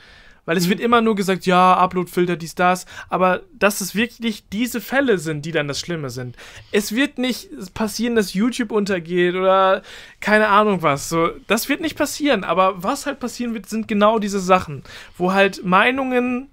Weil 0.45 0.57
es 0.57 0.69
wird 0.69 0.79
immer 0.79 1.01
nur 1.01 1.15
gesagt, 1.15 1.45
ja, 1.45 1.77
Uploadfilter, 1.77 2.35
dies, 2.35 2.55
das, 2.55 2.87
aber 3.09 3.41
dass 3.53 3.79
es 3.79 3.93
wirklich 3.93 4.49
diese 4.49 4.81
Fälle 4.81 5.19
sind, 5.19 5.45
die 5.45 5.51
dann 5.51 5.67
das 5.67 5.79
Schlimme 5.79 6.09
sind. 6.09 6.35
Es 6.71 6.95
wird 6.95 7.19
nicht 7.19 7.49
passieren, 7.75 8.15
dass 8.15 8.33
YouTube 8.33 8.71
untergeht 8.71 9.35
oder 9.35 9.83
keine 10.19 10.47
Ahnung 10.47 10.81
was. 10.81 11.09
So, 11.09 11.29
das 11.45 11.69
wird 11.69 11.81
nicht 11.81 11.95
passieren, 11.95 12.43
aber 12.43 12.81
was 12.81 13.05
halt 13.05 13.19
passieren 13.19 13.53
wird, 13.53 13.69
sind 13.69 13.87
genau 13.87 14.17
diese 14.17 14.39
Sachen, 14.39 14.81
wo 15.15 15.31
halt 15.31 15.63
Meinungen 15.63 16.49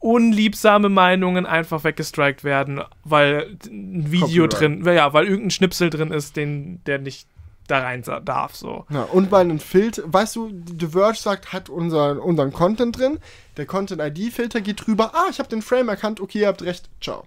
unliebsame 0.00 0.90
Meinungen 0.90 1.46
einfach 1.46 1.82
weggestrikt 1.84 2.44
werden, 2.44 2.82
weil 3.04 3.56
ein 3.64 4.12
Video 4.12 4.46
Copyright. 4.48 4.84
drin, 4.84 4.94
ja, 4.94 5.14
weil 5.14 5.24
irgendein 5.24 5.50
Schnipsel 5.50 5.88
drin 5.88 6.10
ist, 6.10 6.36
den 6.36 6.84
der 6.84 6.98
nicht 6.98 7.26
da 7.66 7.78
rein 7.80 8.02
darf, 8.24 8.54
so. 8.54 8.84
Ja, 8.90 9.02
und 9.04 9.30
weil 9.30 9.48
ein 9.48 9.58
Filter, 9.58 10.02
weißt 10.06 10.36
du, 10.36 10.50
The 10.78 10.88
Verge 10.88 11.18
sagt, 11.18 11.52
hat 11.52 11.68
unser, 11.70 12.22
unseren 12.22 12.52
Content 12.52 12.98
drin, 12.98 13.18
der 13.56 13.66
Content-ID-Filter 13.66 14.60
geht 14.60 14.86
drüber, 14.86 15.12
ah, 15.14 15.26
ich 15.30 15.38
habe 15.38 15.48
den 15.48 15.62
Frame 15.62 15.88
erkannt, 15.88 16.20
okay, 16.20 16.40
ihr 16.40 16.48
habt 16.48 16.62
recht, 16.62 16.88
ciao. 17.00 17.26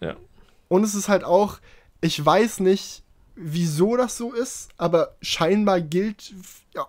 Ja. 0.00 0.14
Und 0.68 0.82
es 0.84 0.94
ist 0.94 1.08
halt 1.08 1.24
auch, 1.24 1.58
ich 2.00 2.24
weiß 2.24 2.60
nicht, 2.60 3.02
wieso 3.34 3.96
das 3.96 4.16
so 4.16 4.32
ist, 4.32 4.70
aber 4.78 5.14
scheinbar 5.20 5.80
gilt 5.82 6.32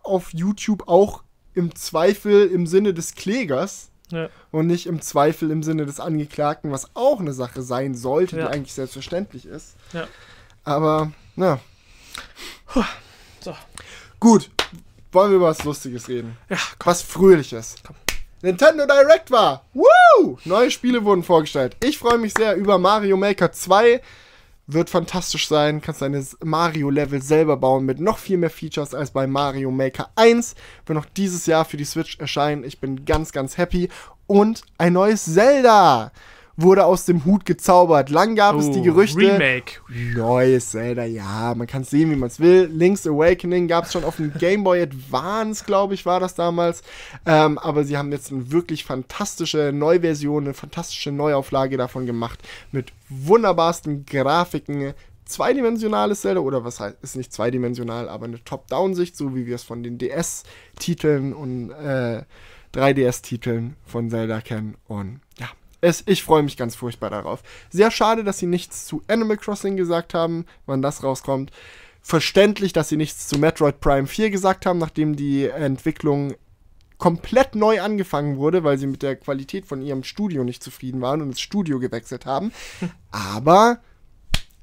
auf 0.03 0.33
YouTube 0.33 0.87
auch 0.87 1.23
im 1.53 1.75
Zweifel 1.75 2.47
im 2.47 2.67
Sinne 2.67 2.93
des 2.93 3.15
Klägers 3.15 3.89
Ja. 4.11 4.29
und 4.51 4.67
nicht 4.67 4.85
im 4.85 5.01
Zweifel 5.01 5.51
im 5.51 5.63
Sinne 5.63 5.85
des 5.85 5.99
Angeklagten, 5.99 6.71
was 6.71 6.95
auch 6.95 7.19
eine 7.19 7.33
Sache 7.33 7.61
sein 7.61 7.95
sollte, 7.95 8.37
Ja. 8.37 8.47
die 8.47 8.53
eigentlich 8.53 8.73
selbstverständlich 8.73 9.45
ist. 9.45 9.75
Ja. 9.91 10.07
Aber, 10.63 11.11
na, 11.35 11.59
So. 13.39 13.55
gut. 14.19 14.49
Wollen 15.11 15.31
wir 15.31 15.37
über 15.37 15.47
was 15.47 15.63
Lustiges 15.63 16.09
reden? 16.09 16.37
Ja, 16.49 16.57
Was 16.83 17.01
Fröhliches. 17.01 17.75
Nintendo 18.41 18.85
Direct 18.85 19.31
war. 19.31 19.65
Woo! 19.73 20.37
Neue 20.45 20.69
Spiele 20.69 21.03
wurden 21.05 21.23
vorgestellt. 21.23 21.75
Ich 21.83 21.97
freue 21.97 22.17
mich 22.17 22.33
sehr 22.33 22.55
über 22.55 22.77
Mario 22.77 23.17
Maker 23.17 23.51
2. 23.51 24.01
Wird 24.67 24.89
fantastisch 24.89 25.47
sein. 25.47 25.81
Kannst 25.81 26.01
deine 26.01 26.23
Mario-Level 26.43 27.21
selber 27.21 27.57
bauen 27.57 27.85
mit 27.85 27.99
noch 27.99 28.17
viel 28.17 28.37
mehr 28.37 28.49
Features 28.49 28.93
als 28.93 29.11
bei 29.11 29.25
Mario 29.25 29.71
Maker 29.71 30.09
1. 30.15 30.55
Wird 30.85 30.97
noch 30.97 31.05
dieses 31.05 31.45
Jahr 31.45 31.65
für 31.65 31.77
die 31.77 31.85
Switch 31.85 32.19
erscheinen. 32.19 32.63
Ich 32.63 32.79
bin 32.79 33.05
ganz, 33.05 33.31
ganz 33.31 33.57
happy. 33.57 33.89
Und 34.27 34.61
ein 34.77 34.93
neues 34.93 35.33
Zelda 35.33 36.11
wurde 36.57 36.85
aus 36.85 37.05
dem 37.05 37.23
Hut 37.23 37.45
gezaubert. 37.45 38.09
Lang 38.09 38.35
gab 38.35 38.55
es 38.55 38.71
die 38.71 38.79
Oh, 38.79 38.83
Gerüchte. 38.83 39.19
Remake. 39.19 39.73
Neues 40.15 40.71
Zelda, 40.71 41.05
ja, 41.05 41.53
man 41.55 41.67
kann 41.67 41.83
es 41.83 41.91
sehen, 41.91 42.09
wie 42.11 42.15
man 42.15 42.27
es 42.27 42.39
will. 42.39 42.67
Link's 42.73 43.05
Awakening 43.05 43.67
gab 43.67 43.85
es 43.85 43.93
schon 43.93 44.03
auf 44.03 44.15
dem 44.17 44.33
Game 44.39 44.63
Boy 44.63 44.81
Advance, 44.81 45.63
glaube 45.65 45.93
ich, 45.93 46.05
war 46.05 46.19
das 46.19 46.33
damals. 46.35 46.81
Ähm, 47.25 47.57
aber 47.59 47.83
sie 47.83 47.95
haben 47.95 48.11
jetzt 48.11 48.31
eine 48.31 48.51
wirklich 48.51 48.83
fantastische 48.85 49.71
Neuversion, 49.73 50.45
eine 50.45 50.53
fantastische 50.55 51.11
Neuauflage 51.11 51.77
davon 51.77 52.07
gemacht. 52.07 52.39
Mit 52.71 52.91
wunderbarsten 53.09 54.05
Grafiken. 54.05 54.93
Zweidimensionales 55.25 56.21
Zelda, 56.21 56.39
oder 56.39 56.63
was 56.63 56.79
heißt, 56.79 56.97
ist 57.01 57.17
nicht 57.17 57.33
zweidimensional, 57.33 58.07
aber 58.09 58.25
eine 58.25 58.43
Top-Down-Sicht, 58.43 59.15
so 59.15 59.35
wie 59.35 59.45
wir 59.45 59.55
es 59.55 59.63
von 59.63 59.83
den 59.83 59.97
DS-Titeln 59.97 61.33
und 61.33 61.69
äh, 61.71 62.23
3DS-Titeln 62.73 63.75
von 63.85 64.09
Zelda 64.09 64.41
kennen. 64.41 64.75
Und 64.87 65.19
es, 65.81 66.03
ich 66.05 66.23
freue 66.23 66.43
mich 66.43 66.57
ganz 66.57 66.75
furchtbar 66.75 67.09
darauf. 67.09 67.43
Sehr 67.69 67.91
schade, 67.91 68.23
dass 68.23 68.39
sie 68.39 68.47
nichts 68.47 68.85
zu 68.85 69.01
Animal 69.07 69.37
Crossing 69.37 69.77
gesagt 69.77 70.13
haben, 70.13 70.45
wann 70.65 70.81
das 70.81 71.03
rauskommt. 71.03 71.51
Verständlich, 72.01 72.73
dass 72.73 72.89
sie 72.89 72.97
nichts 72.97 73.27
zu 73.27 73.37
Metroid 73.37 73.79
Prime 73.79 74.07
4 74.07 74.29
gesagt 74.29 74.65
haben, 74.65 74.79
nachdem 74.79 75.15
die 75.15 75.45
Entwicklung 75.45 76.33
komplett 76.97 77.53
neu 77.53 77.81
angefangen 77.81 78.37
wurde, 78.37 78.63
weil 78.63 78.77
sie 78.77 78.87
mit 78.87 79.03
der 79.03 79.15
Qualität 79.15 79.67
von 79.67 79.81
ihrem 79.81 80.03
Studio 80.03 80.43
nicht 80.43 80.63
zufrieden 80.63 81.01
waren 81.01 81.21
und 81.21 81.29
das 81.29 81.41
Studio 81.41 81.79
gewechselt 81.79 82.25
haben. 82.25 82.51
Aber 83.11 83.81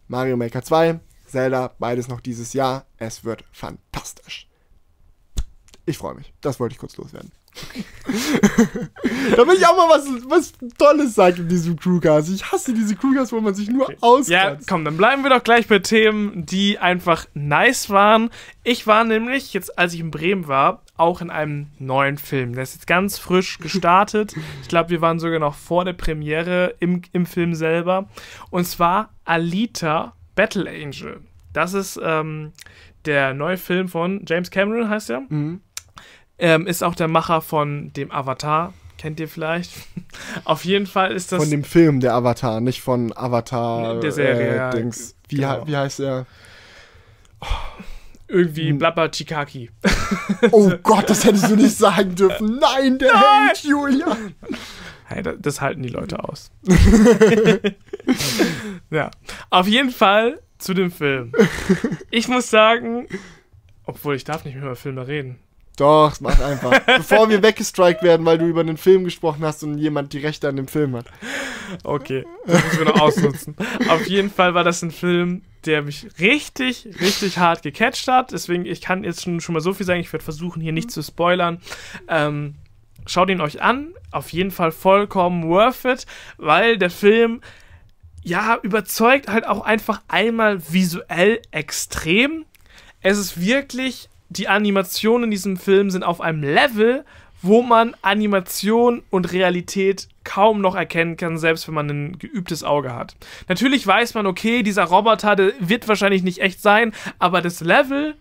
Mario 0.08 0.36
Maker 0.36 0.62
2, 0.62 0.98
Zelda, 1.26 1.74
beides 1.78 2.08
noch 2.08 2.20
dieses 2.20 2.52
Jahr. 2.52 2.86
Es 2.96 3.24
wird 3.24 3.44
fantastisch. 3.52 4.48
Ich 5.86 5.98
freue 5.98 6.14
mich. 6.14 6.32
Das 6.40 6.58
wollte 6.60 6.74
ich 6.74 6.78
kurz 6.78 6.96
loswerden. 6.96 7.30
Damit 9.36 9.58
ich 9.58 9.66
auch 9.66 9.76
mal 9.76 9.88
was, 9.96 10.06
was 10.28 10.52
Tolles 10.78 11.14
sage 11.14 11.42
in 11.42 11.48
diesem 11.48 11.76
Crewcast. 11.78 12.28
Ich 12.30 12.50
hasse 12.50 12.74
diese 12.74 12.96
Crewcasts, 12.96 13.32
wo 13.32 13.40
man 13.40 13.54
sich 13.54 13.68
nur 13.68 13.90
Ja, 13.90 13.96
auskratzt. 14.00 14.68
komm, 14.68 14.84
dann 14.84 14.96
bleiben 14.96 15.22
wir 15.22 15.30
doch 15.30 15.42
gleich 15.42 15.66
bei 15.66 15.78
Themen, 15.78 16.44
die 16.46 16.78
einfach 16.78 17.26
nice 17.34 17.90
waren. 17.90 18.30
Ich 18.62 18.86
war 18.86 19.04
nämlich, 19.04 19.52
jetzt 19.52 19.78
als 19.78 19.94
ich 19.94 20.00
in 20.00 20.10
Bremen 20.10 20.48
war, 20.48 20.82
auch 20.96 21.20
in 21.20 21.30
einem 21.30 21.68
neuen 21.78 22.18
Film. 22.18 22.52
Der 22.54 22.62
ist 22.62 22.74
jetzt 22.74 22.86
ganz 22.86 23.18
frisch 23.18 23.58
gestartet. 23.60 24.34
Ich 24.62 24.68
glaube, 24.68 24.90
wir 24.90 25.00
waren 25.00 25.18
sogar 25.18 25.38
noch 25.38 25.54
vor 25.54 25.84
der 25.84 25.92
Premiere 25.94 26.74
im, 26.80 27.02
im 27.12 27.26
Film 27.26 27.54
selber. 27.54 28.08
Und 28.50 28.66
zwar 28.66 29.10
Alita 29.24 30.14
Battle 30.34 30.68
Angel. 30.70 31.20
Das 31.52 31.74
ist 31.74 31.98
ähm, 32.02 32.52
der 33.04 33.34
neue 33.34 33.56
Film 33.56 33.88
von 33.88 34.24
James 34.26 34.50
Cameron, 34.50 34.88
heißt 34.88 35.10
er. 35.10 35.22
Mhm. 35.28 35.60
Ähm, 36.38 36.66
ist 36.66 36.82
auch 36.82 36.94
der 36.94 37.08
Macher 37.08 37.40
von 37.40 37.92
dem 37.92 38.10
Avatar. 38.10 38.72
Kennt 38.98 39.20
ihr 39.20 39.28
vielleicht? 39.28 39.70
Auf 40.44 40.64
jeden 40.64 40.86
Fall 40.86 41.12
ist 41.12 41.32
das. 41.32 41.40
Von 41.40 41.50
dem 41.50 41.64
Film 41.64 42.00
der 42.00 42.14
Avatar, 42.14 42.60
nicht 42.60 42.80
von 42.80 43.12
Avatar. 43.16 44.00
Der 44.00 44.12
Serie, 44.12 44.68
äh, 44.68 44.70
Dings. 44.70 45.14
Wie, 45.28 45.36
genau. 45.36 45.66
wie 45.66 45.76
heißt 45.76 45.98
der? 46.00 46.26
irgendwie 48.28 48.70
Hm. 48.70 48.78
Blabber 48.78 49.10
Chikaki. 49.10 49.70
Oh 50.50 50.70
Gott, 50.82 51.08
das 51.08 51.24
hättest 51.24 51.50
du 51.50 51.56
nicht 51.56 51.76
sagen 51.76 52.14
dürfen. 52.14 52.58
Nein, 52.60 52.98
der 52.98 53.12
hält 53.18 53.64
Julia. 53.64 54.16
Hey, 55.06 55.22
da- 55.22 55.34
das 55.38 55.60
halten 55.60 55.82
die 55.82 55.88
Leute 55.88 56.22
aus. 56.22 56.50
ja. 58.90 59.10
Auf 59.50 59.66
jeden 59.66 59.90
Fall 59.90 60.40
zu 60.58 60.74
dem 60.74 60.90
Film. 60.90 61.32
Ich 62.10 62.28
muss 62.28 62.50
sagen, 62.50 63.06
obwohl 63.84 64.16
ich 64.16 64.24
darf 64.24 64.44
nicht 64.44 64.54
mehr 64.54 64.64
über 64.64 64.76
Filme 64.76 65.06
reden. 65.06 65.38
Doch, 65.76 66.20
mach 66.20 66.38
einfach. 66.40 66.78
Bevor 66.86 67.28
wir 67.28 67.42
weggestrikt 67.42 68.02
werden, 68.02 68.24
weil 68.24 68.38
du 68.38 68.46
über 68.46 68.60
einen 68.60 68.76
Film 68.76 69.04
gesprochen 69.04 69.44
hast 69.44 69.64
und 69.64 69.78
jemand 69.78 70.12
die 70.12 70.18
Rechte 70.18 70.48
an 70.48 70.56
dem 70.56 70.68
Film 70.68 70.94
hat. 70.94 71.06
Okay, 71.82 72.24
das 72.46 72.62
müssen 72.64 72.78
wir 72.78 72.84
noch 72.86 73.00
ausnutzen. 73.00 73.56
Auf 73.88 74.06
jeden 74.06 74.30
Fall 74.30 74.54
war 74.54 74.62
das 74.62 74.82
ein 74.82 74.92
Film, 74.92 75.42
der 75.66 75.82
mich 75.82 76.06
richtig, 76.20 76.86
richtig 77.00 77.38
hart 77.38 77.62
gecatcht 77.62 78.06
hat. 78.06 78.32
Deswegen, 78.32 78.66
ich 78.66 78.80
kann 78.80 79.02
jetzt 79.02 79.22
schon, 79.22 79.40
schon 79.40 79.54
mal 79.54 79.60
so 79.60 79.72
viel 79.72 79.86
sagen. 79.86 80.00
Ich 80.00 80.12
werde 80.12 80.24
versuchen, 80.24 80.62
hier 80.62 80.72
nicht 80.72 80.90
zu 80.90 81.02
spoilern. 81.02 81.60
Ähm, 82.08 82.54
schaut 83.06 83.30
ihn 83.30 83.40
euch 83.40 83.60
an. 83.60 83.94
Auf 84.12 84.32
jeden 84.32 84.52
Fall 84.52 84.70
vollkommen 84.70 85.48
worth 85.48 85.84
it, 85.84 86.06
weil 86.36 86.78
der 86.78 86.90
Film 86.90 87.40
ja 88.22 88.58
überzeugt 88.62 89.28
halt 89.28 89.46
auch 89.46 89.62
einfach 89.62 90.02
einmal 90.06 90.62
visuell 90.72 91.40
extrem. 91.50 92.44
Es 93.00 93.18
ist 93.18 93.40
wirklich, 93.40 94.08
die 94.38 94.48
Animationen 94.48 95.24
in 95.24 95.30
diesem 95.30 95.56
Film 95.56 95.90
sind 95.90 96.02
auf 96.02 96.20
einem 96.20 96.42
Level, 96.42 97.04
wo 97.42 97.62
man 97.62 97.94
Animation 98.00 99.02
und 99.10 99.32
Realität 99.32 100.08
kaum 100.24 100.60
noch 100.60 100.74
erkennen 100.74 101.16
kann, 101.16 101.36
selbst 101.36 101.68
wenn 101.68 101.74
man 101.74 101.90
ein 101.90 102.18
geübtes 102.18 102.64
Auge 102.64 102.94
hat. 102.94 103.16
Natürlich 103.48 103.86
weiß 103.86 104.14
man, 104.14 104.26
okay, 104.26 104.62
dieser 104.62 104.84
Roboter, 104.84 105.36
der 105.36 105.52
wird 105.60 105.86
wahrscheinlich 105.86 106.22
nicht 106.22 106.38
echt 106.38 106.62
sein, 106.62 106.92
aber 107.18 107.42
das 107.42 107.60
Level 107.60 108.16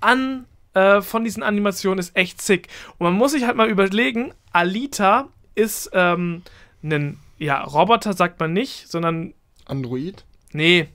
an 0.00 0.46
äh, 0.72 1.02
von 1.02 1.24
diesen 1.24 1.42
Animationen 1.42 1.98
ist 1.98 2.16
echt 2.16 2.40
sick. 2.40 2.68
Und 2.96 3.04
man 3.04 3.14
muss 3.14 3.32
sich 3.32 3.44
halt 3.44 3.56
mal 3.56 3.68
überlegen, 3.68 4.32
Alita 4.52 5.28
ist 5.54 5.90
ähm, 5.92 6.42
ein 6.82 7.18
ja, 7.42 7.62
Roboter 7.62 8.12
sagt 8.12 8.38
man 8.40 8.52
nicht, 8.52 8.88
sondern. 8.88 9.34
Android? 9.66 10.24
Nee. 10.52 10.88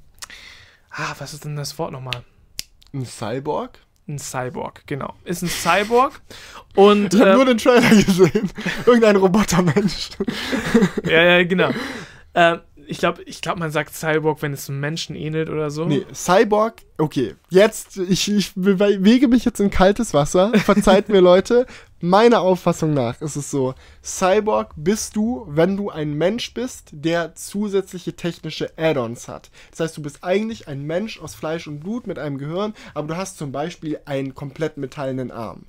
Ah, 0.89 1.13
was 1.19 1.33
ist 1.33 1.45
denn 1.45 1.57
das 1.57 1.77
Wort 1.77 1.91
nochmal? 1.91 2.23
Ein 2.93 3.05
Cyborg? 3.05 3.79
Ein 4.07 4.19
Cyborg, 4.19 4.83
genau. 4.87 5.15
Ist 5.25 5.41
ein 5.41 5.49
Cyborg. 5.49 6.21
Und, 6.75 7.13
ich 7.13 7.19
habe 7.19 7.31
äh, 7.31 7.35
nur 7.35 7.45
den 7.45 7.57
Trailer 7.57 7.89
gesehen. 7.89 8.49
Irgendein 8.85 9.17
Robotermensch. 9.17 10.11
ja, 11.05 11.23
ja, 11.23 11.43
genau. 11.43 11.71
Äh, 12.33 12.59
ich 12.87 12.99
glaube, 12.99 13.23
ich 13.23 13.41
glaub, 13.41 13.57
man 13.57 13.71
sagt 13.71 13.93
Cyborg, 13.93 14.41
wenn 14.41 14.53
es 14.53 14.69
einem 14.69 14.79
Menschen 14.79 15.15
ähnelt 15.15 15.49
oder 15.49 15.69
so. 15.69 15.85
Nee, 15.85 16.05
Cyborg, 16.13 16.81
okay. 16.97 17.35
Jetzt, 17.49 17.97
ich, 17.97 18.31
ich 18.31 18.53
bewege 18.55 19.27
mich 19.27 19.45
jetzt 19.45 19.59
in 19.59 19.69
kaltes 19.69 20.13
Wasser. 20.13 20.51
Verzeiht 20.59 21.09
mir, 21.09 21.21
Leute. 21.21 21.65
Meiner 21.99 22.41
Auffassung 22.41 22.93
nach 22.93 23.19
ist 23.21 23.35
es 23.35 23.49
so: 23.49 23.73
Cyborg 24.03 24.71
bist 24.75 25.15
du, 25.15 25.45
wenn 25.49 25.77
du 25.77 25.89
ein 25.89 26.13
Mensch 26.13 26.53
bist, 26.53 26.89
der 26.91 27.35
zusätzliche 27.35 28.15
technische 28.15 28.71
Add-ons 28.77 29.27
hat. 29.27 29.49
Das 29.71 29.79
heißt, 29.79 29.97
du 29.97 30.01
bist 30.01 30.23
eigentlich 30.23 30.67
ein 30.67 30.83
Mensch 30.83 31.19
aus 31.19 31.33
Fleisch 31.33 31.67
und 31.67 31.79
Blut 31.79 32.05
mit 32.05 32.19
einem 32.19 32.37
Gehirn, 32.37 32.73
aber 32.93 33.07
du 33.07 33.17
hast 33.17 33.37
zum 33.37 33.51
Beispiel 33.51 33.99
einen 34.05 34.35
komplett 34.35 34.77
metallenen 34.77 35.31
Arm. 35.31 35.65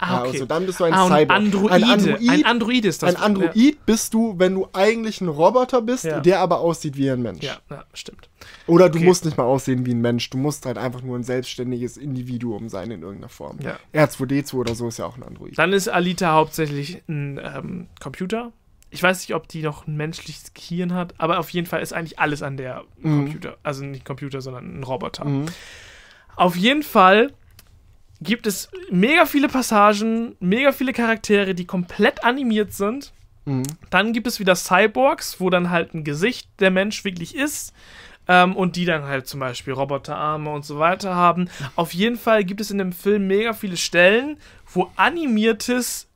Ah, 0.00 0.20
okay. 0.22 0.30
Also 0.32 0.46
dann 0.46 0.66
bist 0.66 0.80
du 0.80 0.84
ein 0.84 0.94
ah, 0.94 1.06
Cyborg. 1.06 1.30
Androide. 1.30 1.72
Ein 1.74 1.84
Android, 1.84 2.28
Ein 2.30 2.44
Android 2.46 2.84
ist 2.86 3.02
das. 3.02 3.14
ein 3.16 3.22
Android 3.22 3.84
bist 3.86 4.14
du, 4.14 4.34
wenn 4.38 4.54
du 4.54 4.66
eigentlich 4.72 5.20
ein 5.20 5.28
Roboter 5.28 5.82
bist, 5.82 6.04
Ja. 6.04 6.20
der 6.20 6.40
aber 6.40 6.60
aussieht 6.60 6.96
wie 6.96 7.10
ein 7.10 7.20
Mensch. 7.22 7.42
Ja, 7.44 7.58
ja, 7.70 7.84
stimmt. 7.92 8.28
Oder 8.66 8.88
du 8.88 8.96
Okay. 8.98 9.06
musst 9.06 9.24
nicht 9.26 9.36
mal 9.36 9.44
aussehen 9.44 9.84
wie 9.84 9.92
ein 9.92 10.00
Mensch. 10.00 10.30
Du 10.30 10.38
musst 10.38 10.64
halt 10.64 10.78
einfach 10.78 11.02
nur 11.02 11.18
ein 11.18 11.22
selbstständiges 11.22 11.96
Individuum 11.98 12.68
sein 12.70 12.90
in 12.90 13.02
irgendeiner 13.02 13.28
Form. 13.28 13.58
Ja. 13.62 13.76
R2D2 13.94 14.54
oder 14.54 14.74
so 14.74 14.88
ist 14.88 14.98
ja 14.98 15.04
auch 15.06 15.16
ein 15.16 15.22
Android. 15.22 15.58
Dann 15.58 15.72
ist 15.72 15.88
Alita 15.88 16.32
hauptsächlich 16.32 17.02
ein 17.08 17.38
ähm, 17.42 17.86
Computer. 18.00 18.52
Ich 18.92 19.02
weiß 19.02 19.20
nicht, 19.20 19.34
ob 19.36 19.46
die 19.48 19.62
noch 19.62 19.86
ein 19.86 19.96
menschliches 19.96 20.52
Gehirn 20.54 20.94
hat, 20.94 21.14
aber 21.18 21.38
auf 21.38 21.50
jeden 21.50 21.66
Fall 21.66 21.80
ist 21.82 21.92
eigentlich 21.92 22.18
alles 22.18 22.42
an 22.42 22.56
der 22.56 22.84
Mhm. 23.02 23.24
Computer. 23.26 23.56
Also 23.62 23.84
nicht 23.84 24.04
Computer, 24.04 24.40
sondern 24.40 24.80
ein 24.80 24.82
Roboter. 24.82 25.24
Mhm. 25.26 25.46
Auf 26.36 26.56
jeden 26.56 26.82
Fall 26.82 27.32
gibt 28.20 28.46
es 28.46 28.68
mega 28.90 29.26
viele 29.26 29.48
Passagen, 29.48 30.36
mega 30.40 30.72
viele 30.72 30.92
Charaktere, 30.92 31.54
die 31.54 31.66
komplett 31.66 32.24
animiert 32.24 32.72
sind. 32.72 33.12
Mhm. 33.46 33.62
Dann 33.90 34.12
gibt 34.12 34.26
es 34.26 34.40
wieder 34.40 34.54
Cyborgs, 34.54 35.40
wo 35.40 35.50
dann 35.50 35.70
halt 35.70 35.94
ein 35.94 36.04
Gesicht 36.04 36.48
der 36.60 36.70
Mensch 36.70 37.04
wirklich 37.04 37.34
ist. 37.34 37.72
Ähm, 38.28 38.54
und 38.54 38.76
die 38.76 38.84
dann 38.84 39.04
halt 39.04 39.26
zum 39.26 39.40
Beispiel 39.40 39.72
Roboterarme 39.72 40.50
und 40.50 40.64
so 40.64 40.78
weiter 40.78 41.14
haben. 41.14 41.48
Auf 41.74 41.94
jeden 41.94 42.18
Fall 42.18 42.44
gibt 42.44 42.60
es 42.60 42.70
in 42.70 42.78
dem 42.78 42.92
Film 42.92 43.26
mega 43.26 43.54
viele 43.54 43.78
Stellen, 43.78 44.36
wo 44.72 44.90
animiertes 44.96 46.06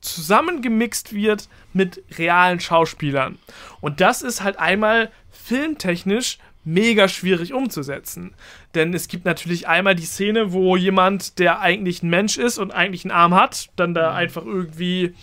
zusammengemixt 0.00 1.14
wird 1.14 1.48
mit 1.72 2.02
realen 2.18 2.60
Schauspielern. 2.60 3.38
Und 3.80 4.00
das 4.00 4.20
ist 4.20 4.42
halt 4.42 4.58
einmal 4.58 5.10
filmtechnisch 5.30 6.38
mega 6.64 7.08
schwierig 7.08 7.52
umzusetzen. 7.52 8.34
Denn 8.74 8.94
es 8.94 9.08
gibt 9.08 9.24
natürlich 9.24 9.68
einmal 9.68 9.94
die 9.94 10.04
Szene, 10.04 10.52
wo 10.52 10.76
jemand, 10.76 11.38
der 11.38 11.60
eigentlich 11.60 12.02
ein 12.02 12.10
Mensch 12.10 12.38
ist 12.38 12.58
und 12.58 12.72
eigentlich 12.72 13.04
einen 13.04 13.12
Arm 13.12 13.34
hat, 13.34 13.68
dann 13.76 13.94
da 13.94 14.14
einfach 14.14 14.44
irgendwie, 14.44 15.14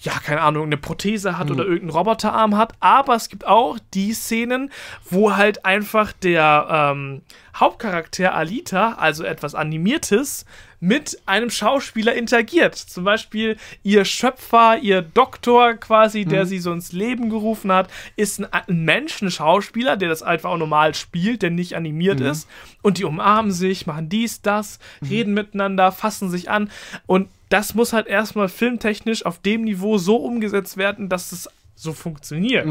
ja, 0.00 0.12
keine 0.24 0.40
Ahnung, 0.40 0.66
eine 0.66 0.76
Prothese 0.76 1.38
hat 1.38 1.50
oder 1.50 1.62
irgendeinen 1.62 1.90
Roboterarm 1.90 2.56
hat. 2.56 2.74
Aber 2.80 3.14
es 3.14 3.28
gibt 3.28 3.46
auch 3.46 3.78
die 3.94 4.12
Szenen, 4.12 4.70
wo 5.08 5.36
halt 5.36 5.64
einfach 5.64 6.12
der 6.12 6.66
ähm, 6.70 7.22
Hauptcharakter 7.54 8.34
Alita, 8.34 8.94
also 8.94 9.24
etwas 9.24 9.54
Animiertes, 9.54 10.44
mit 10.82 11.16
einem 11.26 11.48
Schauspieler 11.48 12.12
interagiert. 12.14 12.74
Zum 12.74 13.04
Beispiel 13.04 13.56
ihr 13.84 14.04
Schöpfer, 14.04 14.78
ihr 14.78 15.00
Doktor 15.00 15.74
quasi, 15.74 16.24
der 16.24 16.44
sie 16.44 16.58
so 16.58 16.72
ins 16.72 16.90
Leben 16.90 17.30
gerufen 17.30 17.70
hat, 17.70 17.88
ist 18.16 18.40
ein, 18.40 18.46
ein 18.52 18.84
Mensch, 18.84 19.22
ein 19.22 19.30
Schauspieler, 19.30 19.96
der 19.96 20.08
das 20.08 20.24
einfach 20.24 20.50
auch 20.50 20.56
normal 20.56 20.94
spielt, 20.94 21.42
der 21.42 21.50
nicht 21.50 21.76
animiert 21.76 22.18
ist. 22.32 22.48
Und 22.82 22.98
die 22.98 23.04
umarmen 23.04 23.52
sich, 23.52 23.86
machen 23.86 24.08
dies, 24.08 24.42
das, 24.42 24.80
reden 25.08 25.34
miteinander, 25.34 25.92
fassen 25.92 26.28
sich 26.30 26.50
an. 26.50 26.68
Und 27.06 27.28
das 27.48 27.74
muss 27.74 27.92
halt 27.92 28.08
erstmal 28.08 28.48
filmtechnisch 28.48 29.24
auf 29.24 29.38
dem 29.40 29.62
Niveau 29.62 29.98
so 29.98 30.16
umgesetzt 30.16 30.78
werden, 30.78 31.08
dass 31.08 31.30
es 31.30 31.48
so 31.76 31.92
funktioniert. 31.92 32.66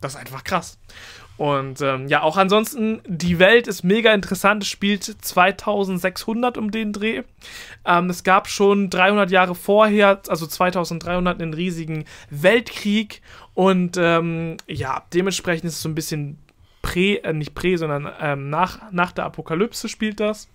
Das 0.00 0.12
ist 0.14 0.20
einfach 0.20 0.44
krass. 0.44 0.78
Und 1.36 1.82
ähm, 1.82 2.08
ja, 2.08 2.22
auch 2.22 2.36
ansonsten, 2.36 3.02
die 3.06 3.38
Welt 3.38 3.66
ist 3.66 3.82
mega 3.82 4.12
interessant. 4.14 4.62
Es 4.62 4.68
spielt 4.68 5.04
2600 5.04 6.56
um 6.56 6.70
den 6.70 6.92
Dreh. 6.92 7.22
Ähm, 7.84 8.08
es 8.10 8.24
gab 8.24 8.48
schon 8.48 8.88
300 8.88 9.30
Jahre 9.30 9.54
vorher, 9.54 10.20
also 10.28 10.46
2300, 10.46 11.40
einen 11.40 11.52
riesigen 11.52 12.04
Weltkrieg. 12.30 13.20
Und 13.54 13.96
ähm, 13.98 14.56
ja, 14.66 15.04
dementsprechend 15.12 15.66
ist 15.66 15.74
es 15.74 15.82
so 15.82 15.88
ein 15.88 15.94
bisschen 15.94 16.38
prä, 16.80 17.16
äh, 17.16 17.32
nicht 17.32 17.54
prä, 17.54 17.76
sondern 17.76 18.10
ähm, 18.20 18.48
nach, 18.48 18.90
nach 18.92 19.12
der 19.12 19.24
Apokalypse 19.24 19.88
spielt 19.88 20.20
das. 20.20 20.48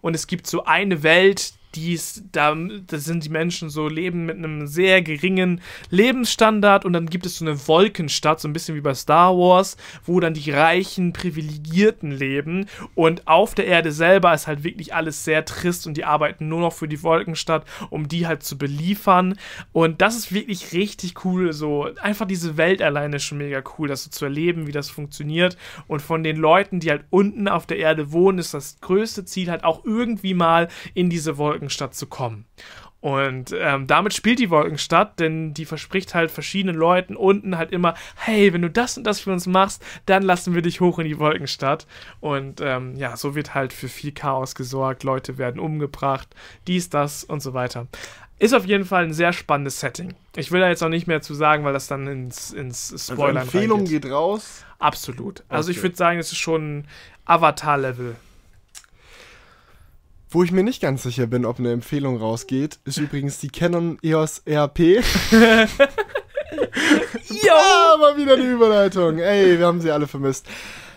Und 0.00 0.14
es 0.14 0.26
gibt 0.26 0.46
so 0.46 0.64
eine 0.64 1.02
Welt, 1.02 1.52
die 1.74 1.92
ist, 1.92 2.24
da, 2.32 2.56
da 2.86 2.98
sind 2.98 3.24
die 3.24 3.28
Menschen 3.28 3.70
so, 3.70 3.88
leben 3.88 4.26
mit 4.26 4.36
einem 4.36 4.66
sehr 4.66 5.02
geringen 5.02 5.60
Lebensstandard 5.90 6.84
und 6.84 6.92
dann 6.92 7.06
gibt 7.06 7.26
es 7.26 7.38
so 7.38 7.44
eine 7.44 7.66
Wolkenstadt, 7.68 8.40
so 8.40 8.48
ein 8.48 8.52
bisschen 8.52 8.74
wie 8.74 8.80
bei 8.80 8.94
Star 8.94 9.36
Wars, 9.36 9.76
wo 10.04 10.20
dann 10.20 10.34
die 10.34 10.50
reichen, 10.50 11.12
privilegierten 11.12 12.10
leben 12.10 12.66
und 12.94 13.26
auf 13.26 13.54
der 13.54 13.66
Erde 13.66 13.92
selber 13.92 14.34
ist 14.34 14.46
halt 14.46 14.64
wirklich 14.64 14.94
alles 14.94 15.24
sehr 15.24 15.44
trist 15.44 15.86
und 15.86 15.96
die 15.96 16.04
arbeiten 16.04 16.48
nur 16.48 16.60
noch 16.60 16.72
für 16.72 16.88
die 16.88 17.02
Wolkenstadt, 17.02 17.64
um 17.90 18.08
die 18.08 18.26
halt 18.26 18.42
zu 18.42 18.56
beliefern 18.58 19.36
und 19.72 20.00
das 20.00 20.16
ist 20.16 20.32
wirklich 20.32 20.72
richtig 20.72 21.24
cool, 21.24 21.52
so 21.52 21.88
einfach 22.00 22.26
diese 22.26 22.56
Welt 22.56 22.82
alleine 22.82 23.16
ist 23.16 23.24
schon 23.24 23.38
mega 23.38 23.62
cool, 23.78 23.88
das 23.88 24.04
so 24.04 24.10
zu 24.10 24.24
erleben, 24.24 24.66
wie 24.66 24.72
das 24.72 24.90
funktioniert 24.90 25.56
und 25.86 26.02
von 26.02 26.22
den 26.22 26.36
Leuten, 26.36 26.80
die 26.80 26.90
halt 26.90 27.04
unten 27.10 27.48
auf 27.48 27.66
der 27.66 27.78
Erde 27.78 28.12
wohnen, 28.12 28.38
ist 28.38 28.54
das 28.54 28.80
größte 28.80 29.24
Ziel 29.24 29.50
halt 29.50 29.64
auch 29.64 29.84
irgendwie 29.84 30.34
mal 30.34 30.68
in 30.94 31.10
diese 31.10 31.38
Wolkenstadt 31.64 31.94
zu 31.94 32.06
kommen. 32.06 32.44
Und 33.00 33.54
ähm, 33.58 33.86
damit 33.86 34.14
spielt 34.14 34.38
die 34.38 34.48
Wolkenstadt, 34.48 35.20
denn 35.20 35.52
die 35.52 35.66
verspricht 35.66 36.14
halt 36.14 36.30
verschiedenen 36.30 36.74
Leuten 36.74 37.16
unten 37.16 37.58
halt 37.58 37.70
immer, 37.70 37.94
hey, 38.16 38.52
wenn 38.54 38.62
du 38.62 38.70
das 38.70 38.96
und 38.96 39.04
das 39.04 39.20
für 39.20 39.30
uns 39.30 39.46
machst, 39.46 39.84
dann 40.06 40.22
lassen 40.22 40.54
wir 40.54 40.62
dich 40.62 40.80
hoch 40.80 40.98
in 40.98 41.06
die 41.06 41.18
Wolkenstadt. 41.18 41.86
Und 42.20 42.62
ähm, 42.62 42.96
ja, 42.96 43.14
so 43.18 43.34
wird 43.34 43.54
halt 43.54 43.74
für 43.74 43.88
viel 43.88 44.12
Chaos 44.12 44.54
gesorgt, 44.54 45.02
Leute 45.04 45.36
werden 45.36 45.60
umgebracht, 45.60 46.28
dies, 46.66 46.88
das 46.88 47.24
und 47.24 47.40
so 47.42 47.52
weiter. 47.52 47.88
Ist 48.38 48.54
auf 48.54 48.64
jeden 48.64 48.86
Fall 48.86 49.04
ein 49.04 49.12
sehr 49.12 49.34
spannendes 49.34 49.80
Setting. 49.80 50.14
Ich 50.34 50.50
will 50.50 50.60
da 50.60 50.68
jetzt 50.68 50.82
auch 50.82 50.88
nicht 50.88 51.06
mehr 51.06 51.20
zu 51.20 51.34
sagen, 51.34 51.62
weil 51.64 51.74
das 51.74 51.86
dann 51.86 52.06
ins, 52.06 52.52
ins 52.52 52.90
Also 52.90 53.12
Spoilern 53.14 53.42
Empfehlung 53.42 53.80
reingeht. 53.80 54.02
geht 54.02 54.10
raus. 54.12 54.64
Absolut. 54.78 55.42
Also 55.50 55.70
ich 55.70 55.76
Okay. 55.76 55.84
würde 55.84 55.96
sagen, 55.96 56.18
es 56.18 56.32
ist 56.32 56.38
schon 56.38 56.86
Avatar-Level. 57.26 58.16
Wo 60.34 60.42
ich 60.42 60.50
mir 60.50 60.64
nicht 60.64 60.82
ganz 60.82 61.04
sicher 61.04 61.28
bin, 61.28 61.44
ob 61.44 61.60
eine 61.60 61.70
Empfehlung 61.70 62.16
rausgeht, 62.16 62.80
ist 62.84 62.98
übrigens 62.98 63.38
die 63.38 63.50
Canon 63.50 63.98
EOS 64.02 64.42
RP. 64.48 65.00
Ja, 67.42 67.96
mal 68.00 68.16
wieder 68.16 68.34
eine 68.34 68.42
Überleitung. 68.42 69.18
Ey, 69.18 69.56
wir 69.58 69.66
haben 69.66 69.80
sie 69.80 69.92
alle 69.92 70.08
vermisst. 70.08 70.46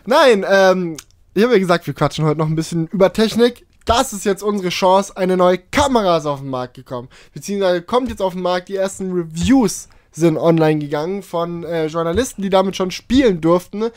Nein, 0.07 0.43
ähm, 0.49 0.97
ich 1.35 1.43
habe 1.43 1.53
ja 1.53 1.59
gesagt, 1.59 1.85
wir 1.85 1.93
quatschen 1.93 2.25
heute 2.25 2.39
noch 2.39 2.47
ein 2.47 2.55
bisschen 2.55 2.87
über 2.87 3.13
Technik. 3.13 3.67
Das 3.85 4.11
ist 4.11 4.25
jetzt 4.25 4.41
unsere 4.41 4.69
Chance. 4.69 5.15
Eine 5.15 5.37
neue 5.37 5.59
Kamera 5.59 6.17
ist 6.17 6.25
auf 6.25 6.39
den 6.39 6.49
Markt 6.49 6.73
gekommen. 6.73 7.07
Beziehungsweise 7.33 7.83
kommt 7.83 8.09
jetzt 8.09 8.23
auf 8.23 8.33
den 8.33 8.41
Markt. 8.41 8.69
Die 8.69 8.75
ersten 8.75 9.11
Reviews 9.11 9.87
sind 10.11 10.37
online 10.37 10.79
gegangen 10.79 11.21
von 11.21 11.63
äh, 11.63 11.85
Journalisten, 11.85 12.41
die 12.41 12.49
damit 12.49 12.75
schon 12.75 12.89
spielen 12.89 13.39
durften. 13.39 13.91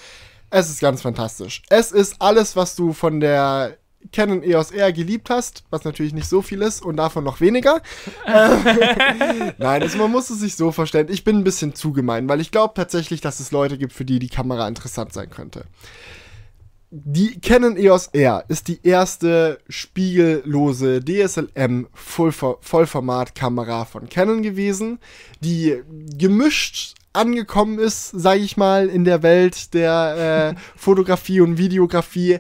Es 0.51 0.69
ist 0.69 0.81
ganz 0.81 1.01
fantastisch. 1.01 1.63
Es 1.71 1.93
ist 1.93 2.17
alles, 2.19 2.57
was 2.57 2.77
du 2.77 2.93
von 2.93 3.21
der 3.21 3.79
Canon 4.13 4.43
EOS 4.43 4.71
R 4.71 4.93
geliebt 4.93 5.31
hast, 5.31 5.65
was 5.71 5.85
natürlich 5.85 6.13
nicht 6.13 6.29
so 6.29 6.43
viel 6.43 6.63
ist 6.63 6.83
und 6.85 6.97
davon 6.97 7.25
noch 7.25 7.41
weniger. 7.41 7.81
Ähm, 8.27 8.63
Nein, 9.59 9.83
also 9.83 9.99
man 9.99 10.11
muss 10.11 10.31
es 10.31 10.41
sich 10.41 10.55
so 10.55 10.73
vorstellen. 10.73 11.09
Ich 11.11 11.25
bin 11.25 11.39
ein 11.39 11.45
bisschen 11.45 11.75
zu 11.75 11.93
gemein, 11.93 12.29
weil 12.29 12.41
ich 12.41 12.51
glaube 12.51 12.75
tatsächlich, 12.75 13.21
dass 13.21 13.41
es 13.41 13.51
Leute 13.51 13.77
gibt, 13.79 13.93
für 13.93 14.05
die 14.05 14.19
die 14.19 14.29
Kamera 14.29 14.69
interessant 14.69 15.13
sein 15.13 15.31
könnte. 15.31 15.65
Die 16.93 17.41
Canon 17.41 17.77
EOS 17.77 18.09
R 18.09 18.45
ist 18.49 18.69
die 18.69 18.81
erste 18.83 19.59
spiegellose 19.69 21.01
DSLM 21.05 21.89
Vollfor 21.93 22.59
Vollformat-Kamera 22.63 23.85
von 23.85 24.09
Canon 24.09 24.43
gewesen, 24.43 24.99
die 25.41 25.83
gemischt 26.17 26.95
angekommen 27.13 27.79
ist, 27.79 28.11
sage 28.11 28.41
ich 28.41 28.57
mal, 28.57 28.89
in 28.89 29.05
der 29.05 29.23
Welt 29.23 29.73
der 29.75 30.55
äh, 30.57 30.61
Fotografie 30.77 31.41
und 31.41 31.59
Videografie. 31.59 32.39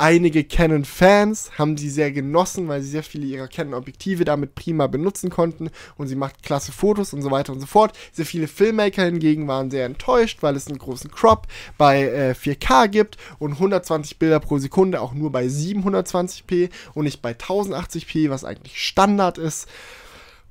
Einige 0.00 0.44
Canon-Fans 0.44 1.58
haben 1.58 1.76
sie 1.76 1.90
sehr 1.90 2.10
genossen, 2.10 2.68
weil 2.68 2.80
sie 2.80 2.88
sehr 2.88 3.02
viele 3.02 3.26
ihrer 3.26 3.48
Canon-Objektive 3.48 4.24
damit 4.24 4.54
prima 4.54 4.86
benutzen 4.86 5.28
konnten 5.28 5.68
und 5.98 6.06
sie 6.06 6.14
macht 6.14 6.42
klasse 6.42 6.72
Fotos 6.72 7.12
und 7.12 7.20
so 7.20 7.30
weiter 7.30 7.52
und 7.52 7.60
so 7.60 7.66
fort. 7.66 7.92
Sehr 8.10 8.24
viele 8.24 8.48
Filmmaker 8.48 9.04
hingegen 9.04 9.46
waren 9.46 9.70
sehr 9.70 9.84
enttäuscht, 9.84 10.38
weil 10.42 10.56
es 10.56 10.68
einen 10.68 10.78
großen 10.78 11.10
Crop 11.10 11.48
bei 11.76 12.04
äh, 12.04 12.30
4K 12.30 12.88
gibt 12.88 13.18
und 13.38 13.52
120 13.52 14.18
Bilder 14.18 14.40
pro 14.40 14.56
Sekunde 14.56 15.02
auch 15.02 15.12
nur 15.12 15.30
bei 15.30 15.44
720p 15.44 16.70
und 16.94 17.04
nicht 17.04 17.20
bei 17.20 17.32
1080p, 17.32 18.30
was 18.30 18.42
eigentlich 18.42 18.82
Standard 18.82 19.36
ist. 19.36 19.68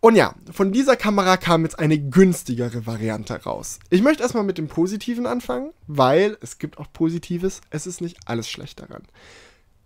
Und 0.02 0.16
ja, 0.16 0.34
von 0.52 0.72
dieser 0.72 0.96
Kamera 0.96 1.36
kam 1.36 1.64
jetzt 1.64 1.78
eine 1.78 2.00
günstigere 2.00 2.86
Variante 2.86 3.44
raus. 3.44 3.80
Ich 3.90 4.02
möchte 4.02 4.24
erstmal 4.24 4.46
mit 4.46 4.58
dem 4.58 4.70
Positiven 4.70 5.26
anfangen, 5.26 5.72
weil 5.88 6.38
es 6.42 6.58
gibt 6.58 6.78
auch 6.78 6.88
Positives. 6.94 7.62
Es 7.70 7.86
ist 7.86 8.00
nicht 8.00 8.18
alles 8.26 8.50
schlecht 8.50 8.80
daran. 8.80 9.04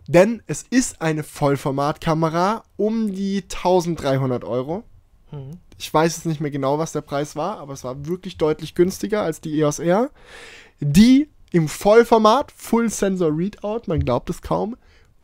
Denn 0.07 0.43
es 0.45 0.63
ist 0.69 1.01
eine 1.01 1.23
Vollformatkamera 1.23 2.63
um 2.77 3.11
die 3.13 3.43
1300 3.43 4.43
Euro. 4.43 4.83
Mhm. 5.31 5.57
Ich 5.77 5.91
weiß 5.91 6.17
jetzt 6.17 6.25
nicht 6.25 6.41
mehr 6.41 6.51
genau, 6.51 6.77
was 6.77 6.91
der 6.91 7.01
Preis 7.01 7.35
war, 7.35 7.57
aber 7.57 7.73
es 7.73 7.83
war 7.83 8.05
wirklich 8.05 8.37
deutlich 8.37 8.75
günstiger 8.75 9.21
als 9.23 9.41
die 9.41 9.59
EOS 9.59 9.79
R. 9.79 10.11
Die 10.79 11.29
im 11.51 11.67
Vollformat, 11.67 12.51
Full 12.51 12.89
Sensor 12.89 13.35
Readout, 13.35 13.83
man 13.87 13.99
glaubt 13.99 14.29
es 14.29 14.41
kaum, 14.41 14.75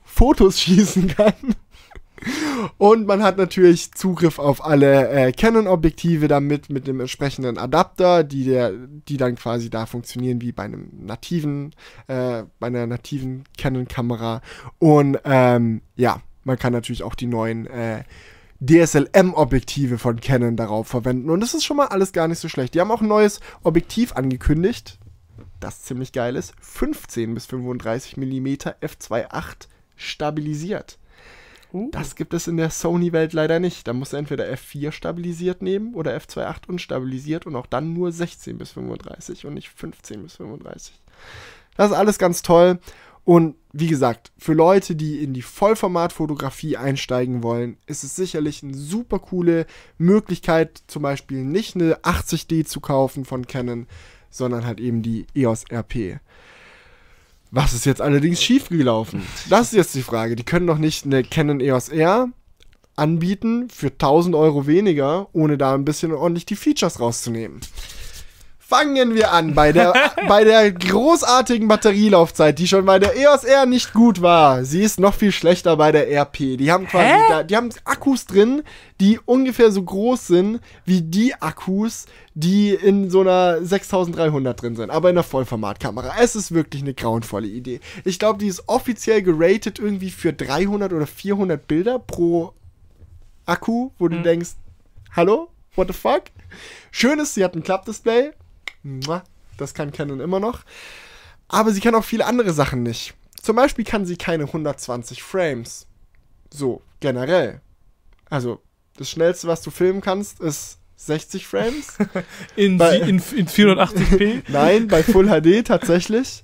Fotos 0.03 0.59
schießen 0.61 1.07
kann. 1.09 1.33
Und 2.77 3.07
man 3.07 3.23
hat 3.23 3.37
natürlich 3.37 3.93
Zugriff 3.93 4.39
auf 4.39 4.63
alle 4.63 5.09
äh, 5.09 5.31
Canon-Objektive 5.31 6.27
damit 6.27 6.69
mit 6.69 6.87
dem 6.87 6.99
entsprechenden 6.99 7.57
Adapter, 7.57 8.23
die, 8.23 8.45
der, 8.45 8.71
die 8.71 9.17
dann 9.17 9.35
quasi 9.35 9.69
da 9.69 9.85
funktionieren 9.85 10.41
wie 10.41 10.51
bei 10.51 10.63
einem 10.63 10.89
nativen, 11.05 11.73
äh, 12.07 12.43
bei 12.59 12.67
einer 12.67 12.87
nativen 12.87 13.43
Canon-Kamera. 13.57 14.41
Und 14.79 15.19
ähm, 15.23 15.81
ja, 15.95 16.21
man 16.43 16.57
kann 16.57 16.73
natürlich 16.73 17.03
auch 17.03 17.15
die 17.15 17.27
neuen 17.27 17.67
äh, 17.67 18.03
DSLM-Objektive 18.61 19.97
von 19.97 20.19
Canon 20.19 20.57
darauf 20.57 20.87
verwenden. 20.87 21.29
Und 21.29 21.39
das 21.39 21.53
ist 21.53 21.63
schon 21.63 21.77
mal 21.77 21.87
alles 21.87 22.11
gar 22.11 22.27
nicht 22.27 22.39
so 22.39 22.49
schlecht. 22.49 22.73
Die 22.73 22.81
haben 22.81 22.91
auch 22.91 23.01
ein 23.01 23.07
neues 23.07 23.39
Objektiv 23.63 24.13
angekündigt, 24.13 24.99
das 25.59 25.83
ziemlich 25.83 26.11
geil 26.11 26.35
ist. 26.35 26.53
15 26.59 27.33
bis 27.33 27.45
35 27.45 28.17
mm 28.17 28.47
f2.8 28.81 29.67
stabilisiert. 29.95 30.97
Uh. 31.71 31.89
Das 31.91 32.15
gibt 32.15 32.33
es 32.33 32.47
in 32.47 32.57
der 32.57 32.69
Sony-Welt 32.69 33.33
leider 33.33 33.59
nicht. 33.59 33.87
Da 33.87 33.93
musst 33.93 34.13
du 34.13 34.17
entweder 34.17 34.45
F4 34.45 34.91
stabilisiert 34.91 35.61
nehmen 35.61 35.93
oder 35.93 36.15
F2.8 36.17 36.67
unstabilisiert 36.67 37.45
und 37.45 37.55
auch 37.55 37.67
dann 37.67 37.93
nur 37.93 38.11
16 38.11 38.57
bis 38.57 38.71
35 38.71 39.45
und 39.45 39.53
nicht 39.53 39.69
15 39.69 40.23
bis 40.23 40.35
35. 40.37 41.01
Das 41.77 41.91
ist 41.91 41.97
alles 41.97 42.17
ganz 42.17 42.41
toll. 42.41 42.79
Und 43.23 43.55
wie 43.73 43.87
gesagt, 43.87 44.31
für 44.39 44.53
Leute, 44.53 44.95
die 44.95 45.23
in 45.23 45.33
die 45.33 45.43
Vollformatfotografie 45.43 46.77
einsteigen 46.77 47.43
wollen, 47.43 47.77
ist 47.85 48.03
es 48.03 48.15
sicherlich 48.15 48.63
eine 48.63 48.73
super 48.73 49.19
coole 49.19 49.67
Möglichkeit, 49.99 50.81
zum 50.87 51.03
Beispiel 51.03 51.43
nicht 51.43 51.75
eine 51.75 51.97
80D 51.97 52.65
zu 52.65 52.79
kaufen 52.79 53.25
von 53.25 53.45
Canon, 53.45 53.85
sondern 54.31 54.65
halt 54.65 54.79
eben 54.79 55.03
die 55.03 55.27
EOS 55.35 55.65
RP. 55.71 56.19
Was 57.51 57.73
ist 57.73 57.85
jetzt 57.85 58.01
allerdings 58.01 58.41
schiefgelaufen? 58.41 59.23
Das 59.49 59.67
ist 59.67 59.73
jetzt 59.73 59.95
die 59.95 60.03
Frage. 60.03 60.35
Die 60.35 60.43
können 60.43 60.67
doch 60.67 60.77
nicht 60.77 61.05
eine 61.05 61.23
Canon 61.23 61.59
EOS 61.59 61.89
R 61.89 62.29
anbieten 62.95 63.69
für 63.69 63.87
1000 63.87 64.35
Euro 64.35 64.67
weniger, 64.67 65.29
ohne 65.33 65.57
da 65.57 65.73
ein 65.73 65.85
bisschen 65.85 66.11
ordentlich 66.11 66.45
die 66.45 66.55
Features 66.55 66.99
rauszunehmen. 66.99 67.61
Fangen 68.69 69.15
wir 69.15 69.31
an 69.31 69.55
bei 69.55 69.71
der, 69.71 69.93
bei 70.27 70.43
der 70.43 70.71
großartigen 70.71 71.67
Batterielaufzeit, 71.67 72.59
die 72.59 72.67
schon 72.67 72.85
bei 72.85 72.99
der 72.99 73.15
EOS 73.17 73.43
R 73.43 73.65
nicht 73.65 73.93
gut 73.93 74.21
war. 74.21 74.63
Sie 74.63 74.83
ist 74.83 74.99
noch 74.99 75.15
viel 75.15 75.31
schlechter 75.31 75.75
bei 75.75 75.91
der 75.91 76.07
RP. 76.11 76.37
Die 76.55 76.71
haben 76.71 76.85
quasi, 76.87 77.09
da, 77.29 77.41
die 77.41 77.55
haben 77.57 77.69
Akkus 77.85 78.27
drin, 78.27 78.61
die 79.01 79.17
ungefähr 79.25 79.71
so 79.71 79.81
groß 79.81 80.27
sind 80.27 80.59
wie 80.85 81.01
die 81.01 81.33
Akkus, 81.33 82.05
die 82.35 82.69
in 82.75 83.09
so 83.09 83.21
einer 83.21 83.57
6300 83.65 84.61
drin 84.61 84.75
sind, 84.75 84.91
aber 84.91 85.09
in 85.09 85.15
der 85.15 85.23
Vollformatkamera. 85.23 86.13
Es 86.21 86.35
ist 86.35 86.53
wirklich 86.53 86.83
eine 86.83 86.93
grauenvolle 86.93 87.47
Idee. 87.47 87.79
Ich 88.05 88.19
glaube, 88.19 88.37
die 88.37 88.47
ist 88.47 88.63
offiziell 88.67 89.23
geratet 89.23 89.79
irgendwie 89.79 90.11
für 90.11 90.31
300 90.31 90.93
oder 90.93 91.07
400 91.07 91.67
Bilder 91.67 91.97
pro 91.97 92.53
Akku, 93.47 93.89
wo 93.97 94.07
du 94.09 94.17
Mhm. 94.17 94.23
denkst, 94.23 94.49
hallo, 95.15 95.49
what 95.75 95.87
the 95.87 95.93
fuck? 95.93 96.25
Schön 96.91 97.17
ist, 97.19 97.33
sie 97.33 97.43
hat 97.43 97.55
ein 97.55 97.63
Klappdisplay. 97.63 98.29
Das 99.57 99.73
kann 99.73 99.91
Canon 99.91 100.19
immer 100.19 100.39
noch. 100.39 100.61
Aber 101.47 101.71
sie 101.71 101.81
kann 101.81 101.95
auch 101.95 102.03
viele 102.03 102.25
andere 102.25 102.53
Sachen 102.53 102.83
nicht. 102.83 103.13
Zum 103.41 103.55
Beispiel 103.55 103.85
kann 103.85 104.05
sie 104.05 104.17
keine 104.17 104.43
120 104.45 105.23
Frames. 105.23 105.87
So, 106.53 106.81
generell. 106.99 107.61
Also, 108.29 108.61
das 108.97 109.09
schnellste, 109.09 109.47
was 109.47 109.61
du 109.61 109.71
filmen 109.71 110.01
kannst, 110.01 110.39
ist 110.39 110.77
60 110.97 111.47
Frames. 111.47 111.97
In, 112.55 112.77
Bei- 112.77 112.97
in, 112.97 113.21
in 113.35 113.47
480p. 113.47 114.43
Nein, 114.49 114.87
bei 114.87 115.01
Full 115.03 115.27
HD 115.27 115.65
tatsächlich. 115.65 116.43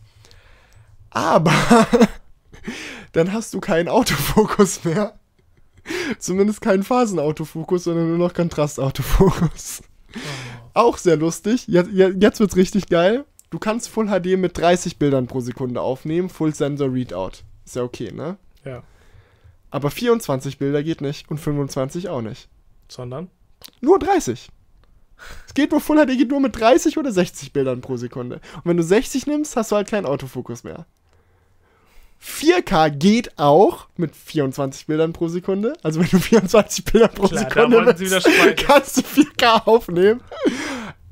Aber 1.10 1.54
dann 3.12 3.32
hast 3.34 3.54
du 3.54 3.60
keinen 3.60 3.90
Autofokus 3.90 4.84
mehr. 4.86 5.20
Zumindest 6.20 6.62
keinen 6.62 6.84
Phasenautofokus, 6.84 7.84
sondern 7.84 8.10
nur 8.10 8.18
noch 8.18 8.34
Kontrastautofokus. 8.34 9.84
Auch 10.76 10.98
sehr 10.98 11.16
lustig. 11.16 11.68
Jetzt, 11.68 11.90
jetzt 11.92 12.40
wird's 12.40 12.56
richtig 12.56 12.88
geil. 12.90 13.26
Du 13.50 13.60
kannst 13.60 13.90
Full 13.90 14.08
HD 14.08 14.38
mit 14.38 14.58
30 14.58 15.00
Bildern 15.00 15.26
pro 15.26 15.40
Sekunde 15.40 15.82
aufnehmen, 15.82 16.30
Full 16.30 16.54
Sensor 16.54 16.94
Readout. 16.94 17.44
Ist 17.66 17.76
ja 17.76 17.84
okay, 17.84 18.12
ne? 18.12 18.38
ja. 18.66 18.84
Aber 19.72 19.90
24 19.90 20.58
Bilder 20.58 20.84
geht 20.84 21.02
nicht 21.02 21.30
und 21.30 21.38
25 21.38 22.10
auch 22.10 22.22
nicht. 22.22 22.48
Sondern? 22.88 23.30
Nur 23.82 24.00
30. 24.00 24.50
Es 25.48 25.54
geht 25.54 25.72
nur 25.72 25.80
Full 25.80 26.06
HD 26.06 26.18
geht 26.18 26.30
nur 26.30 26.40
mit 26.40 26.60
30 26.60 26.98
oder 26.98 27.12
60 27.12 27.54
Bildern 27.54 27.82
pro 27.82 27.98
Sekunde. 27.98 28.42
Und 28.56 28.66
wenn 28.66 28.78
du 28.78 28.84
60 28.84 29.28
nimmst, 29.28 29.56
hast 29.56 29.72
du 29.72 29.78
halt 29.78 29.90
keinen 29.90 30.06
Autofokus 30.06 30.64
mehr. 30.64 30.86
4K 32.22 32.90
geht 32.90 33.38
auch 33.38 33.88
mit 33.98 34.16
24 34.16 34.88
Bildern 34.88 35.14
pro 35.14 35.28
Sekunde. 35.28 35.74
Also 35.84 36.00
wenn 36.00 36.10
du 36.10 36.20
24 36.20 36.86
Bilder 36.86 37.08
pro 37.08 37.28
Klar, 37.28 37.50
Sekunde 37.50 38.00
widersprechen. 38.00 38.56
kannst 38.68 38.98
du 38.98 39.02
4K 39.02 39.68
aufnehmen. 39.68 40.22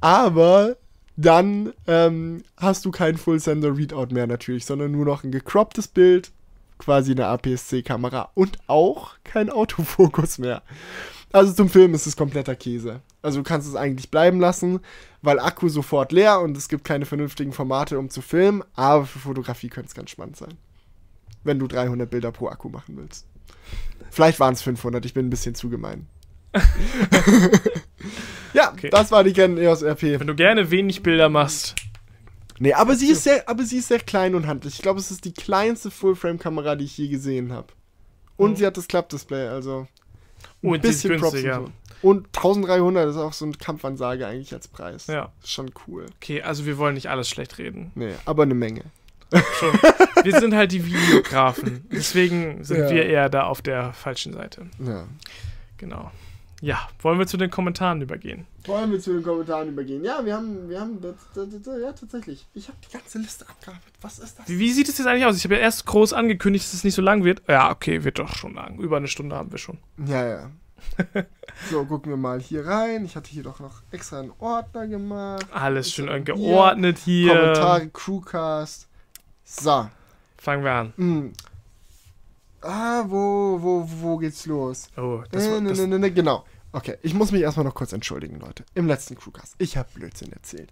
Aber 0.01 0.75
dann 1.15 1.73
ähm, 1.87 2.43
hast 2.57 2.85
du 2.85 2.91
keinen 2.91 3.17
Full 3.17 3.39
Sensor 3.39 3.77
Readout 3.77 4.07
mehr 4.13 4.27
natürlich, 4.27 4.65
sondern 4.65 4.91
nur 4.91 5.05
noch 5.05 5.23
ein 5.23 5.31
gecropptes 5.31 5.87
Bild, 5.87 6.31
quasi 6.79 7.11
eine 7.11 7.27
APS-C-Kamera 7.27 8.31
und 8.33 8.57
auch 8.67 9.11
kein 9.23 9.49
Autofokus 9.49 10.39
mehr. 10.39 10.63
Also 11.31 11.51
zum 11.53 11.69
Film 11.69 11.93
ist 11.93 12.05
es 12.05 12.15
kompletter 12.15 12.55
Käse. 12.55 13.01
Also 13.21 13.39
du 13.39 13.43
kannst 13.43 13.67
es 13.67 13.75
eigentlich 13.75 14.11
bleiben 14.11 14.39
lassen, 14.39 14.79
weil 15.21 15.39
Akku 15.39 15.69
sofort 15.69 16.11
leer 16.11 16.41
und 16.41 16.57
es 16.57 16.69
gibt 16.69 16.83
keine 16.83 17.05
vernünftigen 17.05 17.53
Formate, 17.53 17.97
um 17.97 18.09
zu 18.09 18.21
filmen, 18.21 18.63
aber 18.75 19.05
für 19.05 19.19
Fotografie 19.19 19.69
könnte 19.69 19.87
es 19.87 19.95
ganz 19.95 20.11
spannend 20.11 20.37
sein. 20.37 20.57
Wenn 21.43 21.59
du 21.59 21.67
300 21.67 22.09
Bilder 22.09 22.31
pro 22.31 22.47
Akku 22.47 22.69
machen 22.69 22.97
willst. 22.97 23.25
Vielleicht 24.11 24.39
waren 24.39 24.53
es 24.53 24.61
500, 24.61 25.05
ich 25.05 25.13
bin 25.13 25.27
ein 25.27 25.29
bisschen 25.29 25.55
zu 25.55 25.69
gemein. 25.69 26.07
ja, 28.53 28.71
Okay. 28.71 28.89
das 28.89 29.11
war 29.11 29.23
die 29.23 29.33
Canon 29.33 29.57
EOS 29.57 29.83
RP. 29.83 30.19
Wenn 30.19 30.27
du 30.27 30.35
gerne 30.35 30.69
wenig 30.69 31.01
Bilder 31.03 31.29
machst. 31.29 31.75
Nee, 32.59 32.73
aber 32.73 32.95
sie 32.95 33.07
ist 33.07 33.23
sehr, 33.23 33.49
aber 33.49 33.63
sie 33.63 33.77
ist 33.77 33.87
sehr 33.87 33.99
klein 33.99 34.35
und 34.35 34.45
handlich. 34.47 34.75
Ich 34.75 34.81
glaube, 34.81 34.99
es 34.99 35.09
ist 35.11 35.25
die 35.25 35.33
kleinste 35.33 35.89
Full-Frame-Kamera, 35.89 36.75
die 36.75 36.85
ich 36.85 36.97
je 36.97 37.07
gesehen 37.07 37.51
habe. 37.51 37.67
Und 38.37 38.51
Mhm. 38.51 38.55
sie 38.57 38.65
hat 38.65 38.77
das 38.77 38.87
Klappdisplay, 38.87 39.47
also 39.47 39.87
ein 40.61 40.69
Und 40.69 40.85
und 40.85 41.31
so. 41.31 41.69
Und 42.03 42.27
1300 42.33 43.09
ist 43.09 43.15
auch 43.15 43.33
so 43.33 43.45
eine 43.45 43.53
Kampfansage 43.55 44.27
eigentlich 44.27 44.53
als 44.53 44.67
Preis. 44.67 45.07
Ja. 45.07 45.31
Ist 45.41 45.51
schon 45.51 45.71
cool. 45.87 46.05
Okay, 46.17 46.41
also 46.41 46.65
wir 46.65 46.77
wollen 46.77 46.93
nicht 46.95 47.09
alles 47.09 47.29
schlecht 47.29 47.57
reden. 47.57 47.91
Nee, 47.95 48.13
aber 48.25 48.43
eine 48.43 48.53
Menge. 48.53 48.83
Schon. 49.59 49.73
wir 50.23 50.39
sind 50.39 50.55
halt 50.55 50.71
die 50.71 50.85
Videografen. 50.85 51.87
Deswegen 51.91 52.63
sind 52.63 52.77
Ja. 52.79 52.89
wir 52.89 53.05
eher 53.05 53.29
da 53.29 53.43
auf 53.43 53.61
der 53.61 53.93
falschen 53.93 54.33
Seite. 54.33 54.67
Ja. 54.79 55.05
Genau. 55.77 56.11
Ja, 56.61 56.87
wollen 57.01 57.19
wir 57.19 57.27
zu 57.27 57.35
den 57.35 57.49
Kommentaren 57.49 58.01
übergehen? 58.01 58.45
Wollen 58.65 58.89
wir 58.89 58.99
zu 59.01 59.11
den 59.11 59.21
Kommentaren 59.21 59.67
übergehen? 59.67 60.01
Ja, 60.05 60.23
wir 60.23 60.33
haben, 60.33 60.69
wir 60.69 60.79
haben, 60.79 61.01
das, 61.01 61.15
das, 61.35 61.47
das, 61.61 61.81
ja, 61.81 61.91
tatsächlich. 61.91 62.47
Ich 62.53 62.69
habe 62.69 62.77
die 62.87 62.93
ganze 62.93 63.17
Liste 63.19 63.45
abgearbeitet. 63.49 63.93
Was 64.01 64.17
ist 64.19 64.39
das? 64.39 64.47
Wie, 64.47 64.59
wie 64.59 64.71
sieht 64.71 64.87
es 64.87 64.97
jetzt 64.97 65.05
eigentlich 65.07 65.25
aus? 65.25 65.35
Ich 65.35 65.43
habe 65.43 65.55
ja 65.55 65.59
erst 65.59 65.85
groß 65.85 66.13
angekündigt, 66.13 66.63
dass 66.63 66.73
es 66.73 66.85
nicht 66.85 66.95
so 66.95 67.01
lang 67.01 67.25
wird. 67.25 67.41
Ja, 67.49 67.69
okay, 67.69 68.05
wird 68.05 68.17
doch 68.17 68.33
schon 68.33 68.53
lang. 68.53 68.79
Über 68.79 68.95
eine 68.95 69.09
Stunde 69.09 69.35
haben 69.35 69.51
wir 69.51 69.57
schon. 69.57 69.77
Ja, 70.05 70.25
ja. 70.25 70.51
so, 71.69 71.83
gucken 71.83 72.11
wir 72.13 72.17
mal 72.17 72.39
hier 72.39 72.65
rein. 72.65 73.03
Ich 73.03 73.17
hatte 73.17 73.29
hier 73.29 73.43
doch 73.43 73.59
noch 73.59 73.81
extra 73.91 74.21
einen 74.21 74.31
Ordner 74.39 74.87
gemacht. 74.87 75.45
Alles 75.51 75.91
schön 75.91 76.23
geordnet 76.23 76.97
hier. 76.99 77.33
Kommentare, 77.33 77.89
Crewcast. 77.89 78.87
So. 79.59 79.89
Fangen 80.37 80.63
wir 80.63 80.71
an. 80.71 80.93
Hm. 80.97 81.33
Ah, 82.61 83.03
wo, 83.07 83.61
wo, 83.61 83.87
wo 83.87 84.17
geht's 84.17 84.45
los? 84.45 84.89
Oh, 84.97 85.23
das 85.31 85.47
äh, 85.47 85.51
war 85.51 85.61
ne, 85.61 85.69
das, 85.69 85.79
ne, 85.79 85.87
ne, 85.87 85.99
ne, 85.99 86.11
genau. 86.11 86.45
Okay, 86.71 86.97
ich 87.01 87.13
muss 87.13 87.31
mich 87.31 87.41
erstmal 87.41 87.65
noch 87.65 87.75
kurz 87.75 87.93
entschuldigen, 87.93 88.39
Leute. 88.39 88.63
Im 88.73 88.87
letzten 88.87 89.15
Crewcast. 89.15 89.55
Ich 89.57 89.77
habe 89.77 89.89
Blödsinn 89.93 90.31
erzählt. 90.31 90.71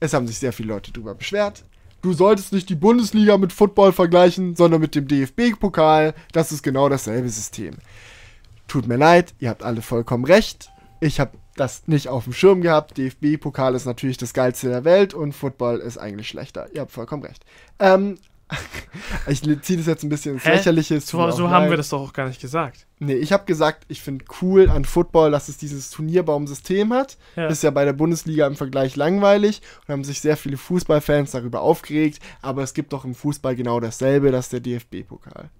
Es 0.00 0.12
haben 0.12 0.26
sich 0.26 0.38
sehr 0.38 0.52
viele 0.52 0.68
Leute 0.68 0.92
drüber 0.92 1.14
beschwert. 1.14 1.64
Du 2.02 2.12
solltest 2.12 2.52
nicht 2.52 2.68
die 2.68 2.74
Bundesliga 2.74 3.38
mit 3.38 3.52
Football 3.52 3.92
vergleichen, 3.92 4.56
sondern 4.56 4.80
mit 4.80 4.94
dem 4.94 5.06
DFB-Pokal. 5.06 6.14
Das 6.32 6.52
ist 6.52 6.62
genau 6.62 6.88
dasselbe 6.88 7.28
System. 7.28 7.76
Tut 8.66 8.86
mir 8.86 8.96
leid, 8.96 9.34
ihr 9.38 9.50
habt 9.50 9.62
alle 9.62 9.82
vollkommen 9.82 10.24
recht. 10.24 10.70
Ich 11.04 11.20
habe 11.20 11.32
das 11.54 11.86
nicht 11.86 12.08
auf 12.08 12.24
dem 12.24 12.32
Schirm 12.32 12.62
gehabt. 12.62 12.96
DFB-Pokal 12.96 13.74
ist 13.74 13.84
natürlich 13.84 14.16
das 14.16 14.32
geilste 14.32 14.70
der 14.70 14.84
Welt 14.84 15.12
und 15.12 15.32
Football 15.32 15.80
ist 15.80 15.98
eigentlich 15.98 16.28
schlechter. 16.28 16.66
Ihr 16.72 16.80
habt 16.80 16.92
vollkommen 16.92 17.22
recht. 17.22 17.44
Ähm, 17.78 18.16
ich 19.26 19.42
ziehe 19.42 19.76
das 19.76 19.86
jetzt 19.86 20.02
ein 20.02 20.08
bisschen 20.08 20.36
ins? 20.36 20.46
Lächerliche. 20.46 20.98
So, 21.02 21.30
so 21.30 21.50
haben 21.50 21.68
wir 21.68 21.76
das 21.76 21.90
doch 21.90 22.00
auch 22.00 22.14
gar 22.14 22.28
nicht 22.28 22.40
gesagt. 22.40 22.86
Nee, 23.00 23.16
ich 23.16 23.34
habe 23.34 23.44
gesagt, 23.44 23.84
ich 23.88 24.00
finde 24.00 24.24
cool 24.40 24.70
an 24.70 24.86
Football, 24.86 25.30
dass 25.30 25.50
es 25.50 25.58
dieses 25.58 25.90
Turnierbaumsystem 25.90 26.90
hat. 26.94 27.18
Ja. 27.36 27.48
Ist 27.48 27.62
ja 27.62 27.70
bei 27.70 27.84
der 27.84 27.92
Bundesliga 27.92 28.46
im 28.46 28.56
Vergleich 28.56 28.96
langweilig 28.96 29.60
und 29.86 29.92
haben 29.92 30.04
sich 30.04 30.22
sehr 30.22 30.38
viele 30.38 30.56
Fußballfans 30.56 31.32
darüber 31.32 31.60
aufgeregt. 31.60 32.18
Aber 32.40 32.62
es 32.62 32.72
gibt 32.72 32.94
doch 32.94 33.04
im 33.04 33.14
Fußball 33.14 33.54
genau 33.56 33.78
dasselbe, 33.78 34.30
das 34.30 34.46
ist 34.46 34.54
der 34.54 34.60
DFB-Pokal. 34.60 35.50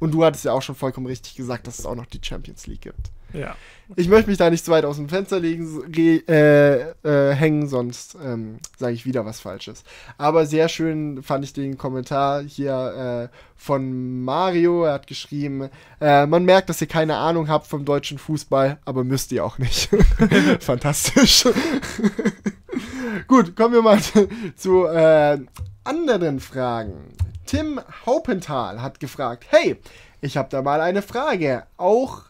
Und 0.00 0.14
du 0.14 0.24
hattest 0.24 0.46
ja 0.46 0.52
auch 0.54 0.62
schon 0.62 0.76
vollkommen 0.76 1.08
richtig 1.08 1.34
gesagt, 1.34 1.66
dass 1.66 1.78
es 1.78 1.84
auch 1.84 1.94
noch 1.94 2.06
die 2.06 2.20
Champions 2.22 2.66
League 2.66 2.80
gibt. 2.82 3.10
Ja. 3.32 3.56
Ich 3.96 4.08
möchte 4.08 4.28
mich 4.28 4.38
da 4.38 4.50
nicht 4.50 4.64
zu 4.66 4.70
weit 4.70 4.84
aus 4.84 4.96
dem 4.96 5.08
Fenster 5.08 5.40
legen, 5.40 5.66
äh, 5.96 6.76
äh, 6.76 7.34
hängen, 7.34 7.68
sonst 7.68 8.18
ähm, 8.22 8.58
sage 8.76 8.92
ich 8.92 9.06
wieder 9.06 9.24
was 9.24 9.40
Falsches. 9.40 9.82
Aber 10.18 10.44
sehr 10.44 10.68
schön 10.68 11.22
fand 11.22 11.44
ich 11.44 11.54
den 11.54 11.78
Kommentar 11.78 12.42
hier 12.42 13.30
äh, 13.32 13.36
von 13.56 14.24
Mario. 14.24 14.84
Er 14.84 14.92
hat 14.94 15.06
geschrieben, 15.06 15.70
äh, 16.02 16.26
man 16.26 16.44
merkt, 16.44 16.68
dass 16.68 16.82
ihr 16.82 16.86
keine 16.86 17.16
Ahnung 17.16 17.48
habt 17.48 17.66
vom 17.66 17.86
deutschen 17.86 18.18
Fußball, 18.18 18.78
aber 18.84 19.04
müsst 19.04 19.32
ihr 19.32 19.42
auch 19.42 19.56
nicht. 19.56 19.88
Fantastisch. 20.60 21.46
Gut, 23.26 23.56
kommen 23.56 23.74
wir 23.74 23.82
mal 23.82 24.00
zu 24.56 24.84
äh, 24.84 25.38
anderen 25.84 26.40
Fragen. 26.40 27.14
Tim 27.46 27.80
Haupenthal 28.04 28.82
hat 28.82 29.00
gefragt, 29.00 29.46
hey, 29.48 29.76
ich 30.20 30.36
habe 30.36 30.50
da 30.50 30.60
mal 30.60 30.82
eine 30.82 31.00
Frage. 31.00 31.64
Auch 31.78 32.24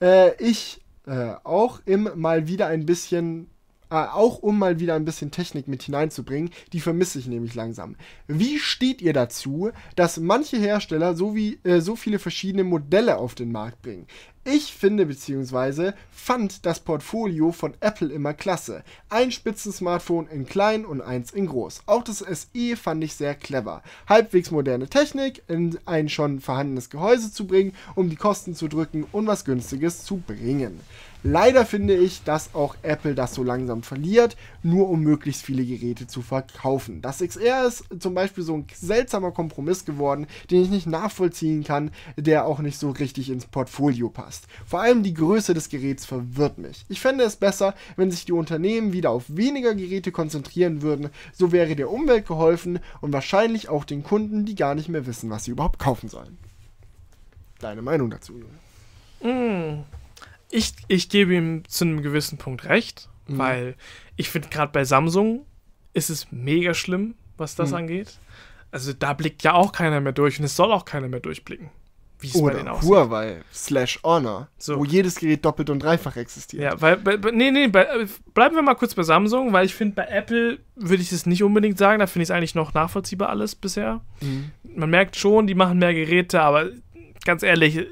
äh, 0.00 0.34
ich, 0.42 0.80
äh, 1.06 1.34
auch 1.44 1.80
im 1.86 2.10
mal 2.14 2.46
wieder 2.48 2.66
ein 2.66 2.86
bisschen, 2.86 3.48
äh, 3.90 3.94
auch 3.94 4.38
um 4.38 4.58
mal 4.58 4.80
wieder 4.80 4.94
ein 4.94 5.04
bisschen 5.04 5.30
Technik 5.30 5.68
mit 5.68 5.82
hineinzubringen, 5.82 6.50
die 6.72 6.80
vermisse 6.80 7.18
ich 7.18 7.26
nämlich 7.26 7.54
langsam. 7.54 7.96
Wie 8.26 8.58
steht 8.58 9.02
ihr 9.02 9.12
dazu, 9.12 9.70
dass 9.96 10.18
manche 10.18 10.58
Hersteller 10.58 11.14
so, 11.14 11.34
wie, 11.34 11.58
äh, 11.64 11.80
so 11.80 11.96
viele 11.96 12.18
verschiedene 12.18 12.64
Modelle 12.64 13.16
auf 13.16 13.34
den 13.34 13.52
Markt 13.52 13.82
bringen? 13.82 14.06
Ich 14.44 14.72
finde 14.72 15.04
bzw. 15.04 15.92
fand 16.10 16.64
das 16.64 16.80
Portfolio 16.80 17.52
von 17.52 17.74
Apple 17.80 18.10
immer 18.10 18.32
klasse. 18.32 18.82
Ein 19.10 19.32
Spitzen-Smartphone 19.32 20.28
in 20.28 20.46
klein 20.46 20.86
und 20.86 21.02
eins 21.02 21.30
in 21.30 21.46
groß. 21.46 21.82
Auch 21.84 22.02
das 22.02 22.20
SE 22.20 22.76
fand 22.76 23.04
ich 23.04 23.14
sehr 23.14 23.34
clever. 23.34 23.82
Halbwegs 24.08 24.50
moderne 24.50 24.88
Technik 24.88 25.42
in 25.46 25.78
ein 25.84 26.08
schon 26.08 26.40
vorhandenes 26.40 26.88
Gehäuse 26.88 27.30
zu 27.30 27.46
bringen, 27.46 27.74
um 27.94 28.08
die 28.08 28.16
Kosten 28.16 28.54
zu 28.54 28.66
drücken 28.66 29.06
und 29.12 29.26
was 29.26 29.44
Günstiges 29.44 30.04
zu 30.04 30.16
bringen. 30.16 30.80
Leider 31.22 31.66
finde 31.66 31.94
ich, 31.94 32.24
dass 32.24 32.54
auch 32.54 32.76
Apple 32.82 33.14
das 33.14 33.34
so 33.34 33.42
langsam 33.42 33.82
verliert, 33.82 34.36
nur 34.62 34.88
um 34.88 35.00
möglichst 35.00 35.42
viele 35.42 35.64
Geräte 35.64 36.06
zu 36.06 36.22
verkaufen. 36.22 37.02
Das 37.02 37.18
XR 37.18 37.66
ist 37.66 37.84
zum 37.98 38.14
Beispiel 38.14 38.42
so 38.42 38.54
ein 38.54 38.66
seltsamer 38.74 39.30
Kompromiss 39.30 39.84
geworden, 39.84 40.26
den 40.50 40.62
ich 40.62 40.70
nicht 40.70 40.86
nachvollziehen 40.86 41.62
kann, 41.62 41.90
der 42.16 42.46
auch 42.46 42.60
nicht 42.60 42.78
so 42.78 42.90
richtig 42.90 43.28
ins 43.28 43.44
Portfolio 43.44 44.08
passt. 44.08 44.46
Vor 44.64 44.80
allem 44.80 45.02
die 45.02 45.12
Größe 45.12 45.52
des 45.52 45.68
Geräts 45.68 46.06
verwirrt 46.06 46.56
mich. 46.56 46.86
Ich 46.88 47.00
fände 47.00 47.24
es 47.24 47.36
besser, 47.36 47.74
wenn 47.96 48.10
sich 48.10 48.24
die 48.24 48.32
Unternehmen 48.32 48.94
wieder 48.94 49.10
auf 49.10 49.24
weniger 49.28 49.74
Geräte 49.74 50.12
konzentrieren 50.12 50.80
würden, 50.80 51.10
so 51.34 51.52
wäre 51.52 51.76
der 51.76 51.90
Umwelt 51.90 52.26
geholfen 52.26 52.78
und 53.02 53.12
wahrscheinlich 53.12 53.68
auch 53.68 53.84
den 53.84 54.02
Kunden, 54.02 54.46
die 54.46 54.54
gar 54.54 54.74
nicht 54.74 54.88
mehr 54.88 55.06
wissen, 55.06 55.28
was 55.28 55.44
sie 55.44 55.50
überhaupt 55.50 55.78
kaufen 55.78 56.08
sollen. 56.08 56.38
Deine 57.58 57.82
Meinung 57.82 58.08
dazu? 58.08 58.32
Mm. 59.22 59.84
Ich, 60.50 60.72
ich 60.88 61.08
gebe 61.08 61.34
ihm 61.34 61.62
zu 61.68 61.84
einem 61.84 62.02
gewissen 62.02 62.38
Punkt 62.38 62.64
recht, 62.64 63.08
Mhm. 63.28 63.38
weil 63.38 63.74
ich 64.16 64.28
finde, 64.30 64.48
gerade 64.48 64.72
bei 64.72 64.84
Samsung 64.84 65.46
ist 65.92 66.10
es 66.10 66.26
mega 66.30 66.74
schlimm, 66.74 67.14
was 67.36 67.54
das 67.54 67.70
Mhm. 67.70 67.76
angeht. 67.76 68.18
Also 68.72 68.92
da 68.92 69.12
blickt 69.12 69.42
ja 69.42 69.54
auch 69.54 69.72
keiner 69.72 70.00
mehr 70.00 70.12
durch 70.12 70.38
und 70.38 70.44
es 70.44 70.54
soll 70.56 70.72
auch 70.72 70.84
keiner 70.84 71.08
mehr 71.08 71.18
durchblicken, 71.20 71.70
wie 72.20 72.28
es 72.28 72.32
bei 72.40 72.50
denen 72.50 72.62
Oder 72.62 72.72
aussieht. 72.74 72.88
Huawei 72.90 73.40
slash 73.52 73.98
Honor, 74.04 74.48
So. 74.58 74.78
wo 74.78 74.84
jedes 74.84 75.16
Gerät 75.16 75.44
doppelt 75.44 75.70
und 75.70 75.80
dreifach 75.82 76.16
existiert. 76.16 76.62
Ja, 76.62 76.80
weil, 76.80 76.96
bei, 76.96 77.16
bei, 77.16 77.30
nee, 77.32 77.50
nee, 77.50 77.66
bei, 77.68 77.82
äh, 77.84 78.06
bleiben 78.34 78.54
wir 78.54 78.62
mal 78.62 78.74
kurz 78.76 78.94
bei 78.94 79.02
Samsung, 79.02 79.52
weil 79.52 79.66
ich 79.66 79.74
finde, 79.74 79.94
bei 79.96 80.04
Apple 80.06 80.58
würde 80.76 81.02
ich 81.02 81.10
das 81.10 81.26
nicht 81.26 81.42
unbedingt 81.42 81.78
sagen, 81.78 81.98
da 81.98 82.06
finde 82.06 82.22
ich 82.24 82.28
es 82.28 82.30
eigentlich 82.30 82.54
noch 82.54 82.72
nachvollziehbar 82.74 83.28
alles 83.30 83.54
bisher. 83.56 84.00
Mhm. 84.20 84.50
Man 84.76 84.90
merkt 84.90 85.16
schon, 85.16 85.46
die 85.48 85.54
machen 85.54 85.78
mehr 85.78 85.94
Geräte, 85.94 86.40
aber 86.40 86.68
ganz 87.24 87.42
ehrlich, 87.42 87.86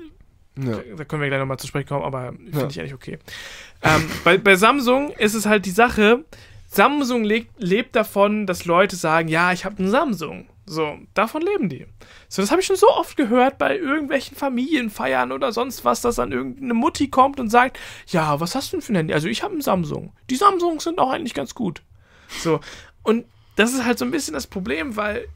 Ja. 0.60 0.78
da 0.96 1.04
können 1.04 1.22
wir 1.22 1.28
gleich 1.28 1.40
nochmal 1.40 1.58
zu 1.58 1.66
sprechen 1.66 1.88
kommen, 1.88 2.04
aber 2.04 2.32
finde 2.32 2.58
Ja. 2.60 2.66
ich 2.68 2.80
eigentlich 2.80 2.94
okay. 2.94 3.18
ähm, 3.82 4.10
bei, 4.24 4.38
bei 4.38 4.56
Samsung 4.56 5.10
ist 5.12 5.34
es 5.34 5.46
halt 5.46 5.66
die 5.66 5.70
Sache, 5.70 6.24
Samsung 6.70 7.24
lebt, 7.24 7.50
lebt 7.58 7.96
davon, 7.96 8.46
dass 8.46 8.64
Leute 8.64 8.96
sagen, 8.96 9.28
ja, 9.28 9.52
ich 9.52 9.64
habe 9.64 9.78
einen 9.78 9.90
Samsung. 9.90 10.48
So, 10.66 10.98
davon 11.14 11.40
leben 11.40 11.70
die. 11.70 11.86
So, 12.28 12.42
das 12.42 12.50
habe 12.50 12.60
ich 12.60 12.66
schon 12.66 12.76
so 12.76 12.88
oft 12.90 13.16
gehört 13.16 13.56
bei 13.56 13.78
irgendwelchen 13.78 14.36
Familienfeiern 14.36 15.32
oder 15.32 15.50
sonst 15.50 15.86
was, 15.86 16.02
dass 16.02 16.16
dann 16.16 16.30
irgendeine 16.30 16.74
Mutti 16.74 17.08
kommt 17.08 17.40
und 17.40 17.48
sagt, 17.48 17.78
ja, 18.08 18.38
was 18.38 18.54
hast 18.54 18.72
du 18.72 18.76
denn 18.76 18.82
für 18.82 18.92
ein 18.92 18.96
Handy? 18.96 19.14
Also 19.14 19.28
ich 19.28 19.42
habe 19.42 19.52
einen 19.52 19.62
Samsung. 19.62 20.12
Die 20.28 20.36
Samsungs 20.36 20.84
sind 20.84 20.98
auch 20.98 21.10
eigentlich 21.10 21.32
ganz 21.32 21.54
gut. 21.54 21.80
So, 22.42 22.60
und 23.02 23.24
das 23.56 23.72
ist 23.72 23.86
halt 23.86 23.98
so 23.98 24.04
ein 24.04 24.10
bisschen 24.10 24.34
das 24.34 24.46
Problem, 24.46 24.96
weil 24.96 25.26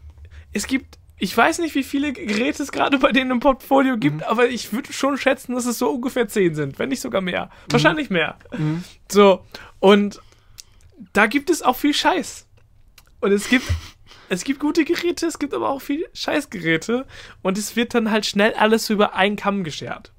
es 0.52 0.66
gibt, 0.66 0.98
ich 1.22 1.36
weiß 1.36 1.60
nicht, 1.60 1.76
wie 1.76 1.84
viele 1.84 2.12
Geräte 2.12 2.64
es 2.64 2.72
gerade 2.72 2.98
bei 2.98 3.12
denen 3.12 3.30
im 3.30 3.38
Portfolio 3.38 3.96
gibt, 3.96 4.24
aber 4.24 4.48
ich 4.48 4.72
würde 4.72 4.92
schon 4.92 5.16
schätzen, 5.16 5.54
dass 5.54 5.66
es 5.66 5.78
so 5.78 5.88
ungefähr 5.88 6.26
10 6.26 6.56
sind, 6.56 6.80
wenn 6.80 6.88
nicht 6.88 7.00
sogar 7.00 7.20
mehr. 7.20 7.48
Wahrscheinlich 7.70 8.10
mehr. 8.10 8.36
Mhm. 8.58 8.82
So, 9.08 9.46
und 9.78 10.20
da 11.12 11.26
gibt 11.26 11.48
es 11.48 11.62
auch 11.62 11.76
viel 11.76 11.94
Scheiß. 11.94 12.48
Und 13.20 13.30
es 13.30 13.48
gibt, 13.48 13.66
es 14.30 14.42
gibt 14.42 14.58
gute 14.58 14.84
Geräte, 14.84 15.26
es 15.26 15.38
gibt 15.38 15.54
aber 15.54 15.68
auch 15.68 15.80
viel 15.80 16.04
Scheißgeräte. 16.12 17.06
Und 17.40 17.56
es 17.56 17.76
wird 17.76 17.94
dann 17.94 18.10
halt 18.10 18.26
schnell 18.26 18.54
alles 18.54 18.90
über 18.90 19.14
einen 19.14 19.36
Kamm 19.36 19.62
geschert. 19.62 20.12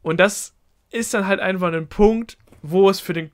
Und 0.00 0.20
das 0.20 0.54
ist 0.92 1.12
dann 1.12 1.26
halt 1.26 1.40
einfach 1.40 1.72
ein 1.72 1.88
Punkt, 1.88 2.38
wo 2.62 2.88
es 2.88 3.00
für 3.00 3.14
den 3.14 3.32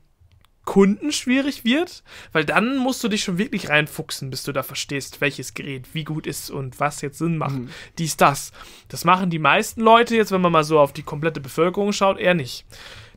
Kunden 0.65 1.11
schwierig 1.11 1.65
wird, 1.65 2.03
weil 2.33 2.45
dann 2.45 2.77
musst 2.77 3.03
du 3.03 3.09
dich 3.09 3.25
schon 3.25 3.39
wirklich 3.39 3.69
reinfuchsen, 3.69 4.31
bis 4.31 4.45
du 4.45 4.53
da 4.53 4.63
verstehst, 4.63 5.21
welches 5.21 5.55
Gerät 5.55 5.87
wie 5.93 6.05
gut 6.05 6.27
ist 6.27 6.51
und 6.51 6.79
was 6.79 7.01
jetzt 7.01 7.19
Sinn 7.19 7.37
macht. 7.37 7.57
Mhm. 7.57 7.71
Dies, 7.99 8.17
das. 8.17 8.53
Das 8.89 9.05
machen 9.05 9.31
die 9.31 9.41
meisten 9.41 9.81
Leute 9.81 10.17
jetzt, 10.17 10.31
wenn 10.31 10.41
man 10.41 10.53
mal 10.53 10.65
so 10.65 10.79
auf 10.79 10.93
die 10.93 11.03
komplette 11.03 11.41
Bevölkerung 11.41 11.93
schaut, 11.93 12.19
eher 12.19 12.35
nicht. 12.35 12.65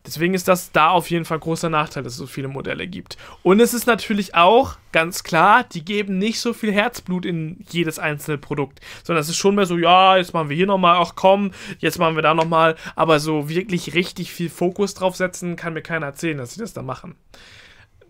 Deswegen 0.05 0.33
ist 0.33 0.47
das 0.47 0.71
da 0.71 0.89
auf 0.89 1.09
jeden 1.09 1.25
Fall 1.25 1.37
ein 1.37 1.41
großer 1.41 1.69
Nachteil, 1.69 2.03
dass 2.03 2.13
es 2.13 2.19
so 2.19 2.27
viele 2.27 2.47
Modelle 2.47 2.87
gibt. 2.87 3.17
Und 3.43 3.59
es 3.59 3.73
ist 3.73 3.87
natürlich 3.87 4.35
auch 4.35 4.77
ganz 4.91 5.23
klar, 5.23 5.63
die 5.63 5.83
geben 5.83 6.17
nicht 6.19 6.39
so 6.39 6.53
viel 6.53 6.71
Herzblut 6.71 7.25
in 7.25 7.65
jedes 7.69 7.99
einzelne 7.99 8.37
Produkt, 8.37 8.81
sondern 9.03 9.21
es 9.21 9.29
ist 9.29 9.37
schon 9.37 9.55
mehr 9.55 9.65
so, 9.65 9.77
ja, 9.77 10.17
jetzt 10.17 10.33
machen 10.33 10.49
wir 10.49 10.55
hier 10.55 10.67
nochmal, 10.67 10.97
ach 11.01 11.13
komm, 11.15 11.51
jetzt 11.79 11.99
machen 11.99 12.15
wir 12.15 12.21
da 12.21 12.33
nochmal, 12.33 12.75
aber 12.95 13.19
so 13.19 13.49
wirklich 13.49 13.93
richtig 13.93 14.31
viel 14.31 14.49
Fokus 14.49 14.93
drauf 14.93 15.15
setzen, 15.15 15.55
kann 15.55 15.73
mir 15.73 15.81
keiner 15.81 16.05
erzählen, 16.05 16.37
dass 16.37 16.53
sie 16.53 16.59
das 16.59 16.73
da 16.73 16.81
machen. 16.81 17.15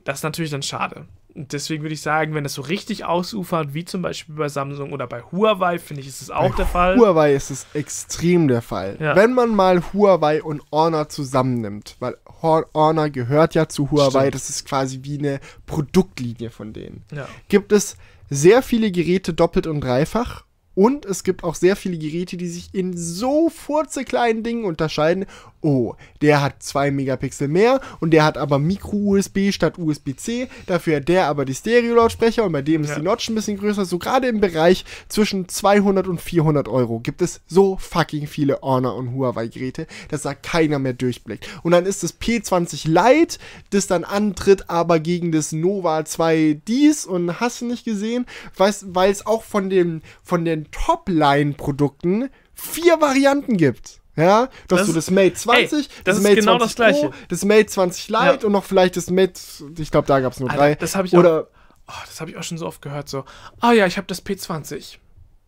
Das 0.04 0.20
ist 0.20 0.24
natürlich 0.24 0.52
dann 0.52 0.64
schade. 0.64 1.06
Und 1.36 1.52
deswegen 1.52 1.84
würde 1.84 1.94
ich 1.94 2.02
sagen, 2.02 2.34
wenn 2.34 2.46
das 2.46 2.54
so 2.54 2.62
richtig 2.62 3.04
ausufert, 3.04 3.74
wie 3.74 3.84
zum 3.84 4.02
Beispiel 4.02 4.36
bei 4.36 4.48
Samsung 4.48 4.94
oder 4.94 5.06
bei 5.06 5.22
Huawei, 5.22 5.80
finde 5.80 6.02
ich, 6.02 6.08
ist 6.08 6.22
es 6.22 6.32
auch 6.32 6.52
Bei 6.52 6.56
der 6.56 6.66
Fall. 6.66 6.98
Huawei 6.98 7.36
ist 7.36 7.52
es 7.52 7.68
extrem 7.74 8.48
der 8.48 8.62
Fall. 8.62 8.96
Ja. 9.02 9.18
Wenn 9.18 9.34
man 9.34 9.54
mal 9.54 9.84
Huawei 9.94 10.42
und 10.42 10.62
Honor 10.72 11.10
zusammennimmt, 11.10 11.98
weil 12.00 12.16
Honor 12.42 13.10
gehört 13.10 13.54
ja 13.54 13.68
zu 13.68 13.92
Huawei, 13.92 14.22
Stimmt. 14.22 14.36
das 14.36 14.50
ist 14.50 14.66
quasi 14.66 15.00
wie 15.04 15.18
eine 15.18 15.42
Produktlinie 15.66 16.52
von 16.52 16.72
denen. 16.72 17.04
Ja. 17.14 17.28
Gibt 17.50 17.74
es 17.74 17.98
sehr 18.30 18.62
viele 18.62 18.92
Geräte 18.92 19.34
doppelt 19.34 19.68
und 19.68 19.82
dreifach 19.82 20.46
und 20.76 21.06
es 21.06 21.24
gibt 21.24 21.44
auch 21.44 21.56
sehr 21.56 21.76
viele 21.76 21.98
Geräte, 21.98 22.38
die 22.38 22.48
sich 22.48 22.70
in 22.74 22.96
so 22.96 23.50
furzekleinen 23.50 24.44
Dingen 24.44 24.66
unterscheiden. 24.66 25.26
Oh, 25.62 25.96
der 26.22 26.44
hat 26.44 26.62
2 26.62 26.92
Megapixel 26.92 27.48
mehr 27.48 27.82
und 28.00 28.12
der 28.12 28.24
hat 28.24 28.38
aber 28.38 28.60
Micro-USB 28.60 29.52
statt 29.52 29.80
USB-C. 29.80 30.48
Dafür 30.68 30.98
hat 30.98 31.08
der 31.08 31.26
aber 31.26 31.44
die 31.44 31.56
Stereo-Lautsprecher 31.56 32.44
und 32.44 32.52
bei 32.52 32.62
dem 32.62 32.84
ist 32.84 32.92
Ja. 32.92 32.98
die 32.98 33.02
Notch 33.02 33.30
ein 33.30 33.36
bisschen 33.36 33.58
größer. 33.58 33.86
So 33.86 33.98
gerade 33.98 34.28
im 34.28 34.42
Bereich 34.42 34.86
zwischen 35.10 35.48
200 35.50 36.08
und 36.08 36.22
400 36.22 36.68
Euro 36.68 37.00
gibt 37.00 37.24
es 37.24 37.42
so 37.48 37.78
fucking 37.78 38.28
viele 38.28 38.60
Honor 38.62 38.96
und 38.96 39.14
Huawei-Geräte, 39.16 39.88
dass 40.10 40.22
da 40.22 40.36
keiner 40.36 40.78
mehr 40.78 40.94
durchblickt. 40.94 41.48
Und 41.64 41.72
dann 41.72 41.88
ist 41.88 42.04
das 42.04 42.20
P20 42.22 42.88
Lite, 42.88 43.40
das 43.72 43.88
dann 43.88 44.04
antritt, 44.04 44.70
aber 44.70 45.00
gegen 45.00 45.32
das 45.32 45.52
Nova 45.52 46.06
2 46.06 46.62
dies 46.68 47.08
und 47.08 47.40
hast 47.40 47.62
du 47.62 47.66
nicht 47.66 47.86
gesehen, 47.86 48.28
weil 48.56 49.10
es 49.10 49.26
auch 49.26 49.42
von, 49.42 49.72
dem, 49.72 50.02
von 50.24 50.46
den 50.46 50.65
Top-Line-Produkten 50.72 52.30
vier 52.54 53.00
Varianten 53.02 53.58
gibt. 53.58 54.00
Ja, 54.18 54.48
du 54.70 54.76
hast 54.78 54.82
Das 54.84 54.88
ist- 54.90 54.96
das 54.96 55.12
Mate 55.12 55.34
20, 55.34 55.88
ey, 55.90 55.94
das 56.06 56.18
ist 56.18 56.24
Mate 56.24 56.36
genau 56.36 56.58
20 56.58 56.76
das. 56.78 57.00
Pro, 57.02 57.12
das 57.28 57.44
Mate 57.46 57.66
20 57.66 58.08
Lite 58.08 58.24
Ja. 58.42 58.46
und 58.46 58.52
noch 58.54 58.64
vielleicht 58.64 58.96
das 58.96 59.10
Mate, 59.10 59.34
ich 59.78 59.92
glaube, 59.92 60.08
da 60.08 60.22
gab 60.22 60.32
es 60.32 60.40
nur 60.40 60.50
Alter, 60.50 60.62
drei. 60.62 60.76
das 60.76 60.96
habe 60.96 61.08
ich 61.08 61.14
auch- 61.16 61.20
Oder 61.20 61.48
Oh, 61.88 61.94
das 62.08 62.20
habe 62.20 62.32
ich 62.32 62.38
auch 62.38 62.42
schon 62.42 62.58
so 62.58 62.66
oft 62.66 62.82
gehört. 62.82 63.08
So, 63.10 63.26
ah 63.60 63.72
ja, 63.72 63.86
ich 63.86 63.98
habe 63.98 64.08
das 64.08 64.26
P20. 64.26 64.98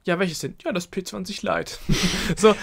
Ja, 0.04 0.20
welches 0.20 0.38
denn? 0.40 0.54
Ja, 0.64 0.72
das 0.72 0.92
P20 0.92 1.42
Lite. 1.42 1.78
so, 2.38 2.54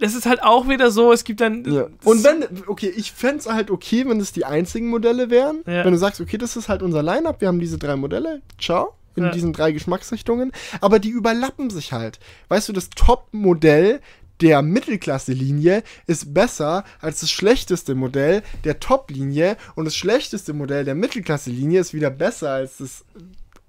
das 0.00 0.14
ist 0.16 0.26
halt 0.26 0.42
auch 0.42 0.68
wieder 0.68 0.90
so, 0.90 1.12
es 1.12 1.22
gibt 1.22 1.40
dann. 1.40 1.64
Ja. 1.72 1.86
Und 2.02 2.24
wenn, 2.24 2.44
okay, 2.66 2.88
ich 2.96 3.12
fände 3.12 3.36
es 3.38 3.46
halt 3.46 3.70
okay, 3.70 4.08
wenn 4.08 4.18
es 4.18 4.32
die 4.32 4.44
einzigen 4.44 4.88
Modelle 4.88 5.30
wären. 5.30 5.62
Ja. 5.66 5.84
Wenn 5.84 5.92
du 5.92 5.98
sagst, 5.98 6.20
okay, 6.20 6.36
das 6.36 6.56
ist 6.56 6.68
halt 6.68 6.82
unser 6.82 7.00
Line-Up, 7.02 7.40
wir 7.40 7.46
haben 7.46 7.60
diese 7.60 7.78
drei 7.78 7.94
Modelle, 7.94 8.42
ciao, 8.60 8.94
in 9.16 9.24
Ja. 9.24 9.30
diesen 9.30 9.52
drei 9.52 9.72
Geschmacksrichtungen, 9.72 10.52
aber 10.80 10.98
die 10.98 11.08
überlappen 11.10 11.70
sich 11.70 11.92
halt. 11.92 12.18
Weißt 12.48 12.68
du, 12.68 12.72
das 12.72 12.90
Top-Modell 12.90 14.00
der 14.42 14.60
Mittelklasse-Linie 14.62 15.82
ist 16.06 16.34
besser 16.34 16.84
als 17.00 17.20
das 17.20 17.30
schlechteste 17.30 17.94
Modell 17.94 18.42
der 18.64 18.80
Top-Linie 18.80 19.56
und 19.76 19.86
das 19.86 19.96
schlechteste 19.96 20.52
Modell 20.52 20.84
der 20.84 20.94
Mittelklasse-Linie 20.94 21.80
ist 21.80 21.94
wieder 21.94 22.10
besser 22.10 22.50
als 22.50 22.76
das 22.78 23.04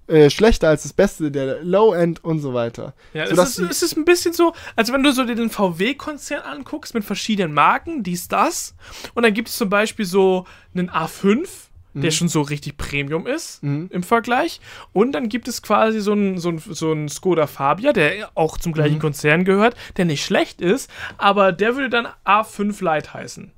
äh, 0.07 0.29
schlechter 0.29 0.69
als 0.69 0.83
das 0.83 0.93
Beste 0.93 1.31
der 1.31 1.63
Low-End 1.63 2.23
und 2.23 2.39
so 2.39 2.53
weiter. 2.53 2.93
Ja, 3.13 3.23
es 3.25 3.31
ist, 3.37 3.59
es 3.59 3.81
ist 3.83 3.97
ein 3.97 4.05
bisschen 4.05 4.33
so, 4.33 4.53
als 4.77 4.91
wenn 4.93 5.03
du 5.03 5.11
so 5.11 5.25
dir 5.25 5.35
den 5.35 5.49
VW-Konzern 5.49 6.41
anguckst 6.41 6.93
mit 6.93 7.03
verschiedenen 7.03 7.53
Marken, 7.53 8.03
dies, 8.03 8.27
das. 8.29 8.73
Und 9.15 9.23
dann 9.23 9.33
gibt 9.33 9.49
es 9.49 9.57
zum 9.57 9.69
Beispiel 9.69 10.05
so 10.05 10.45
einen 10.73 10.89
A5, 10.89 11.47
der 12.01 12.11
schon 12.11 12.27
so 12.27 12.41
richtig 12.41 12.77
Premium 12.77 13.27
ist 13.27 13.61
im 13.63 14.03
Vergleich. 14.03 14.59
Und 14.93 15.11
dann 15.13 15.29
gibt 15.29 15.47
es 15.47 15.61
quasi 15.61 15.99
so 15.99 16.11
einen 16.13 16.37
so 16.37 16.49
einen- 16.49 16.59
so 16.59 16.91
einen 16.91 17.09
Skoda 17.09 17.47
Fabia, 17.47 17.93
der 17.93 18.29
auch 18.35 18.57
zum 18.57 18.73
gleichen 18.73 18.99
Konzern 18.99 19.43
gehört, 19.45 19.75
der 19.97 20.05
nicht 20.05 20.23
schlecht 20.25 20.61
ist, 20.61 20.89
aber 21.17 21.51
der 21.51 21.75
würde 21.75 21.89
dann 21.89 22.07
A5 22.25 22.83
Light 22.83 23.13
heißen. 23.13 23.51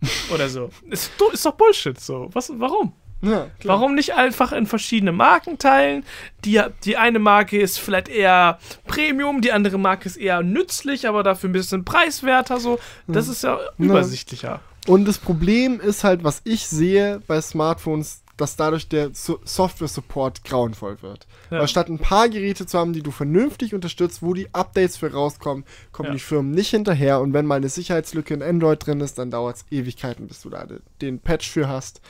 Oder 0.32 0.48
so. 0.48 0.70
Ist, 0.88 1.10
ist 1.32 1.44
doch 1.46 1.54
Bullshit 1.54 1.98
so. 2.00 2.28
Was, 2.32 2.52
warum? 2.54 2.92
Ja. 3.20 3.48
Warum 3.64 3.96
nicht 3.96 4.14
einfach 4.14 4.52
in 4.52 4.66
verschiedene 4.66 5.10
Marken 5.10 5.58
teilen? 5.58 6.04
Die, 6.44 6.62
die 6.84 6.96
eine 6.96 7.18
Marke 7.18 7.58
ist 7.60 7.80
vielleicht 7.80 8.08
eher 8.08 8.60
Premium, 8.86 9.40
die 9.40 9.50
andere 9.50 9.76
Marke 9.76 10.06
ist 10.06 10.16
eher 10.16 10.40
nützlich, 10.44 11.08
aber 11.08 11.24
dafür 11.24 11.50
ein 11.50 11.52
bisschen 11.52 11.84
preiswerter. 11.84 12.60
So, 12.60 12.78
das 13.08 13.26
ist 13.26 13.42
ja 13.42 13.58
übersichtlicher. 13.76 14.60
Und 14.88 15.06
das 15.06 15.18
Problem 15.18 15.80
ist 15.80 16.02
halt, 16.02 16.24
was 16.24 16.40
ich 16.44 16.66
sehe 16.66 17.20
bei 17.26 17.40
Smartphones, 17.40 18.22
dass 18.36 18.54
dadurch 18.56 18.88
der 18.88 19.10
so 19.14 19.40
Software-Support 19.44 20.44
grauenvoll 20.44 21.02
wird. 21.02 21.26
Ja. 21.50 21.58
Weil 21.58 21.68
statt 21.68 21.88
ein 21.88 21.98
paar 21.98 22.28
Geräte 22.28 22.66
zu 22.66 22.78
haben, 22.78 22.92
die 22.92 23.02
du 23.02 23.10
vernünftig 23.10 23.74
unterstützt, 23.74 24.22
wo 24.22 24.32
die 24.32 24.52
Updates 24.54 24.96
für 24.96 25.12
rauskommen, 25.12 25.64
kommen 25.92 26.08
Ja. 26.10 26.12
die 26.14 26.20
Firmen 26.20 26.52
nicht 26.52 26.70
hinterher. 26.70 27.20
Und 27.20 27.32
wenn 27.32 27.46
mal 27.46 27.56
eine 27.56 27.68
Sicherheitslücke 27.68 28.32
in 28.34 28.42
Android 28.42 28.86
drin 28.86 29.00
ist, 29.00 29.18
dann 29.18 29.30
dauert 29.32 29.56
es 29.56 29.64
Ewigkeiten, 29.70 30.28
bis 30.28 30.40
du 30.42 30.50
da 30.50 30.66
de- 30.66 30.78
den 31.00 31.18
Patch 31.18 31.48
für 31.50 31.68
hast. 31.68 32.00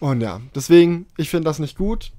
Und 0.00 0.20
ja, 0.20 0.40
deswegen, 0.54 1.06
ich 1.16 1.30
finde 1.30 1.44
das 1.44 1.60
nicht 1.60 1.78
gut. 1.78 2.12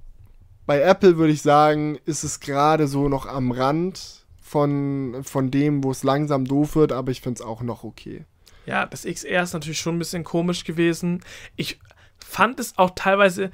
Bei 0.66 0.80
Apple 0.82 1.18
würde 1.18 1.34
ich 1.34 1.42
sagen, 1.42 2.00
ist 2.06 2.24
es 2.24 2.40
gerade 2.40 2.88
so 2.88 3.10
noch 3.10 3.26
am 3.28 3.52
Rand 3.52 4.26
von, 4.42 5.18
von 5.24 5.52
dem, 5.52 5.84
wo 5.84 5.92
es 5.92 6.04
langsam 6.04 6.46
doof 6.46 6.76
wird, 6.78 6.92
aber 6.94 7.12
ich 7.12 7.22
finde 7.22 7.42
es 7.42 7.46
auch 7.46 7.62
noch 7.62 7.84
okay. 7.84 8.26
Ja, 8.66 8.86
das 8.86 9.04
XR 9.04 9.44
ist 9.44 9.54
natürlich 9.54 9.80
schon 9.80 9.96
ein 9.96 10.00
bisschen 10.00 10.24
komisch 10.24 10.64
gewesen. 10.64 11.22
Ich 11.56 11.80
fand 12.18 12.60
es 12.60 12.78
auch 12.78 12.92
teilweise. 12.96 13.52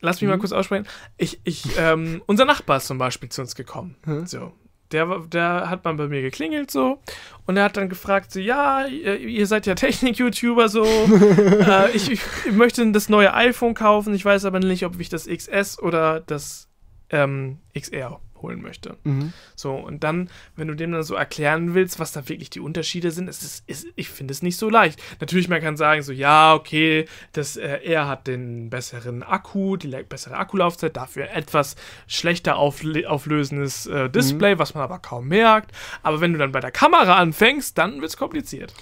Lass 0.00 0.20
mich 0.20 0.28
mal 0.28 0.38
kurz 0.38 0.52
aussprechen. 0.52 0.86
Ich, 1.16 1.40
ich, 1.44 1.64
ähm, 1.78 2.22
unser 2.26 2.44
Nachbar 2.44 2.76
ist 2.78 2.86
zum 2.86 2.98
Beispiel 2.98 3.28
zu 3.28 3.40
uns 3.42 3.54
gekommen. 3.54 3.96
So. 4.26 4.52
Der, 4.92 5.08
war- 5.08 5.26
der 5.26 5.68
hat 5.68 5.84
mal 5.84 5.94
bei 5.94 6.06
mir 6.06 6.22
geklingelt 6.22 6.70
so 6.70 7.02
und 7.44 7.56
er 7.56 7.64
hat 7.64 7.76
dann 7.76 7.88
gefragt 7.88 8.30
so, 8.30 8.38
ja, 8.38 8.86
ihr, 8.86 9.18
ihr 9.18 9.46
seid 9.48 9.66
ja 9.66 9.74
Technik-YouTuber 9.74 10.68
so, 10.68 10.84
äh, 11.24 11.90
ich, 11.90 12.12
ich 12.12 12.20
möchte 12.52 12.88
das 12.92 13.08
neue 13.08 13.34
iPhone 13.34 13.74
kaufen, 13.74 14.14
ich 14.14 14.24
weiß 14.24 14.44
aber 14.44 14.60
nicht, 14.60 14.84
ob 14.86 15.00
ich 15.00 15.08
das 15.08 15.26
XS 15.26 15.80
oder 15.82 16.20
das 16.20 16.68
ähm, 17.10 17.58
XR 17.76 18.20
holen 18.42 18.62
möchte. 18.62 18.96
Mhm. 19.04 19.32
So, 19.54 19.74
und 19.74 20.04
dann, 20.04 20.30
wenn 20.56 20.68
du 20.68 20.74
dem 20.74 20.92
dann 20.92 21.02
so 21.02 21.14
erklären 21.14 21.74
willst, 21.74 21.98
was 21.98 22.12
da 22.12 22.28
wirklich 22.28 22.50
die 22.50 22.60
Unterschiede 22.60 23.10
sind, 23.10 23.28
es 23.28 23.42
ist, 23.42 23.64
ist, 23.68 23.86
ich 23.96 24.08
finde 24.08 24.32
es 24.32 24.42
nicht 24.42 24.56
so 24.56 24.68
leicht. 24.70 25.00
Natürlich, 25.20 25.48
man 25.48 25.60
kann 25.60 25.76
sagen, 25.76 26.02
so, 26.02 26.12
ja, 26.12 26.54
okay, 26.54 27.06
das, 27.32 27.56
äh, 27.56 27.78
er 27.84 28.08
hat 28.08 28.26
den 28.26 28.70
besseren 28.70 29.22
Akku, 29.22 29.76
die 29.76 29.88
bessere 29.88 30.36
Akkulaufzeit, 30.36 30.96
dafür 30.96 31.30
etwas 31.30 31.76
schlechter 32.06 32.56
aufle- 32.56 33.06
auflösendes 33.06 33.86
äh, 33.86 34.08
Display, 34.10 34.58
was 34.58 34.74
man 34.74 34.82
aber 34.84 34.98
kaum 34.98 35.28
merkt. 35.28 35.72
Aber 36.02 36.20
wenn 36.20 36.32
du 36.32 36.38
dann 36.38 36.52
bei 36.52 36.60
der 36.60 36.70
Kamera 36.70 37.16
anfängst, 37.16 37.76
dann 37.78 38.00
wird 38.00 38.10
es 38.10 38.16
kompliziert. 38.16 38.72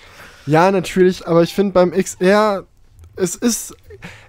Ja, 0.47 0.71
natürlich, 0.71 1.27
aber 1.27 1.43
ich 1.43 1.55
finde 1.55 1.73
beim 1.73 1.91
XR, 1.93 2.67
es 3.17 3.37
ist, 3.37 3.77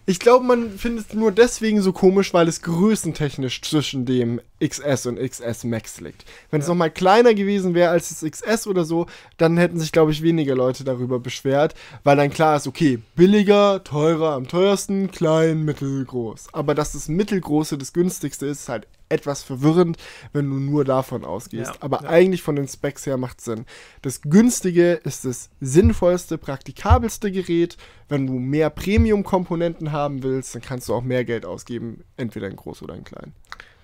ich 0.05 0.19
glaube, 0.19 0.45
man 0.45 0.77
findet 0.77 1.07
es 1.09 1.13
nur 1.13 1.31
deswegen 1.31 1.81
so 1.81 1.91
komisch, 1.91 2.33
weil 2.33 2.47
es 2.47 2.61
größentechnisch 2.61 3.61
zwischen 3.61 4.05
dem 4.05 4.39
XS 4.63 5.07
und 5.07 5.19
XS 5.19 5.63
Max 5.63 5.99
liegt. 5.99 6.25
Wenn 6.51 6.61
es 6.61 6.67
nochmal 6.67 6.91
kleiner 6.91 7.33
gewesen 7.33 7.73
wäre 7.73 7.89
als 7.89 8.09
das 8.09 8.29
XS 8.29 8.67
oder 8.67 8.85
so, 8.85 9.07
dann 9.37 9.57
hätten 9.57 9.79
sich, 9.79 9.91
glaube 9.91 10.11
ich, 10.11 10.21
weniger 10.21 10.55
Leute 10.55 10.83
darüber 10.83 11.19
beschwert, 11.19 11.73
weil 12.03 12.17
dann 12.17 12.29
klar 12.29 12.57
ist, 12.57 12.67
okay, 12.67 12.99
billiger, 13.15 13.83
teurer, 13.83 14.33
am 14.33 14.47
teuersten, 14.47 15.11
klein, 15.11 15.63
mittelgroß. 15.63 16.49
Aber 16.53 16.75
dass 16.75 16.93
das 16.93 17.07
mittelgroße 17.07 17.77
das 17.77 17.93
günstigste 17.93 18.45
ist, 18.45 18.61
ist 18.61 18.69
halt 18.69 18.87
etwas 19.09 19.43
verwirrend, 19.43 19.97
wenn 20.33 20.49
du 20.49 20.57
nur 20.57 20.85
davon 20.85 21.25
ausgehst. 21.25 21.73
Ja, 21.75 21.81
Aber 21.81 22.03
ja. 22.03 22.09
eigentlich 22.09 22.41
von 22.41 22.55
den 22.55 22.67
Specs 22.67 23.05
her 23.05 23.17
macht 23.17 23.41
Sinn. 23.41 23.65
Das 24.01 24.21
günstige 24.21 24.93
ist 24.93 25.25
das 25.25 25.49
sinnvollste, 25.61 26.37
praktikabelste 26.37 27.31
Gerät. 27.31 27.77
Wenn 28.09 28.27
du 28.27 28.33
mehr 28.33 28.69
Premium-Komponenten 28.69 29.91
haben 29.91 30.23
willst, 30.23 30.55
dann 30.55 30.61
kannst 30.61 30.89
du 30.89 30.93
auch 30.93 31.03
mehr 31.03 31.25
Geld 31.25 31.45
ausgeben, 31.45 32.03
entweder 32.17 32.47
in 32.47 32.55
groß 32.55 32.81
oder 32.83 32.95
in 32.95 33.03
klein. 33.03 33.33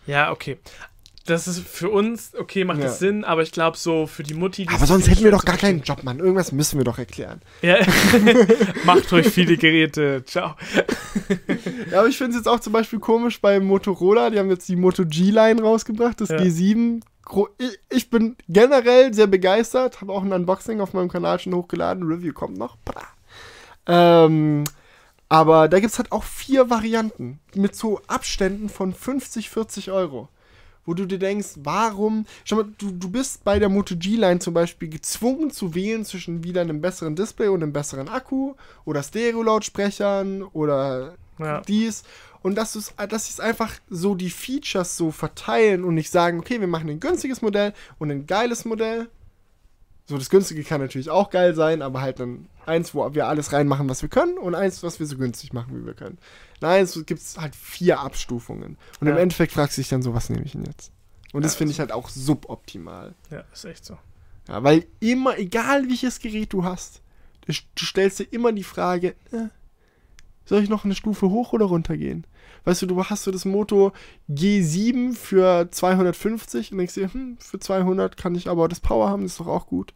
Ja, 0.07 0.31
okay. 0.31 0.57
Das 1.25 1.47
ist 1.47 1.59
für 1.67 1.89
uns, 1.89 2.31
okay, 2.35 2.65
macht 2.65 2.79
Ja. 2.79 2.85
das 2.85 2.97
Sinn, 2.99 3.23
aber 3.23 3.43
ich 3.43 3.51
glaube, 3.51 3.77
so 3.77 4.07
für 4.07 4.23
die 4.23 4.33
Mutti. 4.33 4.65
die 4.65 4.73
Aber 4.73 4.87
sonst 4.87 5.07
hätten 5.07 5.23
wir 5.23 5.29
doch 5.31 5.45
gar 5.45 5.57
keinen 5.57 5.81
Job, 5.83 6.03
Mann. 6.03 6.17
Irgendwas 6.19 6.51
müssen 6.51 6.79
wir 6.79 6.83
doch 6.83 6.97
erklären. 6.97 7.41
Ja. 7.61 7.77
Macht 8.85 9.13
euch 9.13 9.27
viele 9.27 9.55
Geräte. 9.57 10.23
Ciao. 10.25 10.55
Ja, 11.91 11.99
aber 11.99 12.07
ich 12.07 12.17
finde 12.17 12.31
es 12.31 12.37
jetzt 12.37 12.47
auch 12.47 12.59
zum 12.59 12.73
Beispiel 12.73 12.97
komisch 12.99 13.39
bei 13.39 13.59
Motorola. 13.59 14.31
Die 14.31 14.39
haben 14.39 14.49
jetzt 14.49 14.67
die 14.67 14.75
Moto 14.75 15.03
G-Line 15.05 15.61
rausgebracht, 15.61 16.21
das 16.21 16.29
Ja. 16.29 16.37
G7. 16.37 17.01
Gro- 17.23 17.49
Ich, 17.89 18.09
bin 18.09 18.35
generell 18.49 19.13
sehr 19.13 19.27
begeistert. 19.27 20.01
Habe 20.01 20.11
auch 20.13 20.23
ein 20.23 20.33
Unboxing 20.33 20.81
auf 20.81 20.93
meinem 20.93 21.09
Kanal 21.09 21.39
schon 21.39 21.53
hochgeladen. 21.53 22.03
Review 22.07 22.33
kommt 22.33 22.57
noch. 22.57 22.77
Ähm, 23.87 24.63
aber 25.29 25.67
da 25.67 25.79
gibt 25.79 25.91
es 25.93 25.99
halt 25.99 26.11
auch 26.11 26.23
vier 26.23 26.69
Varianten 26.69 27.39
mit 27.55 27.75
so 27.75 28.01
Abständen 28.07 28.69
von 28.69 28.93
50, 28.93 29.49
40 29.49 29.91
Euro. 29.91 30.29
Wo 30.85 30.93
du 30.95 31.05
dir 31.05 31.19
denkst, 31.19 31.49
warum? 31.63 32.25
Schau 32.43 32.55
mal, 32.57 32.65
du, 32.79 32.91
du 32.91 33.09
bist 33.09 33.43
bei 33.43 33.59
der 33.59 33.69
Moto 33.69 33.95
G-Line 33.95 34.39
zum 34.39 34.53
Beispiel 34.55 34.89
gezwungen 34.89 35.51
zu 35.51 35.75
wählen 35.75 36.03
zwischen 36.05 36.43
wieder 36.43 36.61
einem 36.61 36.81
besseren 36.81 37.15
Display 37.15 37.49
und 37.49 37.61
einem 37.61 37.71
besseren 37.73 38.09
Akku 38.09 38.55
oder 38.83 39.03
Stereo-Lautsprechern 39.03 40.43
oder 40.43 41.15
Ja. 41.39 41.61
dies. 41.61 42.03
Und 42.43 42.55
dass, 42.55 42.73
du's- 42.73 42.93
dass 43.09 43.25
sie 43.27 43.31
es 43.33 43.39
einfach 43.39 43.73
so 43.89 44.15
die 44.15 44.31
Features 44.31 44.97
so 44.97 45.11
verteilen 45.11 45.83
und 45.83 45.93
nicht 45.93 46.09
sagen, 46.09 46.39
okay, 46.39 46.59
wir 46.59 46.67
machen 46.67 46.89
ein 46.89 46.99
günstiges 46.99 47.41
Modell 47.43 47.73
und 47.99 48.09
ein 48.11 48.25
geiles 48.25 48.65
Modell. 48.65 49.09
So, 50.11 50.17
das 50.17 50.29
günstige 50.29 50.65
kann 50.65 50.81
natürlich 50.81 51.09
auch 51.09 51.29
geil 51.29 51.55
sein, 51.55 51.81
aber 51.81 52.01
halt 52.01 52.19
dann 52.19 52.47
eins, 52.65 52.93
wo 52.93 53.13
wir 53.13 53.27
alles 53.27 53.53
reinmachen, 53.53 53.87
was 53.87 54.01
wir 54.01 54.09
können 54.09 54.37
und 54.37 54.55
eins, 54.55 54.83
was 54.83 54.99
wir 54.99 55.07
so 55.07 55.15
günstig 55.15 55.53
machen, 55.53 55.81
wie 55.81 55.85
wir 55.85 55.93
können. 55.93 56.17
Nein, 56.59 56.83
es 56.83 57.01
gibt 57.05 57.21
halt 57.37 57.55
vier 57.55 58.01
Abstufungen. 58.01 58.77
Und 58.99 59.07
im 59.07 59.15
Ja. 59.15 59.21
Endeffekt 59.21 59.53
fragst 59.53 59.77
du 59.77 59.81
dich 59.81 59.87
dann 59.87 60.01
so, 60.01 60.13
was 60.13 60.29
nehme 60.29 60.43
ich 60.43 60.51
denn 60.51 60.65
jetzt? 60.65 60.91
Und 61.31 61.45
das 61.45 61.53
Ja, 61.53 61.59
finde 61.59 61.71
ich 61.71 61.79
halt 61.79 61.93
auch 61.93 62.09
suboptimal. 62.09 63.15
Ja, 63.29 63.45
ist 63.53 63.63
echt 63.63 63.85
so. 63.85 63.97
Ja, 64.49 64.61
weil 64.63 64.85
immer, 64.99 65.39
egal 65.39 65.87
welches 65.87 66.19
Gerät 66.19 66.51
du 66.51 66.65
hast, 66.65 67.01
du, 67.47 67.53
du 67.75 67.85
stellst 67.85 68.19
dir 68.19 68.25
immer 68.31 68.51
die 68.51 68.63
Frage, 68.65 69.15
äh, 69.31 69.47
soll 70.43 70.61
ich 70.61 70.67
noch 70.67 70.83
eine 70.83 70.93
Stufe 70.95 71.29
hoch 71.29 71.53
oder 71.53 71.67
runter 71.67 71.95
gehen? 71.95 72.27
Weißt 72.65 72.81
du, 72.81 72.85
du 72.85 73.01
hast 73.05 73.23
so 73.23 73.31
das 73.31 73.45
Moto 73.45 73.93
G7 74.29 75.15
für 75.15 75.69
250 75.71 76.73
und 76.73 76.79
denkst 76.79 76.95
dir, 76.95 77.13
hm, 77.13 77.37
für 77.39 77.59
200 77.59 78.17
kann 78.17 78.35
ich 78.35 78.49
aber 78.49 78.67
das 78.67 78.81
Power 78.81 79.09
haben, 79.09 79.23
das 79.23 79.31
ist 79.31 79.39
doch 79.39 79.47
auch 79.47 79.67
gut. 79.67 79.93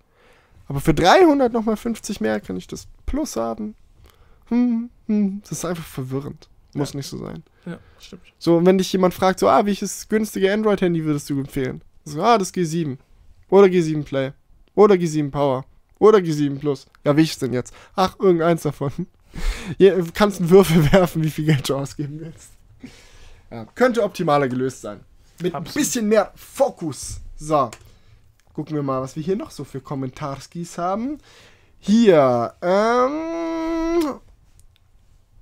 Aber 0.68 0.82
für 0.82 0.94
300 0.94 1.54
nochmal 1.54 1.78
50 1.78 2.22
mehr 2.22 2.40
kann 2.40 2.58
ich 2.58 2.68
das 2.68 2.88
Plus 3.06 3.36
haben. 3.36 3.76
Hm, 4.48 4.90
hm, 5.08 5.42
das 5.42 5.52
ist 5.60 5.66
einfach 5.66 5.86
verwirrend. 5.86 6.50
Muss 6.74 6.94
nicht 6.94 7.08
so 7.08 7.18
sein. 7.18 7.44
Ja, 7.66 7.80
stimmt. 8.00 8.22
So, 8.38 8.58
und 8.58 8.66
wenn 8.66 8.78
dich 8.78 8.92
jemand 8.92 9.14
fragt, 9.14 9.40
so, 9.40 9.48
ah, 9.48 9.66
welches 9.66 10.10
günstige 10.10 10.52
Android-Handy 10.52 11.06
würdest 11.06 11.30
du 11.30 11.40
empfehlen? 11.40 11.82
So, 12.04 12.22
ah, 12.22 12.38
das 12.38 12.54
G7. 12.54 12.98
Oder 13.50 13.68
G7 13.68 14.04
Play. 14.04 14.34
Oder 14.76 14.96
G7 14.96 15.32
Power. 15.32 15.66
Oder 16.00 16.20
G7 16.20 16.60
Plus. 16.60 16.86
Ja, 17.06 17.16
welches 17.16 17.40
denn 17.40 17.54
jetzt? 17.54 17.74
Ach, 17.96 18.20
irgendeins 18.20 18.64
davon. 18.64 18.92
Ja, 19.78 19.96
kannst 20.14 20.40
einen 20.40 20.50
Würfel 20.50 20.90
werfen, 20.94 21.22
wie 21.22 21.30
viel 21.30 21.44
Geld 21.44 21.68
du 21.68 21.76
ausgeben 21.76 22.22
willst. 22.22 22.52
Ja, 23.52 23.66
könnte 23.76 24.02
optimaler 24.02 24.48
gelöst 24.48 24.80
sein. 24.80 25.02
Mit 25.42 25.54
ein 25.54 25.66
bisschen 25.66 26.08
mehr 26.08 26.32
Fokus. 26.36 27.20
So. 27.36 27.70
Gucken 28.56 28.74
wir 28.78 28.84
mal, 28.84 29.02
was 29.02 29.18
wir 29.18 29.24
hier 29.24 29.36
noch 29.36 29.52
so 29.52 29.66
für 29.66 29.82
Kommentarskis 29.82 30.78
haben. 30.78 31.18
Hier, 31.78 32.54
ähm, 32.62 34.22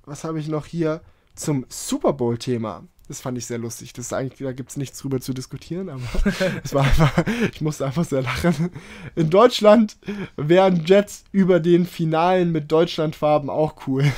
was 0.04 0.24
habe 0.24 0.40
ich 0.40 0.48
noch 0.48 0.66
hier 0.66 1.00
zum 1.36 1.64
Super 1.68 2.12
Bowl-Thema? 2.12 2.82
Das 3.06 3.20
fand 3.20 3.36
ich 3.36 3.44
sehr 3.44 3.58
lustig. 3.58 3.92
Das 3.92 4.14
eigentlich, 4.14 4.38
da 4.38 4.52
gibt 4.52 4.70
es 4.70 4.78
nichts 4.78 4.98
drüber 4.98 5.20
zu 5.20 5.34
diskutieren, 5.34 5.90
aber 5.90 6.02
es 6.64 6.72
war 6.72 6.84
einfach, 6.84 7.12
ich 7.52 7.60
musste 7.60 7.84
einfach 7.84 8.04
sehr 8.04 8.22
lachen. 8.22 8.70
In 9.14 9.28
Deutschland 9.28 9.98
wären 10.36 10.84
Jets 10.86 11.24
über 11.30 11.60
den 11.60 11.84
Finalen 11.86 12.50
mit 12.50 12.72
Deutschlandfarben 12.72 13.50
auch 13.50 13.86
cool. 13.86 14.10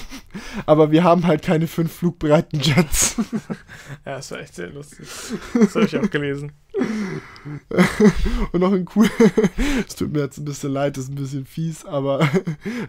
Aber 0.67 0.93
wir 0.93 1.03
haben 1.03 1.27
halt 1.27 1.43
keine 1.43 1.67
fünf 1.67 1.93
flugbereiten 1.93 2.61
Jets. 2.61 3.17
Ja, 4.05 4.17
das 4.17 4.31
war 4.31 4.41
echt 4.41 4.55
sehr 4.55 4.69
lustig. 4.69 5.09
Das 5.55 5.75
habe 5.75 5.87
ich 5.87 5.97
auch 5.99 6.11
gelesen. 6.11 6.53
Und 8.53 8.61
noch 8.61 8.73
ein 8.73 8.87
cool. 8.95 9.09
Es 9.89 9.97
tut 9.97 10.13
mir 10.13 10.21
jetzt 10.21 10.39
ein 10.39 10.45
bisschen 10.45 10.73
leid, 10.73 10.97
das 10.97 11.05
ist 11.05 11.11
ein 11.11 11.17
bisschen 11.17 11.47
fies, 11.47 11.85
aber 11.85 12.29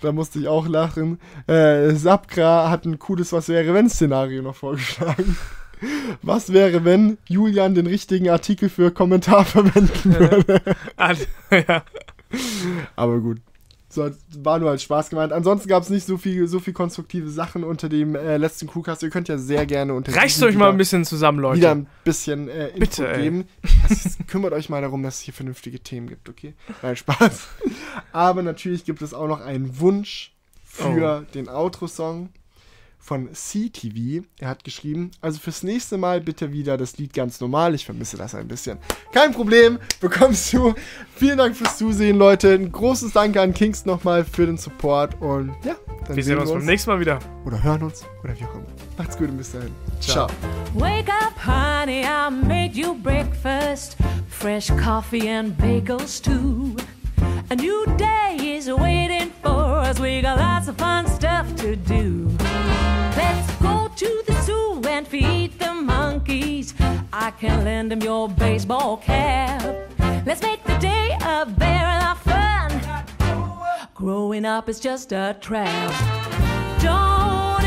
da 0.02 0.12
musste 0.12 0.40
ich 0.40 0.48
auch 0.48 0.68
lachen. 0.68 1.20
Äh, 1.48 1.92
Sapkra 1.96 2.70
hat 2.70 2.86
ein 2.86 3.00
cooles 3.00 3.32
Was 3.34 3.50
wäre 3.50 3.74
wenn 3.74 3.90
Szenario 3.90 4.42
noch 4.42 4.56
vorgeschlagen. 4.56 5.38
Was 6.22 6.54
wäre, 6.54 6.84
wenn 6.86 7.18
Julian 7.28 7.76
den 7.76 7.88
richtigen 7.88 8.30
Artikel 8.30 8.70
für 8.70 8.92
Kommentar 8.92 9.46
verwenden 9.46 10.16
würde? 10.18 10.62
Ja. 11.52 11.84
Aber 12.96 13.20
gut. 13.20 13.40
So, 13.90 14.10
war 14.40 14.60
nur 14.60 14.70
als 14.70 14.84
Spaß 14.84 15.10
gemeint. 15.10 15.32
Ansonsten 15.32 15.70
gab 15.70 15.82
es 15.82 15.90
nicht 15.90 16.06
so 16.06 16.18
viel, 16.18 16.46
so 16.48 16.60
viel 16.60 16.74
konstruktive 16.74 17.30
Sachen 17.30 17.64
unter 17.64 17.88
dem 17.88 18.16
äh, 18.16 18.36
letzten 18.38 18.68
Crewcast. 18.68 19.02
Ihr 19.02 19.10
könnt 19.10 19.30
ja 19.30 19.38
sehr 19.38 19.66
gerne 19.66 19.94
unter 19.94 20.12
diesem 20.12 20.44
euch 20.48 20.56
mal 20.56 20.70
ein 20.70 20.78
bisschen 20.78 21.06
zusammen, 21.06 21.40
Leute. 21.40 21.58
wieder 21.60 21.72
ein 21.72 21.88
bisschen 22.04 22.50
äh, 22.50 22.68
Input 22.68 22.80
Bitte, 22.82 23.14
geben. 23.18 23.46
Also, 23.84 23.96
es 24.10 24.18
kümmert 24.28 24.52
euch 24.54 24.68
mal 24.70 24.82
darum, 24.82 25.04
dass 25.04 25.16
es 25.16 25.22
hier 25.22 25.34
vernünftige 25.34 25.80
Themen 25.80 26.08
gibt, 26.10 26.28
okay? 26.28 26.54
Nein, 26.82 26.98
Spaß. 26.98 27.48
Aber 28.12 28.44
natürlich 28.44 28.84
gibt 28.84 29.02
es 29.02 29.14
auch 29.14 29.28
noch 29.28 29.40
einen 29.42 29.80
Wunsch 29.80 30.34
für 30.66 31.24
Oh. 31.26 31.32
den 31.34 31.48
Outro-Song 31.48 32.30
von 33.08 33.30
CTV. 33.32 34.26
Er 34.40 34.50
hat 34.50 34.66
geschrieben, 34.66 35.12
also 35.22 35.40
fürs 35.40 35.64
nächste 35.64 35.98
Mal 35.98 36.20
bitte 36.20 36.52
wieder 36.52 36.78
das 36.78 36.98
Lied 36.98 37.14
ganz 37.14 37.40
normal. 37.40 37.74
Ich 37.74 37.86
vermisse 37.86 38.18
das 38.18 38.36
ein 38.36 38.50
bisschen. 38.50 38.80
Kein 39.14 39.32
Problem, 39.32 39.80
bekommst 40.02 40.52
du. 40.52 40.76
Vielen 41.16 41.38
Dank 41.38 41.56
fürs 41.56 41.78
Zusehen, 41.78 42.18
Leute. 42.18 42.54
Ein 42.54 42.70
großes 42.70 43.14
Danke 43.14 43.40
an 43.42 43.54
Kings 43.54 43.86
nochmal 43.86 44.26
für 44.26 44.46
den 44.46 44.58
Support. 44.58 45.22
Und 45.22 45.56
ja, 45.64 45.78
dann 46.06 46.18
Wir 46.18 46.24
sehen 46.24 46.38
uns 46.38 46.52
beim 46.52 46.66
nächsten 46.66 46.90
Mal 46.90 47.00
wieder. 47.00 47.20
Oder 47.46 47.64
hören 47.64 47.84
uns 47.84 48.04
oder 48.26 48.38
wie 48.38 48.44
auch 48.44 48.56
immer. 48.56 48.66
Macht's 48.98 49.18
gut 49.18 49.30
und 49.30 49.38
bis 49.38 49.54
dahin. 49.54 49.72
Ciao. 50.02 50.28
Wake 50.74 51.08
up, 51.08 51.34
honey, 51.46 52.04
I 52.04 52.30
made 52.30 52.78
you 52.78 52.94
breakfast. 52.94 53.96
Fresh 54.28 54.68
coffee 54.84 55.30
and 55.30 55.58
bagels, 55.58 56.22
too. 56.22 56.76
A 57.50 57.56
new 57.56 57.86
day 57.98 58.58
is 58.58 58.70
waiting 58.70 59.32
for 59.42 59.80
us. 59.80 59.98
We 59.98 60.22
got 60.22 60.40
lots 60.40 60.68
of 60.68 60.76
fun 60.76 61.08
stuff 61.08 61.56
to 61.62 61.78
do. 61.78 62.37
To 64.08 64.24
the 64.26 64.42
zoo 64.44 64.82
and 64.88 65.06
feed 65.06 65.60
the 65.60 65.74
monkeys. 65.74 66.74
I 67.12 67.30
can 67.32 67.66
lend 67.66 67.92
them 67.92 68.00
your 68.00 68.30
baseball 68.30 68.96
cap. 68.96 69.62
Let's 70.26 70.42
make 70.42 70.64
the 70.64 70.78
day 70.78 71.10
a 71.20 71.44
lot 71.60 72.12
of 72.12 72.18
fun. 72.22 73.88
Growing 73.96 74.46
up 74.46 74.70
is 74.70 74.80
just 74.80 75.12
a 75.12 75.36
trap. 75.42 75.92
Don't 76.82 77.67